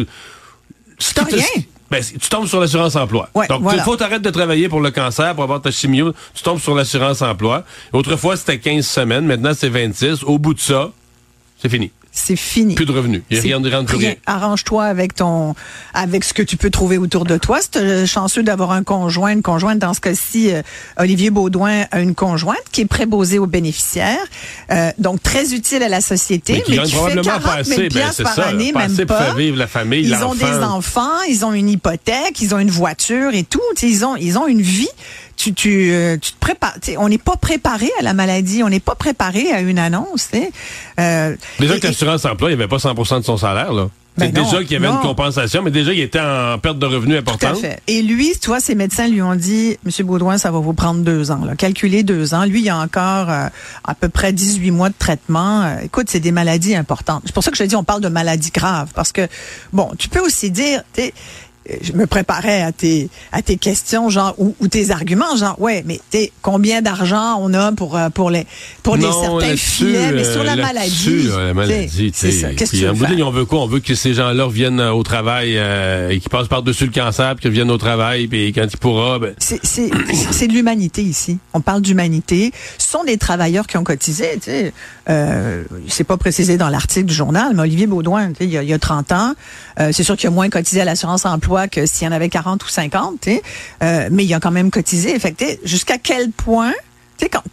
ce 0.99 1.15
T'as 1.15 1.25
qui 1.25 1.31
te- 1.31 1.37
rien. 1.37 1.63
Ben, 1.91 2.03
tu 2.03 2.29
tombes 2.29 2.47
sur 2.47 2.61
l'assurance 2.61 2.97
emploi. 2.97 3.29
Ouais, 3.35 3.47
Donc, 3.49 3.61
il 3.61 3.65
voilà. 3.65 3.83
faut 3.85 3.97
t'arrêter 3.97 4.21
de 4.23 4.31
travailler 4.31 4.69
pour 4.69 4.81
le 4.81 4.91
cancer, 4.91 5.35
pour 5.35 5.45
avoir 5.45 5.61
ta 5.63 5.71
chimio. 5.71 6.13
Tu 6.35 6.43
tombes 6.43 6.59
sur 6.61 6.75
l'assurance 6.75 7.23
emploi. 7.23 7.65
Autrefois, 7.93 8.37
c'était 8.37 8.59
15 8.59 8.87
semaines. 8.87 9.25
Maintenant, 9.27 9.53
c'est 9.55 9.69
26. 9.69 10.25
Au 10.25 10.39
bout 10.39 10.55
de 10.55 10.61
ça, 10.61 10.91
c'est 11.59 11.69
fini. 11.69 11.91
C'est 12.19 12.35
fini. 12.35 12.75
Plus 12.75 12.87
de 12.87 12.93
revenus. 12.93 13.23
Il 13.31 13.35
n'y 13.35 13.39
a 13.39 13.43
C'est 13.43 13.49
rien 13.49 13.61
de 13.61 13.71
rentre 13.71 13.89
plus 13.89 13.99
rien. 13.99 14.15
Arrange-toi 14.25 14.85
avec 14.85 15.15
ton, 15.15 15.55
avec 15.93 16.25
ce 16.25 16.33
que 16.33 16.43
tu 16.43 16.57
peux 16.57 16.71
trouver 16.71 16.97
autour 16.97 17.27
de 17.27 17.37
toi. 17.37 17.59
C'est 17.61 17.77
euh, 17.77 18.07
chanceux 18.07 18.43
d'avoir 18.43 18.73
un 18.73 18.83
conjoint, 18.83 19.33
une 19.33 19.43
conjointe. 19.43 19.79
Dans 19.79 19.93
ce 19.93 20.01
cas-ci, 20.01 20.51
euh, 20.51 20.63
Olivier 20.97 21.29
Baudouin 21.29 21.85
a 21.91 22.01
une 22.01 22.15
conjointe 22.15 22.57
qui 22.73 22.81
est 22.81 22.87
préposée 22.87 23.39
aux 23.39 23.47
bénéficiaires, 23.47 24.25
euh, 24.73 24.91
donc 24.99 25.23
très 25.23 25.53
utile 25.53 25.83
à 25.83 25.91
la 25.91 26.01
société, 26.01 26.55
Mais 26.55 26.63
qui 26.63 26.71
mais 26.71 26.83
qui 26.85 26.93
fait 26.93 26.97
probablement 26.97 27.23
40 27.23 27.43
pas 27.43 27.65
000 27.65 27.81
assez. 27.83 27.89
Ben, 27.91 28.11
c'est 28.13 28.23
par 28.23 28.35
ça. 28.35 28.47
année, 28.47 28.73
pas 28.73 28.79
même 28.81 28.93
assez 28.93 29.05
pour 29.05 29.17
pas. 29.17 29.25
faire 29.25 29.37
vivre 29.37 29.59
la 29.59 29.67
famille, 29.67 30.07
Ils 30.07 30.25
ont 30.25 30.35
des 30.35 30.59
enfants, 30.63 31.23
ils 31.29 31.45
ont 31.45 31.53
une 31.53 31.69
hypothèque, 31.69 32.41
ils 32.41 32.55
ont 32.55 32.59
une 32.59 32.71
voiture 32.71 33.35
et 33.35 33.45
tout. 33.45 33.61
Ils 33.83 34.07
ont, 34.07 34.17
ils 34.17 34.39
ont 34.39 34.47
une 34.47 34.63
vie. 34.63 34.89
Tu, 35.37 35.53
tu, 35.53 35.91
euh, 35.93 36.17
tu 36.21 36.33
te 36.33 36.39
prépares. 36.39 36.75
On 36.99 37.09
n'est 37.09 37.19
pas 37.19 37.37
préparé 37.37 37.91
à 38.01 38.03
la 38.03 38.15
maladie. 38.15 38.63
On 38.63 38.69
n'est 38.69 38.81
pas 38.81 38.95
préparé 38.95 39.53
à 39.53 39.61
une 39.61 39.79
annonce. 39.79 40.29
Euh, 40.99 41.37
Déjà 41.61 41.77
et- 41.77 41.81
que 41.81 41.87
l'assurance 41.87 42.25
emploi, 42.25 42.51
il 42.51 42.57
n'y 42.57 42.63
avait 42.63 42.69
pas 42.69 42.79
100% 42.79 43.21
de 43.21 43.25
son 43.25 43.37
salaire, 43.37 43.73
là. 43.73 43.89
Ben 44.19 44.33
c'est 44.35 44.41
non, 44.41 44.45
déjà 44.51 44.63
qu'il 44.63 44.73
y 44.73 44.77
avait 44.77 44.87
non. 44.87 44.95
une 44.95 45.01
compensation, 45.03 45.61
mais 45.63 45.71
déjà, 45.71 45.93
il 45.93 46.01
était 46.01 46.19
en 46.19 46.59
perte 46.59 46.79
de 46.79 46.87
revenus 46.87 47.19
Tout 47.23 47.31
à 47.31 47.35
importante. 47.35 47.59
fait. 47.59 47.83
Et 47.87 48.01
lui, 48.01 48.33
tu 48.41 48.47
vois, 48.47 48.61
ses 48.61 48.75
médecins 48.75 49.09
lui 49.09 49.21
ont 49.21 49.35
dit, 49.35 49.77
Monsieur 49.85 50.05
Baudouin, 50.05 50.39
ça 50.39 50.51
va 50.51 50.59
vous 50.59 50.73
prendre 50.73 51.03
deux 51.03 51.31
ans. 51.31 51.45
Là. 51.45 51.55
Calculez 51.55 52.03
deux 52.03 52.33
ans. 52.33 52.47
Lui, 52.47 52.63
il 52.63 52.71
a 52.71 52.79
encore 52.79 53.29
euh, 53.29 53.49
à 53.85 53.95
peu 53.95 54.09
près 54.09 54.33
18 54.33 54.71
mois 54.71 54.89
de 54.89 54.95
traitement. 54.99 55.65
Euh, 55.65 55.81
écoute, 55.85 56.07
c'est 56.09 56.21
des 56.21 56.33
maladies 56.33 56.75
importantes. 56.75 57.25
C'est 57.27 57.35
pour 57.35 57.45
ça 57.45 57.51
que 57.51 57.59
je 57.59 57.65
dis, 57.65 57.77
on 57.77 57.85
parle 57.85 58.01
de 58.01 58.09
maladies 58.09 58.53
graves. 58.55 58.89
Parce 58.95 59.13
que, 59.13 59.29
bon, 59.75 59.91
tu 59.99 60.09
peux 60.09 60.21
aussi 60.21 60.51
dire, 60.51 60.83
je 61.83 61.93
me 61.93 62.07
préparais 62.07 62.63
à 62.63 62.73
tes 62.73 63.09
à 63.33 63.43
tes 63.43 63.57
questions 63.57 64.09
genre 64.11 64.35
ou, 64.39 64.55
ou 64.61 64.69
tes 64.69 64.91
arguments 64.91 65.37
genre 65.37 65.61
ouais 65.61 65.83
mais 65.87 66.01
t'es 66.11 66.33
combien 66.43 66.83
d'argent 66.83 67.39
on 67.41 67.53
a 67.55 67.73
pour 67.73 67.97
euh, 67.97 68.09
pour 68.11 68.31
les 68.31 68.47
pour 68.83 68.97
certains 68.97 69.57
filets 69.57 70.13
mais 70.13 70.25
euh, 70.27 70.33
sur 70.33 70.45
la 70.45 70.57
là-dessus, 70.57 71.11
maladie 71.11 71.29
là, 71.29 71.45
la 71.47 71.55
maladie, 71.55 72.13
c'est 72.15 72.31
ça 72.33 72.49
qu'est-ce 72.55 72.71
que 72.73 72.77
puis 72.77 72.87
tu 72.87 72.93
veux 72.95 73.07
ligne, 73.07 73.23
on 73.23 73.31
veut 73.31 73.45
quoi? 73.45 73.63
On 73.63 73.67
veut 73.67 73.81
que 73.81 73.95
ces 73.95 74.15
gens-là 74.15 74.45
reviennent 74.45 74.81
euh, 74.81 74.93
au 74.93 75.03
travail 75.03 75.55
euh, 75.57 76.11
et 76.11 76.21
qu'ils 76.21 76.31
passent 76.31 76.49
par-dessus 76.49 76.87
le 76.87 76.93
cancer, 76.93 77.35
puis 77.35 77.43
qu'ils 77.43 77.51
reviennent 77.51 77.71
au 77.71 77.79
travail, 77.79 78.27
puis 78.29 78.53
quand 78.53 78.67
ils 78.71 78.77
pourra, 78.77 79.19
ben, 79.19 79.35
C'est- 79.39 79.61
C'est 79.63 79.91
c'est 80.31 80.47
de 80.49 80.53
l'humanité 80.53 81.03
ici. 81.03 81.39
On 81.55 81.61
parle 81.61 81.83
d'humanité. 81.83 82.53
Ce 82.79 82.89
sont 82.89 83.05
des 83.05 83.17
travailleurs 83.19 83.67
qui 83.67 83.77
ont 83.77 83.85
cotisé. 83.85 84.35
Tu 84.35 84.51
sais, 84.51 84.73
euh, 85.09 85.65
c'est 85.89 86.05
pas 86.05 86.17
précisé 86.17 86.57
dans 86.57 86.69
l'article 86.69 87.07
du 87.07 87.15
journal, 87.15 87.53
mais 87.55 87.63
Olivier 87.63 87.87
Baudouin, 87.87 88.29
tu 88.29 88.35
sais, 88.39 88.45
il, 88.45 88.51
y 88.51 88.59
a, 88.59 88.63
il 88.63 88.69
y 88.69 88.73
a 88.73 88.79
30 88.79 89.13
ans, 89.13 89.35
euh, 89.81 89.91
c'est 89.93 90.03
sûr 90.05 90.17
qu'il 90.17 90.29
a 90.29 90.31
moins 90.31 90.49
cotisé 90.49 90.81
à 90.81 90.85
l'assurance 90.85 91.25
emploi 91.25 91.56
que 91.69 91.87
s'il 91.87 92.07
y 92.07 92.09
en 92.09 92.13
avait 92.13 92.29
40 92.29 92.65
ou 92.65 92.69
50, 92.69 93.21
tu 93.21 93.31
sais, 93.31 93.43
euh, 93.83 94.09
mais 94.13 94.25
il 94.25 94.35
a 94.35 94.41
quand 94.41 94.51
même 94.51 94.71
cotisé. 94.71 95.19
Fait 95.19 95.61
jusqu'à 95.65 95.99
quel 95.99 96.31
point 96.31 96.73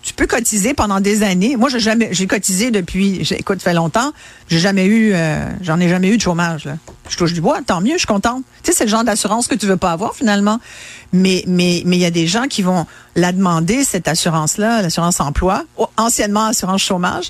tu 0.02 0.14
peux 0.14 0.28
cotiser 0.28 0.74
pendant 0.74 1.00
des 1.00 1.24
années? 1.24 1.56
Moi, 1.56 1.70
j'ai 1.70 1.80
jamais, 1.80 2.10
j'ai 2.12 2.28
cotisé 2.28 2.72
depuis, 2.72 3.22
écoute, 3.32 3.62
fait 3.62 3.74
longtemps. 3.74 4.12
J'ai 4.50 4.60
jamais 4.60 4.86
eu, 4.86 5.14
euh, 5.14 5.46
j'en 5.62 5.80
ai 5.80 5.88
jamais 5.88 6.10
eu 6.10 6.18
de 6.18 6.22
chômage. 6.22 6.68
Je 7.10 7.18
touche 7.18 7.34
du 7.34 7.42
bois, 7.42 7.60
tant 7.66 7.82
mieux, 7.82 7.94
je 7.94 8.00
suis 8.00 8.08
contente. 8.08 8.44
C'est 8.64 8.84
le 8.84 8.90
genre 8.90 9.04
d'assurance 9.04 9.48
que 9.48 9.56
tu 9.56 9.66
veux 9.66 9.78
pas 9.78 9.92
avoir 9.92 10.16
finalement. 10.16 10.60
Mais, 11.12 11.44
mais, 11.48 11.84
mais 11.86 11.98
il 11.98 12.02
y 12.02 12.06
a 12.06 12.12
des 12.12 12.28
gens 12.28 12.48
qui 12.48 12.62
vont 12.62 12.86
la 13.16 13.32
demander 13.32 13.84
cette 13.84 14.08
assurance-là, 14.08 14.82
l'assurance 14.82 15.20
emploi, 15.20 15.64
anciennement 15.98 16.48
assurance 16.48 16.82
chômage 16.82 17.30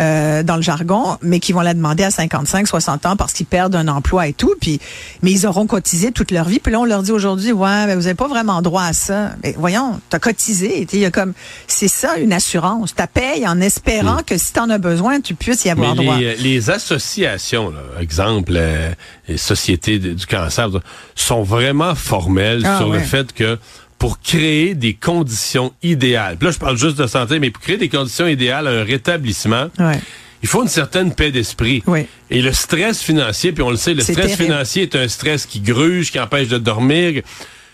euh, 0.00 0.42
dans 0.42 0.56
le 0.56 0.62
jargon, 0.62 1.18
mais 1.22 1.38
qui 1.38 1.52
vont 1.52 1.60
la 1.60 1.72
demander 1.72 2.02
à 2.04 2.10
55, 2.10 2.66
60 2.66 3.06
ans 3.06 3.16
parce 3.16 3.32
qu'ils 3.32 3.46
perdent 3.46 3.76
un 3.76 3.88
emploi 3.88 4.26
et 4.26 4.32
tout. 4.32 4.54
Puis, 4.60 4.80
mais 5.22 5.30
ils 5.30 5.46
auront 5.46 5.66
cotisé 5.66 6.10
toute 6.10 6.30
leur 6.30 6.46
vie. 6.48 6.58
Puis 6.58 6.72
là, 6.72 6.80
on 6.80 6.84
leur 6.84 7.02
dit 7.02 7.12
aujourd'hui, 7.12 7.52
ouais, 7.52 7.86
ben, 7.86 7.96
vous 7.96 8.06
avez 8.06 8.16
pas 8.16 8.28
vraiment 8.28 8.60
droit 8.62 8.82
à 8.82 8.92
ça. 8.92 9.30
Mais 9.42 9.54
voyons, 9.56 10.00
t'as 10.10 10.18
cotisé. 10.18 10.86
Il 10.92 10.98
y 10.98 11.04
a 11.04 11.10
comme, 11.10 11.32
c'est 11.68 11.88
ça 11.88 12.16
une 12.16 12.32
assurance. 12.32 12.94
Tu 12.94 13.02
payes 13.12 13.46
en 13.46 13.60
espérant 13.60 14.18
que 14.26 14.36
si 14.36 14.52
t'en 14.52 14.68
as 14.70 14.78
besoin, 14.78 15.20
tu 15.20 15.34
puisses 15.34 15.64
y 15.64 15.70
avoir 15.70 15.94
mais 15.94 16.02
droit. 16.02 16.16
les, 16.16 16.36
les 16.36 16.70
associations, 16.70 17.70
là, 17.70 18.00
exemple, 18.00 18.52
euh, 18.56 18.92
les 19.28 19.36
sociétés 19.36 19.98
du 19.98 20.26
cancer, 20.26 20.68
sont 21.14 21.42
vraiment 21.42 21.94
formelles 21.94 22.62
Ah, 22.64 22.78
sur 22.78 22.92
le 22.92 22.98
fait 22.98 23.32
que 23.32 23.58
pour 24.04 24.20
créer 24.20 24.74
des 24.74 24.92
conditions 24.92 25.72
idéales, 25.82 26.36
puis 26.36 26.44
là 26.48 26.52
je 26.52 26.58
parle 26.58 26.76
juste 26.76 26.98
de 26.98 27.06
santé, 27.06 27.38
mais 27.38 27.48
pour 27.50 27.62
créer 27.62 27.78
des 27.78 27.88
conditions 27.88 28.26
idéales 28.26 28.66
à 28.68 28.70
un 28.70 28.84
rétablissement, 28.84 29.68
Ouais. 29.78 29.98
il 30.42 30.46
faut 30.50 30.60
une 30.62 30.68
certaine 30.68 31.14
paix 31.14 31.30
d'esprit. 31.30 31.82
Et 32.30 32.42
le 32.42 32.52
stress 32.52 33.00
financier, 33.00 33.52
puis 33.52 33.62
on 33.62 33.70
le 33.70 33.78
sait, 33.78 33.94
le 33.94 34.02
stress 34.02 34.16
terrible. 34.16 34.42
financier 34.42 34.82
est 34.82 34.94
un 34.94 35.08
stress 35.08 35.46
qui 35.46 35.60
gruge, 35.60 36.10
qui 36.12 36.20
empêche 36.20 36.48
de 36.48 36.58
dormir. 36.58 37.22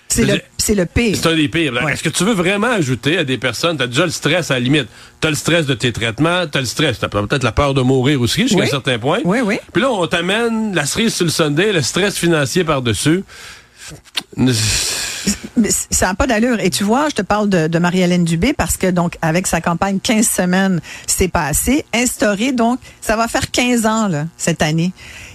C'est 0.06 0.24
le, 0.24 0.40
c'est 0.56 0.76
le 0.76 0.86
pire. 0.86 1.16
C'est 1.20 1.28
un 1.30 1.34
des 1.34 1.48
pires. 1.48 1.72
Ouais. 1.72 1.94
Est-ce 1.94 2.04
que 2.04 2.08
tu 2.10 2.22
veux 2.22 2.32
vraiment 2.34 2.70
ajouter 2.70 3.18
à 3.18 3.24
des 3.24 3.36
personnes, 3.36 3.76
tu 3.76 3.82
as 3.82 3.86
déjà 3.88 4.04
le 4.04 4.12
stress 4.12 4.52
à 4.52 4.54
la 4.54 4.60
limite, 4.60 4.86
tu 5.20 5.26
as 5.26 5.30
le 5.30 5.36
stress 5.36 5.66
de 5.66 5.74
tes 5.74 5.90
traitements, 5.90 6.46
tu 6.46 6.58
as 6.58 6.60
le 6.60 6.66
stress, 6.68 7.00
tu 7.00 7.04
as 7.04 7.08
peut-être 7.08 7.42
la 7.42 7.50
peur 7.52 7.74
de 7.74 7.80
mourir 7.82 8.20
aussi 8.20 8.42
jusqu'à 8.42 8.56
Oui. 8.58 8.66
un 8.66 8.70
certain 8.70 9.00
point. 9.00 9.18
Oui, 9.24 9.38
oui. 9.44 9.56
Puis 9.72 9.82
là, 9.82 9.90
on 9.90 10.06
t'amène 10.06 10.76
la 10.76 10.86
cerise 10.86 11.12
sur 11.12 11.24
le 11.24 11.32
Sunday, 11.32 11.72
le 11.72 11.82
stress 11.82 12.16
financier 12.16 12.62
par-dessus. 12.62 13.24
Ça 15.90 16.06
n'a 16.06 16.14
pas 16.14 16.26
d'allure. 16.26 16.60
Et 16.60 16.70
tu 16.70 16.84
vois, 16.84 17.08
je 17.08 17.16
te 17.16 17.22
parle 17.22 17.48
de, 17.48 17.66
de 17.66 17.78
Marie-Hélène 17.78 18.24
Dubé 18.24 18.52
parce 18.52 18.76
que 18.76 18.86
donc 18.86 19.18
avec 19.22 19.46
sa 19.46 19.60
campagne 19.60 19.98
15 20.00 20.26
semaines, 20.26 20.80
c'est 21.06 21.28
passé, 21.28 21.84
instauré 21.94 22.52
donc 22.52 22.78
ça 23.00 23.16
va 23.16 23.28
faire 23.28 23.50
15 23.50 23.86
ans 23.86 24.08
là 24.08 24.26
cette 24.36 24.62
année. 24.62 24.92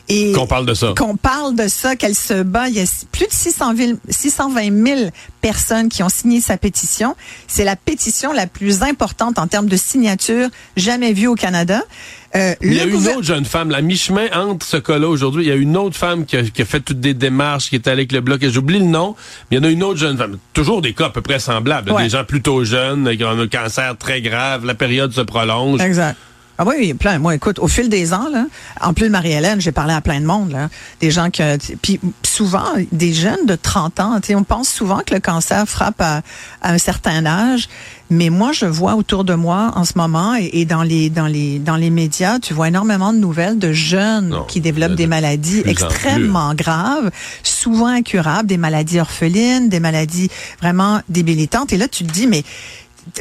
Et 0.07 0.33
Qu'on 0.33 0.45
parle 0.45 0.65
de 0.65 0.73
ça. 0.73 0.93
Qu'on 0.95 1.15
parle 1.15 1.55
de 1.55 1.67
ça, 1.67 1.95
qu'elle 1.95 2.13
se 2.15 2.43
bat. 2.43 2.67
Il 2.69 2.75
y 2.75 2.79
a 2.79 2.85
plus 3.11 3.25
de 3.25 3.31
600 3.31 3.75
000 3.75 3.91
620 4.09 4.85
000 4.85 5.09
personnes 5.41 5.89
qui 5.89 6.03
ont 6.03 6.09
signé 6.09 6.41
sa 6.41 6.57
pétition. 6.57 7.15
C'est 7.47 7.63
la 7.63 7.75
pétition 7.75 8.31
la 8.31 8.45
plus 8.45 8.83
importante 8.83 9.39
en 9.39 9.47
termes 9.47 9.67
de 9.67 9.77
signature 9.77 10.49
jamais 10.77 11.13
vue 11.13 11.27
au 11.27 11.35
Canada. 11.35 11.81
Euh, 12.35 12.53
Il 12.61 12.73
y 12.73 12.79
a 12.81 12.83
une 12.83 13.07
autre 13.07 13.23
jeune 13.23 13.45
femme, 13.45 13.69
la 13.71 13.81
mi-chemin 13.81 14.27
entre 14.33 14.65
ce 14.65 14.77
cas-là 14.77 15.07
aujourd'hui. 15.07 15.45
Il 15.45 15.47
y 15.47 15.51
a 15.51 15.55
une 15.55 15.77
autre 15.77 15.95
femme 15.95 16.25
qui 16.25 16.35
a, 16.37 16.43
qui 16.43 16.61
a 16.61 16.65
fait 16.65 16.81
toutes 16.81 16.99
des 16.99 17.13
démarches, 17.13 17.69
qui 17.69 17.75
est 17.75 17.87
allée 17.87 18.01
avec 18.01 18.11
le 18.11 18.21
bloc. 18.21 18.43
et 18.43 18.51
J'oublie 18.51 18.79
le 18.79 18.85
nom, 18.85 19.15
mais 19.49 19.57
il 19.57 19.63
y 19.63 19.65
en 19.65 19.67
a 19.67 19.71
une 19.71 19.83
autre 19.83 19.99
jeune 19.99 20.17
femme. 20.17 20.37
Toujours 20.53 20.81
des 20.81 20.93
cas 20.93 21.05
à 21.05 21.09
peu 21.09 21.21
près 21.21 21.39
semblables. 21.39 21.91
Ouais. 21.91 22.03
Des 22.03 22.09
gens 22.09 22.25
plutôt 22.25 22.63
jeunes, 22.63 23.15
qui 23.15 23.23
ont 23.23 23.29
un 23.29 23.47
cancer 23.47 23.97
très 23.97 24.21
grave. 24.21 24.65
La 24.65 24.75
période 24.75 25.13
se 25.13 25.21
prolonge. 25.21 25.81
Exact. 25.81 26.17
Ah 26.57 26.63
oui, 26.65 26.75
oui, 26.79 26.93
plein. 26.93 27.19
Moi, 27.19 27.35
écoute, 27.35 27.59
au 27.59 27.67
fil 27.67 27.89
des 27.89 28.13
ans, 28.13 28.29
là, 28.31 28.45
en 28.79 28.93
plus 28.93 29.05
de 29.07 29.11
Marie-Hélène, 29.11 29.59
j'ai 29.59 29.73
parlé 29.73 29.93
à 29.93 29.99
plein 29.99 30.21
de 30.21 30.25
monde, 30.25 30.51
là, 30.51 30.69
des 31.01 31.11
gens 31.11 31.29
que, 31.29 31.57
puis 31.81 31.99
souvent 32.23 32.63
des 32.93 33.11
jeunes 33.13 33.45
de 33.45 33.55
30 33.55 33.99
ans. 33.99 34.19
tu 34.21 34.27
sais, 34.27 34.35
On 34.35 34.43
pense 34.45 34.69
souvent 34.69 34.99
que 35.05 35.13
le 35.13 35.19
cancer 35.19 35.67
frappe 35.67 35.99
à, 36.01 36.21
à 36.61 36.71
un 36.71 36.77
certain 36.77 37.25
âge, 37.25 37.67
mais 38.09 38.29
moi, 38.29 38.51
je 38.53 38.65
vois 38.65 38.95
autour 38.95 39.25
de 39.25 39.33
moi 39.33 39.71
en 39.75 39.83
ce 39.83 39.93
moment 39.97 40.35
et, 40.35 40.49
et 40.53 40.65
dans 40.65 40.83
les 40.83 41.09
dans 41.09 41.25
les 41.27 41.59
dans 41.59 41.75
les 41.75 41.89
médias, 41.89 42.39
tu 42.39 42.53
vois 42.53 42.67
énormément 42.69 43.11
de 43.11 43.17
nouvelles 43.17 43.57
de 43.59 43.73
jeunes 43.73 44.29
Non, 44.29 44.43
qui 44.43 44.61
développent 44.61 44.91
de- 44.91 44.95
des 44.95 45.07
maladies 45.07 45.63
extrêmement 45.65 46.53
graves, 46.53 47.09
souvent 47.43 47.87
incurables, 47.87 48.47
des 48.47 48.57
maladies 48.57 48.99
orphelines, 48.99 49.67
des 49.69 49.79
maladies 49.79 50.29
vraiment 50.61 51.01
débilitantes. 51.09 51.73
Et 51.73 51.77
là, 51.77 51.87
tu 51.87 52.05
te 52.05 52.11
dis, 52.13 52.27
mais 52.27 52.43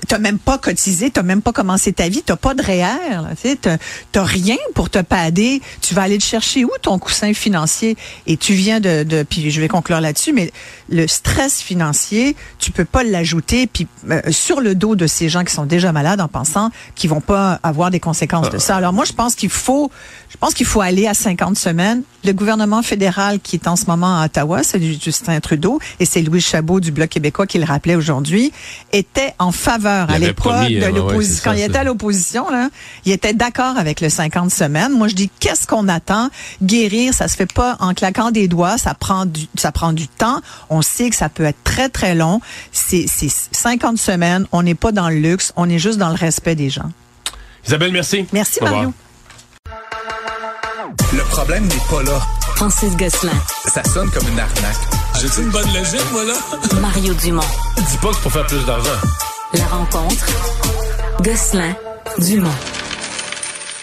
t'as 0.09 0.19
même 0.19 0.39
pas 0.39 0.59
cotisé, 0.59 1.11
t'as 1.11 1.23
même 1.23 1.43
pas 1.43 1.53
commencé 1.53 1.93
ta 1.93 2.09
vie, 2.09 2.23
t'as 2.23 2.37
pas 2.37 2.55
de 2.55 2.63
REER, 2.63 3.23
là, 3.23 3.31
tu 3.41 3.57
t'as- 3.57 4.25
rien 4.25 4.57
pour 4.75 4.89
te 4.91 4.99
pader. 5.01 5.61
Tu 5.83 5.95
vas 5.95 6.03
aller 6.03 6.15
le 6.17 6.23
chercher 6.23 6.65
où 6.65 6.71
ton 6.81 6.99
coussin 6.99 7.35
financier? 7.35 7.97
Et 8.27 8.37
tu 8.37 8.55
viens 8.55 8.81
de, 8.81 9.03
de 9.03 9.23
puis 9.23 9.51
je 9.51 9.61
vais 9.61 9.69
conclure 9.69 10.01
là-dessus, 10.01 10.33
mais 10.33 10.51
le 10.89 11.07
stress 11.07 11.61
financier, 11.61 12.37
tu 12.59 12.71
peux 12.71 12.85
pas 12.85 13.05
l'ajouter 13.05 13.67
puis 13.67 13.87
euh, 14.11 14.21
sur 14.31 14.61
le 14.61 14.75
dos 14.75 14.97
de 14.97 15.07
ces 15.07 15.29
gens 15.29 15.45
qui 15.45 15.53
sont 15.53 15.67
déjà 15.67 15.93
malades 15.93 16.21
en 16.21 16.29
pensant 16.29 16.71
qu'ils 16.95 17.11
vont 17.11 17.21
pas 17.21 17.59
avoir 17.63 17.91
des 17.91 18.01
conséquences 18.01 18.51
de 18.51 18.59
ça. 18.59 18.77
Alors 18.77 18.93
moi, 18.93 19.05
je 19.05 19.13
pense 19.13 19.35
qu'il 19.35 19.51
faut, 19.51 19.91
je 20.29 20.37
pense 20.37 20.55
qu'il 20.55 20.67
faut 20.67 20.81
aller 20.81 21.07
à 21.07 21.15
50 21.15 21.57
semaines. 21.57 22.03
Le 22.25 22.33
gouvernement 22.33 22.83
fédéral 22.83 23.41
qui 23.41 23.57
est 23.57 23.69
en 23.69 23.77
ce 23.77 23.87
moment 23.87 24.21
à 24.21 24.27
Ottawa, 24.27 24.63
c'est 24.63 24.79
du 24.79 24.95
Justin 24.95 25.39
Trudeau 25.41 25.79
et 26.01 26.05
c'est 26.05 26.23
Louis 26.23 26.41
Chabot 26.41 26.81
du 26.81 26.91
Bloc 26.91 27.11
québécois 27.11 27.47
qui 27.47 27.59
le 27.59 27.65
rappelait 27.65 27.95
aujourd'hui, 27.95 28.53
était 28.93 29.35
en 29.39 29.53
faveur 29.53 30.07
Il 30.11 30.15
à 30.15 30.19
l'époque 30.19 30.69
de 30.69 30.81
ouais, 30.81 30.93
l'opposition. 30.93 31.43
Quand 31.45 31.57
il 31.57 31.63
était 31.63 31.79
à 31.79 31.85
l'opposition, 31.85 32.51
là, 32.51 32.69
il 33.05 33.13
était 33.13 33.35
d'accord 33.35 33.77
avec 33.77 34.01
le 34.01 34.09
50 34.09 34.51
semaines. 34.51 34.93
Moi, 34.93 35.09
je 35.09 35.15
dis, 35.15 35.31
qu'est-ce 35.41 35.67
qu'on 35.67 35.89
attend? 35.89 36.31
Guérir, 36.63 37.15
ça 37.15 37.29
se 37.29 37.37
fait 37.37 37.53
pas 37.53 37.77
en 37.81 37.95
claquant 37.95 38.31
des 38.31 38.49
doigts. 38.49 38.79
Ça 38.79 38.95
prend 38.95 39.27
du, 39.27 39.47
ça 39.57 39.73
prend 39.73 39.93
du 39.93 40.09
temps. 40.09 40.41
On 40.71 40.74
sait 40.83 41.11
que 41.11 41.17
ça 41.17 41.29
peut 41.29 41.45
être 41.45 41.63
très, 41.65 41.89
très 41.89 42.15
long. 42.15 42.41
C'est, 42.73 43.07
c'est 43.09 43.31
50 43.53 43.99
semaines. 43.99 44.47
On 44.53 44.63
n'est 44.63 44.75
pas 44.75 44.93
dans 44.93 45.09
le 45.09 45.17
luxe. 45.17 45.53
On 45.57 45.69
est 45.69 45.79
juste 45.79 45.99
dans 45.99 46.09
le 46.11 46.17
respect 46.17 46.55
des 46.55 46.71
gens. 46.71 46.91
Isabelle, 47.67 47.93
merci. 47.93 48.27
Merci, 48.33 48.59
Au 48.61 48.65
revoir. 48.67 48.83
Mario. 48.83 48.95
Le 51.13 51.23
problème 51.31 51.65
n'est 51.67 51.75
pas 51.91 52.03
là. 52.03 52.21
Francis 52.57 52.97
Gosselin, 52.97 53.33
Ça 53.67 53.83
sonne 53.85 54.11
comme 54.11 54.29
une 54.29 54.39
arnaque. 54.39 54.77
J'ai-tu 55.21 55.41
une 55.43 55.51
bonne 55.51 55.67
logique, 55.73 56.13
moi, 56.13 56.25
là? 56.25 56.35
Mario 56.81 57.15
Dumont. 57.15 57.43
Dis 57.77 57.97
pas 57.99 58.09
que 58.09 58.15
c'est 58.15 58.23
pour 58.23 58.33
faire 58.33 58.47
plus 58.47 58.65
d'argent. 58.65 58.91
La 59.55 59.65
rencontre. 59.67 60.27
Gosselin, 61.23 61.75
Dumont. 62.19 62.51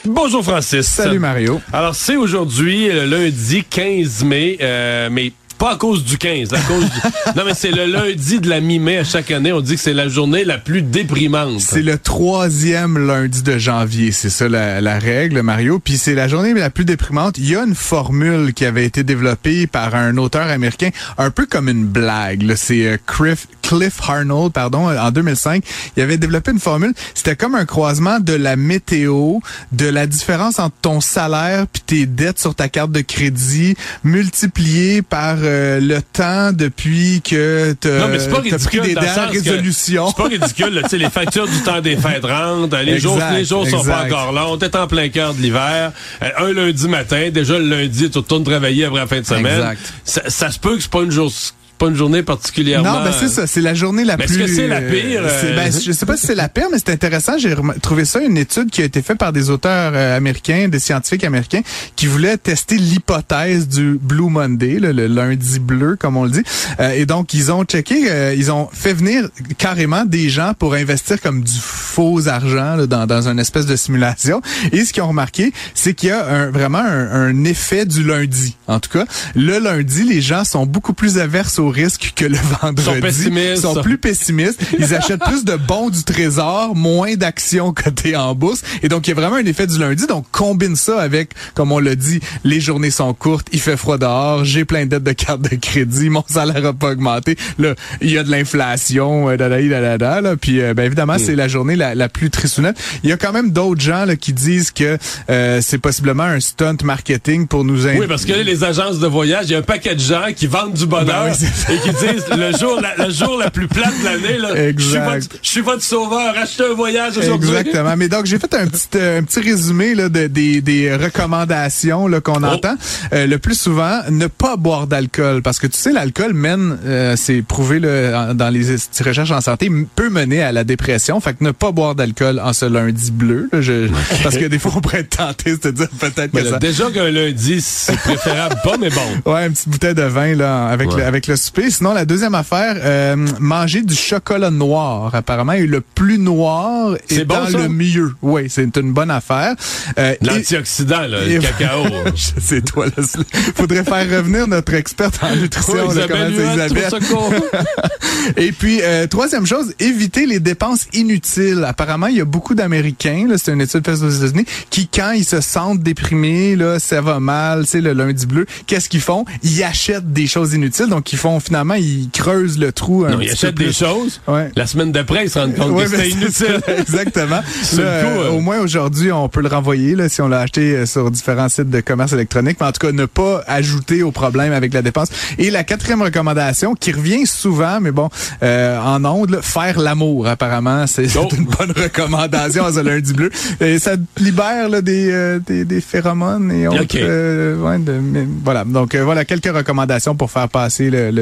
Bonjour, 0.06 0.44
Francis. 0.44 0.88
Salut 0.88 1.20
Mario. 1.20 1.62
Alors, 1.72 1.96
c'est 1.96 2.16
aujourd'hui, 2.16 2.88
le 2.90 3.06
lundi 3.06 3.64
15 3.64 4.24
mai, 4.24 4.58
euh, 4.62 5.10
mais 5.12 5.32
pas 5.62 5.74
à 5.74 5.76
cause 5.76 6.04
du 6.04 6.18
15, 6.18 6.56
à 6.56 6.60
cause 6.62 6.86
du... 6.86 7.00
Non, 7.36 7.44
mais 7.46 7.54
c'est 7.54 7.70
le 7.70 7.86
lundi 7.86 8.40
de 8.40 8.50
la 8.50 8.62
mi-mai 8.62 8.98
à 8.98 9.04
chaque 9.04 9.30
année. 9.30 9.54
On 9.54 9.62
dit 9.62 9.76
que 9.76 9.82
c'est 9.82 9.94
la 9.94 10.10
journée 10.10 10.44
la 10.44 10.58
plus 10.58 10.82
déprimante. 10.82 11.60
C'est 11.60 11.84
le 11.84 12.00
troisième 12.00 12.98
lundi 12.98 13.44
de 13.44 13.60
janvier, 13.60 14.12
c'est 14.12 14.32
ça 14.32 14.50
la, 14.50 14.82
la 14.82 14.98
règle, 14.98 15.44
Mario. 15.44 15.78
Puis 15.78 15.98
c'est 15.98 16.16
la 16.16 16.28
journée 16.28 16.56
la 16.56 16.72
plus 16.72 16.84
déprimante. 16.84 17.38
Il 17.38 17.48
y 17.48 17.56
a 17.56 17.64
une 17.64 17.76
formule 17.76 18.56
qui 18.56 18.66
avait 18.66 18.86
été 18.86 19.04
développée 19.04 19.68
par 19.68 19.94
un 19.94 20.18
auteur 20.18 20.48
américain, 20.48 20.90
un 21.20 21.30
peu 21.30 21.46
comme 21.46 21.70
une 21.70 21.86
blague. 21.86 22.56
C'est 22.56 22.88
euh, 22.88 22.98
Cliff, 23.06 23.46
Cliff 23.62 24.00
Arnold, 24.10 24.54
pardon, 24.54 24.90
euh, 24.90 24.98
en 24.98 25.12
2005. 25.12 25.64
Il 25.96 26.02
avait 26.02 26.18
développé 26.18 26.50
une 26.54 26.60
formule. 26.60 26.94
C'était 27.14 27.36
comme 27.36 27.54
un 27.54 27.66
croisement 27.66 28.20
de 28.20 28.34
la 28.34 28.56
météo, 28.56 29.38
de 29.72 29.86
la 29.86 30.08
différence 30.08 30.58
entre 30.58 30.76
ton 30.82 31.02
salaire 31.02 31.68
puis 31.68 31.84
tes 31.86 32.06
dettes 32.08 32.40
sur 32.40 32.56
ta 32.56 32.68
carte 32.68 32.92
de 32.92 33.02
crédit, 33.02 33.76
multiplié 34.04 35.04
par 35.04 35.36
euh, 35.40 35.51
le 35.82 36.00
temps 36.02 36.52
depuis 36.54 37.22
que 37.22 37.74
pas 37.82 38.42
t'as 38.50 38.60
pris 38.60 38.80
des 38.82 38.94
dernières 38.94 39.30
résolutions. 39.30 40.08
C'est 40.08 40.16
pas 40.18 40.30
ridicule, 40.30 40.74
là. 40.74 40.82
Tu 40.84 40.90
sais, 40.90 40.98
les 40.98 41.10
factures 41.10 41.48
du 41.48 41.60
temps 41.62 41.82
des 41.82 41.96
fêtes 41.98 42.26
rentrent, 42.26 42.78
les 42.78 43.00
jours, 43.00 43.20
les 43.34 43.46
jours 43.46 43.68
sont 43.68 43.84
pas 43.84 44.06
encore 44.06 44.32
longs, 44.32 44.58
t'es 44.58 44.76
en 44.76 44.88
plein 44.88 45.10
cœur 45.10 45.34
de 45.34 45.42
l'hiver, 45.42 45.92
Euh, 46.22 46.30
un 46.38 46.54
lundi 46.54 46.88
matin, 46.88 47.30
déjà 47.32 47.58
le 47.58 47.66
lundi, 47.66 48.10
tu 48.10 48.18
retournes 48.18 48.44
travailler 48.44 48.86
après 48.86 49.00
la 49.00 49.08
fin 49.08 49.20
de 49.22 49.26
semaine. 49.26 49.58
Exact. 49.60 49.94
Ça, 50.04 50.22
ça 50.30 50.52
se 50.52 50.60
peut 50.60 50.76
que 50.76 50.82
c'est 50.82 50.92
pas 50.92 51.02
une 51.02 51.12
jour, 51.12 51.32
c'est 51.32 51.54
pas 51.82 51.88
une 51.88 51.96
journée 51.96 52.22
particulièrement. 52.22 53.00
Non, 53.00 53.04
ben 53.04 53.12
c'est 53.20 53.28
ça, 53.28 53.48
c'est 53.48 53.60
la 53.62 53.74
journée 53.74 54.04
la 54.06 54.16
Mais 54.16 54.26
plus. 54.26 54.36
est-ce 54.36 54.52
que 54.52 54.56
c'est 54.56 54.68
la 54.68 54.82
pire, 54.82 55.22
euh, 55.24 55.30
euh, 55.46 55.56
ben, 55.56 55.72
je 55.86 55.92
sais 55.92 56.06
pas 56.06 56.16
si 56.16 56.28
c'est 56.28 56.36
la 56.36 56.48
pire, 56.48 56.68
mais 56.72 56.78
c'est 56.78 56.92
intéressant. 56.92 57.40
J'ai 57.40 57.56
trouvé 57.82 58.06
ça 58.06 58.22
une 58.22 58.38
étude 58.38 58.70
qui 58.70 58.84
a 58.84 58.86
été 58.86 59.02
faite 59.02 59.18
par 59.18 59.34
des 59.34 59.50
auteurs 59.50 59.92
euh, 59.96 60.16
américains, 60.16 60.68
des 60.68 60.80
scientifiques 60.80 61.24
américains, 61.24 61.62
qui 61.96 62.06
voulaient 62.06 62.38
tester 62.38 62.78
l'hypothèse 62.78 63.68
du 63.68 63.98
Blue 64.00 64.30
Monday, 64.30 64.78
le 64.80 65.08
lundi 65.08 65.60
bleu, 65.60 65.96
comme 65.96 66.18
on 66.18 66.26
le 66.26 66.30
dit. 66.30 66.44
Euh, 66.80 66.92
et 66.92 67.08
donc 67.08 67.34
ils 67.34 67.52
ont 67.52 67.64
checké, 67.64 68.12
euh, 68.12 68.36
ils 68.38 68.52
ont 68.52 68.70
fait 68.72 68.94
venir 68.94 69.28
carrément 69.58 70.06
des 70.06 70.30
gens 70.30 70.54
pour 70.58 70.76
investir 70.76 71.20
comme 71.20 71.42
du 71.42 71.58
faux 71.60 72.28
argent 72.28 72.76
là, 72.76 72.86
dans, 72.86 73.08
dans 73.08 73.28
une 73.28 73.40
espèce 73.40 73.66
de 73.66 73.76
simulation. 73.76 74.40
Et 74.72 74.86
ce 74.86 74.94
qu'ils 74.94 75.02
ont 75.02 75.08
remarqué, 75.08 75.52
c'est 75.74 75.96
qu'il 75.96 76.10
y 76.10 76.12
a 76.12 76.26
un, 76.28 76.52
vraiment 76.52 76.78
un, 76.80 77.12
un 77.12 77.44
effet 77.46 77.88
du 77.88 78.04
lundi. 78.04 78.56
En 78.68 78.80
tout 78.80 78.92
cas, 78.92 79.06
le 79.34 79.58
lundi, 79.58 80.04
les 80.04 80.22
gens 80.22 80.44
sont 80.44 80.68
beaucoup 80.68 80.94
plus 80.94 81.18
averses 81.18 81.58
au 81.58 81.71
risque 81.72 82.14
que 82.16 82.26
le 82.26 82.38
vendredi. 82.62 83.02
pessimistes. 83.02 83.62
sont 83.62 83.82
plus 83.82 83.98
pessimistes. 83.98 84.62
Ils 84.78 84.94
achètent 84.94 85.24
plus 85.24 85.44
de 85.46 85.56
bons 85.56 85.90
du 85.90 86.04
trésor, 86.04 86.76
moins 86.76 87.16
d'actions 87.16 87.74
cotées 87.74 88.16
en 88.16 88.36
bourse. 88.36 88.62
Et 88.84 88.90
donc, 88.90 89.08
il 89.08 89.12
y 89.12 89.14
a 89.14 89.16
vraiment 89.16 89.38
un 89.38 89.46
effet 89.46 89.68
du 89.68 89.78
lundi. 89.80 90.08
Donc, 90.08 90.26
combine 90.32 90.76
ça 90.76 91.02
avec, 91.02 91.32
comme 91.54 91.72
on 91.72 91.80
l'a 91.80 91.96
dit, 91.96 92.20
les 92.44 92.60
journées 92.60 92.92
sont 92.92 93.14
courtes, 93.14 93.48
il 93.52 93.60
fait 93.60 93.78
froid 93.78 93.98
dehors, 93.98 94.46
j'ai 94.46 94.66
plein 94.66 94.86
de 94.86 94.92
dettes 94.92 95.04
de 95.04 95.12
carte 95.14 95.42
de 95.42 95.56
crédit, 95.56 96.10
mon 96.10 96.24
salaire 96.28 96.66
a 96.66 96.74
pas 96.74 96.92
augmenté. 96.92 97.38
Là, 97.58 97.76
il 98.02 98.12
y 98.12 98.18
a 98.18 98.24
de 98.24 98.32
l'inflation, 98.32 99.30
euh, 99.30 99.38
dadai, 99.38 99.70
dadada, 99.70 100.22
là. 100.22 100.36
Puis, 100.36 100.62
euh, 100.62 100.74
ben, 100.74 100.84
évidemment, 100.84 101.18
c'est 101.18 101.36
la 101.36 101.48
journée 101.48 101.76
la, 101.76 101.96
la 101.96 102.10
plus 102.10 102.30
tristounette. 102.30 102.78
Il 103.04 103.10
y 103.10 103.14
a 103.14 103.18
quand 103.18 103.32
même 103.32 103.52
d'autres 103.52 103.82
gens 103.82 104.06
là, 104.06 104.16
qui 104.16 104.34
disent 104.34 104.72
que 104.72 104.98
euh, 105.30 105.60
c'est 105.62 105.78
possiblement 105.78 106.24
un 106.24 106.40
stunt 106.40 106.78
marketing 106.84 107.48
pour 107.48 107.64
nous 107.64 107.86
Oui, 107.88 108.08
parce 108.08 108.26
que 108.26 108.34
là, 108.34 108.44
les 108.44 108.64
agences 108.64 109.00
de 109.00 109.08
voyage, 109.08 109.46
il 109.48 109.52
y 109.52 109.56
a 109.56 109.60
un 109.60 109.64
paquet 109.64 109.96
de 109.96 110.00
gens 110.00 110.28
qui 110.36 110.48
vendent 110.48 110.74
du 110.74 110.86
bonheur 110.86 111.26
Ben 111.26 111.34
oui. 111.40 111.48
et 111.70 111.78
qui 111.80 111.90
disent 111.90 112.26
le 112.36 112.58
jour, 112.58 112.80
la, 112.82 113.06
le 113.06 113.12
jour 113.14 113.38
la 113.38 113.50
plus 113.50 113.68
plate 113.68 113.94
de 114.00 114.06
l'année, 114.06 114.38
là, 114.38 114.50
je 114.78 114.84
suis 114.84 114.98
votre, 115.00 115.28
je 115.42 115.50
suis 115.50 115.62
votre 115.62 115.84
sauveur, 115.84 116.34
achetez 116.38 116.64
un 116.64 116.74
voyage 116.74 117.18
aujourd'hui. 117.18 117.50
Exactement. 117.50 117.96
Mais 117.98 118.08
donc, 118.10 118.26
j'ai 118.26 118.40
fait 118.40 118.54
un 118.54 118.68
petit, 118.68 118.88
euh, 118.96 119.20
un 119.20 119.24
petit 119.24 119.40
résumé 119.42 119.96
là, 119.96 120.10
de, 120.10 120.28
des, 120.28 120.62
des 120.62 120.96
recommandations 120.96 122.08
là, 122.08 122.20
qu'on 122.22 122.42
Oh. 122.44 122.46
entend. 122.46 122.76
Euh, 123.14 123.28
le 123.28 123.38
plus 123.38 123.60
souvent, 123.60 124.00
ne 124.10 124.28
pas 124.28 124.56
boire 124.58 124.88
d'alcool. 124.88 125.42
Parce 125.42 125.60
que 125.60 125.68
tu 125.68 125.78
sais, 125.78 125.92
l'alcool 125.92 126.34
mène, 126.34 126.78
euh, 126.86 127.16
c'est 127.18 127.42
prouvé 127.42 127.80
là, 127.80 128.34
dans 128.34 128.50
les 128.50 128.72
es- 128.72 129.04
recherches 129.04 129.32
en 129.32 129.42
santé, 129.42 129.70
peut 129.96 130.10
mener 130.10 130.42
à 130.42 130.52
la 130.52 130.64
dépression. 130.64 131.20
Fait 131.20 131.34
que 131.34 131.44
ne 131.44 131.52
pas 131.52 131.72
boire 131.72 131.96
d'alcool 131.96 132.40
en 132.44 132.54
ce 132.54 132.66
lundi 132.66 133.12
bleu. 133.12 133.50
là, 133.52 133.62
je- 133.62 133.88
parce 134.24 134.38
que 134.38 134.46
des 134.46 134.60
fois, 134.60 134.72
on 134.76 134.82
pourrait 134.82 135.02
être 135.02 135.18
tenté 135.18 135.56
de 135.56 135.62
se 135.62 135.68
dire 135.70 135.88
peut-être 136.00 136.32
que 136.32 136.38
là, 136.40 136.50
ça... 136.52 136.60
déjà 136.60 136.90
qu'un 136.92 137.10
lundi, 137.12 137.62
c'est 137.62 137.98
préférable 137.98 138.56
pas, 138.64 138.78
mais 138.80 138.90
bon. 138.90 139.02
Ouais, 139.32 139.46
une 139.48 139.54
petite 139.54 139.70
bouteille 139.70 139.94
de 139.96 140.02
vin 140.04 140.36
là 140.36 140.68
avec 140.68 140.90
Ouais. 140.92 140.98
le, 140.98 141.06
avec 141.06 141.28
le 141.28 141.36
souper. 141.42 141.70
Sinon, 141.72 141.94
la 141.94 142.06
deuxième 142.06 142.36
affaire, 142.36 142.76
euh, 142.80 143.16
manger 143.40 143.82
du 143.82 143.96
chocolat 143.96 144.52
noir. 144.52 145.14
Apparemment, 145.16 145.54
et 145.54 145.66
le 145.68 145.82
plus 145.82 146.18
noir 146.18 146.96
est 146.96 147.16
C'est 147.16 147.26
bon, 147.26 147.36
dans 147.36 147.50
ça? 147.50 147.58
le 147.58 147.68
milieu. 147.68 148.14
Oui, 148.22 148.44
c'est 148.50 148.76
une 148.78 148.94
bonne 148.94 149.12
affaire. 149.12 149.56
Euh, 149.98 150.16
L'antioxydant, 150.22 151.02
là, 151.02 151.24
et- 151.24 151.36
le 151.36 151.42
cacao. 151.42 151.84
Sais, 152.40 152.62
toi, 152.62 152.86
là. 152.86 153.04
c'est- 153.04 153.36
Faudrait 153.56 153.84
faire 153.84 154.10
revenir 154.20 154.48
notre 154.48 154.74
experte 154.74 155.20
en 155.24 155.36
nutrition. 155.36 155.74
Oui, 155.88 155.96
là, 155.96 156.06
Isabelle 156.30 156.90
comment 157.10 157.30
c'est. 157.30 158.38
Et 158.38 158.52
puis, 158.52 158.80
euh, 158.82 159.08
troisième 159.08 159.46
chose, 159.46 159.74
éviter 159.80 160.26
les 160.26 160.40
dépenses 160.40 160.88
inutiles. 160.94 161.64
Apparemment, 161.68 162.08
il 162.08 162.18
y 162.18 162.22
a 162.22 162.26
beaucoup 162.26 162.56
d'Américains, 162.56 163.28
c'est 163.38 163.52
une 163.52 163.62
étude 163.62 163.86
faite 163.86 164.02
aux 164.02 164.10
États-Unis, 164.10 164.46
qui, 164.70 164.88
quand 164.88 165.12
ils 165.12 165.26
se 165.26 165.42
sentent 165.42 165.80
déprimés, 165.82 166.56
là, 166.56 166.80
ça 166.80 167.02
va 167.02 167.20
mal, 167.20 167.66
c'est 167.66 167.82
le 167.82 167.94
lundi 167.94 168.26
bleu, 168.26 168.46
qu'est-ce 168.68 168.90
qu'ils 168.90 169.02
font? 169.02 169.26
Ils 169.44 169.64
achètent 169.64 170.12
des 170.14 170.28
choses 170.28 170.54
inutiles. 170.54 170.88
Donc, 170.88 171.12
ils 171.14 171.18
font, 171.20 171.31
finalement, 171.40 171.76
ils 171.76 172.10
creusent 172.12 172.58
le 172.60 172.72
trou 172.72 173.06
un 173.06 173.12
Non, 173.12 173.18
petit 173.18 173.28
ils 173.28 173.32
achètent 173.32 173.56
des 173.56 173.72
choses. 173.74 174.22
Ouais. 174.28 174.52
La 174.56 174.68
semaine 174.68 174.92
d'après, 174.92 175.26
ils 175.26 175.30
se 175.30 175.40
rendent 175.40 175.56
compte 175.56 175.72
Ouais, 175.72 175.86
que 175.86 175.92
c'était 175.92 176.04
c'est 176.04 176.10
inutile. 176.12 176.62
ça, 176.66 176.74
Exactement. 176.78 177.36
Là, 177.78 177.84
euh, 177.84 178.04
euh, 178.26 178.30
Au 178.32 178.40
moins 178.42 178.60
aujourd'hui, 178.60 179.12
on 179.12 179.30
peut 179.30 179.42
le 179.42 179.48
renvoyer 179.48 179.96
là, 179.96 180.10
si 180.10 180.22
on 180.22 180.28
l'a 180.28 180.40
acheté 180.42 180.76
euh, 180.76 180.86
sur 180.86 181.10
différents 181.12 181.50
sites 181.50 181.70
de 181.70 181.80
commerce 181.82 182.14
électronique. 182.14 182.58
Mais 182.60 182.68
en 182.68 182.72
tout 182.72 182.86
cas, 182.86 182.92
ne 182.92 183.06
pas 183.06 183.44
ajouter 183.48 184.04
au 184.04 184.12
problème 184.12 184.54
avec 184.54 184.74
la 184.74 184.82
dépense. 184.82 185.10
Et 185.38 185.50
la 185.52 185.64
quatrième 185.64 186.02
recommandation, 186.02 186.76
qui 186.76 186.92
revient 186.92 187.26
souvent, 187.26 187.80
mais 187.82 187.92
bon, 187.92 188.10
euh, 188.44 188.80
en 188.80 189.04
ondes, 189.06 189.40
faire 189.42 189.80
l'amour. 189.80 190.28
Apparemment, 190.28 190.86
c'est 190.88 191.08
Oh. 191.18 191.28
une 191.38 191.46
bonne 191.46 191.72
recommandation 191.72 192.66
à 192.66 192.74
ce 192.74 192.80
lundi 192.80 193.14
bleu. 193.14 193.30
Et 193.60 193.80
ça 193.80 193.92
libère 194.18 194.70
là, 194.70 194.82
des, 194.82 195.12
euh, 195.12 195.40
des, 195.46 195.66
des 195.66 195.82
phéromones 195.82 196.52
et 196.52 196.68
autres. 196.68 196.82
Ok. 196.84 196.96
euh, 196.96 197.58
ouais, 197.58 197.78
de- 197.80 197.92
mais 198.02 198.26
voilà. 198.44 198.64
Donc 198.64 198.96
voilà 198.96 199.26
quelques 199.26 199.54
recommandations 199.56 200.16
pour 200.16 200.32
faire 200.32 200.50
passer 200.50 200.90
le, 200.90 201.12
le- 201.12 201.21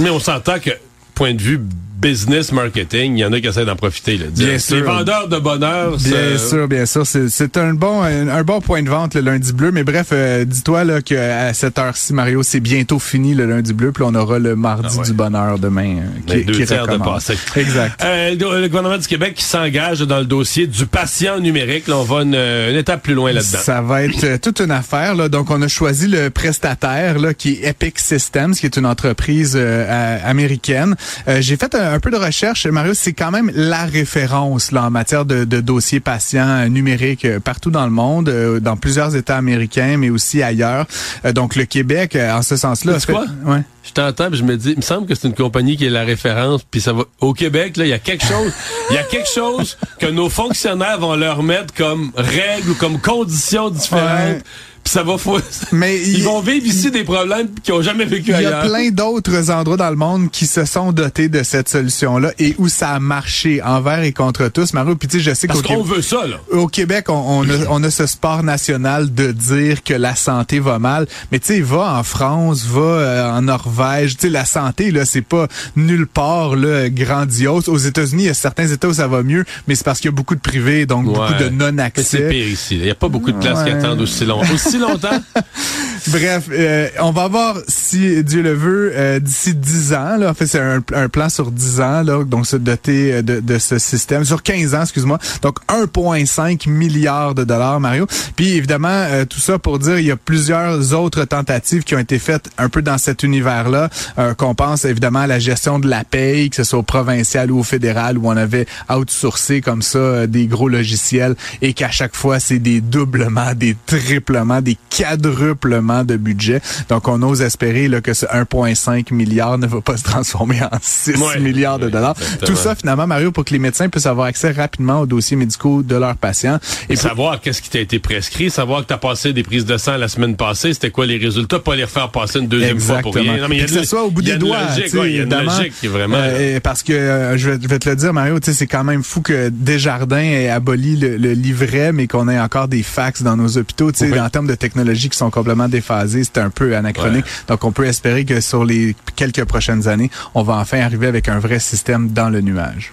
Mais 0.00 0.10
on 0.10 0.20
s'entend 0.20 0.58
que, 0.58 0.70
point 1.14 1.34
de 1.34 1.42
vue 1.42 1.60
business 2.00 2.52
marketing, 2.52 3.16
il 3.16 3.20
y 3.20 3.24
en 3.24 3.32
a 3.32 3.40
qui 3.40 3.46
essaient 3.46 3.64
d'en 3.64 3.76
profiter. 3.76 4.16
Là. 4.18 4.26
Bien 4.30 4.46
Les 4.48 4.58
sûr. 4.58 4.84
vendeurs 4.84 5.28
de 5.28 5.38
bonheur, 5.38 5.96
Bien 5.96 6.38
sûr, 6.38 6.68
bien 6.68 6.86
sûr. 6.86 7.06
C'est- 7.06 7.56
un 7.56 7.74
bon 7.74 8.02
un, 8.02 8.28
un 8.28 8.42
bon 8.42 8.60
point 8.60 8.82
de 8.82 8.88
vente 8.90 9.14
le 9.14 9.22
lundi 9.22 9.52
bleu. 9.52 9.70
Mais 9.72 9.82
bref, 9.84 10.08
euh, 10.12 10.44
dis-toi 10.44 10.84
là 10.84 11.00
qu'à 11.00 11.52
cette 11.54 11.78
heure-ci, 11.78 12.12
Mario, 12.12 12.42
c'est 12.42 12.60
bientôt 12.60 12.98
fini 12.98 13.34
le 13.34 13.46
lundi 13.46 13.72
bleu. 13.72 13.92
Puis 13.92 14.02
on 14.06 14.14
aura 14.14 14.38
le 14.38 14.56
mardi 14.56 14.88
Ah 14.96 15.00
ouais. 15.00 15.06
du 15.06 15.12
bonheur 15.12 15.58
demain. 15.58 15.96
euh, 15.98 16.32
Les 16.34 16.40
qui, 16.40 16.44
deux 16.46 16.52
qui 16.58 16.66
tiers 16.66 16.86
de 16.86 16.96
passé. 16.98 17.34
Exact. 17.56 18.02
Euh, 18.04 18.30
le 18.34 18.68
gouvernement 18.68 18.98
du 18.98 19.06
Québec 19.06 19.34
qui 19.34 19.44
s'engage 19.44 20.00
dans 20.00 20.18
le 20.18 20.24
dossier 20.26 20.66
du 20.66 20.86
patient 20.86 21.38
numérique. 21.40 21.88
Là, 21.88 21.96
on 21.98 22.02
va 22.02 22.22
une, 22.22 22.34
une 22.34 22.76
étape 22.76 23.02
plus 23.02 23.14
loin 23.14 23.32
là-dedans. 23.32 23.58
Ça 23.58 23.80
va 23.80 24.02
être 24.04 24.24
euh, 24.24 24.38
toute 24.38 24.60
une 24.60 24.70
affaire. 24.70 25.14
Là. 25.14 25.28
Donc, 25.28 25.50
on 25.50 25.62
a 25.62 25.68
choisi 25.68 26.08
le 26.08 26.28
prestataire 26.30 27.18
là, 27.18 27.32
qui 27.34 27.54
est 27.62 27.68
Epic 27.70 27.98
Systems, 27.98 28.52
qui 28.54 28.66
est 28.66 28.76
une 28.76 28.86
entreprise 28.86 29.54
euh, 29.56 29.86
à- 30.22 30.28
américaine. 30.28 30.94
Euh, 31.28 31.40
J'ai 31.40 31.56
fait 31.56 31.74
un, 31.74 31.85
un 31.92 32.00
peu 32.00 32.10
de 32.10 32.16
recherche. 32.16 32.66
Mario, 32.66 32.94
c'est 32.94 33.12
quand 33.12 33.30
même 33.30 33.50
la 33.54 33.84
référence 33.84 34.72
là, 34.72 34.84
en 34.84 34.90
matière 34.90 35.24
de, 35.24 35.44
de 35.44 35.60
dossiers 35.60 36.00
patients 36.00 36.48
euh, 36.48 36.68
numériques 36.68 37.24
euh, 37.24 37.40
partout 37.40 37.70
dans 37.70 37.84
le 37.84 37.90
monde, 37.90 38.28
euh, 38.28 38.60
dans 38.60 38.76
plusieurs 38.76 39.16
États 39.16 39.36
américains, 39.36 39.96
mais 39.96 40.10
aussi 40.10 40.42
ailleurs. 40.42 40.86
Donc, 41.34 41.56
le 41.56 41.64
Québec, 41.64 42.16
en 42.16 42.42
ce 42.42 42.56
sens-là... 42.56 42.98
Fait- 43.00 43.12
quoi? 43.12 43.26
Ouais. 43.44 43.62
Je 43.84 43.92
t'entends, 43.92 44.28
je 44.32 44.42
me 44.42 44.56
dis, 44.56 44.70
il 44.70 44.78
me 44.78 44.82
semble 44.82 45.06
que 45.06 45.14
c'est 45.14 45.28
une 45.28 45.34
compagnie 45.34 45.76
qui 45.76 45.86
est 45.86 45.90
la 45.90 46.02
référence, 46.02 46.62
puis 46.68 46.80
ça 46.80 46.92
va 46.92 47.04
au 47.20 47.32
Québec 47.32 47.76
là, 47.76 47.84
il 47.84 47.90
y 47.90 47.92
a 47.92 48.00
quelque 48.00 48.26
chose, 48.26 48.52
il 48.90 48.94
y 48.94 48.98
a 48.98 49.04
quelque 49.04 49.28
chose 49.32 49.78
que 50.00 50.06
nos 50.06 50.28
fonctionnaires 50.28 50.98
vont 50.98 51.14
leur 51.14 51.44
mettre 51.44 51.72
comme 51.72 52.10
règles 52.16 52.70
ou 52.70 52.74
comme 52.74 52.98
conditions 52.98 53.70
différentes. 53.70 54.38
Ouais. 54.38 54.42
Ça 54.86 55.02
va 55.02 55.18
fou- 55.18 55.38
Mais 55.72 55.96
ils 56.00 56.18
il- 56.18 56.24
vont 56.24 56.40
vivre 56.40 56.66
ici 56.66 56.90
des 56.90 57.04
problèmes 57.04 57.48
qu'ils 57.62 57.74
ont 57.74 57.82
jamais 57.82 58.04
vécu 58.04 58.30
Il 58.30 58.30
y 58.30 58.34
a 58.34 58.38
ailleurs. 58.60 58.62
plein 58.62 58.90
d'autres 58.90 59.50
endroits 59.50 59.76
dans 59.76 59.90
le 59.90 59.96
monde 59.96 60.30
qui 60.30 60.46
se 60.46 60.64
sont 60.64 60.92
dotés 60.92 61.28
de 61.28 61.42
cette 61.42 61.68
solution-là 61.68 62.32
et 62.38 62.54
où 62.58 62.68
ça 62.68 62.90
a 62.90 63.00
marché 63.00 63.62
envers 63.62 64.02
et 64.02 64.12
contre 64.12 64.48
tous. 64.48 64.72
Mario, 64.72 64.94
puis 64.96 65.08
tu 65.08 65.18
sais, 65.18 65.22
je 65.30 65.34
sais 65.34 65.46
Parce 65.48 65.62
qu'au 65.62 65.74
qu'on 65.74 65.82
veut 65.82 66.02
ça 66.02 66.26
là. 66.26 66.36
au 66.52 66.68
Québec, 66.68 67.06
on, 67.08 67.14
on 67.14 67.42
a, 67.50 67.54
on 67.68 67.82
a 67.82 67.90
ce 67.90 68.06
sport 68.06 68.42
national 68.42 69.12
de 69.12 69.32
dire 69.32 69.82
que 69.82 69.94
la 69.94 70.14
santé 70.16 70.60
va 70.60 70.78
mal. 70.78 71.06
Mais 71.32 71.38
tu 71.38 71.48
sais, 71.48 71.60
va 71.60 71.98
en 71.98 72.02
France, 72.02 72.64
va 72.66 72.80
euh, 72.80 73.30
en 73.32 73.42
Norvège. 73.42 74.14
Tu 74.16 74.22
sais, 74.22 74.30
la 74.30 74.44
santé, 74.44 74.90
là, 74.92 75.04
c'est 75.04 75.20
pas 75.22 75.46
nulle 75.74 76.06
part 76.06 76.56
là, 76.56 76.88
grandiose. 76.88 77.68
Aux 77.68 77.76
États-Unis, 77.76 78.24
il 78.24 78.26
y 78.26 78.30
a 78.30 78.34
certains 78.34 78.68
États 78.68 78.88
où 78.88 78.94
ça 78.94 79.08
va 79.08 79.22
mieux, 79.22 79.44
mais 79.66 79.74
c'est 79.74 79.84
parce 79.84 79.98
qu'il 80.00 80.08
y 80.10 80.14
a 80.14 80.16
beaucoup 80.16 80.34
de 80.36 80.40
privés, 80.40 80.86
donc 80.86 81.06
beaucoup 81.06 81.18
de 81.34 81.44
Mais 81.44 81.44
c'est 81.48 81.50
non-accès. 81.50 82.28
pire 82.28 82.46
ici. 82.48 82.76
Il 82.76 82.82
n'y 82.82 82.90
a 82.90 82.94
pas 82.94 83.08
beaucoup 83.08 83.32
de 83.32 83.38
places 83.38 83.64
qui 83.64 83.70
attendent 83.70 84.00
aussi, 84.00 84.24
long- 84.24 84.40
longtemps. 84.78 85.20
Bref, 86.08 86.48
euh, 86.52 86.88
on 87.00 87.10
va 87.10 87.26
voir 87.26 87.56
si 87.66 88.22
Dieu 88.22 88.42
le 88.42 88.52
veut 88.52 88.92
euh, 88.94 89.18
d'ici 89.18 89.54
10 89.54 89.92
ans. 89.94 90.16
Là, 90.16 90.30
en 90.30 90.34
fait, 90.34 90.46
c'est 90.46 90.60
un, 90.60 91.08
plan 91.08 91.28
sur 91.28 91.50
10 91.50 91.80
ans, 91.80 92.02
là, 92.02 92.22
donc 92.24 92.46
se 92.46 92.56
doter 92.56 93.14
euh, 93.14 93.22
de, 93.22 93.40
de 93.40 93.58
ce 93.58 93.78
système 93.78 94.24
sur 94.24 94.42
15 94.42 94.74
ans, 94.74 94.82
excuse-moi. 94.82 95.18
Donc 95.42 95.58
1,5 95.66 96.68
milliard 96.68 97.34
de 97.34 97.42
dollars, 97.42 97.80
Mario. 97.80 98.06
Puis 98.36 98.52
évidemment, 98.52 99.06
tout 99.28 99.40
ça 99.40 99.58
pour 99.58 99.78
dire, 99.78 99.98
il 99.98 100.06
y 100.06 100.10
a 100.10 100.16
plusieurs 100.16 100.94
autres 100.94 101.24
tentatives 101.24 101.82
qui 101.82 101.94
ont 101.94 101.98
été 101.98 102.18
faites 102.18 102.50
un 102.58 102.68
peu 102.68 102.82
dans 102.82 102.98
cet 102.98 103.22
univers-là. 103.22 103.88
Qu'on 104.36 104.54
pense 104.54 104.84
évidemment 104.84 105.20
à 105.20 105.26
la 105.26 105.38
gestion 105.38 105.78
de 105.78 105.88
la 105.88 106.04
paye, 106.04 106.50
que 106.50 106.56
ce 106.56 106.64
soit 106.64 106.78
au 106.78 106.82
provincial 106.82 107.50
ou 107.50 107.60
au 107.60 107.62
fédéral, 107.62 108.18
où 108.18 108.28
on 108.28 108.36
avait 108.36 108.66
outsourcé 108.90 109.60
comme 109.60 109.82
ça 109.82 110.26
des 110.26 110.46
gros 110.46 110.68
logiciels 110.68 111.34
et 111.62 111.72
qu'à 111.72 111.90
chaque 111.90 112.14
fois, 112.14 112.40
c'est 112.40 112.58
des 112.58 112.80
doublements, 112.80 113.54
des 113.54 113.76
triplements, 113.86 114.60
des 114.66 114.76
quadruplements 115.20 116.04
de 116.04 116.16
budget. 116.16 116.60
Donc, 116.88 117.08
on 117.08 117.20
ose 117.22 117.42
espérer 117.42 117.88
là, 117.88 118.00
que 118.00 118.14
ce 118.14 118.26
1,5 118.26 119.12
milliard 119.12 119.58
ne 119.58 119.66
va 119.66 119.80
pas 119.80 119.96
se 119.96 120.02
transformer 120.04 120.60
en 120.62 120.76
6 120.80 121.16
Ouais. 121.16 121.40
milliards 121.40 121.78
de 121.78 121.88
dollars. 121.88 122.14
Exactement. 122.18 122.46
Tout 122.46 122.56
ça, 122.56 122.74
finalement, 122.74 123.06
Mario, 123.06 123.32
pour 123.32 123.44
que 123.44 123.52
les 123.52 123.58
médecins 123.58 123.88
puissent 123.88 124.06
avoir 124.06 124.26
accès 124.26 124.50
rapidement 124.50 125.00
aux 125.00 125.06
dossiers 125.06 125.36
médicaux 125.36 125.82
de 125.82 125.96
leurs 125.96 126.16
patients. 126.16 126.58
Et 126.88 126.94
pour- 126.94 127.02
savoir 127.02 127.40
qu'est-ce 127.40 127.62
qui 127.62 127.70
t'a 127.70 127.80
été 127.80 127.98
prescrit, 127.98 128.50
savoir 128.50 128.82
que 128.82 128.88
tu 128.88 128.92
as 128.94 128.98
passé 128.98 129.32
des 129.32 129.42
prises 129.42 129.64
de 129.64 129.76
sang 129.76 129.96
la 129.96 130.08
semaine 130.08 130.36
passée, 130.36 130.72
c'était 130.74 130.90
quoi 130.90 131.06
les 131.06 131.16
résultats, 131.18 131.58
pas 131.58 131.76
les 131.76 131.84
refaire 131.84 132.10
passer 132.10 132.38
une 132.40 132.48
deuxième 132.48 132.78
fois 132.80 132.98
pour 132.98 133.14
rien. 133.14 133.36
Non, 133.38 133.48
mais 133.48 133.58
y 133.58 133.60
a 133.62 133.64
que 133.64 133.70
ce 133.70 133.84
soit 133.84 134.04
au 134.04 134.10
bout 134.10 134.20
il 134.22 134.28
y 134.28 134.30
a 134.32 134.34
des 134.34 134.40
de 134.40 134.44
doigts. 134.46 134.58
il 135.06 135.16
y 135.16 135.20
a 135.20 135.22
une 135.22 135.30
logique 135.34 135.72
qui 135.80 135.86
est 135.86 135.88
vraiment. 135.88 136.16
Euh, 136.18 136.60
parce 136.60 136.82
que 136.82 136.92
euh, 136.92 137.36
je, 137.36 137.50
vais, 137.50 137.58
je 137.62 137.68
vais 137.68 137.78
te 137.78 137.88
le 137.88 137.96
dire, 137.96 138.12
Mario, 138.12 138.38
c'est 138.42 138.66
quand 138.66 138.84
même 138.84 139.02
fou 139.02 139.20
que 139.20 139.48
Desjardins 139.50 140.18
ait 140.18 140.48
aboli 140.48 140.96
le, 140.96 141.16
le 141.16 141.32
livret, 141.32 141.92
mais 141.92 142.06
qu'on 142.06 142.28
ait 142.28 142.38
encore 142.40 142.68
des 142.68 142.82
fax 142.82 143.22
dans 143.22 143.36
nos 143.36 143.56
hôpitaux. 143.58 143.90
Sais, 143.94 144.10
Oui. 144.10 144.20
en 144.20 144.28
termes 144.30 144.46
de 144.46 144.54
technologie 144.56 145.08
qui 145.08 145.16
sont 145.16 145.30
complètement 145.30 145.68
déphasées, 145.68 146.24
c'est 146.24 146.38
un 146.38 146.50
peu 146.50 146.76
anachronique. 146.76 147.24
Donc, 147.48 147.64
on 147.64 147.72
peut 147.72 147.84
espérer 147.86 148.24
que 148.24 148.40
sur 148.40 148.64
les 148.64 148.96
quelques 149.14 149.44
prochaines 149.44 149.88
années, 149.88 150.10
on 150.34 150.42
va 150.42 150.54
enfin 150.54 150.80
arriver 150.80 151.06
avec 151.06 151.28
un 151.28 151.38
vrai 151.38 151.58
système 151.58 152.10
dans 152.10 152.28
le 152.28 152.40
nuage. 152.40 152.92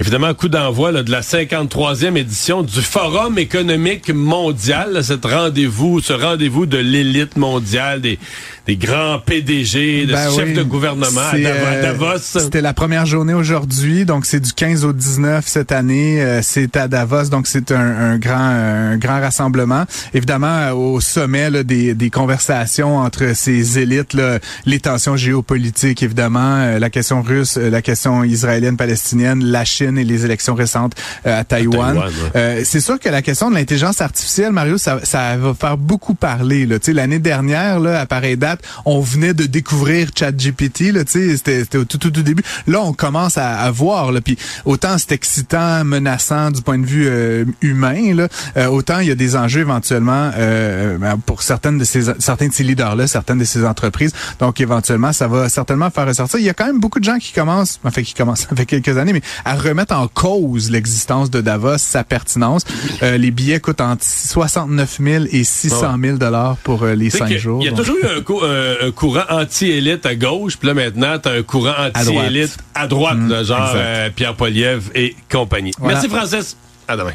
Évidemment, 0.00 0.32
coup 0.32 0.48
d'envoi 0.48 0.92
de 0.92 1.10
la 1.10 1.22
53e 1.22 2.16
édition 2.16 2.62
du 2.62 2.82
Forum 2.82 3.36
économique 3.36 4.10
mondial, 4.10 4.92
là, 4.92 5.00
rendez-vous, 5.24 6.00
ce 6.00 6.12
rendez-vous 6.12 6.66
de 6.66 6.78
l'élite 6.78 7.36
mondiale, 7.36 8.00
des, 8.00 8.20
des 8.68 8.76
grands 8.76 9.18
PDG, 9.18 10.04
des 10.04 10.12
Ben 10.12 10.30
chefs 10.30 10.48
oui. 10.48 10.52
de 10.52 10.62
gouvernement 10.62 11.22
à 11.22 11.34
euh, 11.36 11.82
Davos. 11.82 12.18
C'était 12.18 12.60
la 12.60 12.74
première 12.74 13.06
journée 13.06 13.32
aujourd'hui, 13.32 14.04
donc 14.04 14.26
c'est 14.26 14.40
du 14.40 14.52
15 14.52 14.84
au 14.84 14.92
19 14.92 15.42
cette 15.48 15.72
année. 15.72 16.20
Euh, 16.20 16.40
c'est 16.42 16.76
à 16.76 16.86
Davos, 16.86 17.30
donc 17.30 17.46
c'est 17.46 17.72
un, 17.72 17.78
un 17.78 18.18
grand 18.18 18.36
un 18.36 18.98
grand 18.98 19.20
rassemblement. 19.20 19.84
Évidemment, 20.12 20.46
euh, 20.48 20.72
au 20.72 21.00
sommet 21.00 21.48
là, 21.48 21.62
des, 21.62 21.94
des 21.94 22.10
conversations 22.10 22.98
entre 22.98 23.34
ces 23.34 23.78
élites, 23.78 24.12
là, 24.12 24.38
les 24.66 24.80
tensions 24.80 25.16
géopolitiques, 25.16 26.02
évidemment, 26.02 26.56
euh, 26.58 26.78
la 26.78 26.90
question 26.90 27.22
russe, 27.22 27.56
euh, 27.56 27.70
la 27.70 27.80
question 27.80 28.22
israélienne-palestinienne, 28.22 29.42
la 29.44 29.64
Chine 29.64 29.96
et 29.96 30.04
les 30.04 30.26
élections 30.26 30.54
récentes 30.54 30.92
euh, 31.26 31.40
à 31.40 31.44
Taïwan. 31.44 31.94
Taïwan, 31.94 32.08
ouais. 32.08 32.30
Euh, 32.36 32.62
c'est 32.66 32.80
sûr 32.80 32.98
que 32.98 33.08
la 33.08 33.22
question 33.22 33.48
de 33.48 33.54
l'intelligence 33.54 34.02
artificielle, 34.02 34.52
Mario, 34.52 34.76
ça, 34.76 34.98
ça 35.04 35.38
va 35.38 35.54
faire 35.54 35.78
beaucoup 35.78 36.12
parler. 36.12 36.66
Là. 36.66 36.78
Tu 36.78 36.86
sais, 36.86 36.92
L'année 36.92 37.18
dernière, 37.18 37.80
là, 37.80 38.00
à 38.00 38.04
pareille 38.04 38.36
date, 38.36 38.57
on 38.84 39.00
venait 39.00 39.34
de 39.34 39.44
découvrir 39.46 40.08
ChatGPT. 40.16 40.92
là, 40.92 41.04
tu 41.04 41.12
sais, 41.12 41.36
C'était 41.36 41.78
au 41.78 41.84
tout, 41.84 41.98
tout, 41.98 42.10
tout 42.10 42.22
début. 42.22 42.42
Là, 42.66 42.80
on 42.82 42.92
commence 42.92 43.38
à, 43.38 43.58
à 43.58 43.70
voir. 43.70 44.12
Là, 44.12 44.20
puis 44.20 44.36
autant 44.64 44.96
c'est 44.98 45.12
excitant, 45.12 45.84
menaçant 45.84 46.50
du 46.50 46.62
point 46.62 46.78
de 46.78 46.86
vue 46.86 47.06
euh, 47.08 47.44
humain, 47.62 48.14
là, 48.14 48.28
euh, 48.56 48.66
autant 48.66 48.98
il 49.00 49.08
y 49.08 49.10
a 49.10 49.14
des 49.14 49.36
enjeux 49.36 49.60
éventuellement 49.60 50.30
euh, 50.36 50.98
ben, 50.98 51.16
pour 51.24 51.42
certaines 51.42 51.78
de 51.78 51.84
ces 51.84 52.02
certains 52.18 52.48
de 52.48 52.52
ces 52.52 52.64
leaders-là, 52.64 53.06
certaines 53.06 53.38
de 53.38 53.44
ces 53.44 53.64
entreprises. 53.64 54.12
Donc 54.40 54.60
éventuellement, 54.60 55.12
ça 55.12 55.28
va 55.28 55.48
certainement 55.48 55.90
faire 55.90 56.06
ressortir. 56.06 56.38
Il 56.40 56.44
y 56.46 56.50
a 56.50 56.54
quand 56.54 56.66
même 56.66 56.80
beaucoup 56.80 57.00
de 57.00 57.04
gens 57.04 57.18
qui 57.18 57.32
commencent, 57.32 57.80
enfin 57.84 58.02
qui 58.02 58.14
commencent 58.14 58.46
avec 58.50 58.68
quelques 58.68 58.96
années, 58.96 59.12
mais 59.12 59.22
à 59.44 59.54
remettre 59.56 59.94
en 59.94 60.08
cause 60.08 60.70
l'existence 60.70 61.30
de 61.30 61.40
Davos, 61.40 61.78
sa 61.78 62.04
pertinence. 62.04 62.62
Euh, 63.02 63.16
les 63.16 63.30
billets 63.30 63.60
coûtent 63.60 63.80
entre 63.80 64.04
69 64.04 64.98
000 65.02 65.24
et 65.30 65.44
600 65.44 65.96
000 66.02 66.16
dollars 66.18 66.56
pour 66.58 66.82
euh, 66.84 66.94
les 66.94 67.10
cinq 67.10 67.32
jours. 67.36 67.60
Il 67.62 67.66
y 67.66 67.68
a 67.68 67.70
Donc, 67.72 67.80
toujours 67.80 67.96
eu 68.02 68.06
un, 68.18 68.20
cou- 68.22 68.40
un- 68.48 68.86
un 68.88 68.90
courant 68.90 69.24
anti-élite 69.30 70.04
à 70.06 70.14
gauche, 70.14 70.56
puis 70.56 70.68
là 70.68 70.74
maintenant, 70.74 71.18
t'as 71.18 71.32
un 71.38 71.42
courant 71.42 71.74
anti-élite 71.78 72.56
à 72.74 72.86
droite, 72.86 73.16
Mm, 73.18 73.28
là, 73.30 73.42
genre 73.44 73.72
euh, 73.74 74.10
Pierre 74.14 74.34
Poliev 74.34 74.90
et 74.94 75.14
compagnie. 75.30 75.72
Voilà. 75.78 75.94
Merci 75.94 76.08
Francis. 76.08 76.56
À 76.86 76.96
demain. 76.96 77.12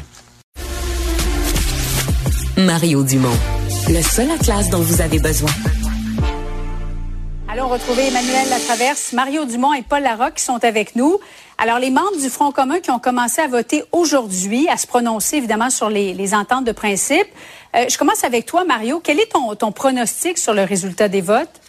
Mario 2.56 3.02
Dumont. 3.02 3.36
Le 3.88 4.00
seul 4.02 4.30
atlas 4.30 4.70
dont 4.70 4.78
vous 4.80 5.00
avez 5.00 5.18
besoin. 5.18 5.50
Allons 7.50 7.68
retrouver 7.68 8.08
Emmanuel 8.08 8.48
Latraverse, 8.50 9.12
Mario 9.12 9.44
Dumont 9.44 9.74
et 9.74 9.82
Paul 9.82 10.02
Larocque 10.02 10.34
qui 10.36 10.44
sont 10.44 10.64
avec 10.64 10.96
nous. 10.96 11.18
Alors, 11.58 11.78
les 11.78 11.90
membres 11.90 12.20
du 12.20 12.28
Front 12.28 12.50
commun 12.50 12.80
qui 12.80 12.90
ont 12.90 12.98
commencé 12.98 13.40
à 13.40 13.46
voter 13.46 13.84
aujourd'hui, 13.92 14.68
à 14.68 14.76
se 14.76 14.86
prononcer 14.86 15.36
évidemment 15.36 15.70
sur 15.70 15.88
les, 15.88 16.34
ententes 16.34 16.64
de 16.64 16.72
principe. 16.72 17.26
Euh, 17.76 17.84
je 17.88 17.96
commence 17.96 18.24
avec 18.24 18.46
toi, 18.46 18.64
Mario. 18.64 19.00
Quel 19.02 19.20
est 19.20 19.32
ton, 19.32 19.54
ton 19.54 19.72
pronostic 19.72 20.38
sur 20.38 20.52
le 20.52 20.62
résultat 20.62 21.08
des 21.08 21.20
votes? 21.20 21.60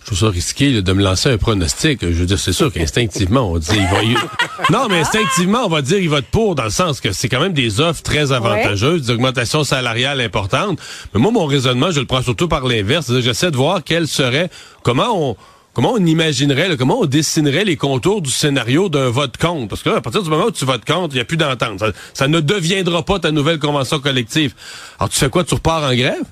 Je 0.00 0.14
trouve 0.14 0.30
ça 0.30 0.32
risqué 0.32 0.80
de 0.80 0.92
me 0.94 1.02
lancer 1.02 1.30
un 1.30 1.36
pronostic. 1.36 2.00
Je 2.00 2.06
veux 2.06 2.24
dire, 2.24 2.38
c'est 2.38 2.54
sûr 2.54 2.72
qu'instinctivement, 2.72 3.50
on 3.50 3.58
dit 3.58 3.72
il 3.72 3.86
va. 3.86 3.98
Non, 4.70 4.86
mais 4.88 5.00
instinctivement, 5.00 5.66
on 5.66 5.68
va 5.68 5.82
dire 5.82 5.98
il 5.98 6.08
vote 6.08 6.24
pour 6.30 6.54
dans 6.54 6.64
le 6.64 6.70
sens 6.70 7.00
que 7.00 7.12
c'est 7.12 7.28
quand 7.28 7.40
même 7.40 7.52
des 7.52 7.80
offres 7.80 8.02
très 8.02 8.32
avantageuses, 8.32 9.02
des 9.02 9.10
augmentations 9.12 9.64
salariales 9.64 10.22
importantes. 10.22 10.78
Mais 11.12 11.20
moi, 11.20 11.30
mon 11.30 11.44
raisonnement, 11.44 11.90
je 11.90 12.00
le 12.00 12.06
prends 12.06 12.22
surtout 12.22 12.48
par 12.48 12.66
l'inverse. 12.66 13.12
J'essaie 13.20 13.50
de 13.50 13.56
voir 13.56 13.82
quel 13.84 14.08
serait, 14.08 14.48
comment 14.82 15.10
on, 15.14 15.36
comment 15.78 15.92
on 15.92 16.04
imaginerait, 16.04 16.76
comment 16.76 17.02
on 17.02 17.06
dessinerait 17.06 17.64
les 17.64 17.76
contours 17.76 18.20
du 18.20 18.32
scénario 18.32 18.88
d'un 18.88 19.10
vote 19.10 19.36
contre? 19.36 19.68
Parce 19.68 19.84
que 19.84 19.90
à 19.90 20.00
partir 20.00 20.24
du 20.24 20.28
moment 20.28 20.46
où 20.46 20.50
tu 20.50 20.64
votes 20.64 20.84
contre, 20.84 21.14
il 21.14 21.18
n'y 21.18 21.20
a 21.20 21.24
plus 21.24 21.36
d'entente. 21.36 21.84
Ça 22.14 22.26
ne 22.26 22.40
deviendra 22.40 23.04
pas 23.04 23.20
ta 23.20 23.30
nouvelle 23.30 23.60
convention 23.60 24.00
collective. 24.00 24.54
Alors, 24.98 25.08
tu 25.08 25.16
fais 25.16 25.30
quoi? 25.30 25.44
Tu 25.44 25.54
repars 25.54 25.84
en 25.84 25.94
grève? 25.94 26.24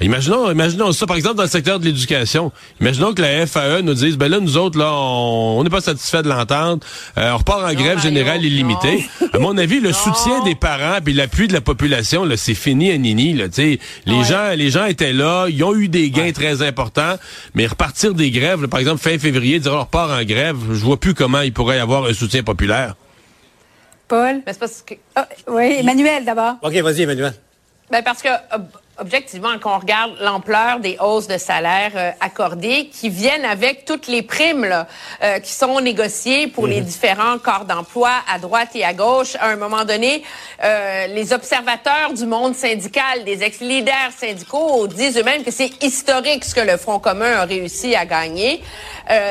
Imaginons, 0.00 0.50
imaginons 0.52 0.92
ça, 0.92 1.06
par 1.06 1.16
exemple, 1.16 1.36
dans 1.36 1.42
le 1.42 1.48
secteur 1.48 1.80
de 1.80 1.84
l'éducation. 1.84 2.52
Imaginons 2.80 3.14
que 3.14 3.22
la 3.22 3.46
FAE 3.46 3.82
nous 3.82 3.94
dise, 3.94 4.16
ben 4.16 4.28
là, 4.28 4.38
nous 4.38 4.56
autres, 4.56 4.78
là, 4.78 4.92
on 4.92 5.62
n'est 5.64 5.70
pas 5.70 5.80
satisfait 5.80 6.22
de 6.22 6.28
l'entente. 6.28 6.84
Euh, 7.16 7.32
on 7.32 7.38
repart 7.38 7.64
en 7.64 7.74
grève 7.74 8.00
générale 8.00 8.44
illimitée. 8.44 9.08
À 9.32 9.38
mon 9.38 9.58
avis, 9.58 9.80
le 9.80 9.92
soutien 10.08 10.44
des 10.44 10.54
parents 10.54 10.98
puis 11.04 11.14
l'appui 11.14 11.48
de 11.48 11.52
la 11.52 11.60
population, 11.60 12.24
là, 12.24 12.36
c'est 12.36 12.54
fini 12.54 12.92
à 12.92 12.98
Nini. 12.98 13.34
Là, 13.34 13.46
les 13.56 14.24
gens, 14.24 14.50
les 14.54 14.70
gens 14.70 14.84
étaient 14.86 15.12
là, 15.12 15.46
ils 15.48 15.62
ont 15.64 15.74
eu 15.74 15.88
des 15.88 16.10
gains 16.10 16.32
très 16.32 16.62
importants, 16.62 17.16
mais 17.54 17.66
repartir 17.66 18.14
des 18.14 18.30
grèves, 18.30 18.68
par 18.68 18.78
exemple, 18.78 19.00
fin 19.00 19.18
février, 19.18 19.58
dire 19.58 19.72
on 19.72 19.80
repart 19.80 20.12
en 20.12 20.22
grève, 20.22 20.56
je 20.70 20.84
vois 20.84 20.98
plus 20.98 21.14
comment 21.14 21.40
il 21.40 21.52
pourrait 21.52 21.78
y 21.78 21.80
avoir 21.80 22.04
un 22.04 22.14
soutien 22.14 22.44
populaire. 22.44 22.94
Paul? 24.06 24.42
Ben, 24.46 24.54
parce 24.58 24.82
que... 24.82 24.94
Ah, 25.14 25.28
oui, 25.48 25.76
Emmanuel 25.78 26.24
d'abord. 26.24 26.54
OK, 26.62 26.72
vas-y, 26.74 27.02
Emmanuel. 27.02 27.34
Ben 27.90 28.02
parce 28.02 28.22
que 28.22 28.28
euh, 28.28 28.58
objectivement, 28.98 29.58
quand 29.60 29.76
on 29.76 29.78
regarde 29.78 30.12
l'ampleur 30.20 30.80
des 30.80 30.96
hausses 31.00 31.26
de 31.26 31.38
salaire 31.38 31.92
euh, 31.94 32.10
accordées, 32.20 32.88
qui 32.92 33.08
viennent 33.08 33.44
avec 33.44 33.84
toutes 33.84 34.06
les 34.06 34.22
primes 34.22 34.64
là, 34.64 34.86
euh, 35.22 35.38
qui 35.38 35.52
sont 35.52 35.80
négociées 35.80 36.48
pour 36.48 36.66
les 36.66 36.80
mhm. 36.80 36.86
différents 36.86 37.38
corps 37.38 37.64
d'emploi 37.64 38.10
à 38.32 38.38
droite 38.38 38.70
et 38.74 38.84
à 38.84 38.92
gauche, 38.92 39.36
à 39.40 39.48
un 39.48 39.56
moment 39.56 39.84
donné, 39.84 40.22
euh, 40.62 41.06
les 41.08 41.32
observateurs 41.32 42.12
du 42.14 42.26
monde 42.26 42.54
syndical, 42.54 43.24
des 43.24 43.42
ex-leaders 43.42 44.12
syndicaux 44.16 44.86
disent 44.86 45.18
eux-mêmes 45.18 45.44
que 45.44 45.50
c'est 45.50 45.82
historique 45.82 46.44
ce 46.44 46.54
que 46.54 46.60
le 46.60 46.76
Front 46.76 46.98
commun 46.98 47.32
a 47.32 47.44
réussi 47.44 47.94
à 47.94 48.04
gagner. 48.04 48.62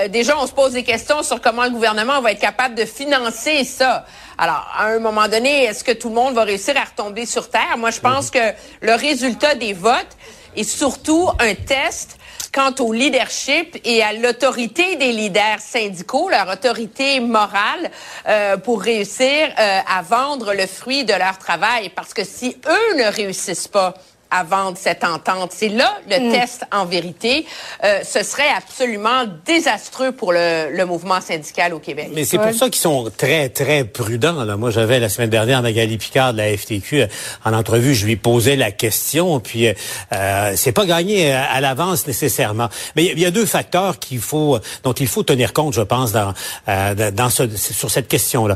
déjà, 0.10 0.38
on 0.40 0.48
se 0.48 0.52
pose 0.52 0.74
des 0.74 0.84
questions 0.84 1.24
sur 1.24 1.42
comment 1.42 1.64
le 1.64 1.70
gouvernement 1.70 2.22
va 2.22 2.32
être 2.32 2.40
capable 2.40 2.76
de 2.76 2.86
financer 2.86 3.64
ça. 3.64 4.06
Alors, 4.40 4.70
à 4.76 4.86
un 4.86 5.00
moment 5.00 5.28
donné, 5.28 5.64
est-ce 5.64 5.84
que 5.84 5.94
tout 5.94 6.10
le 6.10 6.16
monde 6.16 6.36
va 6.36 6.44
réussir 6.44 6.76
à 6.78 6.84
retomber 6.84 7.26
sur 7.26 7.50
terre? 7.50 7.76
Moi, 7.78 7.90
je 7.90 8.00
pense 8.00 8.30
que 8.30 8.54
le 8.82 8.94
résultat 8.94 9.56
des 9.56 9.74
votes 9.74 10.16
est 10.56 10.64
surtout 10.64 11.30
un 11.40 11.56
test 11.56 12.18
quant 12.54 12.74
au 12.80 12.94
leadership 12.94 13.80
et 13.84 14.04
à 14.04 14.14
l'autorité 14.14 14.96
des 14.96 15.12
leaders 15.12 15.60
syndicaux, 15.60 16.30
leur 16.30 16.50
autorité 16.50 17.20
morale 17.20 17.90
euh, 18.28 18.58
pour 18.58 18.82
réussir 18.82 19.50
euh, 19.60 19.80
à 19.88 20.02
vendre 20.04 20.54
le 20.54 20.68
fruit 20.68 21.04
de 21.04 21.14
leur 21.14 21.40
travail. 21.40 21.90
Parce 21.90 22.14
que 22.14 22.24
si 22.24 22.58
eux 22.68 22.96
ne 22.96 23.12
réussissent 23.12 23.68
pas 23.68 23.96
avant 24.32 24.74
cette 24.76 25.04
entente. 25.04 25.52
C'est 25.54 25.70
là 25.70 25.98
le 26.10 26.30
mm. 26.30 26.32
test 26.32 26.64
en 26.72 26.86
vérité. 26.86 27.46
Euh, 27.84 28.00
ce 28.04 28.24
serait 28.24 28.50
absolument 28.56 29.26
désastreux 29.46 30.12
pour 30.12 30.34
le, 30.34 30.70
le 30.72 30.86
mouvement 30.86 31.22
syndical 31.22 31.74
au 31.74 31.80
Québec. 31.80 32.10
Mais 32.14 32.26
c'est 32.26 32.38
pour 32.38 32.54
ça 32.54 32.70
qu'ils 32.70 32.82
sont 32.82 33.10
très, 33.16 33.50
très 33.50 33.84
prudents. 33.84 34.44
Là. 34.44 34.58
Moi, 34.58 34.72
j'avais 34.72 35.00
la 35.00 35.10
semaine 35.10 35.30
dernière 35.30 35.62
Magali 35.62 35.98
Picard 35.98 36.34
de 36.34 36.38
la 36.38 36.56
FTQ 36.56 37.02
euh, 37.02 37.08
en 37.46 37.54
entrevue. 37.54 37.94
Je 37.94 38.06
lui 38.06 38.16
posais 38.16 38.56
la 38.56 38.72
question, 38.72 39.40
puis 39.40 39.68
euh, 39.68 40.54
c'est 40.56 40.72
pas 40.72 40.86
gagné 40.86 41.34
euh, 41.34 41.42
à, 41.50 41.62
l'avance 41.62 42.08
nécessairement. 42.08 42.70
Mais 42.96 43.06
il 43.06 43.20
y, 43.20 43.26
a 43.26 43.32
deux 43.32 43.46
facteurs 43.46 44.00
qu'il 44.00 44.20
faut, 44.20 44.60
dont 44.84 44.94
il 44.94 45.08
faut 45.08 45.24
tenir 45.24 45.54
compte, 45.54 45.74
je 45.74 45.82
pense, 45.82 46.12
dans, 46.12 46.34
dans 46.68 47.30
ce, 47.30 47.44
sur 47.56 47.90
cette 47.90 48.08
question-là. 48.08 48.56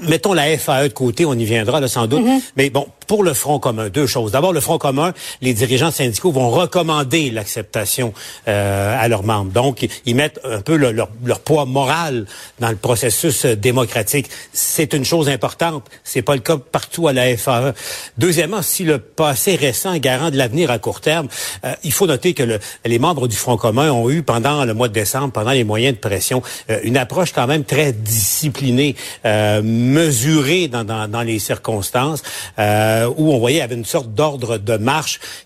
Mettons 0.00 0.32
la 0.32 0.56
FAE 0.56 0.88
de 0.88 0.92
côté, 0.92 1.24
on 1.24 1.34
y 1.34 1.44
viendra 1.44 1.80
là, 1.80 1.88
sans 1.88 2.06
doute. 2.06 2.24
Mm-hmm. 2.24 2.40
Mais 2.56 2.70
bon, 2.70 2.86
pour 3.06 3.22
le 3.22 3.34
Front 3.34 3.58
commun, 3.58 3.88
deux 3.88 4.06
choses. 4.06 4.32
D'abord, 4.32 4.52
le 4.52 4.60
Front 4.60 4.78
commun 4.78 5.07
les 5.40 5.54
dirigeants 5.54 5.90
syndicaux 5.90 6.32
vont 6.32 6.50
recommander 6.50 7.30
l'acceptation 7.30 8.12
euh, 8.46 8.96
à 8.98 9.08
leurs 9.08 9.22
membres. 9.22 9.52
Donc, 9.52 9.86
ils 10.06 10.14
mettent 10.14 10.40
un 10.44 10.60
peu 10.60 10.76
leur, 10.76 11.08
poids 11.40 11.64
moral 11.64 12.26
dans 12.58 12.70
le 12.70 12.76
processus 12.76 13.44
euh, 13.44 13.56
démocratique. 13.56 14.28
C'est 14.52 14.92
une 14.92 15.04
chose 15.04 15.28
importante. 15.28 15.84
C'est 16.04 16.22
pas 16.22 16.34
le 16.34 16.40
cas 16.40 16.56
partout 16.56 17.08
à 17.08 17.12
la 17.12 17.36
FAE. 17.36 17.74
Deuxièmement, 18.16 18.62
si 18.62 18.84
le 18.84 18.98
passé 18.98 19.56
récent 19.56 19.92
est 19.92 20.00
garant 20.00 20.30
de 20.30 20.36
l'avenir 20.36 20.70
à 20.70 20.78
court 20.78 21.00
terme, 21.00 21.28
euh, 21.64 21.72
il 21.84 21.92
faut 21.92 22.06
noter 22.06 22.34
que 22.34 22.42
le, 22.42 22.58
les 22.84 22.98
membres 22.98 23.28
du 23.28 23.36
Front 23.36 23.56
commun 23.56 23.90
ont 23.90 24.10
eu 24.10 24.22
pendant 24.22 24.64
le 24.64 24.74
mois 24.74 24.88
de 24.88 24.94
décembre, 24.94 25.32
pendant 25.32 25.52
les 25.52 25.64
moyens 25.64 25.94
de 25.94 26.00
pression, 26.00 26.42
une 26.82 26.96
approche 26.96 27.32
quand 27.32 27.46
même 27.46 27.64
très 27.64 27.92
disciplinée, 27.92 28.96
mesurée 29.24 30.68
dans, 30.68 30.84
dans, 30.84 31.08
dans, 31.08 31.22
les 31.22 31.38
circonstances, 31.38 32.22
où 32.58 33.32
on 33.32 33.38
voyait 33.38 33.60
avait 33.60 33.74
une 33.74 33.84
sorte 33.84 34.12
d'ordre 34.14 34.58
de 34.58 34.76
marche 34.76 34.97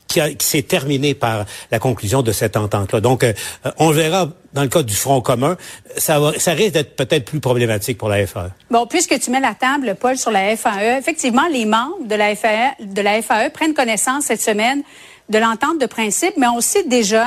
qui, 0.09 0.20
s'est 0.39 0.62
terminé 0.62 1.15
par 1.15 1.45
la 1.70 1.79
conclusion 1.79 2.23
de 2.23 2.33
cette 2.33 2.57
entente-là. 2.57 3.01
Donc, 3.01 3.24
euh, 3.24 3.33
on 3.79 3.91
verra 3.91 4.29
dans 4.53 4.62
le 4.62 4.69
cas 4.69 4.83
du 4.83 4.95
Front 4.95 5.20
commun, 5.20 5.57
ça, 5.97 6.19
risque 6.19 6.73
d'être 6.73 6.97
peut-être 6.97 7.24
plus 7.24 7.41
problématique 7.41 7.99
pour 7.99 8.09
la 8.09 8.27
FAE. 8.27 8.51
Bon, 8.70 8.87
puisque 8.87 9.19
tu 9.19 9.31
mets 9.31 9.41
la 9.41 9.55
table, 9.55 9.97
Paul, 9.99 10.19
sur 10.19 10.31
la 10.31 10.57
FAE, 10.57 10.99
effectivement, 10.99 11.47
les 11.51 11.65
membres 11.65 12.07
de 12.07 12.15
la 12.15 12.37
FAE, 12.37 12.74
FAE 13.23 13.51
prennent 13.51 13.74
connaissance 13.74 14.24
cette 14.24 14.43
semaine 14.43 14.83
de 15.29 15.39
l'entente 15.39 15.81
de 15.81 15.87
principe, 15.87 16.35
mais 16.37 16.49
on 16.49 16.61
sait 16.61 16.85
déjà 16.85 17.27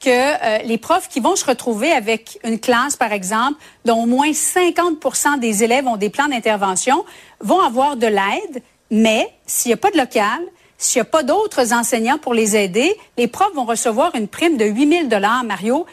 que 0.00 0.10
euh, 0.10 0.58
les 0.64 0.78
profs 0.78 1.08
qui 1.08 1.20
vont 1.20 1.36
se 1.36 1.44
retrouver 1.44 1.90
avec 1.90 2.38
une 2.44 2.58
classe, 2.60 2.96
par 2.96 3.12
exemple, 3.12 3.58
dont 3.84 4.02
au 4.02 4.06
moins 4.06 4.32
50 4.32 5.40
des 5.40 5.64
élèves 5.64 5.86
ont 5.86 5.96
des 5.96 6.10
plans 6.10 6.28
d'intervention, 6.28 7.04
vont 7.40 7.60
avoir 7.60 7.96
de 7.96 8.06
l'aide, 8.06 8.62
mais 8.90 9.30
s'il 9.46 9.70
n'y 9.70 9.74
a 9.74 9.78
pas 9.78 9.90
de 9.90 9.96
local, 9.96 10.40
s'il 10.78 11.00
n'y 11.00 11.02
a 11.02 11.10
pas 11.10 11.22
d'autres 11.22 11.72
enseignants 11.72 12.18
pour 12.18 12.34
les 12.34 12.56
aider, 12.56 12.94
les 13.16 13.28
profs 13.28 13.54
vont 13.54 13.64
recevoir 13.64 14.14
une 14.14 14.28
prime 14.28 14.56
de 14.56 14.66
8 14.66 15.08
000 15.10 15.20
Mario, 15.44 15.86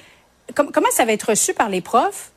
comment 0.53 0.91
ça 0.91 1.05
va 1.05 1.13
être 1.13 1.29
reçu 1.29 1.53
par 1.53 1.69
les 1.69 1.81
profs? 1.81 2.31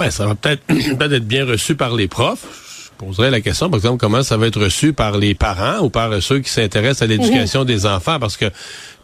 Ouais, 0.00 0.10
ça 0.10 0.26
va 0.26 0.34
peut-être 0.34 0.62
peut 0.66 1.12
être 1.12 1.26
bien 1.26 1.44
reçu 1.44 1.74
par 1.74 1.94
les 1.94 2.08
profs. 2.08 2.90
Je 3.00 3.06
poserais 3.06 3.30
la 3.30 3.40
question, 3.40 3.68
par 3.68 3.78
exemple, 3.78 3.98
comment 3.98 4.22
ça 4.22 4.36
va 4.36 4.46
être 4.46 4.60
reçu 4.60 4.92
par 4.92 5.18
les 5.18 5.34
parents 5.34 5.80
ou 5.80 5.90
par 5.90 6.22
ceux 6.22 6.38
qui 6.38 6.50
s'intéressent 6.50 7.02
à 7.02 7.06
l'éducation 7.06 7.60
mhm. 7.60 7.66
des 7.66 7.86
enfants, 7.86 8.20
parce 8.20 8.36
que 8.36 8.46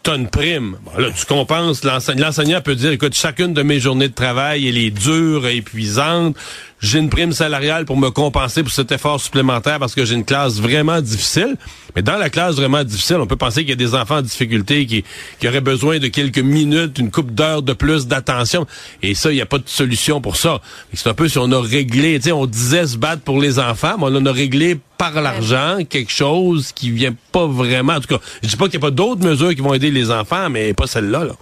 tu 0.03 0.11
as 0.11 0.15
une 0.15 0.27
prime. 0.27 0.77
là, 0.97 1.09
tu 1.11 1.25
compenses, 1.25 1.83
l'enseignant 1.83 2.61
peut 2.61 2.75
dire, 2.75 2.91
écoute, 2.91 3.15
chacune 3.15 3.53
de 3.53 3.61
mes 3.61 3.79
journées 3.79 4.09
de 4.09 4.13
travail, 4.13 4.67
elle 4.67 4.77
est 4.77 4.91
dure, 4.91 5.47
épuisante 5.47 6.35
j'ai 6.81 6.99
une 6.99 7.09
prime 7.09 7.33
salariale 7.33 7.85
pour 7.85 7.97
me 7.97 8.09
compenser 8.09 8.63
pour 8.63 8.71
cet 8.71 8.91
effort 8.91 9.19
supplémentaire 9.19 9.79
parce 9.79 9.93
que 9.93 10.05
j'ai 10.05 10.15
une 10.15 10.23
classe 10.23 10.59
vraiment 10.59 11.01
difficile. 11.01 11.57
Mais 11.95 12.01
dans 12.01 12.17
la 12.17 12.29
classe 12.29 12.55
vraiment 12.55 12.83
difficile, 12.83 13.17
on 13.17 13.27
peut 13.27 13.35
penser 13.35 13.61
qu'il 13.61 13.71
y 13.71 13.73
a 13.73 13.75
des 13.75 13.95
enfants 13.95 14.17
en 14.17 14.21
difficulté 14.21 14.85
qui, 14.85 15.03
qui 15.39 15.47
auraient 15.47 15.61
besoin 15.61 15.99
de 15.99 16.07
quelques 16.07 16.39
minutes, 16.39 16.97
une 16.99 17.11
coupe 17.11 17.33
d'heures 17.33 17.63
de 17.63 17.73
plus 17.73 18.07
d'attention. 18.07 18.65
Et 19.01 19.13
ça, 19.13 19.31
il 19.31 19.35
n'y 19.35 19.41
a 19.41 19.45
pas 19.45 19.57
de 19.57 19.67
solution 19.67 20.21
pour 20.21 20.37
ça. 20.37 20.61
C'est 20.93 21.09
un 21.09 21.13
peu 21.13 21.27
si 21.27 21.37
on 21.37 21.51
a 21.51 21.61
réglé, 21.61 22.17
tu 22.19 22.25
sais, 22.25 22.31
on 22.31 22.45
disait 22.45 22.87
se 22.87 22.97
battre 22.97 23.23
pour 23.23 23.41
les 23.41 23.59
enfants, 23.59 23.95
mais 23.97 24.05
on 24.09 24.25
a 24.25 24.31
réglé 24.31 24.79
par 24.99 25.21
l'argent 25.21 25.77
quelque 25.89 26.11
chose 26.11 26.73
qui 26.73 26.91
vient 26.91 27.15
pas 27.31 27.47
vraiment. 27.47 27.93
En 27.93 28.01
tout 28.01 28.17
cas, 28.17 28.23
je 28.43 28.49
dis 28.49 28.57
pas 28.57 28.65
qu'il 28.65 28.79
n'y 28.79 28.85
a 28.85 28.89
pas 28.89 28.95
d'autres 28.95 29.25
mesures 29.25 29.55
qui 29.55 29.61
vont 29.61 29.73
aider 29.73 29.91
les 29.91 30.11
enfants, 30.11 30.49
mais 30.49 30.73
pas 30.73 30.87
celle-là. 30.87 31.23
Là. 31.23 31.33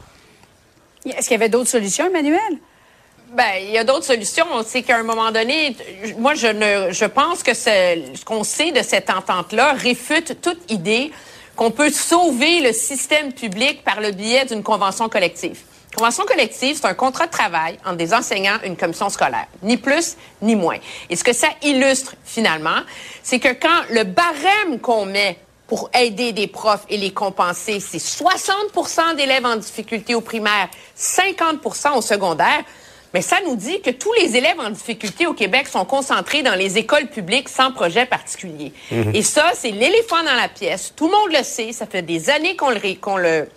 Est-ce 1.06 1.28
qu'il 1.28 1.32
y 1.32 1.42
avait 1.42 1.50
d'autres 1.50 1.70
solutions, 1.70 2.06
Emmanuel? 2.06 2.40
Ben, 3.36 3.56
il 3.62 3.72
y 3.72 3.78
a 3.80 3.84
d'autres 3.84 4.06
solutions. 4.06 4.46
C'est 4.64 4.84
qu'à 4.84 4.98
un 4.98 5.04
moment 5.04 5.32
donné, 5.32 5.76
moi, 6.20 6.36
je 6.36 6.48
ne, 6.48 6.94
je 6.94 7.06
pense 7.06 7.42
que 7.42 7.56
ce 7.56 8.24
qu'on 8.24 8.44
sait 8.44 8.72
de 8.72 8.84
cette 8.84 9.10
entente-là 9.10 9.74
réfute 9.74 10.40
toute 10.40 10.72
idée 10.72 11.12
qu'on 11.56 11.72
peut 11.72 11.90
sauver 11.90 12.62
le 12.62 12.72
système 12.74 13.34
public 13.34 13.84
par 13.84 14.02
le 14.02 14.12
biais 14.12 14.46
d'une 14.46 14.62
convention 14.62 15.10
collective. 15.10 15.58
Convention 15.96 16.26
collective, 16.26 16.78
c'est 16.80 16.88
un 16.88 16.94
contrat 16.94 17.26
de 17.26 17.32
travail 17.32 17.80
entre 17.86 17.96
des 17.96 18.14
enseignants 18.14 18.58
et 18.64 18.68
une 18.68 18.78
commission 18.78 19.10
scolaire. 19.10 19.48
Ni 19.64 19.78
plus, 19.78 20.16
ni 20.42 20.56
moins. 20.56 20.78
Et 21.10 21.16
ce 21.16 21.24
que 21.24 21.34
ça 21.34 21.48
illustre, 21.64 22.16
finalement, 22.24 22.82
c'est 23.24 23.40
que 23.40 23.54
quand 23.54 23.84
le 23.90 24.04
barème 24.04 24.80
qu'on 24.82 25.06
met 25.06 25.40
pour 25.66 25.90
aider 25.94 26.34
des 26.34 26.48
profs 26.48 26.86
et 26.90 26.98
les 26.98 27.12
compenser, 27.12 27.80
c'est 27.80 27.98
60% 27.98 29.16
d'élèves 29.16 29.46
en 29.46 29.56
difficulté 29.56 30.16
au 30.16 30.22
primaire, 30.22 30.70
50% 30.98 31.98
au 31.98 32.02
secondaire, 32.02 32.64
mais 33.14 33.22
ça 33.22 33.38
nous 33.46 33.56
dit 33.56 33.82
que 33.82 33.90
tous 33.90 34.14
les 34.14 34.36
élèves 34.36 34.60
en 34.60 34.70
difficulté 34.70 35.26
au 35.28 35.34
Québec 35.34 35.68
sont 35.68 35.86
concentrés 35.86 36.44
dans 36.44 36.56
les 36.56 36.78
écoles 36.78 37.08
publiques 37.08 37.50
sans 37.50 37.72
projet 37.72 38.06
particulier. 38.06 38.74
Mhm. 38.92 39.16
Et 39.16 39.24
ça, 39.24 39.52
c'est 39.54 39.72
l'éléphant 39.72 40.24
dans 40.24 40.36
la 40.36 40.50
pièce. 40.50 40.94
Tout 40.96 41.06
le 41.08 41.12
monde 41.12 41.32
le 41.38 41.44
sait. 41.44 41.72
Ça 41.72 41.86
fait 41.86 42.02
des 42.02 42.30
années 42.30 42.56
qu'on 42.56 42.70
le, 42.70 42.96
qu'on 42.96 43.18
le 43.18 43.48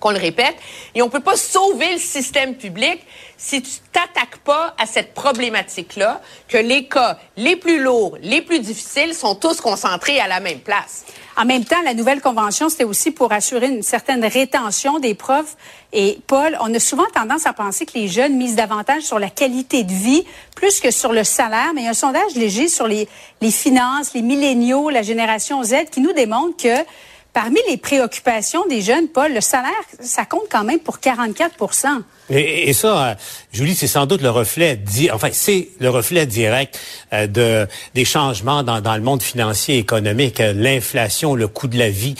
qu'on 0.00 0.10
le 0.10 0.18
répète. 0.18 0.56
Et 0.94 1.02
on 1.02 1.08
peut 1.08 1.20
pas 1.20 1.36
sauver 1.36 1.92
le 1.92 1.98
système 1.98 2.56
public 2.56 3.00
si 3.36 3.62
tu 3.62 3.70
t'attaques 3.92 4.38
pas 4.44 4.74
à 4.78 4.86
cette 4.86 5.14
problématique-là, 5.14 6.20
que 6.48 6.58
les 6.58 6.86
cas 6.86 7.18
les 7.36 7.56
plus 7.56 7.82
lourds, 7.82 8.18
les 8.20 8.42
plus 8.42 8.60
difficiles 8.60 9.14
sont 9.14 9.34
tous 9.34 9.60
concentrés 9.60 10.20
à 10.20 10.28
la 10.28 10.40
même 10.40 10.60
place. 10.60 11.04
En 11.36 11.46
même 11.46 11.64
temps, 11.64 11.80
la 11.84 11.94
nouvelle 11.94 12.20
convention, 12.20 12.68
c'était 12.68 12.84
aussi 12.84 13.12
pour 13.12 13.32
assurer 13.32 13.68
une 13.68 13.82
certaine 13.82 14.22
rétention 14.24 14.98
des 14.98 15.14
profs. 15.14 15.56
Et 15.92 16.18
Paul, 16.26 16.58
on 16.60 16.74
a 16.74 16.78
souvent 16.78 17.06
tendance 17.14 17.46
à 17.46 17.54
penser 17.54 17.86
que 17.86 17.94
les 17.94 18.08
jeunes 18.08 18.36
misent 18.36 18.56
davantage 18.56 19.04
sur 19.04 19.18
la 19.18 19.30
qualité 19.30 19.82
de 19.84 19.92
vie 19.92 20.24
plus 20.54 20.80
que 20.80 20.90
sur 20.90 21.12
le 21.12 21.24
salaire. 21.24 21.72
Mais 21.74 21.80
il 21.82 21.84
y 21.84 21.86
a 21.86 21.92
un 21.92 21.94
sondage 21.94 22.34
léger 22.34 22.68
sur 22.68 22.86
les, 22.86 23.08
les 23.40 23.50
finances, 23.50 24.12
les 24.12 24.20
milléniaux, 24.20 24.90
la 24.90 25.02
génération 25.02 25.62
Z 25.62 25.86
qui 25.90 26.02
nous 26.02 26.12
démontre 26.12 26.62
que 26.62 26.84
parmi 27.32 27.58
les 27.68 27.76
préoccupations 27.76 28.66
des 28.66 28.82
jeunes, 28.82 29.08
Paul, 29.08 29.32
le 29.32 29.40
salaire, 29.40 29.70
ça 30.00 30.24
compte 30.24 30.48
quand 30.50 30.64
même 30.64 30.80
pour 30.80 31.00
44 31.00 31.56
et, 32.30 32.68
et, 32.68 32.72
ça, 32.72 33.04
euh, 33.04 33.14
Julie, 33.52 33.74
c'est 33.74 33.86
sans 33.86 34.06
doute 34.06 34.22
le 34.22 34.30
reflet, 34.30 34.76
di 34.76 35.10
enfin, 35.10 35.28
c'est 35.32 35.68
le 35.80 35.90
reflet 35.90 36.26
direct 36.26 36.78
euh, 37.12 37.26
de 37.26 37.66
des 37.94 38.04
changements 38.04 38.62
dans, 38.62 38.80
dans, 38.80 38.94
le 38.94 39.02
monde 39.02 39.22
financier 39.22 39.76
et 39.76 39.78
économique, 39.78 40.40
euh, 40.40 40.52
l'inflation, 40.52 41.34
le 41.34 41.48
coût 41.48 41.66
de 41.66 41.78
la 41.78 41.90
vie, 41.90 42.14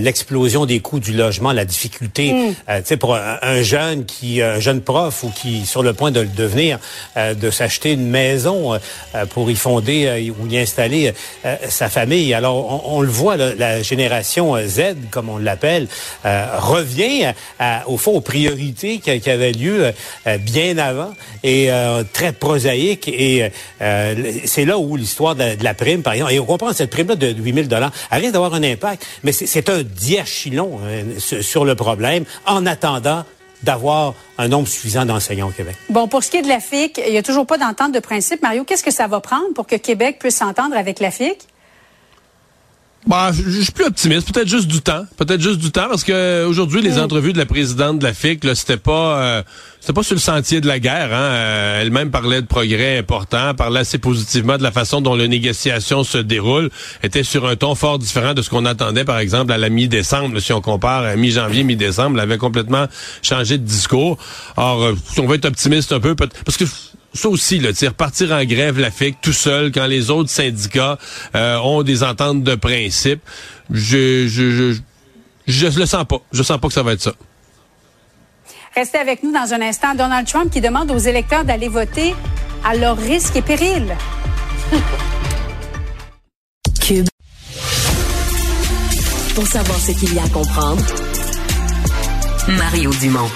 l'explosion 0.00 0.66
des 0.66 0.80
coûts 0.80 1.00
du 1.00 1.12
logement, 1.12 1.52
la 1.52 1.64
difficulté, 1.64 2.32
mm. 2.32 2.54
tu 2.66 2.82
sais, 2.84 2.96
pour 2.96 3.16
un, 3.16 3.62
jeune 3.62 4.04
qui, 4.04 4.42
un 4.42 4.60
jeune 4.60 4.80
prof 4.80 5.24
ou 5.24 5.30
qui 5.30 5.66
sur 5.66 5.82
le 5.82 5.92
point 5.92 6.10
de 6.10 6.20
le 6.20 6.26
devenir, 6.26 6.78
de 7.16 7.50
s'acheter 7.50 7.92
une 7.92 8.08
maison 8.08 8.78
pour 9.30 9.50
y 9.50 9.56
fonder 9.56 10.32
ou 10.38 10.46
y 10.46 10.58
installer 10.58 11.12
sa 11.68 11.88
famille. 11.88 12.34
Alors, 12.34 12.86
on, 12.92 13.00
le 13.00 13.08
voit, 13.08 13.36
la 13.36 13.82
génération 13.82 14.56
Z, 14.66 14.96
comme 15.10 15.28
on 15.28 15.38
l'appelle, 15.38 15.88
revient 16.24 17.32
au 17.86 17.96
fond 17.96 18.12
aux 18.12 18.20
priorités 18.20 18.98
qui, 18.98 19.20
qui 19.20 19.30
avaient 19.30 19.52
lieu 19.56 19.92
euh, 20.26 20.38
bien 20.38 20.78
avant 20.78 21.12
et 21.42 21.70
euh, 21.70 22.04
très 22.12 22.32
prosaïque. 22.32 23.08
Et 23.08 23.50
euh, 23.80 24.32
c'est 24.44 24.64
là 24.64 24.78
où 24.78 24.96
l'histoire 24.96 25.34
de, 25.34 25.62
la 25.62 25.74
prime, 25.74 26.02
par 26.02 26.12
exemple, 26.12 26.32
et 26.32 26.40
on 26.40 26.46
comprend 26.46 26.72
cette 26.72 26.90
prime-là 26.90 27.16
de 27.16 27.28
8 27.28 27.68
000 27.68 27.84
risque 28.12 28.32
d'avoir 28.32 28.54
un 28.54 28.62
impact, 28.62 29.04
mais 29.24 29.32
c'est 29.32 29.68
un 29.68 29.82
diachylon 29.82 30.80
sur 31.18 31.64
le 31.64 31.74
problème 31.74 32.24
en 32.46 32.66
attendant 32.66 33.24
d'avoir 33.62 34.14
un 34.38 34.48
nombre 34.48 34.68
suffisant 34.68 35.04
d'enseignants 35.04 35.48
au 35.48 35.50
Québec. 35.52 35.76
Bon, 35.88 36.08
pour 36.08 36.22
ce 36.22 36.30
qui 36.30 36.36
est 36.38 36.42
de 36.42 36.48
la 36.48 36.60
FIC, 36.60 37.00
il 37.04 37.12
n'y 37.12 37.18
a 37.18 37.22
toujours 37.22 37.46
pas 37.46 37.58
d'entente 37.58 37.92
de 37.92 38.00
principe. 38.00 38.42
Mario, 38.42 38.64
qu'est-ce 38.64 38.84
que 38.84 38.90
ça 38.90 39.06
va 39.06 39.20
prendre 39.20 39.52
pour 39.54 39.66
que 39.66 39.76
Québec 39.76 40.18
puisse 40.18 40.36
s'entendre 40.36 40.76
avec 40.76 41.00
la 41.00 41.10
FIC? 41.10 41.38
Bah, 43.06 43.30
je 43.30 43.60
suis 43.60 43.70
plus 43.70 43.84
optimiste. 43.84 44.32
Peut-être 44.32 44.48
juste 44.48 44.66
du 44.66 44.80
temps. 44.80 45.06
Peut-être 45.16 45.40
juste 45.40 45.60
du 45.60 45.70
temps 45.70 45.86
parce 45.88 46.02
que 46.02 46.44
aujourd'hui, 46.44 46.82
les 46.82 46.98
entrevues 46.98 47.32
de 47.32 47.38
la 47.38 47.46
présidente 47.46 48.00
de 48.00 48.04
la 48.04 48.12
FIC, 48.12 48.42
là, 48.42 48.56
c'était 48.56 48.78
pas, 48.78 49.18
euh, 49.20 49.42
c'était 49.80 49.92
pas 49.92 50.02
sur 50.02 50.16
le 50.16 50.20
sentier 50.20 50.60
de 50.60 50.66
la 50.66 50.80
guerre. 50.80 51.14
Hein. 51.14 51.20
Euh, 51.20 51.82
elle-même 51.82 52.10
parlait 52.10 52.42
de 52.42 52.46
progrès 52.46 52.98
importants, 52.98 53.54
parlait 53.54 53.78
assez 53.80 53.98
positivement 53.98 54.58
de 54.58 54.64
la 54.64 54.72
façon 54.72 55.00
dont 55.00 55.14
les 55.14 55.28
négociations 55.28 56.02
se 56.02 56.18
déroulent. 56.18 56.68
Était 57.04 57.22
sur 57.22 57.46
un 57.46 57.54
ton 57.54 57.76
fort 57.76 58.00
différent 58.00 58.34
de 58.34 58.42
ce 58.42 58.50
qu'on 58.50 58.64
attendait, 58.64 59.04
par 59.04 59.18
exemple, 59.18 59.52
à 59.52 59.58
la 59.58 59.68
mi-décembre. 59.68 60.40
Si 60.40 60.52
on 60.52 60.60
compare 60.60 61.04
à 61.04 61.14
mi-janvier, 61.14 61.62
mi-décembre, 61.62 62.16
elle 62.16 62.24
avait 62.24 62.38
complètement 62.38 62.86
changé 63.22 63.56
de 63.56 63.64
discours. 63.64 64.18
Or, 64.56 64.82
euh, 64.82 64.94
si 65.12 65.20
on 65.20 65.28
veut 65.28 65.36
être 65.36 65.44
optimiste 65.44 65.92
un 65.92 66.00
peu, 66.00 66.16
parce 66.16 66.56
que 66.56 66.64
ça 67.16 67.28
aussi, 67.28 67.58
là, 67.58 67.70
partir 67.96 68.32
en 68.32 68.44
grève 68.44 68.78
la 68.78 68.90
FIC 68.90 69.20
tout 69.20 69.32
seul 69.32 69.72
quand 69.72 69.86
les 69.86 70.10
autres 70.10 70.30
syndicats 70.30 70.98
euh, 71.34 71.58
ont 71.58 71.82
des 71.82 72.02
ententes 72.02 72.42
de 72.42 72.54
principe, 72.54 73.20
je, 73.70 74.28
je, 74.28 74.50
je, 74.50 75.68
je 75.68 75.78
le 75.78 75.86
sens 75.86 76.04
pas. 76.04 76.20
Je 76.32 76.42
sens 76.42 76.60
pas 76.60 76.68
que 76.68 76.74
ça 76.74 76.82
va 76.82 76.92
être 76.92 77.02
ça. 77.02 77.12
Restez 78.74 78.98
avec 78.98 79.22
nous 79.22 79.32
dans 79.32 79.54
un 79.54 79.62
instant. 79.62 79.94
Donald 79.94 80.26
Trump 80.26 80.52
qui 80.52 80.60
demande 80.60 80.90
aux 80.90 80.98
électeurs 80.98 81.44
d'aller 81.44 81.68
voter 81.68 82.14
à 82.64 82.76
leur 82.76 82.98
risque 82.98 83.36
et 83.36 83.42
péril. 83.42 83.96
Cube. 86.80 87.06
Pour 89.34 89.46
savoir 89.46 89.78
ce 89.78 89.92
qu'il 89.92 90.14
y 90.14 90.18
a 90.18 90.24
à 90.24 90.28
comprendre, 90.28 90.82
Mario 92.48 92.90
Dumont. 93.00 93.30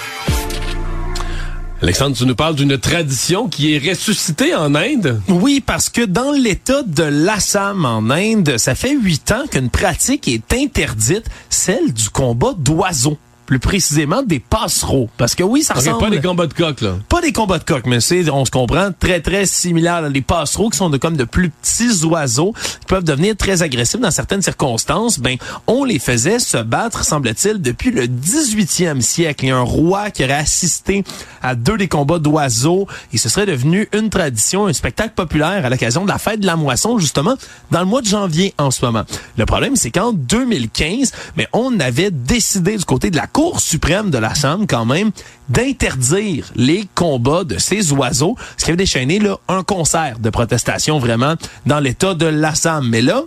Alexandre, 1.83 2.15
tu 2.15 2.27
nous 2.27 2.35
parles 2.35 2.57
d'une 2.57 2.77
tradition 2.77 3.49
qui 3.49 3.75
est 3.75 3.79
ressuscitée 3.79 4.55
en 4.55 4.75
Inde? 4.75 5.23
Oui, 5.29 5.63
parce 5.65 5.89
que 5.89 6.03
dans 6.03 6.31
l'État 6.31 6.83
de 6.83 7.05
l'Assam 7.05 7.87
en 7.87 8.11
Inde, 8.11 8.59
ça 8.59 8.75
fait 8.75 8.95
huit 8.95 9.33
ans 9.33 9.45
qu'une 9.51 9.71
pratique 9.71 10.29
est 10.29 10.53
interdite, 10.53 11.25
celle 11.49 11.95
du 11.95 12.11
combat 12.11 12.53
d'oiseaux 12.59 13.17
plus 13.51 13.59
précisément 13.59 14.23
des 14.23 14.39
passereaux. 14.39 15.11
Parce 15.17 15.35
que 15.35 15.43
oui, 15.43 15.65
ça 15.65 15.75
ressemble... 15.75 15.99
pas 15.99 16.11
des 16.11 16.21
combats 16.21 16.47
de 16.47 16.55
coq, 16.55 16.81
là. 16.83 16.95
Pas 17.09 17.21
des 17.21 17.33
combats 17.33 17.59
de 17.59 17.65
coq, 17.65 17.85
mais 17.85 17.99
c'est, 17.99 18.31
on 18.31 18.45
se 18.45 18.51
comprend, 18.53 18.91
très, 18.97 19.21
très 19.21 19.45
similaire. 19.45 20.09
Les 20.09 20.21
passereaux 20.21 20.71
qui 20.71 20.79
sont 20.79 20.89
de, 20.89 20.99
comme 20.99 21.17
de 21.17 21.25
plus 21.25 21.51
petits 21.51 22.05
oiseaux 22.05 22.55
qui 22.79 22.87
peuvent 22.87 23.03
devenir 23.03 23.37
très 23.37 23.63
agressifs 23.63 23.99
dans 23.99 24.13
certaines 24.13 24.41
circonstances. 24.41 25.19
Ben, 25.19 25.37
on 25.67 25.83
les 25.83 25.99
faisait 25.99 26.39
se 26.39 26.59
battre, 26.59 27.05
semble-t-il, 27.05 27.61
depuis 27.61 27.91
le 27.91 28.07
18e 28.07 29.01
siècle. 29.01 29.47
Il 29.47 29.49
y 29.49 29.51
a 29.51 29.57
un 29.57 29.63
roi 29.63 30.13
qui 30.13 30.23
aurait 30.23 30.35
assisté 30.35 31.03
à 31.43 31.57
deux 31.57 31.77
des 31.77 31.89
combats 31.89 32.21
d'oiseaux 32.21 32.87
et 33.13 33.19
ce 33.19 33.29
serait 33.29 33.47
devenu 33.47 33.89
une 33.93 34.11
tradition, 34.11 34.69
un 34.69 34.73
spectacle 34.73 35.15
populaire 35.17 35.67
à 35.67 35.71
l'occasion 35.71 36.05
de 36.05 36.09
la 36.09 36.19
fête 36.19 36.39
de 36.39 36.47
la 36.47 36.55
moisson, 36.55 36.99
justement, 37.01 37.35
dans 37.73 37.81
le 37.81 37.87
mois 37.87 38.01
de 38.01 38.07
janvier 38.07 38.55
en 38.59 38.71
ce 38.71 38.85
moment. 38.85 39.03
Le 39.37 39.45
problème, 39.45 39.75
c'est 39.75 39.91
qu'en 39.91 40.13
2015, 40.13 41.11
mais 41.37 41.49
on 41.53 41.81
avait 41.81 42.13
décidé 42.13 42.77
du 42.77 42.85
côté 42.85 43.11
de 43.11 43.17
la 43.17 43.27
Cour 43.27 43.40
suprême 43.59 44.11
de 44.11 44.19
la 44.19 44.33
quand 44.69 44.87
même, 44.87 45.11
d'interdire 45.49 46.47
les 46.55 46.89
combats 46.95 47.45
de 47.45 47.59
ces 47.59 47.93
oiseaux, 47.93 48.37
ce 48.57 48.65
qui 48.65 48.71
avait 48.71 48.77
déchaîné 48.77 49.19
là, 49.19 49.37
un 49.49 49.63
concert 49.63 50.19
de 50.19 50.31
protestation 50.31 50.99
vraiment 50.99 51.35
dans 51.67 51.81
l'État 51.81 52.15
de 52.15 52.27
l'Assam. 52.27 52.89
Mais 52.89 53.03
là, 53.03 53.25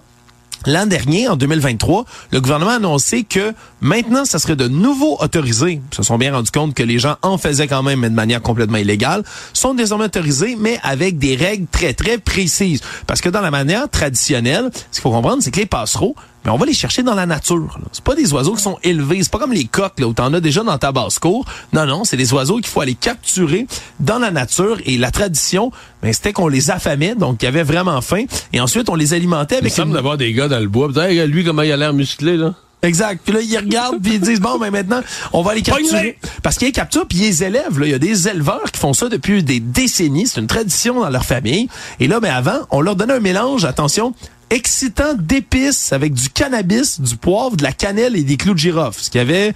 L'an 0.66 0.86
dernier, 0.86 1.28
en 1.28 1.36
2023, 1.36 2.06
le 2.32 2.40
gouvernement 2.40 2.72
a 2.72 2.76
annoncé 2.76 3.26
que 3.26 3.54
maintenant, 3.82 4.24
ça 4.24 4.40
serait 4.40 4.56
de 4.56 4.70
nouveau 4.70 5.18
autorisé. 5.20 5.82
Ils 5.92 5.96
se 5.96 6.04
sont 6.04 6.18
bien 6.18 6.34
rendus 6.34 6.52
compte 6.52 6.74
que 6.74 6.84
les 6.84 7.00
gens 7.00 7.18
en 7.22 7.38
faisaient 7.38 7.68
quand 7.68 7.84
même, 7.84 8.00
mais 8.00 8.10
de 8.10 8.16
manière 8.16 8.42
complètement 8.42 8.78
illégale. 8.78 9.24
Sont 9.52 9.74
désormais 9.74 10.06
autorisés, 10.06 10.56
mais 10.58 10.80
avec 10.82 11.18
des 11.18 11.36
règles 11.36 11.68
très, 11.70 11.94
très 11.94 12.18
précises. 12.18 12.80
Parce 13.08 13.20
que 13.20 13.28
dans 13.28 13.42
la 13.42 13.52
manière 13.52 13.90
traditionnelle, 13.90 14.70
ce 14.74 15.00
qu'il 15.00 15.02
faut 15.02 15.12
comprendre, 15.12 15.44
c'est 15.44 15.52
que 15.52 15.60
les 15.60 15.66
passereaux, 15.66 16.16
mais 16.46 16.52
on 16.52 16.58
va 16.58 16.66
les 16.66 16.74
chercher 16.74 17.04
dans 17.04 17.16
la 17.16 17.26
nature. 17.26 17.80
C'est 17.92 18.04
pas 18.04 18.16
des 18.16 18.34
oiseaux 18.34 18.54
qui 18.56 18.64
sont 18.64 18.78
élevés, 18.84 19.24
c'est 19.24 19.32
pas 19.32 19.40
comme 19.40 19.54
les 19.54 19.66
coqs 19.66 20.00
là, 20.00 20.08
où 20.08 20.14
t'en 20.14 20.34
as 20.34 20.40
déjà 20.40 20.64
dans 20.64 20.78
ta 20.78 20.92
basse-cour. 20.92 21.46
Non, 21.74 21.86
non, 21.86 22.04
c'est 22.04 22.18
des 22.18 22.34
oiseaux 22.34 22.58
qu'il 22.58 22.68
faut 22.68 22.82
aller 22.82 22.96
capturer 22.96 23.68
dans 24.00 24.20
la 24.20 24.32
nature. 24.32 24.78
Et 24.86 24.98
la 24.98 25.12
tradition, 25.12 25.72
ben, 26.02 26.14
c'était 26.14 26.34
qu'on 26.34 26.48
les 26.48 26.72
affamait, 26.72 27.16
donc 27.16 27.42
il 27.42 27.46
y 27.46 27.48
avait 27.48 27.64
vraiment 27.64 28.02
faim. 28.02 28.26
Et 28.52 28.60
ensuite, 28.60 28.90
on 28.90 28.96
les 28.96 29.14
alimentait 29.14 29.58
avec... 29.58 29.72
Il 29.72 29.76
semble 29.76 29.94
d'avoir 29.94 30.18
des 30.18 30.34
gars 30.34 30.48
dans 30.48 30.60
le 30.60 30.68
bois. 30.68 30.90
lui, 31.08 31.44
comment 31.44 31.62
il 31.62 31.72
a 31.72 31.78
l'air 31.78 31.94
musclé, 31.94 32.38
là? 32.38 32.54
Exact. 32.84 33.22
Puis 33.24 33.34
là, 33.34 33.40
ils 33.42 33.58
regardent 33.58 34.02
puis 34.02 34.16
ils 34.16 34.20
disent 34.20 34.42
bon, 34.42 34.60
ben 34.60 34.70
maintenant, 34.70 35.02
on 35.32 35.42
va 35.42 35.56
les 35.56 35.62
capturer. 35.62 36.18
Parce 36.44 36.58
qu'ils 36.58 36.68
les 36.68 36.74
capturent 36.74 37.08
puis 37.08 37.18
ils 37.18 37.28
les 37.28 37.44
élèvent. 37.46 37.80
Là. 37.80 37.86
Il 37.86 37.92
y 37.92 37.96
a 37.96 38.00
des 38.00 38.28
éleveurs 38.28 38.72
qui 38.72 38.80
font 38.80 38.94
ça 38.94 39.08
depuis 39.08 39.42
des 39.42 39.62
décennies. 39.62 40.28
C'est 40.28 40.42
une 40.42 40.48
tradition 40.48 41.00
dans 41.00 41.10
leur 41.10 41.24
famille. 41.24 41.70
Et 42.02 42.08
là, 42.08 42.20
ben 42.20 42.34
avant, 42.34 42.60
on 42.72 42.82
leur 42.82 42.98
donnait 42.98 43.14
un 43.14 43.22
mélange, 43.22 43.64
attention, 43.64 44.14
excitant 44.54 45.16
d'épices 45.16 45.92
avec 45.94 46.14
du 46.14 46.30
cannabis, 46.30 47.02
du 47.02 47.18
poivre, 47.18 47.58
de 47.58 47.64
la 47.64 47.72
cannelle 47.72 48.16
et 48.16 48.24
des 48.24 48.38
clous 48.38 48.54
de 48.54 48.60
girofle. 48.60 49.02
Ce 49.02 49.10
qui 49.10 49.20
avait 49.20 49.54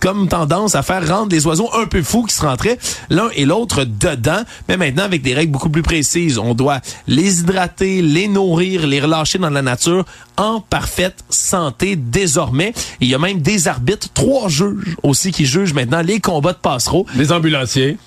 comme 0.00 0.28
tendance 0.28 0.74
à 0.74 0.82
faire 0.82 1.06
rendre 1.06 1.30
les 1.30 1.46
oiseaux 1.46 1.68
un 1.74 1.86
peu 1.86 2.02
fous 2.02 2.24
qui 2.24 2.34
se 2.34 2.42
rentraient 2.42 2.78
l'un 3.10 3.28
et 3.34 3.44
l'autre 3.44 3.84
dedans, 3.84 4.42
mais 4.68 4.76
maintenant 4.76 5.04
avec 5.04 5.22
des 5.22 5.34
règles 5.34 5.52
beaucoup 5.52 5.70
plus 5.70 5.82
précises. 5.82 6.38
On 6.38 6.54
doit 6.54 6.80
les 7.06 7.40
hydrater, 7.40 8.02
les 8.02 8.28
nourrir, 8.28 8.86
les 8.86 9.00
relâcher 9.00 9.38
dans 9.38 9.50
la 9.50 9.62
nature 9.62 10.04
en 10.36 10.60
parfaite 10.60 11.24
santé 11.30 11.96
désormais. 11.96 12.72
il 13.00 13.08
y 13.08 13.14
a 13.14 13.18
même 13.18 13.40
des 13.40 13.68
arbitres, 13.68 14.08
trois 14.14 14.48
juges 14.48 14.96
aussi 15.02 15.32
qui 15.32 15.46
jugent 15.46 15.74
maintenant 15.74 16.02
les 16.02 16.20
combats 16.20 16.52
de 16.52 16.58
passereaux. 16.58 17.06
Les 17.16 17.32
ambulanciers 17.32 17.98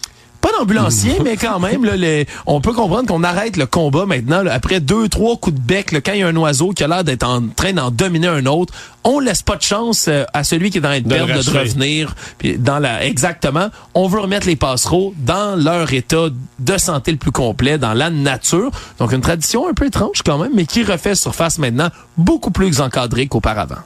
pas 0.42 0.50
d'ambulancier, 0.58 1.18
mais 1.24 1.38
quand 1.38 1.60
même, 1.60 1.86
là, 1.86 2.26
on 2.48 2.62
peut 2.62 2.74
comprendre 2.74 3.08
qu'on 3.08 3.24
arrête 3.24 3.58
le 3.58 3.68
combat 3.68 4.06
maintenant 4.06 4.44
après 4.50 4.80
deux, 4.80 5.08
trois 5.08 5.38
coups 5.38 5.56
de 5.56 5.62
bec. 5.62 5.92
quand 6.04 6.14
il 6.14 6.20
y 6.20 6.24
a 6.24 6.28
un 6.28 6.36
oiseau 6.36 6.72
qui 6.72 6.84
a 6.84 6.88
l'air 6.88 7.04
d'être 7.04 7.24
en 7.24 7.48
train 7.56 7.74
d'en 7.74 7.92
dominer 7.92 8.28
un 8.28 8.46
autre, 8.48 8.74
on 9.04 9.20
laisse 9.20 9.44
pas 9.44 9.56
de 9.56 9.62
chance 9.62 10.08
euh, 10.08 10.24
à 10.34 10.44
celui 10.44 10.70
qui 10.70 10.80
est 10.80 10.82
dans 10.82 10.92
de 10.92 11.08
perdre 11.08 11.34
de, 11.34 11.58
revenir. 11.58 12.16
Puis 12.38 12.58
dans 12.58 12.80
la, 12.80 13.06
exactement, 13.06 13.70
on 13.94 14.08
veut 14.08 14.20
remettre 14.20 14.48
les 14.48 14.56
passereaux 14.56 15.14
dans 15.18 15.56
leur 15.56 15.94
état 15.94 16.28
de 16.60 16.78
santé 16.78 17.12
le 17.12 17.18
plus 17.18 17.32
complet, 17.32 17.78
dans 17.78 17.94
la 17.94 18.10
nature. 18.10 18.72
Donc 19.00 19.12
une 19.12 19.22
tradition 19.22 19.68
un 19.68 19.74
peu 19.74 19.86
étrange 19.86 20.22
quand 20.26 20.38
même, 20.38 20.52
mais 20.56 20.66
qui 20.66 20.84
refait 20.84 21.16
surface 21.16 21.60
maintenant 21.60 21.90
beaucoup 22.18 22.52
plus 22.52 22.82
encadrée 22.82 23.28
qu'auparavant. 23.28 23.78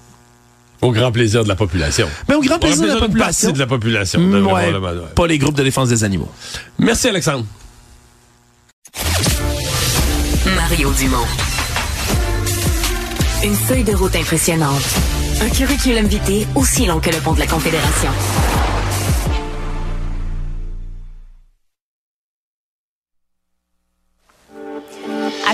Au 0.82 0.92
grand 0.92 1.12
plaisir 1.12 1.44
de 1.44 1.50
la 1.50 1.56
population. 1.56 2.08
Mais 2.28 2.36
au 2.36 2.42
grand 2.42 2.60
plaisir, 2.60 2.84
de 2.84 2.88
la 2.88 2.98
population. 2.98 3.52
de 3.52 3.60
la 3.60 3.68
population. 3.68 4.20
Pas 5.16 5.28
les 5.28 5.38
groupes 5.38 5.56
de 5.56 5.64
défense 5.64 5.90
des 5.90 6.04
animaux. 6.04 6.30
Merci, 6.78 7.08
Alexandre. 7.08 7.46
Mario 10.56 10.92
Dumont. 10.92 11.18
Une 13.44 13.56
feuille 13.56 13.84
de 13.84 13.94
route 13.94 14.16
impressionnante. 14.16 14.84
Un 15.42 15.50
curriculum 15.50 16.06
vitae 16.06 16.48
aussi 16.56 16.86
long 16.86 17.00
que 17.00 17.10
le 17.10 17.18
pont 17.18 17.34
de 17.34 17.40
la 17.40 17.48
Confédération. 17.48 18.10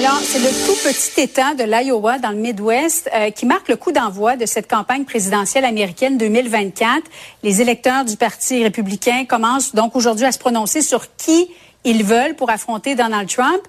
Alors, 0.03 0.19
c'est 0.23 0.39
le 0.39 0.49
tout 0.65 0.73
petit 0.83 1.21
État 1.21 1.53
de 1.53 1.63
l'Iowa 1.63 2.17
dans 2.17 2.31
le 2.31 2.37
Midwest 2.37 3.07
euh, 3.13 3.29
qui 3.29 3.45
marque 3.45 3.67
le 3.67 3.75
coup 3.75 3.91
d'envoi 3.91 4.35
de 4.35 4.47
cette 4.47 4.67
campagne 4.67 5.05
présidentielle 5.05 5.63
américaine 5.63 6.17
2024. 6.17 7.03
Les 7.43 7.61
électeurs 7.61 8.03
du 8.03 8.17
Parti 8.17 8.63
républicain 8.63 9.25
commencent 9.29 9.75
donc 9.75 9.95
aujourd'hui 9.95 10.25
à 10.25 10.31
se 10.31 10.39
prononcer 10.39 10.81
sur 10.81 11.15
qui 11.17 11.51
ils 11.83 12.03
veulent 12.03 12.35
pour 12.35 12.49
affronter 12.49 12.95
Donald 12.95 13.29
Trump. 13.29 13.61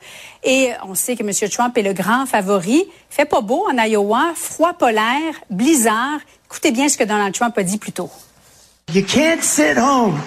Et 0.43 0.71
on 0.89 0.95
sait 0.95 1.17
que 1.17 1.23
M. 1.23 1.51
Trump 1.51 1.77
est 1.77 1.83
le 1.83 1.93
grand 1.93 2.25
favori. 2.25 2.87
Fait 3.11 3.27
pas 3.27 3.43
beau 3.43 3.67
en 3.71 3.77
Iowa, 3.77 4.33
froid 4.35 4.73
polaire, 4.73 5.35
blizzard. 5.51 6.19
Écoutez 6.47 6.71
bien 6.71 6.89
ce 6.89 6.97
que 6.97 7.05
Donald 7.05 7.35
Trump 7.35 7.59
a 7.59 7.63
dit 7.63 7.77
plus 7.77 7.93
tôt. 7.93 8.09
You 8.95 9.05
can't 9.05 9.43
sit 9.43 9.77
home. 9.77 10.19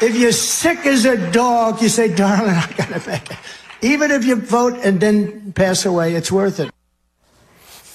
If 0.00 0.16
you're 0.16 0.32
sick 0.32 0.86
as 0.86 1.04
a 1.04 1.18
dog, 1.30 1.82
you 1.82 1.90
say, 1.90 2.08
darling, 2.08 2.56
I 2.56 2.82
gotta. 2.82 3.20
Even 3.86 4.10
if 4.10 4.24
you 4.24 4.34
vote 4.34 4.74
and 4.82 4.98
then 4.98 5.52
pass 5.52 5.86
away, 5.86 6.14
it's 6.16 6.32
worth 6.32 6.58
it. 6.58 6.75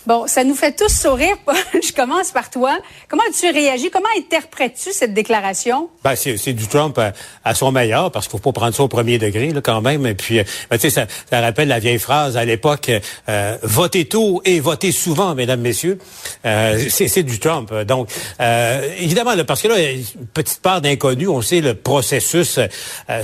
Bon, 0.07 0.25
ça 0.25 0.43
nous 0.43 0.55
fait 0.55 0.75
tous 0.75 0.91
sourire. 0.91 1.35
Paul. 1.45 1.55
Je 1.73 1.93
commence 1.93 2.31
par 2.31 2.49
toi. 2.49 2.77
Comment 3.07 3.21
as-tu 3.29 3.51
réagi? 3.51 3.91
Comment 3.91 4.09
interprètes-tu 4.17 4.91
cette 4.93 5.13
déclaration? 5.13 5.89
Ben, 6.03 6.15
c'est, 6.15 6.53
du 6.53 6.67
Trump 6.67 6.99
à, 7.43 7.55
son 7.55 7.71
meilleur, 7.71 8.11
parce 8.11 8.27
qu'il 8.27 8.39
faut 8.39 8.51
pas 8.51 8.59
prendre 8.59 8.75
ça 8.75 8.83
au 8.83 8.87
premier 8.87 9.19
degré, 9.19 9.51
là, 9.51 9.61
quand 9.61 9.81
même. 9.81 10.05
Et 10.07 10.15
puis, 10.15 10.37
ben, 10.69 10.77
tu 10.77 10.79
sais, 10.79 10.89
ça, 10.89 11.05
ça, 11.29 11.39
rappelle 11.39 11.67
la 11.67 11.79
vieille 11.79 11.99
phrase 11.99 12.35
à 12.35 12.45
l'époque, 12.45 12.91
euh, 13.29 13.57
votez 13.61 14.05
tôt 14.05 14.41
et 14.43 14.59
votez 14.59 14.91
souvent, 14.91 15.35
mesdames, 15.35 15.61
messieurs. 15.61 15.99
Euh, 16.45 16.83
c'est, 16.89 17.23
du 17.23 17.39
Trump. 17.39 17.71
Donc, 17.87 18.09
euh, 18.39 18.89
évidemment, 18.97 19.35
là, 19.35 19.43
parce 19.43 19.61
que 19.61 19.67
là, 19.67 19.91
une 19.91 20.27
petite 20.33 20.61
part 20.61 20.81
d'inconnu. 20.81 21.27
On 21.27 21.41
sait, 21.41 21.61
le 21.61 21.75
processus, 21.75 22.57
euh, 22.57 22.67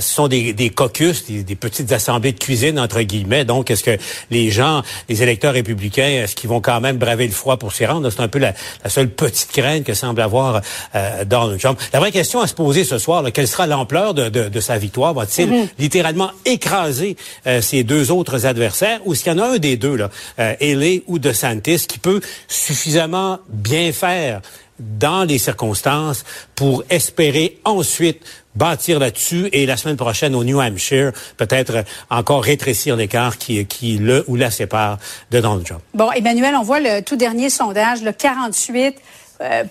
sont 0.00 0.28
des, 0.28 0.52
des 0.52 0.70
caucus, 0.70 1.26
des, 1.26 1.42
des, 1.42 1.56
petites 1.56 1.90
assemblées 1.90 2.32
de 2.32 2.38
cuisine, 2.38 2.78
entre 2.78 3.00
guillemets. 3.02 3.44
Donc, 3.44 3.70
est-ce 3.70 3.82
que 3.82 3.98
les 4.30 4.50
gens, 4.50 4.82
les 5.08 5.22
électeurs 5.22 5.54
républicains, 5.54 6.22
est-ce 6.22 6.36
qu'ils 6.36 6.50
vont 6.50 6.60
quand 6.68 6.82
même 6.82 6.98
braver 6.98 7.26
le 7.26 7.32
froid 7.32 7.56
pour 7.56 7.72
s'y 7.72 7.86
rendre. 7.86 8.10
C'est 8.10 8.20
un 8.20 8.28
peu 8.28 8.38
la, 8.38 8.52
la, 8.84 8.90
seule 8.90 9.08
petite 9.08 9.50
crainte 9.52 9.84
que 9.84 9.94
semble 9.94 10.20
avoir 10.20 10.60
euh, 10.94 11.24
Donald 11.24 11.58
Trump. 11.58 11.80
La 11.94 11.98
vraie 11.98 12.12
question 12.12 12.42
à 12.42 12.46
se 12.46 12.52
poser 12.52 12.84
ce 12.84 12.98
soir, 12.98 13.22
là, 13.22 13.30
quelle 13.30 13.48
sera 13.48 13.66
l'ampleur 13.66 14.12
de, 14.12 14.28
de, 14.28 14.50
de, 14.50 14.60
sa 14.60 14.76
victoire? 14.76 15.14
Va-t-il 15.14 15.48
mm-hmm. 15.48 15.68
littéralement 15.78 16.30
écraser 16.44 17.16
euh, 17.46 17.62
ses 17.62 17.84
deux 17.84 18.10
autres 18.10 18.44
adversaires? 18.44 19.00
Ou 19.06 19.14
s'il 19.14 19.32
y 19.32 19.34
en 19.34 19.38
a 19.38 19.46
un 19.54 19.56
des 19.56 19.78
deux, 19.78 19.96
là, 19.96 20.10
euh, 20.40 20.98
ou 21.06 21.18
DeSantis, 21.18 21.86
qui 21.88 21.98
peut 21.98 22.20
suffisamment 22.48 23.38
bien 23.48 23.90
faire 23.92 24.42
dans 24.78 25.24
les 25.24 25.38
circonstances 25.38 26.22
pour 26.54 26.84
espérer 26.90 27.58
ensuite 27.64 28.20
bâtir 28.58 28.98
là-dessus 28.98 29.48
et 29.52 29.64
la 29.64 29.76
semaine 29.76 29.96
prochaine 29.96 30.34
au 30.34 30.44
New 30.44 30.60
Hampshire, 30.60 31.12
peut-être 31.36 31.84
encore 32.10 32.42
rétrécir 32.42 32.96
l'écart 32.96 33.38
qui, 33.38 33.64
qui 33.66 33.98
le 33.98 34.24
ou 34.26 34.36
la 34.36 34.50
sépare 34.50 34.98
de 35.30 35.40
Donald 35.40 35.64
Trump. 35.64 35.80
Bon, 35.94 36.10
Emmanuel, 36.10 36.54
on 36.56 36.62
voit 36.62 36.80
le 36.80 37.00
tout 37.00 37.16
dernier 37.16 37.50
sondage, 37.50 38.02
le 38.02 38.10
48% 38.10 38.92
euh, 39.40 39.64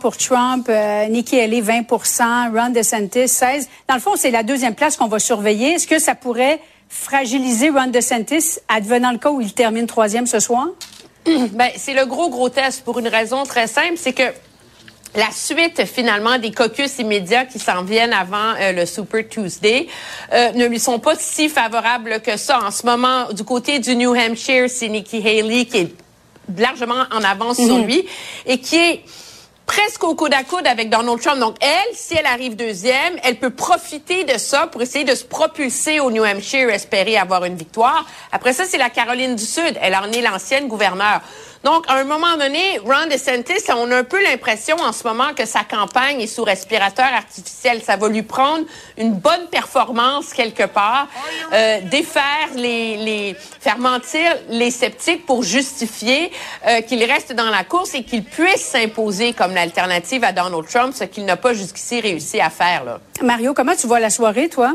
pour 0.00 0.16
Trump, 0.16 0.66
euh, 0.68 1.06
Nikki 1.06 1.38
Haley 1.38 1.62
20% 1.62 2.52
Ron 2.52 2.70
DeSantis 2.70 3.28
16 3.28 3.68
Dans 3.88 3.94
le 3.94 4.00
fond, 4.00 4.16
c'est 4.16 4.32
la 4.32 4.42
deuxième 4.42 4.74
place 4.74 4.96
qu'on 4.96 5.06
va 5.06 5.20
surveiller. 5.20 5.74
Est-ce 5.74 5.86
que 5.86 6.00
ça 6.00 6.16
pourrait 6.16 6.58
fragiliser 6.88 7.70
Ron 7.70 7.86
DeSantis, 7.86 8.58
advenant 8.68 9.12
le 9.12 9.18
cas 9.18 9.30
où 9.30 9.40
il 9.40 9.52
termine 9.54 9.86
troisième 9.86 10.26
ce 10.26 10.40
soir? 10.40 10.66
Ben, 11.24 11.68
c'est 11.76 11.94
le 11.94 12.04
gros, 12.04 12.30
gros 12.30 12.48
test 12.48 12.82
pour 12.82 12.98
une 12.98 13.06
raison 13.06 13.44
très 13.44 13.68
simple, 13.68 13.94
c'est 13.96 14.12
que 14.12 14.24
la 15.14 15.30
suite 15.30 15.84
finalement 15.84 16.38
des 16.38 16.52
caucus 16.52 16.98
immédiats 16.98 17.44
qui 17.44 17.58
s'en 17.58 17.82
viennent 17.82 18.14
avant 18.14 18.54
euh, 18.58 18.72
le 18.72 18.86
Super 18.86 19.28
Tuesday 19.28 19.86
euh, 20.32 20.52
ne 20.52 20.66
lui 20.66 20.78
sont 20.80 20.98
pas 20.98 21.14
si 21.16 21.48
favorables 21.48 22.20
que 22.20 22.36
ça. 22.36 22.60
En 22.64 22.70
ce 22.70 22.86
moment, 22.86 23.30
du 23.32 23.44
côté 23.44 23.78
du 23.78 23.94
New 23.94 24.14
Hampshire, 24.14 24.70
c'est 24.70 24.88
Nikki 24.88 25.18
Haley 25.18 25.66
qui 25.66 25.78
est 25.78 25.94
largement 26.58 27.04
en 27.12 27.22
avance 27.22 27.56
sur 27.56 27.76
Mhm. 27.78 27.86
lui 27.86 28.06
et 28.46 28.58
qui 28.58 28.76
est 28.76 29.00
presque 29.66 30.02
au 30.04 30.14
coude 30.14 30.34
à 30.34 30.42
coude 30.42 30.66
avec 30.66 30.90
Donald 30.90 31.20
Trump. 31.20 31.38
Donc, 31.38 31.56
elle, 31.60 31.94
si 31.94 32.14
elle 32.14 32.26
arrive 32.26 32.56
deuxième, 32.56 33.14
elle 33.22 33.36
peut 33.36 33.50
profiter 33.50 34.24
de 34.24 34.36
ça 34.38 34.66
pour 34.66 34.82
essayer 34.82 35.04
de 35.04 35.14
se 35.14 35.24
propulser 35.24 36.00
au 36.00 36.10
New 36.10 36.24
Hampshire, 36.24 36.68
espérer 36.70 37.16
avoir 37.16 37.44
une 37.44 37.56
victoire. 37.56 38.04
Après 38.32 38.52
ça, 38.52 38.64
c'est 38.64 38.76
la 38.78 38.90
Caroline 38.90 39.36
du 39.36 39.44
Sud. 39.44 39.78
Elle 39.80 39.94
en 39.94 40.10
est 40.10 40.20
l'ancienne 40.20 40.68
gouverneure. 40.68 41.20
Donc, 41.64 41.84
à 41.88 41.94
un 41.94 42.04
moment 42.04 42.36
donné, 42.36 42.78
Ron 42.84 43.06
DeSantis, 43.08 43.70
on 43.70 43.90
a 43.92 43.98
un 43.98 44.04
peu 44.04 44.22
l'impression 44.22 44.76
en 44.80 44.92
ce 44.92 45.06
moment 45.06 45.32
que 45.36 45.46
sa 45.46 45.62
campagne 45.62 46.20
est 46.20 46.26
sous 46.26 46.42
respirateur 46.42 47.06
artificiel. 47.06 47.80
Ça 47.82 47.96
va 47.96 48.08
lui 48.08 48.22
prendre 48.22 48.64
une 48.98 49.14
bonne 49.14 49.46
performance 49.50 50.32
quelque 50.32 50.64
part, 50.64 51.06
euh, 51.52 51.80
défaire 51.82 52.48
les, 52.56 52.96
les, 52.96 53.36
faire 53.60 53.78
mentir 53.78 54.36
les 54.48 54.70
sceptiques 54.70 55.24
pour 55.24 55.42
justifier 55.42 56.32
euh, 56.66 56.80
qu'il 56.80 57.02
reste 57.04 57.32
dans 57.32 57.50
la 57.50 57.62
course 57.62 57.94
et 57.94 58.02
qu'il 58.02 58.24
puisse 58.24 58.62
s'imposer 58.62 59.32
comme 59.32 59.54
l'alternative 59.54 60.24
à 60.24 60.32
Donald 60.32 60.66
Trump, 60.68 60.92
ce 60.96 61.04
qu'il 61.04 61.24
n'a 61.24 61.36
pas 61.36 61.54
jusqu'ici 61.54 62.00
réussi 62.00 62.40
à 62.40 62.50
faire. 62.50 62.84
Là. 62.84 63.00
Mario, 63.22 63.54
comment 63.54 63.76
tu 63.76 63.86
vois 63.86 64.00
la 64.00 64.10
soirée, 64.10 64.48
toi? 64.48 64.74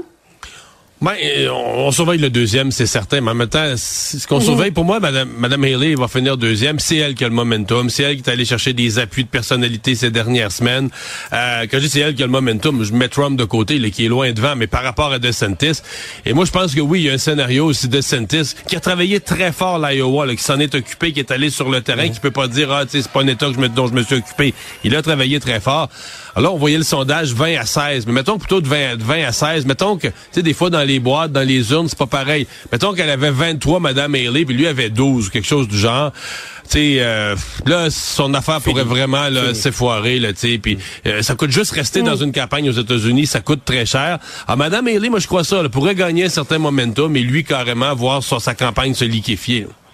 Ben, 0.99 1.11
euh, 1.23 1.49
on, 1.51 1.87
on 1.87 1.91
surveille 1.91 2.17
le 2.19 2.31
deuxième, 2.31 2.71
c'est 2.71 2.87
certain, 2.87 3.21
mais 3.21 3.29
en 3.29 3.35
même 3.35 3.47
temps, 3.47 3.75
ce 3.77 4.25
qu'on 4.25 4.37
Mhm. 4.39 4.43
surveille, 4.43 4.71
pour 4.71 4.83
moi, 4.83 4.99
Madame, 4.99 5.29
Madame 5.37 5.63
Haley 5.63 5.93
va 5.93 6.07
finir 6.07 6.37
deuxième. 6.37 6.79
C'est 6.79 6.95
elle 6.97 7.13
qui 7.13 7.23
a 7.23 7.27
le 7.29 7.35
momentum. 7.35 7.91
C'est 7.91 8.01
elle 8.01 8.15
qui 8.19 8.27
est 8.27 8.33
allée 8.33 8.45
chercher 8.45 8.73
des 8.73 8.97
appuis 8.97 9.23
de 9.23 9.29
personnalité 9.29 9.93
ces 9.93 10.09
dernières 10.09 10.51
semaines. 10.51 10.89
Euh, 11.33 11.67
quand 11.69 11.77
je 11.77 11.83
dis 11.83 11.89
c'est 11.89 11.99
elle 11.99 12.15
qui 12.15 12.23
a 12.23 12.25
le 12.25 12.31
momentum, 12.31 12.83
je 12.83 12.93
mets 12.93 13.09
Trump 13.09 13.37
de 13.37 13.43
côté, 13.43 13.77
là, 13.77 13.91
qui 13.91 14.05
est 14.05 14.07
loin 14.07 14.31
devant, 14.31 14.55
mais 14.55 14.65
par 14.65 14.81
rapport 14.81 15.11
à 15.13 15.19
DeSantis. 15.19 15.81
Et 16.25 16.33
moi, 16.33 16.45
je 16.45 16.51
pense 16.51 16.73
que 16.73 16.81
oui, 16.81 17.01
il 17.01 17.05
y 17.05 17.09
a 17.11 17.13
un 17.13 17.17
scénario 17.19 17.65
aussi 17.67 17.87
DeSantis, 17.87 18.55
qui 18.67 18.75
a 18.75 18.79
travaillé 18.79 19.19
très 19.19 19.51
fort 19.51 19.77
l'Iowa, 19.77 20.27
qui 20.35 20.41
s'en 20.43 20.59
est 20.59 20.73
occupé, 20.73 21.11
qui 21.13 21.19
est 21.19 21.29
allé 21.29 21.51
sur 21.51 21.69
le 21.69 21.81
terrain, 21.81 22.09
qui 22.09 22.19
peut 22.19 22.31
pas 22.31 22.47
dire, 22.47 22.71
ah, 22.71 22.85
tu 22.85 22.93
sais, 22.93 23.01
c'est 23.03 23.11
pas 23.11 23.21
un 23.21 23.27
État 23.27 23.45
que 23.49 23.53
je 23.53 23.59
me- 23.59 23.69
dont 23.69 23.85
je 23.85 23.93
me 23.93 24.01
suis 24.01 24.15
occupé. 24.15 24.55
Il 24.83 24.95
a 24.95 25.03
travaillé 25.03 25.39
très 25.39 25.59
fort. 25.59 25.89
Alors, 26.37 26.53
on 26.53 26.57
voyait 26.59 26.77
le 26.77 26.83
sondage 26.83 27.33
20 27.33 27.57
à 27.57 27.65
16, 27.65 28.05
mais 28.05 28.13
mettons 28.13 28.37
plutôt 28.37 28.61
de 28.61 28.67
20, 28.67 28.97
de 28.97 29.03
20 29.03 29.23
à 29.23 29.31
16. 29.31 29.65
Mettons 29.65 29.97
que, 29.97 30.05
tu 30.05 30.13
sais, 30.29 30.43
des 30.43 30.53
fois, 30.53 30.69
dans 30.69 30.83
les 30.83 30.99
boîtes, 30.99 31.31
dans 31.31 31.41
les 31.41 31.71
urnes, 31.71 31.87
c'est 31.87 31.97
pas 31.97 32.05
pareil. 32.05 32.45
Mettons 32.71 32.93
qu'elle 32.93 33.09
avait 33.09 33.31
23, 33.31 33.79
Madame 33.79 34.13
Haley, 34.13 34.45
puis 34.45 34.55
lui 34.55 34.67
avait 34.67 34.91
12, 34.91 35.31
quelque 35.31 35.47
chose 35.47 35.67
du 35.67 35.79
genre. 35.79 36.11
Tu 36.13 36.69
sais, 36.69 36.97
euh, 36.99 37.35
là, 37.65 37.89
son 37.89 38.35
affaire 38.35 38.61
pourrait 38.61 38.83
vraiment 38.83 39.29
là, 39.29 39.55
s'effoirer, 39.55 40.19
là, 40.19 40.31
tu 40.31 40.41
sais, 40.41 40.59
puis 40.59 40.77
euh, 41.07 41.23
ça 41.23 41.33
coûte 41.33 41.49
juste 41.49 41.71
rester 41.71 42.03
dans 42.03 42.17
une 42.17 42.31
campagne 42.31 42.69
aux 42.69 42.73
États-Unis, 42.79 43.25
ça 43.25 43.41
coûte 43.41 43.65
très 43.65 43.87
cher. 43.87 44.19
Alors, 44.47 44.57
Madame 44.57 44.85
Haley, 44.85 45.09
moi, 45.09 45.17
je 45.17 45.25
crois 45.25 45.43
ça, 45.43 45.61
elle 45.61 45.69
pourrait 45.69 45.95
gagner 45.95 46.25
un 46.25 46.29
certain 46.29 46.59
momentum, 46.59 47.15
et 47.15 47.21
lui, 47.21 47.45
carrément, 47.45 47.95
voir 47.95 48.21
sur 48.21 48.39
sa 48.41 48.53
campagne 48.53 48.93
se 48.93 49.05
liquéfier. 49.05 49.61
là. 49.61 49.86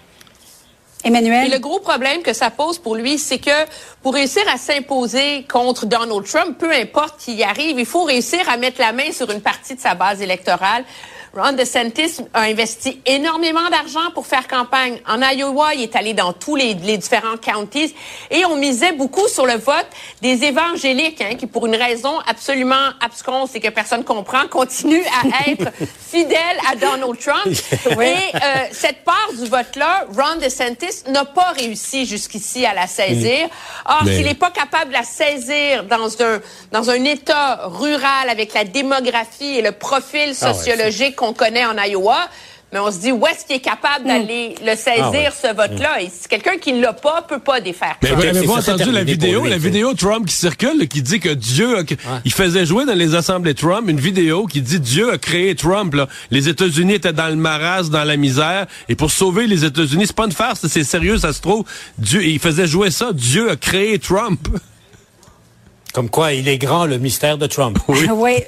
Emmanuel? 1.04 1.46
Et 1.46 1.50
le 1.50 1.58
gros 1.58 1.80
problème 1.80 2.22
que 2.22 2.32
ça 2.32 2.50
pose 2.50 2.78
pour 2.78 2.96
lui, 2.96 3.18
c'est 3.18 3.38
que 3.38 3.50
pour 4.02 4.14
réussir 4.14 4.42
à 4.52 4.56
s'imposer 4.56 5.44
contre 5.50 5.86
Donald 5.86 6.24
Trump, 6.24 6.56
peu 6.58 6.72
importe 6.72 7.20
qui 7.20 7.34
y 7.34 7.44
arrive, 7.44 7.78
il 7.78 7.86
faut 7.86 8.04
réussir 8.04 8.48
à 8.48 8.56
mettre 8.56 8.80
la 8.80 8.92
main 8.92 9.12
sur 9.12 9.30
une 9.30 9.40
partie 9.40 9.74
de 9.74 9.80
sa 9.80 9.94
base 9.94 10.20
électorale. 10.20 10.84
Ron 11.36 11.52
DeSantis 11.52 12.18
a 12.32 12.42
investi 12.42 13.00
énormément 13.06 13.68
d'argent 13.70 14.10
pour 14.14 14.26
faire 14.26 14.46
campagne. 14.46 15.00
En 15.08 15.20
Iowa, 15.20 15.74
il 15.74 15.82
est 15.82 15.96
allé 15.96 16.14
dans 16.14 16.32
tous 16.32 16.54
les, 16.54 16.74
les 16.74 16.96
différents 16.96 17.36
counties 17.36 17.94
et 18.30 18.44
on 18.44 18.56
misait 18.56 18.92
beaucoup 18.92 19.26
sur 19.28 19.44
le 19.44 19.54
vote 19.54 19.86
des 20.22 20.44
évangéliques, 20.44 21.20
hein, 21.20 21.34
qui 21.36 21.46
pour 21.46 21.66
une 21.66 21.74
raison 21.74 22.20
absolument 22.28 22.90
absconse 23.00 23.54
et 23.54 23.60
que 23.60 23.68
personne 23.68 24.04
comprend, 24.04 24.46
continuent 24.50 25.02
à 25.22 25.50
être 25.50 25.72
fidèles 26.10 26.38
à 26.70 26.76
Donald 26.76 27.18
Trump. 27.18 27.46
Oui. 27.96 28.06
Et 28.06 28.36
euh, 28.36 28.38
cette 28.72 29.04
part 29.04 29.30
du 29.38 29.46
vote-là, 29.48 30.06
Ron 30.16 30.36
DeSantis 30.40 31.04
n'a 31.08 31.24
pas 31.24 31.52
réussi 31.56 32.06
jusqu'ici 32.06 32.64
à 32.64 32.74
la 32.74 32.86
saisir. 32.86 33.48
Or, 33.84 34.02
Mais- 34.04 34.16
s'il 34.16 34.24
n'est 34.26 34.34
pas 34.34 34.50
capable 34.50 34.88
de 34.88 34.94
la 34.94 35.02
saisir 35.02 35.84
dans 35.84 36.22
un, 36.22 36.40
dans 36.72 36.90
un 36.90 37.04
État 37.04 37.66
rural 37.66 38.28
avec 38.30 38.54
la 38.54 38.64
démographie 38.64 39.58
et 39.58 39.62
le 39.62 39.72
profil 39.72 40.34
Ah 40.40 40.46
ouais, 40.46 40.54
sociologique 40.54 41.20
qu'on 41.26 41.32
connaît 41.34 41.64
en 41.64 41.76
Iowa, 41.76 42.28
mais 42.72 42.80
on 42.80 42.90
se 42.90 42.98
dit 42.98 43.12
où 43.12 43.24
est-ce 43.24 43.44
qu'il 43.46 43.54
est 43.54 43.60
capable 43.60 44.04
d'aller 44.04 44.56
le 44.64 44.74
saisir, 44.74 45.04
Ah 45.04 45.10
ouais. 45.10 45.28
ce 45.30 45.54
vote-là? 45.54 46.02
Et 46.02 46.08
si 46.10 46.26
quelqu'un 46.28 46.56
qui 46.58 46.72
ne 46.72 46.80
l'a 46.82 46.92
pas, 46.92 47.22
peut 47.22 47.38
pas 47.38 47.60
défaire. 47.60 47.94
Mais 48.02 48.10
vous 48.10 48.20
avez 48.22 48.48
entendu 48.48 48.90
la 48.90 49.04
vidéo, 49.04 49.44
la 49.46 49.58
vidéo 49.58 49.94
Trump 49.94 50.26
qui 50.26 50.34
circule, 50.34 50.88
qui 50.88 51.00
dit 51.00 51.20
que 51.20 51.28
Dieu, 51.28 51.78
a- 51.78 51.82
il 52.24 52.32
faisait 52.32 52.66
jouer 52.66 52.84
dans 52.84 52.94
les 52.94 53.14
assemblées 53.14 53.54
Trump 53.54 53.88
une 53.88 54.00
vidéo 54.00 54.46
qui 54.46 54.60
dit 54.60 54.80
Dieu 54.80 55.12
a 55.12 55.18
créé 55.18 55.54
Trump. 55.54 55.94
Là. 55.94 56.08
Les 56.32 56.48
États-Unis 56.48 56.94
étaient 56.94 57.12
dans 57.12 57.28
le 57.28 57.36
maras, 57.36 57.84
dans 57.84 58.02
la 58.02 58.16
misère, 58.16 58.66
et 58.88 58.96
pour 58.96 59.12
sauver 59.12 59.46
les 59.46 59.64
États-Unis, 59.64 60.08
c'est 60.08 60.16
pas 60.16 60.24
une 60.26 60.32
farce, 60.32 60.66
c'est 60.66 60.82
sérieux, 60.84 61.16
ça 61.18 61.32
se 61.32 61.40
trouve. 61.40 61.64
Dieu, 61.98 62.24
il 62.24 62.40
faisait 62.40 62.66
jouer 62.66 62.90
ça. 62.90 63.10
Dieu 63.12 63.50
a 63.52 63.56
créé 63.56 64.00
Trump. 64.00 64.48
Comme 65.92 66.10
quoi, 66.10 66.32
il 66.32 66.48
est 66.48 66.58
grand 66.58 66.86
le 66.86 66.98
mystère 66.98 67.38
de 67.38 67.46
Trump. 67.46 67.78
Oui. 67.86 68.04
Euh, 68.08 68.40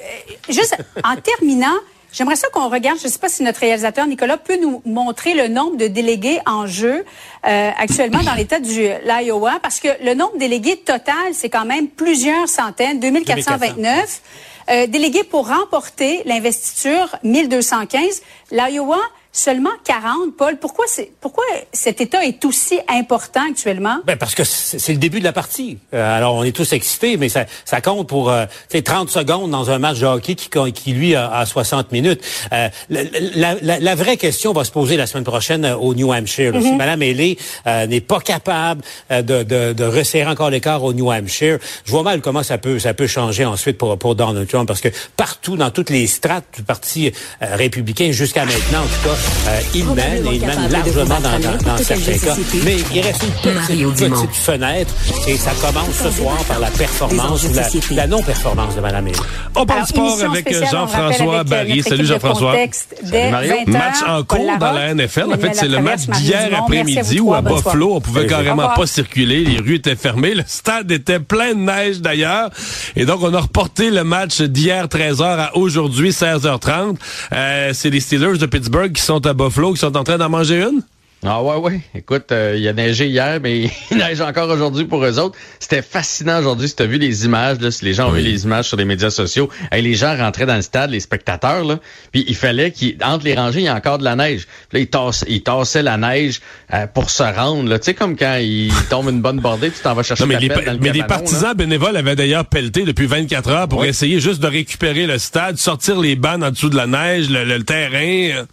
Juste 0.49 0.75
en 1.01 1.15
terminant, 1.15 1.75
J'aimerais 2.17 2.35
ça 2.35 2.47
qu'on 2.49 2.67
regarde, 2.67 2.97
je 2.97 3.05
ne 3.05 3.11
sais 3.11 3.19
pas 3.19 3.29
si 3.29 3.43
notre 3.43 3.59
réalisateur 3.59 4.07
Nicolas 4.07 4.37
peut 4.37 4.57
nous 4.59 4.81
montrer 4.85 5.35
le 5.35 5.49
nombre 5.49 5.77
de 5.77 5.85
délégués 5.85 6.39
en 6.47 6.65
jeu 6.65 7.05
euh, 7.45 7.69
actuellement 7.77 8.23
dans 8.23 8.33
l'État 8.33 8.59
du 8.59 8.89
l'Iowa, 9.05 9.59
parce 9.61 9.79
que 9.79 9.89
le 10.03 10.15
nombre 10.15 10.33
de 10.33 10.39
délégués 10.39 10.77
total, 10.77 11.33
c'est 11.33 11.49
quand 11.49 11.65
même 11.65 11.87
plusieurs 11.87 12.49
centaines, 12.49 12.99
2429. 12.99 14.21
Euh, 14.69 14.87
délégués 14.87 15.25
pour 15.25 15.47
remporter 15.47 16.23
l'investiture, 16.25 17.15
1215. 17.21 18.23
L'Iowa, 18.49 18.97
seulement 19.37 19.69
40. 19.83 20.35
Paul, 20.37 20.57
pourquoi, 20.57 20.85
c'est, 20.87 21.11
pourquoi 21.21 21.43
cet 21.71 22.01
État 22.01 22.25
est 22.25 22.43
aussi 22.45 22.79
important 22.87 23.41
actuellement? 23.49 23.97
Ben 24.05 24.17
parce 24.17 24.35
que 24.35 24.43
c'est 24.43 24.93
le 24.93 24.99
début 24.99 25.19
de 25.19 25.23
la 25.23 25.33
partie. 25.33 25.77
Euh, 25.93 26.17
alors, 26.17 26.35
on 26.35 26.43
est 26.43 26.51
tous 26.51 26.73
excités, 26.73 27.17
mais 27.17 27.29
ça, 27.29 27.45
ça 27.65 27.81
compte 27.81 28.07
pour 28.07 28.29
euh, 28.29 28.45
30 28.83 29.09
secondes 29.09 29.51
dans 29.51 29.69
un 29.69 29.79
match 29.79 29.99
de 29.99 30.05
hockey 30.05 30.35
qui, 30.35 30.49
qui 30.73 30.91
lui, 30.91 31.15
a, 31.15 31.45
60 31.45 31.91
minutes. 31.91 32.21
Euh, 32.53 32.69
la, 32.89 33.55
la, 33.61 33.79
la, 33.79 33.95
vraie 33.95 34.17
question 34.17 34.53
va 34.53 34.63
se 34.63 34.71
poser 34.71 34.97
la 34.97 35.07
semaine 35.07 35.23
prochaine 35.23 35.65
euh, 35.65 35.75
au 35.75 35.93
New 35.93 36.11
Hampshire. 36.11 36.53
Si 36.61 36.71
mhm. 36.71 36.77
Mme 36.77 37.01
Haley 37.01 37.37
euh, 37.65 37.87
n'est 37.87 38.01
pas 38.01 38.19
capable 38.19 38.81
de, 39.09 39.21
de, 39.21 39.73
de, 39.73 39.83
resserrer 39.83 40.29
encore 40.29 40.49
l'écart 40.49 40.83
au 40.83 40.93
New 40.93 41.11
Hampshire, 41.11 41.59
je 41.85 41.91
vois 41.91 42.03
mal 42.03 42.21
comment 42.21 42.43
ça 42.43 42.57
peut, 42.57 42.79
ça 42.79 42.93
peut 42.93 43.07
changer 43.07 43.45
ensuite 43.45 43.77
pour, 43.77 43.97
pour 43.97 44.15
Donald 44.15 44.47
Trump, 44.47 44.67
parce 44.67 44.81
que 44.81 44.89
partout, 45.15 45.57
dans 45.57 45.71
toutes 45.71 45.89
les 45.89 46.07
strates 46.07 46.45
du 46.55 46.63
Parti 46.63 47.11
républicain, 47.41 48.11
jusqu'à 48.11 48.45
maintenant, 48.45 48.79
en 48.79 48.87
tout 48.87 49.09
cas, 49.09 49.15
euh, 49.47 49.59
il 49.73 49.85
mène 49.85 50.25
et 50.27 50.35
il 50.35 50.45
mène 50.45 50.69
largement 50.69 51.19
dans, 51.19 51.39
dans, 51.39 51.57
dans 51.57 51.77
certains 51.77 52.17
cas. 52.17 52.35
Mais 52.63 52.77
il 52.93 53.01
reste 53.01 53.23
une 53.23 53.51
petite, 53.51 54.09
petite 54.11 54.35
fenêtre 54.35 54.93
et 55.27 55.37
ça 55.37 55.51
commence 55.61 55.95
ce 56.03 56.11
soir 56.11 56.37
par 56.45 56.59
la 56.59 56.69
performance 56.69 57.43
ou 57.43 57.53
la, 57.53 57.67
la 57.95 58.07
non-performance 58.07 58.75
de 58.75 58.81
Mme 58.81 59.09
On 59.55 59.65
parle 59.65 59.87
sport 59.87 60.17
avec 60.29 60.53
Jean-François 60.71 61.43
Barry. 61.43 61.83
Salut 61.83 62.05
Jean-François. 62.05 62.55
Salut 63.03 63.31
Mario. 63.31 63.55
Match 63.67 63.97
en 64.07 64.23
cours 64.23 64.57
dans 64.59 64.71
la 64.71 64.93
NFL. 64.93 65.33
En 65.33 65.37
fait, 65.37 65.53
c'est 65.53 65.67
le 65.67 65.79
match 65.79 66.07
d'hier 66.07 66.49
après-midi 66.57 67.19
où 67.19 67.33
à 67.33 67.41
Buffalo, 67.41 67.95
on 67.95 68.01
pouvait 68.01 68.27
carrément 68.27 68.69
pas 68.75 68.87
circuler. 68.87 69.43
Les 69.43 69.59
rues 69.59 69.75
étaient 69.75 69.95
fermées. 69.95 70.33
Le 70.33 70.43
stade 70.45 70.91
était 70.91 71.19
plein 71.19 71.53
de 71.53 71.59
neige 71.59 72.01
d'ailleurs. 72.01 72.49
Et 72.95 73.05
donc, 73.05 73.19
on 73.21 73.33
a 73.33 73.39
reporté 73.39 73.89
le 73.89 74.03
match 74.03 74.41
d'hier 74.41 74.85
13h 74.87 75.23
à 75.23 75.57
aujourd'hui 75.57 76.09
16h30. 76.09 76.95
Euh, 77.33 77.71
c'est 77.73 77.89
les 77.89 77.99
Steelers 77.99 78.37
de 78.37 78.45
Pittsburgh 78.45 78.91
qui 78.91 79.01
sont 79.01 79.16
à 79.25 79.33
Buffalo 79.33 79.73
qui 79.73 79.79
sont 79.79 79.95
en 79.95 80.03
train 80.03 80.17
d'en 80.17 80.29
manger 80.29 80.61
une? 80.61 80.81
Ah 81.25 81.41
ouais, 81.41 81.55
ouais. 81.55 81.81
Écoute, 81.95 82.31
euh, 82.31 82.55
il 82.57 82.67
a 82.67 82.73
neigé 82.73 83.07
hier, 83.07 83.39
mais 83.41 83.71
il 83.91 83.97
neige 83.97 84.21
encore 84.21 84.49
aujourd'hui 84.49 84.85
pour 84.85 85.03
eux 85.03 85.17
autres. 85.17 85.35
C'était 85.59 85.81
fascinant 85.81 86.39
aujourd'hui. 86.39 86.69
Si 86.69 86.75
tu 86.75 86.83
as 86.83 86.85
vu 86.85 86.99
les 86.99 87.25
images, 87.25 87.59
là, 87.59 87.71
si 87.71 87.85
les 87.85 87.93
gens 87.95 88.09
ont 88.09 88.11
vu 88.11 88.21
les 88.21 88.43
images 88.43 88.65
sur 88.65 88.77
les 88.77 88.85
médias 88.85 89.09
sociaux, 89.09 89.49
et 89.71 89.81
les 89.81 89.95
gens 89.95 90.15
rentraient 90.15 90.45
dans 90.45 90.55
le 90.55 90.61
stade, 90.61 90.91
les 90.91 90.99
spectateurs, 90.99 91.65
là, 91.65 91.79
puis 92.11 92.23
il 92.27 92.35
fallait 92.35 92.71
qu'entre 92.71 93.25
les 93.25 93.33
rangées, 93.33 93.61
il 93.61 93.65
y 93.65 93.67
a 93.67 93.75
encore 93.75 93.97
de 93.97 94.03
la 94.03 94.15
neige. 94.15 94.47
Puis 94.69 94.77
là, 94.77 94.79
ils, 94.79 94.87
tassaient, 94.87 95.25
ils 95.27 95.41
tassaient 95.41 95.81
la 95.81 95.97
neige 95.97 96.39
euh, 96.71 96.85
pour 96.85 97.09
se 97.09 97.23
rendre. 97.23 97.75
Tu 97.77 97.83
sais, 97.83 97.93
comme 97.95 98.15
quand 98.15 98.37
il 98.39 98.71
tombe 98.89 99.09
une 99.09 99.21
bonne 99.21 99.39
bordée, 99.39 99.71
tu 99.71 99.79
t'en 99.81 99.95
vas 99.95 100.03
chercher 100.03 100.23
non, 100.23 100.27
mais 100.27 100.39
les, 100.39 100.49
dans 100.49 100.73
le 100.73 100.77
Mais 100.79 100.91
les 100.91 101.03
partisans 101.03 101.55
bénévoles 101.55 101.97
avaient 101.97 102.15
d'ailleurs 102.15 102.45
pelleté 102.45 102.83
depuis 102.83 103.07
24 103.07 103.49
heures 103.49 103.67
pour 103.67 103.83
essayer 103.85 104.19
juste 104.19 104.39
de 104.39 104.47
récupérer 104.47 105.07
le 105.07 105.17
stade, 105.17 105.57
sortir 105.57 105.99
les 105.99 106.15
bancs 106.15 106.43
en 106.43 106.51
dessous 106.51 106.69
de 106.69 106.77
la 106.77 106.85
neige, 106.85 107.27
le 107.31 107.63
terrain 107.63 108.45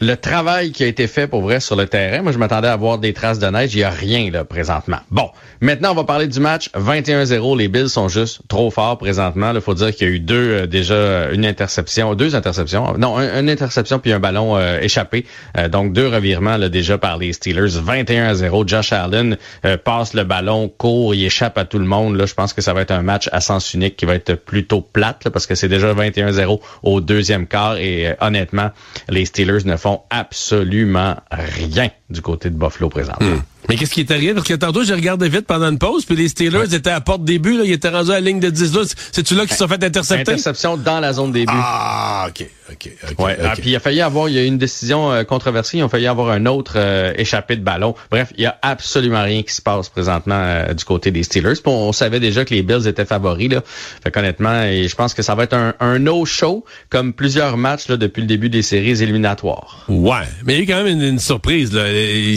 le 0.00 0.14
travail 0.16 0.70
qui 0.70 0.84
a 0.84 0.86
été 0.86 1.06
fait 1.06 1.26
pour 1.26 1.42
vrai 1.42 1.60
sur 1.60 1.74
le 1.74 1.86
terrain. 1.86 2.22
Moi, 2.22 2.32
je 2.32 2.38
m'attendais 2.38 2.68
à 2.68 2.76
voir 2.76 2.98
des 2.98 3.12
traces 3.12 3.38
de 3.38 3.46
neige. 3.48 3.74
Il 3.74 3.78
n'y 3.78 3.84
a 3.84 3.90
rien 3.90 4.30
là 4.30 4.44
présentement. 4.44 4.98
Bon, 5.10 5.30
maintenant, 5.60 5.90
on 5.90 5.94
va 5.94 6.04
parler 6.04 6.28
du 6.28 6.38
match. 6.38 6.70
21-0. 6.74 7.58
Les 7.58 7.68
Bills 7.68 7.88
sont 7.88 8.08
juste 8.08 8.40
trop 8.48 8.70
forts 8.70 8.98
présentement. 8.98 9.52
Il 9.54 9.60
faut 9.60 9.74
dire 9.74 9.94
qu'il 9.94 10.08
y 10.08 10.10
a 10.10 10.14
eu 10.14 10.20
deux 10.20 10.36
euh, 10.36 10.66
déjà 10.66 11.30
une 11.30 11.44
interception, 11.44 12.14
deux 12.14 12.36
interceptions. 12.36 12.96
Non, 12.96 13.18
une 13.18 13.50
interception 13.50 13.98
puis 13.98 14.12
un 14.12 14.20
ballon 14.20 14.56
euh, 14.56 14.80
échappé. 14.80 15.26
Euh, 15.56 15.68
donc 15.68 15.92
deux 15.92 16.06
revirements 16.06 16.56
là, 16.56 16.68
déjà 16.68 16.96
par 16.98 17.18
les 17.18 17.32
Steelers. 17.32 17.68
21-0. 17.68 18.68
Josh 18.68 18.92
Allen 18.92 19.36
passe 19.84 20.14
le 20.14 20.24
ballon, 20.24 20.68
court, 20.68 21.14
il 21.14 21.24
échappe 21.24 21.58
à 21.58 21.64
tout 21.64 21.78
le 21.78 21.84
monde. 21.84 22.16
Là, 22.16 22.26
je 22.26 22.34
pense 22.34 22.52
que 22.52 22.60
ça 22.60 22.72
va 22.72 22.82
être 22.82 22.90
un 22.90 23.02
match 23.02 23.28
à 23.32 23.40
sens 23.40 23.74
unique 23.74 23.96
qui 23.96 24.04
va 24.04 24.14
être 24.14 24.34
plutôt 24.34 24.80
plate 24.80 25.28
parce 25.30 25.46
que 25.46 25.54
c'est 25.54 25.68
déjà 25.68 25.92
21-0 25.92 26.60
au 26.82 27.00
deuxième 27.00 27.46
quart 27.46 27.76
et 27.78 28.14
honnêtement, 28.20 28.70
les 29.08 29.24
Steelers 29.24 29.64
ne 29.64 29.76
font 29.76 29.87
absolument 30.10 31.16
rien 31.30 31.90
du 32.10 32.22
côté 32.22 32.50
de 32.50 32.56
Buffalo 32.56 32.88
présentement. 32.88 33.36
Hmm. 33.36 33.42
Mais 33.68 33.76
qu'est-ce 33.76 33.92
qui 33.92 34.00
est 34.00 34.10
arrivé? 34.10 34.34
Parce 34.34 34.46
que 34.46 34.54
tantôt, 34.54 34.82
j'ai 34.82 34.94
regardé 34.94 35.28
vite 35.28 35.46
pendant 35.46 35.68
une 35.68 35.78
pause, 35.78 36.04
puis 36.04 36.16
les 36.16 36.28
Steelers 36.28 36.74
étaient 36.74 36.90
à 36.90 37.00
porte 37.00 37.24
début, 37.24 37.56
là, 37.56 37.64
ils 37.64 37.72
étaient 37.72 37.88
rendus 37.88 38.10
à 38.10 38.14
la 38.14 38.20
ligne 38.20 38.40
de 38.40 38.50
10-12. 38.50 38.94
C'est-tu 39.12 39.34
là 39.34 39.42
qu'ils 39.42 39.52
se 39.52 39.58
sont 39.58 39.68
fait 39.68 39.82
intercepter? 39.82 40.32
Interception 40.32 40.76
dans 40.76 41.00
la 41.00 41.12
zone 41.12 41.32
début. 41.32 41.52
Ah, 41.54 42.28
OK, 42.28 42.46
OK, 42.70 42.90
OK. 43.10 43.24
Ouais, 43.24 43.36
ah, 43.42 43.54
puis 43.56 43.70
il 43.70 43.76
a 43.76 43.80
failli 43.80 44.00
avoir, 44.00 44.28
il 44.28 44.36
y 44.36 44.38
a 44.38 44.42
eu 44.42 44.46
une 44.46 44.58
décision 44.58 45.12
euh, 45.12 45.24
controversée, 45.24 45.78
il 45.78 45.82
a 45.82 45.88
failli 45.88 46.06
avoir 46.06 46.30
un 46.30 46.46
autre 46.46 46.74
euh, 46.76 47.12
échappé 47.16 47.56
de 47.56 47.62
ballon. 47.62 47.94
Bref, 48.10 48.32
il 48.36 48.42
y 48.42 48.46
a 48.46 48.58
absolument 48.62 49.22
rien 49.22 49.42
qui 49.42 49.52
se 49.52 49.62
passe 49.62 49.88
présentement 49.88 50.40
euh, 50.40 50.72
du 50.72 50.84
côté 50.84 51.10
des 51.10 51.22
Steelers. 51.22 51.54
Puis 51.54 51.62
on, 51.66 51.92
savait 51.92 52.20
déjà 52.20 52.44
que 52.44 52.54
les 52.54 52.62
Bills 52.62 52.86
étaient 52.86 53.04
favoris, 53.04 53.50
là. 53.50 53.62
Fait 54.02 54.10
qu'honnêtement, 54.10 54.62
et 54.62 54.88
je 54.88 54.94
pense 54.94 55.14
que 55.14 55.22
ça 55.22 55.34
va 55.34 55.44
être 55.44 55.54
un, 55.54 55.74
un 55.80 55.98
no-show, 55.98 56.64
comme 56.90 57.12
plusieurs 57.12 57.56
matchs 57.56 57.88
là, 57.88 57.96
depuis 57.96 58.20
le 58.20 58.26
début 58.26 58.48
des 58.48 58.62
séries 58.62 59.02
éliminatoires. 59.02 59.84
Ouais, 59.88 60.26
mais 60.44 60.58
il 60.58 60.68
y 60.68 60.72
a 60.72 60.76
quand 60.76 60.84
même 60.84 61.00
une, 61.00 61.18
surprise. 61.18 61.72
Là. 61.72 61.84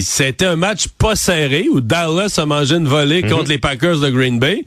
C'était 0.01 0.45
un 0.45 0.55
match 0.55 0.87
pas 0.87 1.10
serré, 1.15 1.67
où 1.69 1.81
Dallas 1.81 2.35
a 2.37 2.45
mangé 2.45 2.75
une 2.75 2.87
volée 2.87 3.23
mhm. 3.23 3.29
contre 3.29 3.49
les 3.49 3.57
Packers 3.57 3.99
de 3.99 4.09
Green 4.09 4.39
Bay. 4.39 4.65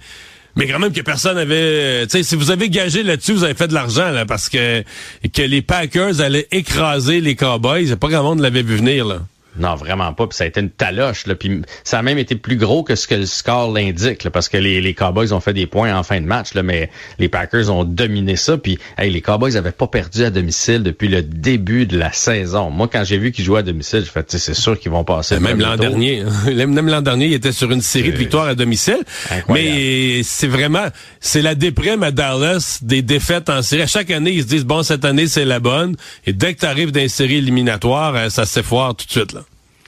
Mais 0.56 0.68
quand 0.68 0.78
même 0.78 0.92
que 0.92 1.00
personne 1.00 1.36
avait, 1.36 2.06
tu 2.06 2.10
sais, 2.10 2.22
si 2.22 2.36
vous 2.36 2.52
avez 2.52 2.68
gagé 2.68 3.02
là-dessus, 3.02 3.32
vous 3.32 3.44
avez 3.44 3.54
fait 3.54 3.66
de 3.66 3.74
l'argent 3.74 4.10
là, 4.10 4.24
parce 4.24 4.48
que 4.48 4.84
que 5.32 5.42
les 5.42 5.62
Packers 5.62 6.20
allaient 6.20 6.46
écraser 6.52 7.20
les 7.20 7.34
Cowboys, 7.34 7.96
pas 7.96 8.08
grand 8.08 8.22
monde 8.22 8.40
l'avait 8.40 8.62
vu 8.62 8.76
venir 8.76 9.04
là. 9.04 9.20
Non, 9.59 9.74
vraiment 9.74 10.12
pas. 10.12 10.26
Puis 10.26 10.36
ça 10.36 10.44
a 10.44 10.47
été 10.47 10.60
une 10.60 10.70
taloche. 10.70 11.26
Là. 11.26 11.35
Puis 11.35 11.62
ça 11.85 11.98
a 11.98 12.02
même 12.02 12.18
été 12.18 12.35
plus 12.35 12.56
gros 12.56 12.82
que 12.82 12.94
ce 12.94 13.06
que 13.06 13.14
le 13.14 13.26
score 13.26 13.72
l'indique, 13.72 14.28
parce 14.31 14.48
que 14.48 14.56
les, 14.56 14.81
les 14.81 14.94
Cowboys 14.94 15.32
ont 15.32 15.40
fait 15.40 15.52
des 15.52 15.66
points 15.66 15.94
en 15.94 16.02
fin 16.02 16.20
de 16.20 16.26
match, 16.26 16.55
là, 16.55 16.62
mais 16.62 16.90
les 17.18 17.28
Packers 17.28 17.70
ont 17.70 17.85
dominé 17.85 18.36
ça. 18.36 18.59
Puis 18.59 18.78
hey, 18.98 19.10
les 19.10 19.20
Cowboys 19.20 19.56
avaient 19.56 19.72
pas 19.72 19.86
perdu 19.86 20.24
à 20.24 20.31
domicile 20.31 20.82
depuis 20.82 21.09
le 21.09 21.22
début 21.22 21.86
de 21.86 21.98
la 21.98 22.12
saison. 22.12 22.70
Moi, 22.70 22.89
quand 22.93 23.05
j'ai 23.05 23.18
vu 23.18 23.32
qu'ils 23.32 23.44
jouaient 23.44 23.60
à 23.60 23.62
domicile, 23.62 24.01
j'ai 24.01 24.10
fait, 24.10 24.36
c'est 24.36 24.55
sûr 24.55 24.78
qu'ils 24.78 24.90
vont 24.90 25.05
passer. 25.05 25.39
Même 25.39 25.60
l'an 25.60 25.76
dernier, 25.76 26.22
hein. 26.22 26.66
même 26.66 26.89
l'an 26.89 27.02
dernier, 27.02 27.26
ils 27.26 27.35
étaient 27.35 27.52
sur 27.52 27.70
une 27.70 27.81
série 27.82 28.12
de 28.12 28.16
victoires 28.16 28.47
à 28.47 28.55
domicile. 28.55 29.02
Mais 29.48 30.22
c'est 30.22 30.48
vraiment, 30.48 30.86
c'est 31.20 31.43
la 31.43 31.55
déprime 31.55 32.02
à 32.02 32.10
Dallas 32.10 32.78
des 32.82 33.02
défaites 33.02 33.51
en 33.51 33.62
série. 33.62 33.82
À 33.82 33.86
chaque 33.86 34.10
année, 34.10 34.32
ils 34.32 34.43
se 34.43 34.48
disent 34.48 34.64
bon, 34.64 34.82
cette 34.82 35.05
année 35.05 35.26
c'est 35.26 35.44
la 35.44 35.60
bonne. 35.60 35.97
Et 36.26 36.32
dès 36.32 36.55
que 36.55 36.60
tu 36.60 36.66
arrives 36.66 36.93
dans 36.93 37.01
une 37.01 37.09
série 37.09 37.36
éliminatoire, 37.36 38.14
euh, 38.16 38.28
ça 38.28 38.47
s'effoire 38.47 38.94
tout 38.94 39.06
de 39.06 39.10
suite 39.10 39.32
là. 39.32 39.43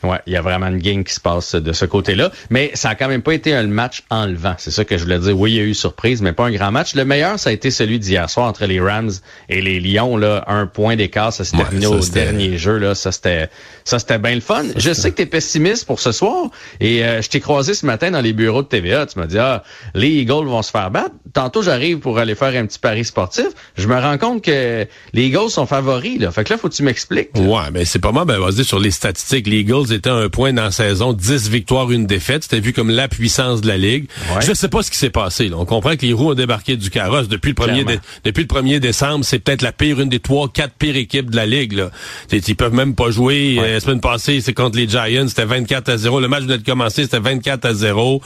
Ouais, 0.06 0.18
il 0.26 0.32
y 0.32 0.36
a 0.36 0.42
vraiment 0.42 0.68
une 0.68 0.78
game 0.78 1.04
qui 1.04 1.14
se 1.14 1.20
passe 1.20 1.54
de 1.54 1.72
ce 1.72 1.84
côté-là. 1.84 2.30
Mais 2.50 2.70
ça 2.74 2.90
a 2.90 2.94
quand 2.94 3.08
même 3.08 3.22
pas 3.22 3.34
été 3.34 3.54
un 3.54 3.66
match 3.66 4.04
enlevant. 4.10 4.54
C'est 4.58 4.70
ça 4.70 4.84
que 4.84 4.96
je 4.96 5.02
voulais 5.02 5.18
dire. 5.18 5.38
Oui, 5.38 5.52
il 5.52 5.56
y 5.56 5.60
a 5.60 5.64
eu 5.64 5.74
surprise, 5.74 6.22
mais 6.22 6.32
pas 6.32 6.46
un 6.46 6.52
grand 6.52 6.70
match. 6.70 6.94
Le 6.94 7.04
meilleur, 7.04 7.38
ça 7.38 7.50
a 7.50 7.52
été 7.52 7.70
celui 7.70 7.98
d'hier 7.98 8.30
soir 8.30 8.46
entre 8.46 8.66
les 8.66 8.80
Rams 8.80 9.10
et 9.48 9.60
les 9.60 9.80
Lions. 9.80 10.16
Là, 10.16 10.44
un 10.46 10.66
point 10.66 10.96
d'écart, 10.96 11.32
ça 11.32 11.44
s'est 11.44 11.56
terminé 11.56 11.86
au 11.86 11.98
dernier 12.00 12.58
jeu. 12.58 12.78
Là, 12.78 12.94
ça 12.94 13.12
c'était, 13.12 13.48
ça 13.84 13.98
c'était 13.98 14.18
bien 14.18 14.34
le 14.34 14.40
fun. 14.40 14.64
je 14.76 14.92
sais 14.92 15.10
que 15.10 15.16
tu 15.16 15.22
es 15.22 15.26
pessimiste 15.26 15.86
pour 15.86 16.00
ce 16.00 16.12
soir. 16.12 16.50
Et 16.80 17.04
euh, 17.04 17.22
je 17.22 17.28
t'ai 17.28 17.40
croisé 17.40 17.74
ce 17.74 17.86
matin 17.86 18.10
dans 18.10 18.20
les 18.20 18.32
bureaux 18.32 18.62
de 18.62 18.68
TVA. 18.68 19.06
Tu 19.06 19.18
m'as 19.18 19.26
dit 19.26 19.38
ah, 19.38 19.62
les 19.94 20.08
Eagles 20.08 20.46
vont 20.46 20.62
se 20.62 20.70
faire 20.70 20.90
battre. 20.90 21.14
Tantôt, 21.32 21.62
j'arrive 21.62 21.98
pour 21.98 22.18
aller 22.18 22.34
faire 22.34 22.54
un 22.54 22.66
petit 22.66 22.78
pari 22.78 23.04
sportif. 23.04 23.48
Je 23.76 23.88
me 23.88 23.98
rends 23.98 24.18
compte 24.18 24.42
que 24.42 24.86
les 25.12 25.26
Eagles 25.26 25.50
sont 25.50 25.66
favoris. 25.66 26.18
Là. 26.18 26.30
Fait 26.30 26.44
que 26.44 26.52
là, 26.52 26.58
faut 26.58 26.68
que 26.68 26.74
tu 26.74 26.82
m'expliques. 26.82 27.30
Ouais, 27.34 27.70
mais 27.72 27.84
c'est 27.84 27.98
pas 27.98 28.12
mal. 28.12 28.24
Ben, 28.26 28.38
vas-y 28.38 28.64
sur 28.64 28.78
les 28.78 28.90
statistiques. 28.90 29.46
Les 29.46 29.60
Eagles 29.60 29.92
était 29.97 30.10
un 30.10 30.28
point 30.28 30.52
dans 30.52 30.64
la 30.64 30.70
saison, 30.70 31.12
10 31.12 31.48
victoires, 31.51 31.90
une 31.90 32.06
défaite. 32.06 32.44
C'était 32.44 32.60
vu 32.60 32.73
comme 32.73 32.90
la 32.90 33.09
puissance 33.09 33.60
de 33.60 33.68
la 33.68 33.77
Ligue. 33.77 34.06
Je 34.40 34.51
ne 34.51 34.55
sais 34.55 34.68
pas 34.68 34.82
ce 34.82 34.90
qui 34.90 34.98
s'est 34.98 35.10
passé. 35.10 35.51
On 35.55 35.64
comprend 35.64 35.97
que 35.97 36.06
les 36.06 36.12
roues 36.12 36.31
ont 36.31 36.35
débarqué 36.35 36.77
du 36.77 36.90
carrosse 36.90 37.28
depuis 37.28 37.51
le 37.51 37.55
premier 37.55 37.85
depuis 38.24 38.43
le 38.43 38.48
1er 38.48 38.81
décembre. 38.81 39.24
C'est 39.24 39.39
peut-être 39.39 39.62
la 39.62 39.73
pire, 39.73 40.01
une 40.01 40.09
des 40.09 40.20
trois, 40.20 40.48
quatre 40.48 40.74
pires 40.74 40.97
équipes 40.97 41.31
de 41.31 41.36
la 41.36 41.47
Ligue. 41.47 41.73
Là. 41.73 41.90
Ils 42.32 42.56
peuvent 42.56 42.74
même 42.74 42.94
pas 42.94 43.10
jouer. 43.10 43.56
Euh, 43.59 43.74
la 43.74 43.81
semaine 43.81 44.01
passée, 44.01 44.40
c'est 44.40 44.52
contre 44.52 44.77
les 44.77 44.89
Giants. 44.89 45.28
C'était 45.28 45.44
24 45.44 45.89
à 45.89 45.97
0. 45.97 46.20
Le 46.20 46.28
match 46.28 46.43
venait 46.43 46.59
de 46.59 46.64
commencer, 46.64 47.02
c'était 47.05 47.20
24 47.20 47.64
à 47.64 47.74
0. 47.74 48.20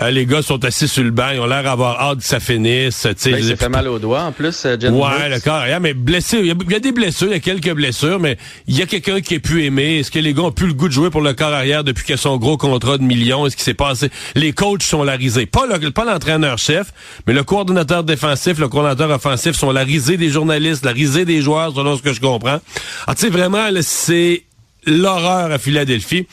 Euh, 0.00 0.10
les 0.10 0.26
gars 0.26 0.42
sont 0.42 0.64
assis 0.64 0.88
sur 0.88 1.04
le 1.04 1.10
banc. 1.10 1.30
Ils 1.32 1.40
ont 1.40 1.46
l'air 1.46 1.62
d'avoir 1.62 2.00
hâte 2.00 2.18
que 2.18 2.24
ça 2.24 2.40
finisse. 2.40 3.04
Ben, 3.04 3.14
il 3.38 3.44
s'est 3.44 3.56
fait 3.56 3.68
mal 3.68 3.88
au 3.88 3.98
doigt 3.98 4.22
en 4.22 4.32
plus, 4.32 4.64
euh, 4.64 4.76
Ouais, 4.90 5.28
le 5.28 5.40
corps. 5.40 5.64
Mais 5.80 5.94
blessé. 5.94 6.38
Il 6.38 6.46
y, 6.46 6.74
a, 6.74 6.80
des 6.80 6.92
blessures, 6.92 7.28
il 7.28 7.32
y 7.32 7.36
a 7.36 7.40
quelques 7.40 7.72
blessures, 7.72 8.18
mais 8.20 8.36
il 8.66 8.76
y 8.76 8.82
a 8.82 8.86
quelqu'un 8.86 9.20
qui 9.20 9.36
a 9.36 9.40
pu 9.40 9.64
aimer. 9.64 9.98
Est-ce 9.98 10.10
que 10.10 10.18
les 10.18 10.34
gars 10.34 10.42
ont 10.42 10.52
plus 10.52 10.66
le 10.66 10.74
goût 10.74 10.88
de 10.88 10.92
jouer 10.92 11.01
pour 11.10 11.20
le 11.20 11.34
arrière 11.40 11.84
depuis 11.84 12.12
a 12.12 12.16
son 12.16 12.36
gros 12.36 12.56
contrat 12.56 12.98
de 12.98 13.02
millions. 13.02 13.46
Est-ce 13.46 13.56
qui 13.56 13.62
s'est 13.62 13.74
passé? 13.74 14.10
Les 14.34 14.52
coachs 14.52 14.82
sont 14.82 15.02
la 15.02 15.12
risée. 15.12 15.46
Pas 15.46 15.66
pas 15.90 16.04
l'entraîneur-chef, 16.04 16.92
mais 17.26 17.32
le 17.32 17.42
coordonnateur 17.42 18.04
défensif, 18.04 18.58
le 18.58 18.68
coordonnateur 18.68 19.10
offensif 19.10 19.56
sont 19.56 19.72
la 19.72 19.82
risée 19.82 20.16
des 20.16 20.30
journalistes, 20.30 20.84
la 20.84 20.92
risée 20.92 21.24
des 21.24 21.40
joueurs, 21.40 21.74
selon 21.74 21.96
ce 21.96 22.02
que 22.02 22.12
je 22.12 22.20
comprends. 22.20 22.60
Ah, 23.06 23.14
tu 23.14 23.22
sais, 23.22 23.30
vraiment, 23.30 23.68
c'est 23.80 24.44
l'horreur 24.86 25.50
à 25.52 25.58
Philadelphie. 25.58 26.26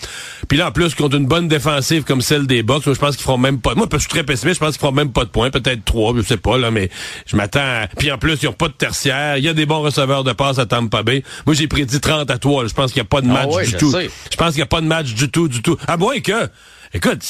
Puis 0.48 0.58
là, 0.58 0.68
en 0.70 0.72
plus, 0.72 0.96
contre 0.96 1.16
une 1.18 1.26
bonne 1.28 1.48
défensive 1.48 2.04
comme 2.04 2.22
celle 2.22 2.48
des 2.48 2.64
Bucks, 2.64 2.86
moi, 2.86 2.96
je 2.96 3.00
pense 3.00 3.16
qu'ils 3.16 3.24
feront 3.24 3.38
même 3.38 3.60
pas... 3.62 3.76
Moi, 3.76 3.88
je 3.92 3.98
suis 4.00 4.08
très 4.10 4.24
pessimiste, 4.24 4.56
je 4.56 4.66
pense 4.66 4.72
qu'ils 4.76 4.82
feront 4.82 4.92
même 4.94 5.12
pas 5.12 5.24
de 5.26 5.30
points. 5.30 5.50
Peut-être 5.52 5.86
trois, 5.86 6.14
je 6.16 6.22
sais 6.22 6.38
pas, 6.38 6.58
là, 6.58 6.72
mais 6.72 6.90
je 7.28 7.36
m'attends... 7.36 7.60
à- 7.60 7.88
Puis 7.98 8.12
en 8.12 8.18
plus, 8.18 8.38
ils 8.42 8.48
ont 8.48 8.54
pas 8.54 8.68
de 8.68 8.74
tertiaire. 8.74 9.38
Il 9.38 9.44
y 9.44 9.50
a 9.50 9.54
des 9.54 9.66
bons 9.66 9.82
receveurs 9.82 10.24
de 10.24 10.32
passe 10.34 10.58
à 10.60 10.66
Tampa 10.66 11.04
Bay. 11.04 11.24
Moi, 11.46 11.54
j'ai 11.56 11.68
prédit 11.68 12.00
30 12.00 12.32
à 12.32 12.38
3. 12.38 12.68
Je 12.68 12.74
pense 12.74 12.92
qu'il 12.92 13.02
n'y 13.02 13.06
a 13.06 13.10
pas 13.10 13.22
de 13.22 13.28
Ah 13.30 13.34
match 13.34 13.50
ouais, 13.54 13.66
du 13.66 13.72
je 13.72 13.78
tout. 13.78 13.92
sais. 13.92 14.10
Je 14.32 14.36
pense 14.38 14.50
qu'il 14.50 14.58
n'y 14.60 14.64
a 14.64 14.68
pas 14.68 14.82
de 14.82 14.88
match 14.88 15.14
du 15.14 15.30
tout, 15.30 15.48
du 15.48 15.62
tout. 15.62 15.78
À 15.88 15.98
moins 15.98 16.20
que... 16.20 16.50
Écoute... 16.94 17.24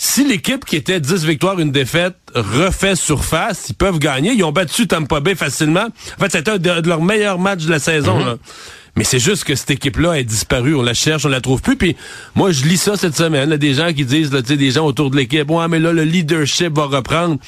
Si 0.00 0.24
l'équipe 0.24 0.64
qui 0.64 0.76
était 0.76 1.00
10 1.00 1.24
victoires, 1.24 1.58
une 1.58 1.72
défaite, 1.72 2.14
refait 2.32 2.94
surface, 2.94 3.66
ils 3.70 3.74
peuvent 3.74 3.98
gagner. 3.98 4.30
Ils 4.32 4.44
ont 4.44 4.52
battu 4.52 4.86
Tampa 4.86 5.18
Bay 5.18 5.34
facilement. 5.34 5.86
En 6.16 6.22
fait, 6.22 6.30
c'était 6.30 6.52
un 6.52 6.58
de, 6.58 6.88
leurs 6.88 7.02
meilleurs 7.02 7.40
matchs 7.40 7.64
de 7.64 7.70
la 7.72 7.80
saison. 7.80 8.16
Mhm. 8.20 8.24
là. 8.26 8.36
Mais 8.98 9.04
c'est 9.04 9.20
juste 9.20 9.44
que 9.44 9.54
cette 9.54 9.70
équipe-là 9.70 10.14
est 10.14 10.24
disparue. 10.24 10.74
On 10.74 10.82
la 10.82 10.92
cherche, 10.92 11.24
on 11.24 11.28
la 11.28 11.40
trouve 11.40 11.62
plus. 11.62 11.76
Puis 11.76 11.94
moi, 12.34 12.50
je 12.50 12.64
lis 12.64 12.78
ça 12.78 12.96
cette 12.96 13.16
semaine. 13.16 13.48
là, 13.48 13.56
des 13.56 13.74
gens 13.74 13.92
qui 13.92 14.04
disent, 14.04 14.32
là, 14.32 14.42
des 14.42 14.70
gens 14.72 14.84
autour 14.84 15.12
de 15.12 15.16
l'équipe, 15.16 15.48
ouais, 15.48 15.68
mais 15.68 15.78
là, 15.78 15.92
le 15.92 16.02
leadership 16.02 16.74
va 16.74 16.86
reprendre. 16.86 17.38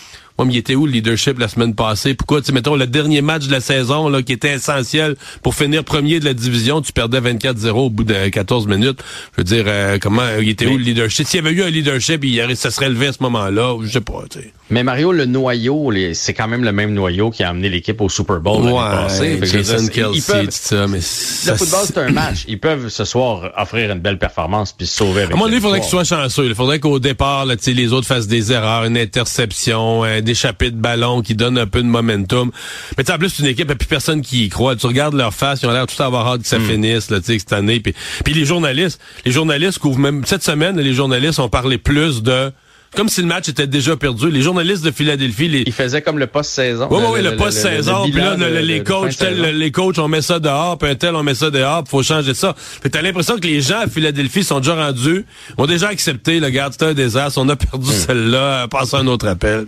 Mais 0.44 0.54
il 0.54 0.58
était 0.58 0.74
où 0.74 0.86
le 0.86 0.92
leadership 0.92 1.38
la 1.38 1.48
semaine 1.48 1.74
passée? 1.74 2.14
Pourquoi, 2.14 2.40
tu 2.40 2.46
sais, 2.46 2.52
mettons, 2.52 2.76
le 2.76 2.86
dernier 2.86 3.22
match 3.22 3.46
de 3.46 3.52
la 3.52 3.60
saison, 3.60 4.08
là, 4.08 4.22
qui 4.22 4.32
était 4.32 4.54
essentiel 4.54 5.16
pour 5.42 5.54
finir 5.54 5.84
premier 5.84 6.20
de 6.20 6.24
la 6.24 6.34
division, 6.34 6.80
tu 6.80 6.92
perdais 6.92 7.20
24-0 7.20 7.70
au 7.70 7.90
bout 7.90 8.04
de 8.04 8.28
14 8.28 8.66
minutes. 8.66 9.00
Je 9.36 9.40
veux 9.40 9.44
dire, 9.44 9.64
euh, 9.66 9.98
comment, 10.00 10.22
il 10.40 10.48
était 10.48 10.66
où 10.66 10.76
le 10.76 10.84
leadership? 10.84 11.26
S'il 11.26 11.42
y 11.42 11.46
avait 11.46 11.54
eu 11.54 11.62
un 11.62 11.70
leadership, 11.70 12.24
il 12.24 12.40
ça 12.56 12.70
serait 12.70 12.88
levé 12.88 13.08
à 13.08 13.12
ce 13.12 13.22
moment-là. 13.22 13.76
Je 13.82 13.88
sais 13.88 14.00
pas, 14.00 14.24
tu 14.30 14.40
sais. 14.40 14.52
Mais 14.70 14.84
Mario, 14.84 15.10
le 15.10 15.26
noyau, 15.26 15.92
c'est 16.14 16.32
quand 16.32 16.46
même 16.46 16.62
le 16.62 16.70
même 16.72 16.94
noyau 16.94 17.30
qui 17.30 17.42
a 17.42 17.48
amené 17.48 17.68
l'équipe 17.68 18.00
au 18.00 18.08
Super 18.08 18.40
Bowl 18.40 18.62
l'année 18.64 18.76
Ouais, 18.76 18.80
passée. 18.82 19.36
Fait 19.38 19.46
je 19.46 19.56
veux 19.56 19.62
Jason 19.64 19.82
dire, 19.82 19.92
Kelsey, 19.92 20.32
peuvent- 20.32 20.44
tout 20.46 20.50
ça, 20.52 20.86
mais 20.86 20.98
le 20.98 21.56
football, 21.56 21.80
c'est 21.86 21.98
un 21.98 22.10
match. 22.12 22.44
Ils 22.46 22.60
peuvent 22.60 22.88
ce 22.88 23.04
soir 23.04 23.50
offrir 23.56 23.90
une 23.90 23.98
belle 23.98 24.18
performance 24.18 24.72
puis 24.72 24.86
se 24.86 24.96
sauver 24.96 25.22
avec 25.22 25.34
À 25.36 25.38
donné, 25.38 25.56
il 25.56 25.60
faudrait 25.60 25.80
qu'ils 25.80 25.88
soient 25.88 26.04
chanceux. 26.04 26.46
Il 26.46 26.54
faudrait 26.54 26.78
qu'au 26.78 27.00
départ, 27.00 27.46
là, 27.46 27.56
les 27.66 27.92
autres 27.92 28.06
fassent 28.06 28.28
des 28.28 28.52
erreurs, 28.52 28.84
une 28.84 28.96
interception, 28.96 30.04
un 30.04 30.20
échappé 30.31 30.70
de 30.70 30.77
ballon 30.77 31.23
qui 31.23 31.35
donne 31.35 31.59
un 31.59 31.66
peu 31.66 31.82
de 31.82 31.89
momentum. 31.89 32.51
Mais 32.97 33.05
tu 33.05 33.12
en 33.12 33.19
plus, 33.19 33.28
c'est 33.31 33.43
une 33.43 33.48
équipe, 33.48 33.69
il 33.70 33.77
plus 33.77 33.86
personne 33.89 34.23
qui 34.23 34.47
y 34.47 34.48
croit. 34.48 34.77
Tu 34.77 34.86
regardes 34.86 35.15
leur 35.15 35.35
face, 35.35 35.62
ils 35.62 35.66
ont 35.66 35.73
l'air 35.73 35.86
tout 35.86 36.02
avoir 36.02 36.27
hâte 36.28 36.43
que 36.43 36.48
ça 36.48 36.59
Hmm. 36.59 36.66
finisse, 36.69 37.11
là, 37.11 37.20
tu 37.20 37.27
sais, 37.27 37.39
cette 37.39 37.52
année. 37.52 37.81
Puis, 37.81 37.94
puis 38.24 38.35
les 38.35 38.44
journalistes, 38.44 39.01
les 39.24 39.32
journalistes 39.32 39.78
couvrent 39.78 39.98
même, 39.98 40.24
cette 40.24 40.43
semaine, 40.43 40.78
les 40.81 40.94
journalistes 40.94 41.39
ont 41.39 41.48
parlé 41.48 41.78
plus 41.78 42.23
de, 42.23 42.52
comme 42.96 43.08
si 43.08 43.20
le 43.20 43.26
match 43.28 43.48
était 43.48 43.66
déjà 43.66 43.96
perdu. 43.96 44.30
Les 44.30 44.42
journalistes 44.42 44.84
de 44.84 44.90
Philadelphie, 44.90 45.48
les, 45.48 45.62
Ils 45.66 45.72
faisaient 45.72 46.02
comme 46.02 46.18
le 46.18 46.26
post-saison. 46.26 46.88
oui, 46.90 46.98
oui, 47.00 47.06
oui, 47.14 47.22
le, 47.22 47.36
post-saison, 47.36 48.02
puis 48.10 48.12
là, 48.20 48.36
le- 48.36 48.60
les 48.60 48.82
coachs, 48.82 49.16
tel, 49.16 49.40
les 49.56 49.70
coachs, 49.70 49.98
on 49.98 50.08
met 50.08 50.22
ça 50.22 50.38
dehors, 50.40 50.76
puis 50.76 50.90
un 50.90 50.94
tel, 50.96 51.14
on 51.14 51.22
met 51.22 51.34
ça 51.34 51.50
dehors, 51.50 51.84
faut 51.88 52.02
changer 52.02 52.34
ça. 52.34 52.54
Fait 52.56 52.90
t'as 52.90 53.02
l'impression 53.02 53.36
que 53.36 53.46
les 53.46 53.60
gens 53.60 53.80
à 53.80 53.86
Philadelphie 53.86 54.42
sont 54.44 54.58
déjà 54.58 54.74
rendus, 54.74 55.24
ont 55.56 55.66
déjà 55.66 55.88
accepté, 55.88 56.40
le 56.40 56.50
garde, 56.50 56.74
c'est 56.76 56.86
un 56.86 56.94
désastre, 56.94 57.38
on 57.40 57.48
a 57.48 57.56
perdu 57.56 57.90
celle-là, 57.92 58.66
passe 58.68 58.92
un 58.94 59.06
autre 59.06 59.28
appel. 59.28 59.66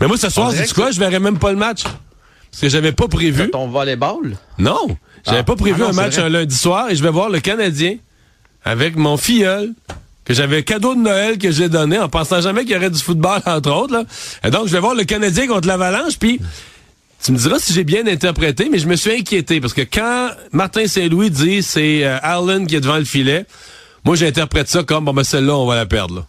Mais 0.00 0.06
moi, 0.08 0.16
ce 0.16 0.28
soir, 0.28 0.50
Hmm. 0.50 0.54
C'est 0.56 0.72
quoi? 0.74 0.90
Je 0.90 0.98
verrais 0.98 1.20
même 1.20 1.38
pas 1.38 1.52
le 1.52 1.58
match. 1.58 1.82
Parce 1.84 2.60
que 2.62 2.68
j'avais 2.68 2.92
pas 2.92 3.06
prévu. 3.08 3.50
Ton 3.50 3.68
volleyball? 3.68 4.36
Non, 4.58 4.86
j'avais 5.24 5.38
Ah. 5.38 5.44
pas 5.44 5.56
prévu 5.56 5.76
Ah 5.82 5.84
non, 5.84 5.88
un 5.90 5.92
match 5.92 6.16
un 6.18 6.28
lundi 6.28 6.56
soir 6.56 6.88
et 6.90 6.96
je 6.96 7.02
vais 7.02 7.10
voir 7.10 7.28
le 7.28 7.38
Canadien 7.40 7.96
avec 8.64 8.96
mon 8.96 9.16
filleul 9.16 9.72
que 10.26 10.34
j'avais 10.34 10.62
cadeau 10.62 10.94
de 10.94 11.00
Noël 11.00 11.38
que 11.38 11.50
j'ai 11.50 11.68
donné 11.68 11.98
en 11.98 12.08
pensant 12.08 12.40
jamais 12.40 12.62
qu'il 12.62 12.72
y 12.72 12.76
aurait 12.76 12.90
du 12.90 13.00
football 13.00 13.40
entre 13.46 13.70
autres. 13.70 13.94
Là. 13.94 14.04
Et 14.44 14.50
donc 14.50 14.66
je 14.66 14.72
vais 14.72 14.80
voir 14.80 14.94
le 14.94 15.04
Canadien 15.04 15.46
contre 15.46 15.68
l'Avalanche 15.68 16.18
puis 16.18 16.40
tu 17.24 17.32
me 17.32 17.38
diras 17.38 17.58
si 17.58 17.72
j'ai 17.72 17.84
bien 17.84 18.06
interprété, 18.06 18.68
mais 18.70 18.78
je 18.78 18.86
me 18.86 18.96
suis 18.96 19.12
inquiété 19.12 19.60
parce 19.60 19.72
que 19.72 19.80
quand 19.80 20.30
Martin 20.52 20.86
Saint-Louis 20.86 21.30
dit 21.30 21.62
c'est 21.62 22.04
euh, 22.04 22.18
Allen 22.22 22.66
qui 22.66 22.76
est 22.76 22.80
devant 22.80 22.98
le 22.98 23.04
filet, 23.04 23.46
moi 24.04 24.16
j'interprète 24.16 24.68
ça 24.68 24.82
comme 24.82 25.06
bon 25.06 25.14
ben 25.14 25.24
celle-là 25.24 25.56
on 25.56 25.66
va 25.66 25.76
la 25.76 25.86
perdre. 25.86 26.16
Là. 26.16 26.26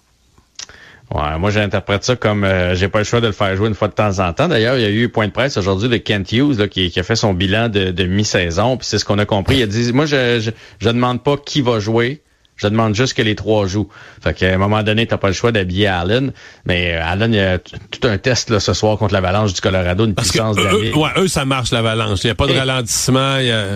Ouais, 1.10 1.40
moi 1.40 1.52
j'interprète 1.52 2.03
ça 2.03 2.15
comme 2.15 2.44
euh, 2.44 2.76
j'ai 2.76 2.90
pas 2.90 2.99
le 2.99 3.06
choix 3.06 3.22
de 3.22 3.28
le 3.28 3.34
faire 3.34 3.56
jouer 3.56 3.69
une 3.69 3.76
fois 3.76 3.88
de 3.88 3.94
temps 3.94 4.19
en 4.19 4.34
temps. 4.34 4.48
D'ailleurs, 4.48 4.78
il 4.78 4.82
y 4.82 4.86
a 4.86 4.90
eu 4.90 5.07
point 5.07 5.28
de 5.28 5.32
presse 5.32 5.56
aujourd'hui 5.56 5.88
de 5.88 5.98
Kent 5.98 6.34
Hughes 6.34 6.60
là, 6.60 6.68
qui, 6.68 6.91
qui 6.91 6.99
a 6.99 7.03
fait 7.03 7.15
son 7.15 7.34
bilan 7.34 7.69
de, 7.69 7.91
de 7.91 8.03
mi-saison. 8.03 8.76
Puis 8.76 8.88
c'est 8.90 8.99
ce 8.99 9.06
qu'on 9.06 9.18
a 9.18 9.26
compris. 9.26 9.57
Il 9.57 9.64
a 9.64 9.68
dit 9.68 9.94
moi 9.94 10.06
je, 10.06 10.40
je 10.40 10.52
je 10.80 10.90
demande 10.90 11.24
pas 11.24 11.38
qui 11.38 11.61
va 11.61 11.80
jouer. 11.80 12.22
Je 12.58 12.68
demande 12.68 12.96
juste 12.96 13.14
que 13.14 13.22
les 13.22 13.36
trois 13.36 13.68
jouent. 13.68 13.88
Fait 14.22 14.34
qu'à 14.34 14.54
un 14.54 14.58
moment 14.58 14.82
donné, 14.84 15.06
t'as 15.08 15.18
pas 15.18 15.28
le 15.28 15.34
choix 15.34 15.52
d'habiller 15.52 15.88
Allen. 15.88 16.34
Mais 16.66 16.96
euh, 16.96 17.06
Allen, 17.06 17.34
il 17.34 17.38
y 17.38 17.40
a 17.40 17.60
tout 17.60 18.08
un 18.08 18.18
test 18.18 18.50
là, 18.50 18.60
ce 18.60 18.74
soir 18.74 18.98
contre 18.98 19.14
l'Avalanche 19.14 19.54
du 19.54 19.62
Colorado, 19.62 20.06
une 20.06 20.16
Parce 20.16 20.28
que 20.30 20.40
puissance 20.40 20.56
de 20.58 20.64
la 20.64 20.74
eux, 20.74 20.82
ligue. 20.82 20.98
ouais, 20.98 21.10
eux 21.18 21.28
ça 21.28 21.46
marche 21.46 21.72
l'Avalanche. 21.72 22.24
Il 22.24 22.28
n'y 22.28 22.32
a 22.32 22.36
pas 22.36 22.48
de 22.48 22.54
Et- 22.54 22.60
ralentissement. 22.60 23.38
Y 23.40 23.52
a... 23.52 23.68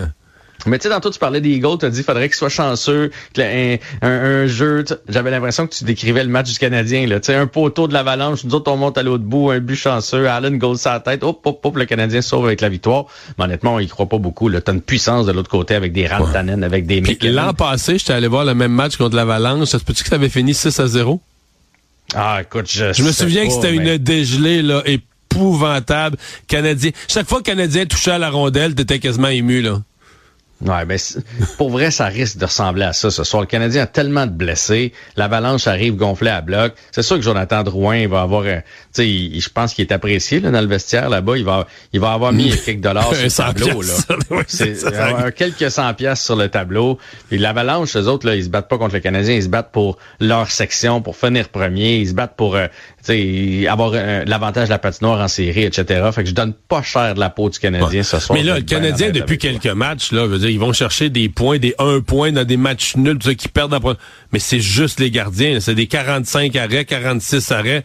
Mais 0.66 0.78
tu 0.80 0.84
sais, 0.84 0.90
tantôt, 0.94 1.10
tu 1.10 1.20
parlais 1.20 1.42
des 1.42 1.50
Eagles, 1.50 1.78
tu 1.80 1.86
as 1.86 1.90
dit 1.90 1.98
qu'il 1.98 2.06
faudrait 2.06 2.28
qu'il 2.28 2.36
soit 2.36 2.50
chanceux, 2.50 3.12
que 3.34 3.42
un, 3.42 3.78
un, 4.02 4.10
un 4.44 4.48
jeu, 4.48 4.84
j'avais 5.10 5.32
l'impression 5.32 5.66
que 5.68 5.74
tu 5.76 5.84
décrivais 5.84 6.24
le 6.24 6.30
match 6.30 6.52
du 6.52 6.60
Canadien, 6.60 7.08
là. 7.08 7.20
Tu 7.20 7.28
sais, 7.28 7.36
un 7.36 7.48
poteau 7.48 7.88
de 7.88 7.94
l'avalanche, 7.94 8.44
nous 8.44 8.54
autres, 8.56 8.72
on 8.72 8.78
monte 8.78 8.98
à 8.98 9.04
l'autre 9.04 9.24
bout, 9.24 9.50
un 9.52 9.60
but 9.60 9.76
chanceux, 9.76 10.28
Allen 10.30 10.58
goal 10.58 10.78
sa 10.78 11.00
tête, 11.00 11.24
hop, 11.24 11.40
hop, 11.46 11.66
hop, 11.66 11.76
le 11.78 11.86
Canadien 11.86 12.22
sauve 12.22 12.46
avec 12.46 12.62
la 12.62 12.70
victoire. 12.70 13.06
Mais 13.38 13.46
honnêtement, 13.46 13.76
on 13.76 13.80
y 13.80 13.88
croit 13.88 14.08
pas 14.08 14.18
beaucoup, 14.18 14.50
là. 14.50 14.62
T'as 14.62 14.74
une 14.74 14.82
puissance 14.82 15.26
de 15.26 15.32
l'autre 15.32 15.50
côté 15.50 15.76
avec 15.76 15.94
des 15.94 16.08
Rantanen, 16.08 16.64
avec 16.64 16.86
des 16.86 17.02
l'an 17.24 17.54
passé, 17.54 17.98
j'étais 17.98 18.14
allé 18.14 18.28
voir 18.28 18.46
le 18.46 18.54
même 18.54 18.72
match 18.72 18.98
contre 18.98 19.16
l'Avalanche. 19.16 19.68
Ça 19.70 19.80
se 19.80 19.84
peut-tu 19.84 20.04
que 20.04 20.10
ça 20.10 20.16
avait 20.16 20.30
fini 20.30 20.54
6 20.54 20.80
à 20.80 20.88
0? 20.88 21.22
Ah, 22.14 22.40
écoute, 22.42 22.66
je 22.70 22.92
Je 22.94 23.04
me 23.04 23.12
souviens 23.12 23.46
que 23.48 23.54
c'était 23.54 23.72
mais- 23.72 23.96
une 23.96 23.98
dégelée 23.98 24.62
là, 24.62 24.84
épouvantable. 24.86 26.18
Canadien. 26.48 26.92
Chaque 27.08 27.28
fois 27.28 27.42
que 27.42 27.50
le 27.50 27.56
Canadien 27.56 27.86
touchait 27.86 28.12
à 28.12 28.18
la 28.18 28.30
rondelle, 28.30 28.76
t'étais 28.76 29.00
quasiment 29.00 29.30
ému. 29.30 29.62
là. 29.62 29.82
Ouais, 30.64 30.86
ben 30.86 31.00
pour 31.58 31.72
vrai, 31.72 31.90
ça 31.90 32.06
risque 32.06 32.38
de 32.38 32.46
ressembler 32.46 32.84
à 32.84 32.94
ça 32.94 33.10
ce 33.10 33.24
soir. 33.24 33.42
Le 33.42 33.48
Canadien 33.48 33.84
a 33.84 33.88
tellement 33.88 34.28
de 34.28 34.32
blessés, 34.32 34.94
l'avalanche 35.16 35.66
arrive 35.68 35.96
gonflée 35.96 36.30
à 36.30 36.42
bloc. 36.42 36.74
C'est 36.92 37.02
sûr 37.02 37.16
que 37.16 37.24
Jonathan 37.24 37.64
Drouin 37.64 37.98
il 37.98 38.08
va 38.08 38.22
avoir, 38.22 38.44
un- 38.44 38.62
tu 38.94 39.32
sais, 39.34 39.40
je 39.40 39.50
pense 39.50 39.74
qu'il 39.74 39.86
est 39.88 39.92
apprécié 39.92 40.40
là, 40.40 40.52
dans 40.52 40.62
le 40.62 40.68
vestiaire 40.68 41.10
là-bas. 41.10 41.38
Il 41.38 41.46
va, 41.46 41.66
il 41.94 42.00
va 42.00 42.12
avoir 42.14 42.32
mis 42.32 42.52
quelques 42.66 42.82
dollars 42.82 43.14
sur 43.14 43.24
le 43.24 43.30
100 43.30 43.44
tableau 43.54 43.82
là. 43.82 43.94
Oui, 44.30 44.44
C'est 44.48 44.86
euh, 44.86 45.32
quelques 45.32 45.72
cent 45.72 45.92
pièces 45.94 46.22
sur 46.24 46.36
le 46.36 46.48
tableau. 46.50 47.00
Puis 47.30 47.38
l'avalanche, 47.40 47.96
eux 47.96 48.08
autres 48.08 48.28
là, 48.28 48.36
ils 48.36 48.44
se 48.44 48.50
battent 48.50 48.70
pas 48.70 48.78
contre 48.78 48.94
le 48.94 49.00
Canadien, 49.02 49.34
ils 49.34 49.44
se 49.44 49.50
battent 49.50 49.72
pour 49.72 49.98
leur 50.20 50.52
section, 50.52 51.02
pour 51.02 51.16
finir 51.18 51.50
premier. 51.50 51.98
Ils 51.98 52.10
se 52.10 52.14
battent 52.14 52.36
pour, 52.36 52.56
euh, 52.56 52.68
avoir 53.70 53.92
euh, 53.94 54.24
l'avantage 54.26 54.68
de 54.68 54.74
la 54.74 54.80
patinoire 54.80 55.20
en 55.22 55.28
série, 55.28 55.64
etc. 55.64 56.10
Fait 56.14 56.24
que 56.24 56.30
je 56.30 56.34
donne 56.34 56.54
pas 56.54 56.82
cher 56.82 57.16
de 57.16 57.20
la 57.20 57.30
peau 57.30 57.50
du 57.50 57.60
Canadien 57.60 58.04
ce 58.04 58.20
soir. 58.20 58.38
Mais 58.38 58.44
là, 58.44 58.56
le 58.56 58.62
Canadien, 58.64 59.10
depuis 59.10 59.38
toi. 59.38 59.50
quelques 59.52 59.76
matchs, 59.76 60.12
là, 60.12 60.22
je 60.22 60.28
veux 60.28 60.40
dire, 60.40 60.50
ils 60.50 60.60
vont 60.60 60.74
chercher 60.74 61.10
des 61.10 61.28
points, 61.30 61.58
des 61.60 61.74
1 61.80 62.02
point 62.02 62.32
dans 62.32 62.44
des 62.44 62.58
matchs 62.58 62.96
nuls, 62.96 63.18
tout 63.18 63.28
ça, 63.30 63.36
qui 63.36 63.48
perdent. 63.48 63.74
en- 63.74 63.94
Mais 64.32 64.40
c'est 64.40 64.60
juste 64.60 65.00
les 65.00 65.12
gardiens. 65.12 65.60
C'est 65.60 65.76
des 65.76 65.88
45 65.88 66.56
arrêts, 66.56 66.86
46 66.86 67.52
arrêts. 67.52 67.84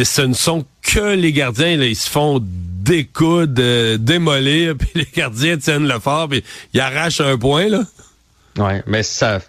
Ce 0.00 0.22
ne 0.22 0.34
sont 0.34 0.64
que 0.82 1.14
les 1.14 1.32
gardiens. 1.32 1.76
Là. 1.76 1.86
Ils 1.86 1.96
se 1.96 2.08
font 2.08 2.40
découdre, 2.42 3.60
euh, 3.62 3.98
démolir, 3.98 4.74
puis 4.78 4.88
les 4.94 5.08
gardiens 5.14 5.56
tiennent 5.56 5.86
le 5.88 5.98
fort, 5.98 6.28
puis 6.28 6.42
ils 6.74 6.80
arrachent 6.80 7.20
un 7.20 7.36
point. 7.36 7.68
là. 7.68 7.82
Ouais, 8.58 8.82
mais 8.86 9.02
ça. 9.02 9.40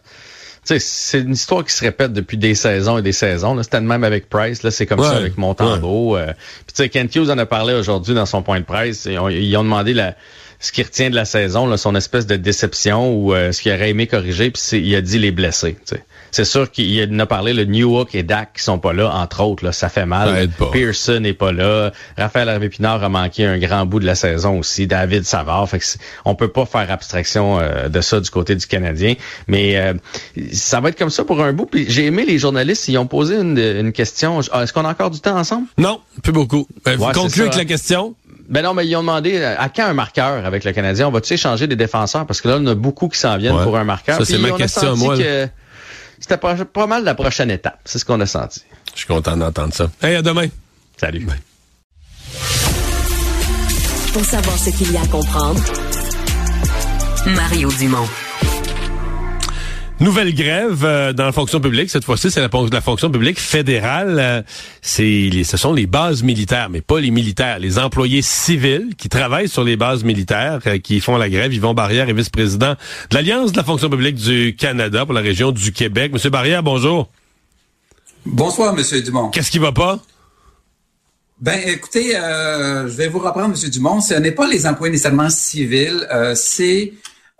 C'est 0.65 1.19
une 1.19 1.33
histoire 1.33 1.63
qui 1.65 1.73
se 1.73 1.83
répète 1.83 2.13
depuis 2.13 2.37
des 2.37 2.55
saisons 2.55 2.97
et 2.97 3.01
des 3.01 3.11
saisons. 3.11 3.53
là. 3.55 3.63
C'était 3.63 3.79
le 3.81 3.85
même 3.85 4.03
avec 4.03 4.29
Price, 4.29 4.63
là, 4.63 4.71
c'est 4.71 4.85
comme 4.85 4.99
Ouais, 4.99 5.07
ça 5.07 5.17
avec 5.17 5.37
Montembeau. 5.37 6.15
euh. 6.15 6.27
Puis 6.65 6.73
tu 6.73 6.83
sais, 6.83 6.89
Kent 6.89 7.13
Hughes 7.15 7.29
en 7.29 7.37
a 7.37 7.45
parlé 7.45 7.73
aujourd'hui 7.73 8.13
dans 8.15 8.25
son 8.25 8.41
point 8.43 8.59
de 8.59 8.65
presse. 8.65 9.05
Ils 9.05 9.19
ont, 9.19 9.27
ils 9.29 9.55
ont 9.57 9.63
demandé 9.63 9.93
la, 9.93 10.15
ce 10.59 10.71
qu'il 10.71 10.85
retient 10.85 11.09
de 11.09 11.15
la 11.15 11.25
saison, 11.25 11.67
là, 11.67 11.75
son 11.77 11.95
espèce 11.95 12.25
de 12.27 12.37
déception 12.37 13.13
ou 13.13 13.33
euh, 13.33 13.51
ce 13.51 13.61
qu'il 13.61 13.73
aurait 13.73 13.89
aimé 13.89 14.07
corriger. 14.07 14.51
Puis 14.51 14.61
il 14.79 14.95
a 14.95 15.01
dit 15.01 15.19
les 15.19 15.31
blessés. 15.31 15.75
tu 15.85 15.95
sais. 15.95 16.03
C'est 16.33 16.45
sûr 16.45 16.69
qu'il 16.71 17.07
en 17.13 17.19
a 17.19 17.25
parlé, 17.25 17.53
le 17.53 17.63
New 17.65 17.91
York 17.91 18.15
et 18.15 18.23
Dak 18.23 18.53
qui 18.57 18.63
sont 18.63 18.79
pas 18.79 18.91
là, 18.91 19.09
entre 19.13 19.41
autres. 19.43 19.63
Là, 19.63 19.71
ça 19.71 19.87
fait 19.87 20.05
mal. 20.07 20.49
Ça. 20.59 20.65
Pearson 20.71 21.19
n'est 21.19 21.33
pas 21.33 21.51
là. 21.51 21.91
Raphaël 22.17 22.49
Harvey-Pinard 22.49 23.03
a 23.03 23.09
manqué 23.09 23.45
un 23.45 23.59
grand 23.59 23.85
bout 23.85 23.99
de 23.99 24.05
la 24.05 24.15
saison 24.15 24.57
aussi. 24.59 24.87
David 24.87 25.25
Savard. 25.25 25.69
Fait 25.69 25.77
que 25.79 25.85
on 26.25 26.33
peut 26.35 26.47
pas 26.47 26.65
faire 26.65 26.89
abstraction 26.91 27.59
euh, 27.59 27.87
de 27.87 28.01
ça 28.01 28.19
du 28.19 28.29
côté 28.31 28.55
du 28.55 28.65
Canadien. 28.65 29.13
Mais 29.47 29.77
euh, 29.77 29.93
ça 30.51 30.79
va 30.79 30.89
être 30.89 30.97
comme 30.97 31.09
ça 31.11 31.23
pour 31.23 31.41
un 31.41 31.53
bout. 31.53 31.67
Puis 31.67 31.85
j'ai 31.87 32.05
aimé 32.07 32.25
les 32.25 32.39
journalistes. 32.39 32.87
Ils 32.87 32.97
ont 32.97 33.05
posé 33.07 33.35
une, 33.35 33.57
une 33.57 33.91
question. 33.93 34.39
Ah, 34.51 34.63
Est-ce 34.63 34.73
qu'on 34.73 34.85
a 34.85 34.89
encore 34.89 35.11
du 35.11 35.19
temps 35.19 35.37
ensemble? 35.37 35.67
Non, 35.77 35.99
plus 36.23 36.33
beaucoup. 36.33 36.67
Euh, 36.87 36.97
Ouais, 36.97 37.11
avec 37.17 37.55
la 37.55 37.65
question? 37.65 38.15
Ben 38.49 38.61
non, 38.63 38.73
mais 38.73 38.85
ils 38.85 38.95
ont 38.95 39.01
demandé 39.01 39.37
euh, 39.37 39.55
à 39.57 39.69
quand 39.69 39.85
un 39.85 39.93
marqueur 39.93 40.45
avec 40.45 40.63
le 40.63 40.71
Canadien? 40.73 41.07
On 41.07 41.11
va-tu 41.11 41.33
échanger 41.33 41.67
des 41.67 41.75
défenseurs? 41.75 42.25
Parce 42.25 42.41
que 42.41 42.47
là, 42.49 42.57
on 42.59 42.65
a 42.67 42.75
beaucoup 42.75 43.07
qui 43.07 43.17
s'en 43.19 43.37
viennent 43.37 43.55
Ouais. 43.55 43.63
pour 43.63 43.77
un 43.77 43.83
marqueur. 43.83 44.17
Ça, 44.17 44.25
c'est 44.25 44.37
ma 44.37 44.51
question 44.51 44.95
moi, 44.97 45.15
que 45.17 45.47
C'était 46.23 46.37
pas, 46.37 46.55
pas 46.55 46.87
mal 46.87 47.03
la 47.03 47.15
prochaine 47.15 47.51
étape. 47.51 47.81
C'est 47.83 47.99
ce 47.99 48.05
qu'on 48.05 48.21
a 48.21 48.25
senti. 48.25 48.63
Je 48.93 48.99
suis 48.99 49.07
content 49.07 49.35
d'entendre 49.35 49.73
ça. 49.73 49.91
Hey, 50.01 50.15
à 50.15 50.21
demain. 50.21 50.47
Salut. 50.95 51.27
Pour 54.13 54.23
savoir 54.23 54.57
ce 54.57 54.69
qu'il 54.69 54.89
y 54.93 54.95
a 54.95 55.01
à 55.01 55.07
comprendre, 55.07 55.61
Mario 57.25 57.69
Dumont. 57.73 58.07
Nouvelle 60.03 60.35
grève 60.35 60.83
euh, 60.83 61.13
dans 61.13 61.23
la 61.23 61.31
fonction 61.31 61.61
publique. 61.61 61.89
Cette 61.89 62.03
fois-ci, 62.03 62.29
c'est 62.29 62.41
la, 62.41 62.49
la, 62.71 62.81
fonction 62.81 63.09
publique 63.09 63.39
fédérale. 63.39 64.17
Euh, 64.19 64.41
c'est, 64.81 65.29
ce 65.45 65.55
sont 65.55 65.71
les 65.71 65.85
bases 65.85 66.23
militaires, 66.23 66.69
mais 66.69 66.81
pas 66.81 66.99
les 66.99 67.09
militaires. 67.09 67.57
Les 67.59 67.79
employés 67.79 68.21
civils 68.21 68.95
qui 68.97 69.07
travaillent 69.07 69.47
sur 69.47 69.63
les 69.63 69.77
bases 69.77 70.03
militaires, 70.03 70.59
euh, 70.67 70.77
qui 70.77 70.99
font 70.99 71.15
la 71.15 71.29
grève. 71.29 71.53
Yvon 71.53 71.73
Barrière 71.73 72.09
est 72.09 72.13
vice-président 72.13 72.73
de 73.11 73.15
l'Alliance 73.15 73.53
de 73.53 73.57
la 73.57 73.63
fonction 73.63 73.89
publique 73.89 74.15
du 74.15 74.57
Canada 74.57 75.05
pour 75.05 75.13
la 75.13 75.21
région 75.21 75.53
du 75.53 75.71
Québec. 75.71 76.11
Monsieur 76.11 76.29
Barrière, 76.29 76.63
bonjour. 76.63 77.09
Bonsoir, 78.25 78.75
Monsieur 78.75 79.01
Dumont. 79.01 79.29
Qu'est-ce 79.29 79.51
qui 79.51 79.59
va 79.59 79.71
pas? 79.71 79.99
Ben, 81.39 81.61
écoutez, 81.65 82.11
je 82.11 82.95
vais 82.97 83.07
vous 83.07 83.19
reprendre, 83.19 83.49
Monsieur 83.49 83.69
Dumont. 83.69 84.01
Ce 84.01 84.15
n'est 84.15 84.31
pas 84.31 84.47
les 84.47 84.67
employés 84.67 84.91
nécessairement 84.91 85.29
civils, 85.29 86.05
c'est 86.35 86.91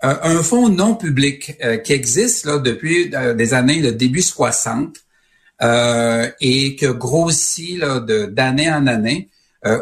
euh, 0.04 0.16
un 0.22 0.42
fonds 0.42 0.68
non 0.68 0.94
public 0.94 1.56
euh, 1.64 1.78
qui 1.78 1.92
existe 1.94 2.44
là, 2.44 2.58
depuis 2.58 3.10
euh, 3.14 3.32
des 3.32 3.54
années, 3.54 3.80
le 3.80 3.92
début 3.92 4.22
60, 4.22 4.96
et 6.40 6.76
qui 6.76 6.86
grossit 6.86 7.80
d'année 7.80 8.70
en 8.70 8.86
année. 8.86 9.30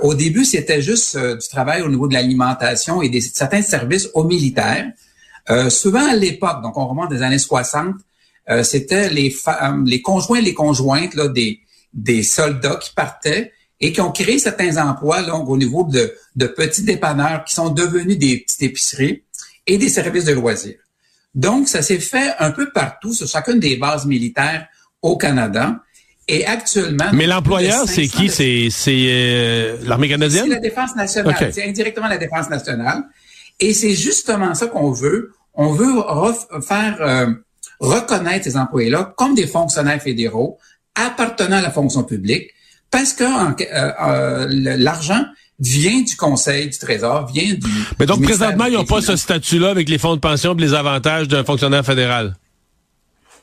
au 0.02 0.14
début, 0.14 0.44
c'était 0.44 0.80
juste 0.80 1.18
du 1.18 1.48
travail 1.48 1.82
au 1.82 1.88
niveau 1.88 2.06
de 2.06 2.14
l'alimentation 2.14 3.02
et 3.02 3.08
des 3.08 3.20
certains 3.20 3.62
services 3.62 4.08
aux 4.14 4.22
militaires. 4.22 4.86
souvent 5.70 6.06
à 6.06 6.14
l'époque, 6.14 6.62
donc 6.62 6.76
on 6.76 6.86
remonte 6.86 7.10
des 7.10 7.22
années 7.22 7.38
60, 7.38 7.96
c'était 8.62 9.08
les 9.08 9.30
femmes, 9.30 9.84
les 9.86 10.02
conjoints 10.02 10.38
et 10.38 10.42
les 10.42 10.54
conjointes 10.54 11.14
là, 11.16 11.26
des, 11.26 11.58
des 11.94 12.22
soldats 12.22 12.76
qui 12.76 12.92
partaient 12.94 13.50
et 13.80 13.92
qui 13.92 14.00
ont 14.00 14.12
créé 14.12 14.38
certains 14.38 14.76
emplois 14.76 15.22
donc, 15.22 15.48
au 15.48 15.56
niveau 15.56 15.82
de, 15.82 16.14
de 16.36 16.46
petits 16.46 16.84
dépanneurs 16.84 17.44
qui 17.44 17.54
sont 17.54 17.70
devenus 17.70 18.18
des 18.18 18.38
petites 18.38 18.62
épiceries 18.62 19.24
et 19.66 19.78
des 19.78 19.88
services 19.88 20.24
de 20.24 20.32
loisirs. 20.32 20.78
Donc, 21.34 21.68
ça 21.68 21.82
s'est 21.82 22.00
fait 22.00 22.34
un 22.38 22.50
peu 22.50 22.70
partout 22.72 23.12
sur 23.14 23.26
chacune 23.26 23.58
des 23.58 23.76
bases 23.76 24.06
militaires 24.06 24.66
au 25.00 25.16
Canada. 25.16 25.80
Et 26.28 26.46
actuellement... 26.46 27.10
Mais 27.12 27.26
l'employeur, 27.26 27.88
c'est 27.88 28.06
qui? 28.06 28.28
C'est 28.28 28.70
euh, 28.88 29.78
l'armée 29.84 30.08
canadienne? 30.08 30.44
C'est 30.44 30.54
la 30.54 30.60
Défense 30.60 30.94
nationale. 30.94 31.50
C'est 31.52 31.66
indirectement 31.66 32.08
la 32.08 32.18
Défense 32.18 32.48
nationale. 32.50 33.04
Et 33.58 33.74
c'est 33.74 33.94
justement 33.94 34.54
ça 34.54 34.66
qu'on 34.66 34.92
veut. 34.92 35.32
On 35.54 35.72
veut 35.72 36.02
faire 36.60 36.96
euh, 37.00 37.26
reconnaître 37.80 38.44
ces 38.44 38.56
employés-là 38.56 39.14
comme 39.16 39.34
des 39.34 39.46
fonctionnaires 39.46 40.00
fédéraux 40.00 40.58
appartenant 40.94 41.56
à 41.56 41.62
la 41.62 41.70
fonction 41.70 42.04
publique 42.04 42.50
parce 42.90 43.12
que 43.12 43.24
euh, 43.24 44.46
l'argent 44.76 45.24
vient 45.58 46.00
du 46.02 46.16
Conseil 46.16 46.68
du 46.68 46.78
Trésor, 46.78 47.26
vient 47.32 47.54
du. 47.54 47.70
Mais 47.98 48.06
donc, 48.06 48.22
présentement, 48.22 48.66
ils 48.66 48.74
n'ont 48.74 48.84
pas 48.84 49.00
ce 49.00 49.16
statut-là 49.16 49.70
avec 49.70 49.88
les 49.88 49.98
fonds 49.98 50.14
de 50.14 50.20
pension 50.20 50.56
et 50.56 50.60
les 50.60 50.74
avantages 50.74 51.28
d'un 51.28 51.44
fonctionnaire 51.44 51.84
fédéral? 51.84 52.36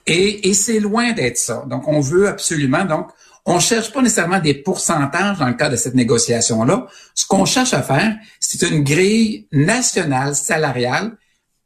Et, 0.06 0.50
et 0.50 0.54
c'est 0.54 0.80
loin 0.80 1.14
d'être 1.14 1.38
ça. 1.38 1.66
Donc, 1.70 1.88
on 1.88 2.00
veut 2.00 2.28
absolument, 2.28 2.84
donc, 2.86 3.08
on 3.46 3.60
cherche 3.60 3.92
pas 3.92 4.02
nécessairement 4.02 4.40
des 4.40 4.54
pourcentages 4.54 5.38
dans 5.40 5.48
le 5.48 5.54
cadre 5.54 5.72
de 5.72 5.78
cette 5.78 5.96
négociation-là. 5.96 6.88
Ce 7.16 7.26
qu'on 7.26 7.46
cherche 7.46 7.74
à 7.74 7.82
faire, 7.82 8.16
c'est 8.40 8.70
une 8.70 8.84
grille 8.84 9.48
nationale 9.52 10.36
salariale 10.36 11.18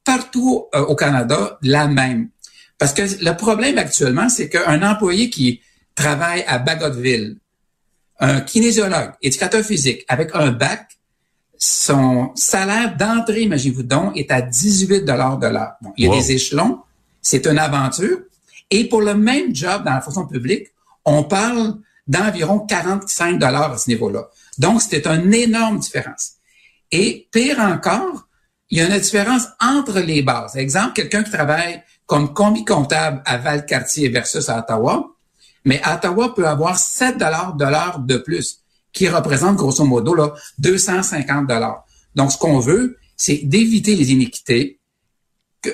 partout 0.06 0.66
euh, 0.76 0.82
au 0.82 0.96
Canada 0.96 1.58
la 1.62 1.88
même. 1.88 2.30
Parce 2.78 2.94
que 2.94 3.02
le 3.02 3.36
problème 3.36 3.78
actuellement, 3.78 4.30
c'est 4.30 4.50
qu'un 4.50 4.82
employé 4.90 5.30
qui 5.30 5.62
travaille 5.96 6.44
à 6.48 6.60
Bagotville, 6.60 7.38
un 8.24 8.40
kinésiologue, 8.40 9.12
éducateur 9.22 9.64
physique 9.64 10.06
avec 10.08 10.32
un 10.34 10.52
bac, 10.52 10.98
son 11.58 12.32
salaire 12.36 12.96
d'entrée, 12.96 13.42
imaginez-vous 13.42 13.84
donc, 13.84 14.18
est 14.18 14.32
à 14.32 14.42
18 14.42 15.02
dollars 15.02 15.38
de 15.38 15.48
l'heure. 15.48 15.74
il 15.98 16.06
y 16.06 16.12
a 16.12 16.16
des 16.16 16.32
échelons, 16.32 16.80
c'est 17.22 17.46
une 17.46 17.60
aventure. 17.60 18.20
Et 18.72 18.88
pour 18.88 19.02
le 19.02 19.14
même 19.14 19.54
job 19.54 19.84
dans 19.84 19.92
la 19.92 20.02
fonction 20.02 20.26
publique, 20.26 20.68
on 21.04 21.24
parle 21.24 21.76
d'environ 22.08 22.60
45 22.60 23.40
dollars 23.40 23.74
à 23.74 23.78
ce 23.78 23.90
niveau-là. 23.90 24.30
Donc, 24.58 24.82
c'était 24.82 25.06
une 25.08 25.34
énorme 25.34 25.80
différence. 25.80 26.34
Et 26.92 27.28
pire 27.30 27.60
encore, 27.60 28.28
il 28.70 28.78
y 28.78 28.82
a 28.82 28.88
une 28.88 29.00
différence 29.02 29.48
entre 29.62 30.00
les 30.00 30.22
bases. 30.22 30.56
Exemple, 30.56 30.94
quelqu'un 30.94 31.24
qui 31.24 31.32
travaille 31.32 31.84
comme 32.06 32.34
commis 32.34 32.64
comptable 32.64 33.22
à 33.26 33.38
Valcartier 33.38 34.08
versus 34.08 34.48
à 34.48 34.60
Ottawa, 34.60 35.13
mais 35.66 35.82
Ottawa 35.86 36.34
peut 36.36 36.48
avoir 36.48 36.78
7 36.78 37.18
dollars 37.18 37.56
de 37.56 37.66
l'heure 37.66 38.00
de 38.00 38.18
plus, 38.18 38.60
qui 38.92 39.08
représente 39.10 39.56
grosso 39.58 39.84
modo 39.86 40.14
là, 40.14 40.34
250 40.60 41.48
dollars. 41.48 41.86
Donc, 42.16 42.32
ce 42.32 42.38
qu'on 42.38 42.60
veut, 42.60 42.98
c'est 43.18 43.42
d'éviter 43.44 43.96
les 43.96 44.12
iniquités 44.12 44.80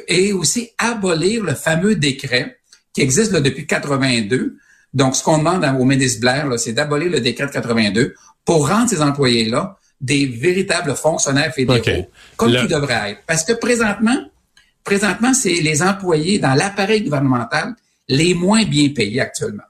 et 0.07 0.33
aussi 0.33 0.69
abolir 0.77 1.43
le 1.43 1.55
fameux 1.55 1.95
décret 1.95 2.59
qui 2.93 3.01
existe 3.01 3.31
là, 3.31 3.41
depuis 3.41 3.65
82. 3.67 4.57
Donc, 4.93 5.15
ce 5.15 5.23
qu'on 5.23 5.39
demande 5.39 5.65
au 5.79 5.85
ministre 5.85 6.21
Blair, 6.21 6.47
c'est 6.57 6.73
d'abolir 6.73 7.11
le 7.11 7.19
décret 7.19 7.47
de 7.47 7.51
82 7.51 8.15
pour 8.45 8.67
rendre 8.67 8.89
ces 8.89 9.01
employés-là 9.01 9.77
des 10.01 10.25
véritables 10.25 10.95
fonctionnaires 10.95 11.53
fédéraux, 11.53 12.07
comme 12.37 12.51
ils 12.51 12.67
devraient 12.67 13.11
être. 13.11 13.21
Parce 13.27 13.43
que 13.43 13.53
présentement, 13.53 14.17
présentement, 14.83 15.33
c'est 15.33 15.53
les 15.53 15.83
employés 15.83 16.39
dans 16.39 16.53
l'appareil 16.53 17.03
gouvernemental 17.03 17.75
les 18.07 18.33
moins 18.33 18.63
bien 18.63 18.89
payés 18.89 19.21
actuellement. 19.21 19.63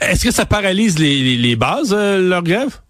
Est-ce 0.00 0.24
que 0.24 0.32
ça 0.32 0.46
paralyse 0.46 0.98
les, 0.98 1.56
bases, 1.56 1.92
euh, 1.92 2.20
leur 2.20 2.42
grève? 2.42 2.80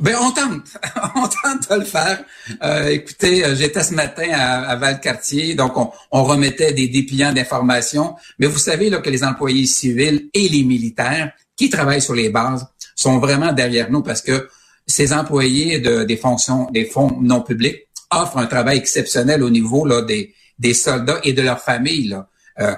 Ben 0.00 0.16
on 0.18 0.30
tente, 0.30 0.62
on 1.14 1.22
tente 1.22 1.70
de 1.70 1.74
le 1.74 1.84
faire. 1.84 2.24
Euh, 2.62 2.88
écoutez, 2.88 3.44
euh, 3.44 3.54
j'étais 3.54 3.82
ce 3.82 3.92
matin 3.92 4.28
à, 4.32 4.70
à 4.70 4.76
Valcartier, 4.76 5.54
donc 5.54 5.76
on, 5.76 6.24
remettait 6.24 6.72
des 6.72 6.88
dépliants 6.88 7.34
d'informations. 7.34 8.14
Mais 8.38 8.46
vous 8.46 8.58
savez 8.58 8.88
là 8.88 8.98
que 8.98 9.10
les 9.10 9.22
employés 9.24 9.66
civils 9.66 10.30
et 10.32 10.48
les 10.48 10.62
militaires 10.62 11.32
qui 11.54 11.68
travaillent 11.68 12.00
sur 12.00 12.14
les 12.14 12.30
bases 12.30 12.66
sont 12.96 13.18
vraiment 13.18 13.52
derrière 13.52 13.90
nous 13.90 14.02
parce 14.02 14.22
que 14.22 14.48
ces 14.86 15.12
employés 15.12 15.80
de, 15.80 16.04
des 16.04 16.16
fonctions, 16.16 16.68
des 16.70 16.86
fonds 16.86 17.18
non 17.20 17.42
publics 17.42 17.86
offrent 18.10 18.38
un 18.38 18.46
travail 18.46 18.78
exceptionnel 18.78 19.42
au 19.42 19.50
niveau 19.50 19.84
là 19.84 20.00
des, 20.00 20.34
des 20.58 20.74
soldats 20.74 21.20
et 21.24 21.34
de 21.34 21.42
leurs 21.42 21.60
familles, 21.60 22.16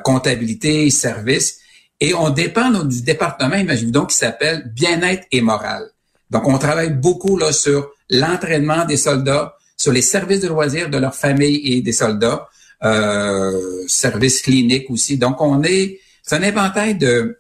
comptabilité, 0.04 0.90
services. 0.90 1.61
Et 2.02 2.14
on 2.14 2.30
dépend 2.30 2.68
du 2.82 3.02
département, 3.02 3.54
imaginez 3.54 3.92
donc, 3.92 4.10
qui 4.10 4.16
s'appelle 4.16 4.72
bien-être 4.74 5.24
et 5.30 5.40
morale. 5.40 5.84
Donc, 6.30 6.48
on 6.48 6.58
travaille 6.58 6.90
beaucoup 6.90 7.38
là 7.38 7.52
sur 7.52 7.90
l'entraînement 8.10 8.84
des 8.84 8.96
soldats, 8.96 9.54
sur 9.76 9.92
les 9.92 10.02
services 10.02 10.40
de 10.40 10.48
loisirs 10.48 10.90
de 10.90 10.98
leur 10.98 11.14
famille 11.14 11.60
et 11.64 11.80
des 11.80 11.92
soldats, 11.92 12.48
euh, 12.82 13.52
services 13.86 14.42
cliniques 14.42 14.90
aussi. 14.90 15.16
Donc, 15.16 15.40
on 15.40 15.62
est, 15.62 16.00
c'est 16.24 16.34
un 16.34 16.42
inventaire 16.42 16.96
de, 16.98 17.38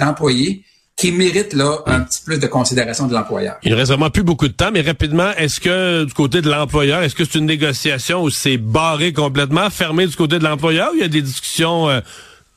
d'employés 0.00 0.64
qui 0.96 1.12
méritent 1.12 1.52
là 1.52 1.80
un 1.84 2.00
petit 2.00 2.22
plus 2.24 2.38
de 2.38 2.46
considération 2.46 3.06
de 3.06 3.12
l'employeur. 3.12 3.56
Il 3.64 3.72
ne 3.72 3.76
reste 3.76 3.90
vraiment 3.90 4.08
plus 4.08 4.22
beaucoup 4.22 4.48
de 4.48 4.54
temps, 4.54 4.70
mais 4.72 4.80
rapidement, 4.80 5.30
est-ce 5.36 5.60
que 5.60 6.04
du 6.04 6.14
côté 6.14 6.40
de 6.40 6.48
l'employeur, 6.48 7.02
est-ce 7.02 7.14
que 7.14 7.26
c'est 7.26 7.38
une 7.38 7.46
négociation 7.46 8.22
où 8.22 8.30
c'est 8.30 8.56
barré 8.56 9.12
complètement, 9.12 9.68
fermé 9.68 10.06
du 10.06 10.16
côté 10.16 10.38
de 10.38 10.44
l'employeur, 10.44 10.92
ou 10.92 10.94
il 10.94 11.02
y 11.02 11.04
a 11.04 11.08
des 11.08 11.20
discussions 11.20 11.90
euh, 11.90 12.00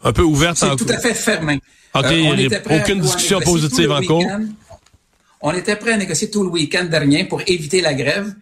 un 0.06 0.14
peu 0.14 0.22
ouverte. 0.22 0.58
C'est 0.58 0.76
tout 0.78 0.86
à 0.88 1.00
fait 1.00 1.14
fermé. 1.14 1.60
OK, 1.94 2.06
euh, 2.06 2.50
aucune 2.70 3.02
discussion 3.02 3.40
positive 3.42 3.92
en 3.92 4.02
cours. 4.02 4.26
On 5.42 5.52
était 5.52 5.76
prêt 5.76 5.94
à 5.94 5.98
négocier 5.98 6.30
tout 6.30 6.44
le 6.44 6.50
week-end 6.50 6.86
dernier 6.86 7.26
pour 7.26 7.42
éviter 7.48 7.82
la 7.82 7.94
grève. 7.94 8.34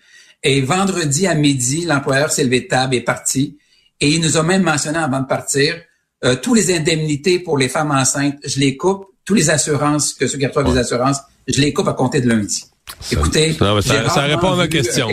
Et 0.44 0.62
vendredi 0.62 1.26
à 1.26 1.36
midi, 1.36 1.86
l'employeur 1.86 2.32
s'est 2.32 2.44
levé 2.44 2.62
de 2.62 2.68
table 2.68 2.96
et 2.96 2.98
est 2.98 3.02
parti. 3.02 3.58
Et 4.02 4.10
il 4.10 4.22
nous 4.22 4.38
a 4.38 4.44
même 4.44 4.64
mentionné 4.64 4.98
avant 4.98 5.22
de 5.22 5.26
partir, 5.26 5.76
euh, 6.26 6.36
tous 6.36 6.54
les 6.54 6.76
indemnités 6.76 7.40
pour 7.40 7.58
les 7.58 7.70
femmes 7.70 7.92
enceintes, 7.92 8.36
je 8.46 8.60
les 8.60 8.76
coupe. 8.76 9.06
Tous 9.26 9.34
les 9.34 9.50
assurances, 9.50 10.14
que 10.14 10.28
ceux 10.28 10.38
qui 10.38 10.46
reçoivent 10.46 10.74
des 10.74 10.80
assurances, 10.80 11.22
je 11.48 11.62
les 11.62 11.72
coupe 11.72 11.88
à 11.88 11.94
compter 11.94 12.20
de 12.20 12.28
lundi. 12.28 12.66
Écoutez, 13.10 13.54
ça, 13.54 14.22
répond 14.24 14.52
à 14.52 14.56
ma 14.58 14.68
question. 14.68 15.08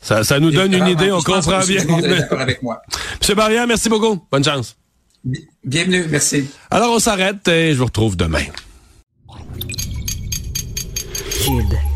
ça, 0.00 0.38
nous 0.38 0.52
donne 0.52 0.74
une 0.74 0.86
idée, 0.86 1.10
on 1.10 1.20
comprend 1.20 1.58
bien. 1.66 1.84
d'accord 2.02 2.40
avec 2.40 2.62
moi. 2.62 2.80
Monsieur 3.20 3.34
Barrière, 3.34 3.66
merci 3.66 3.88
beaucoup. 3.88 4.20
Bonne 4.30 4.44
chance. 4.44 4.76
Bienvenue, 5.64 6.04
merci. 6.08 6.48
Alors 6.70 6.92
on 6.92 6.98
s'arrête 6.98 7.46
et 7.48 7.72
je 7.72 7.78
vous 7.78 7.86
retrouve 7.86 8.16
demain. 8.16 8.44
Kid. 11.30 11.95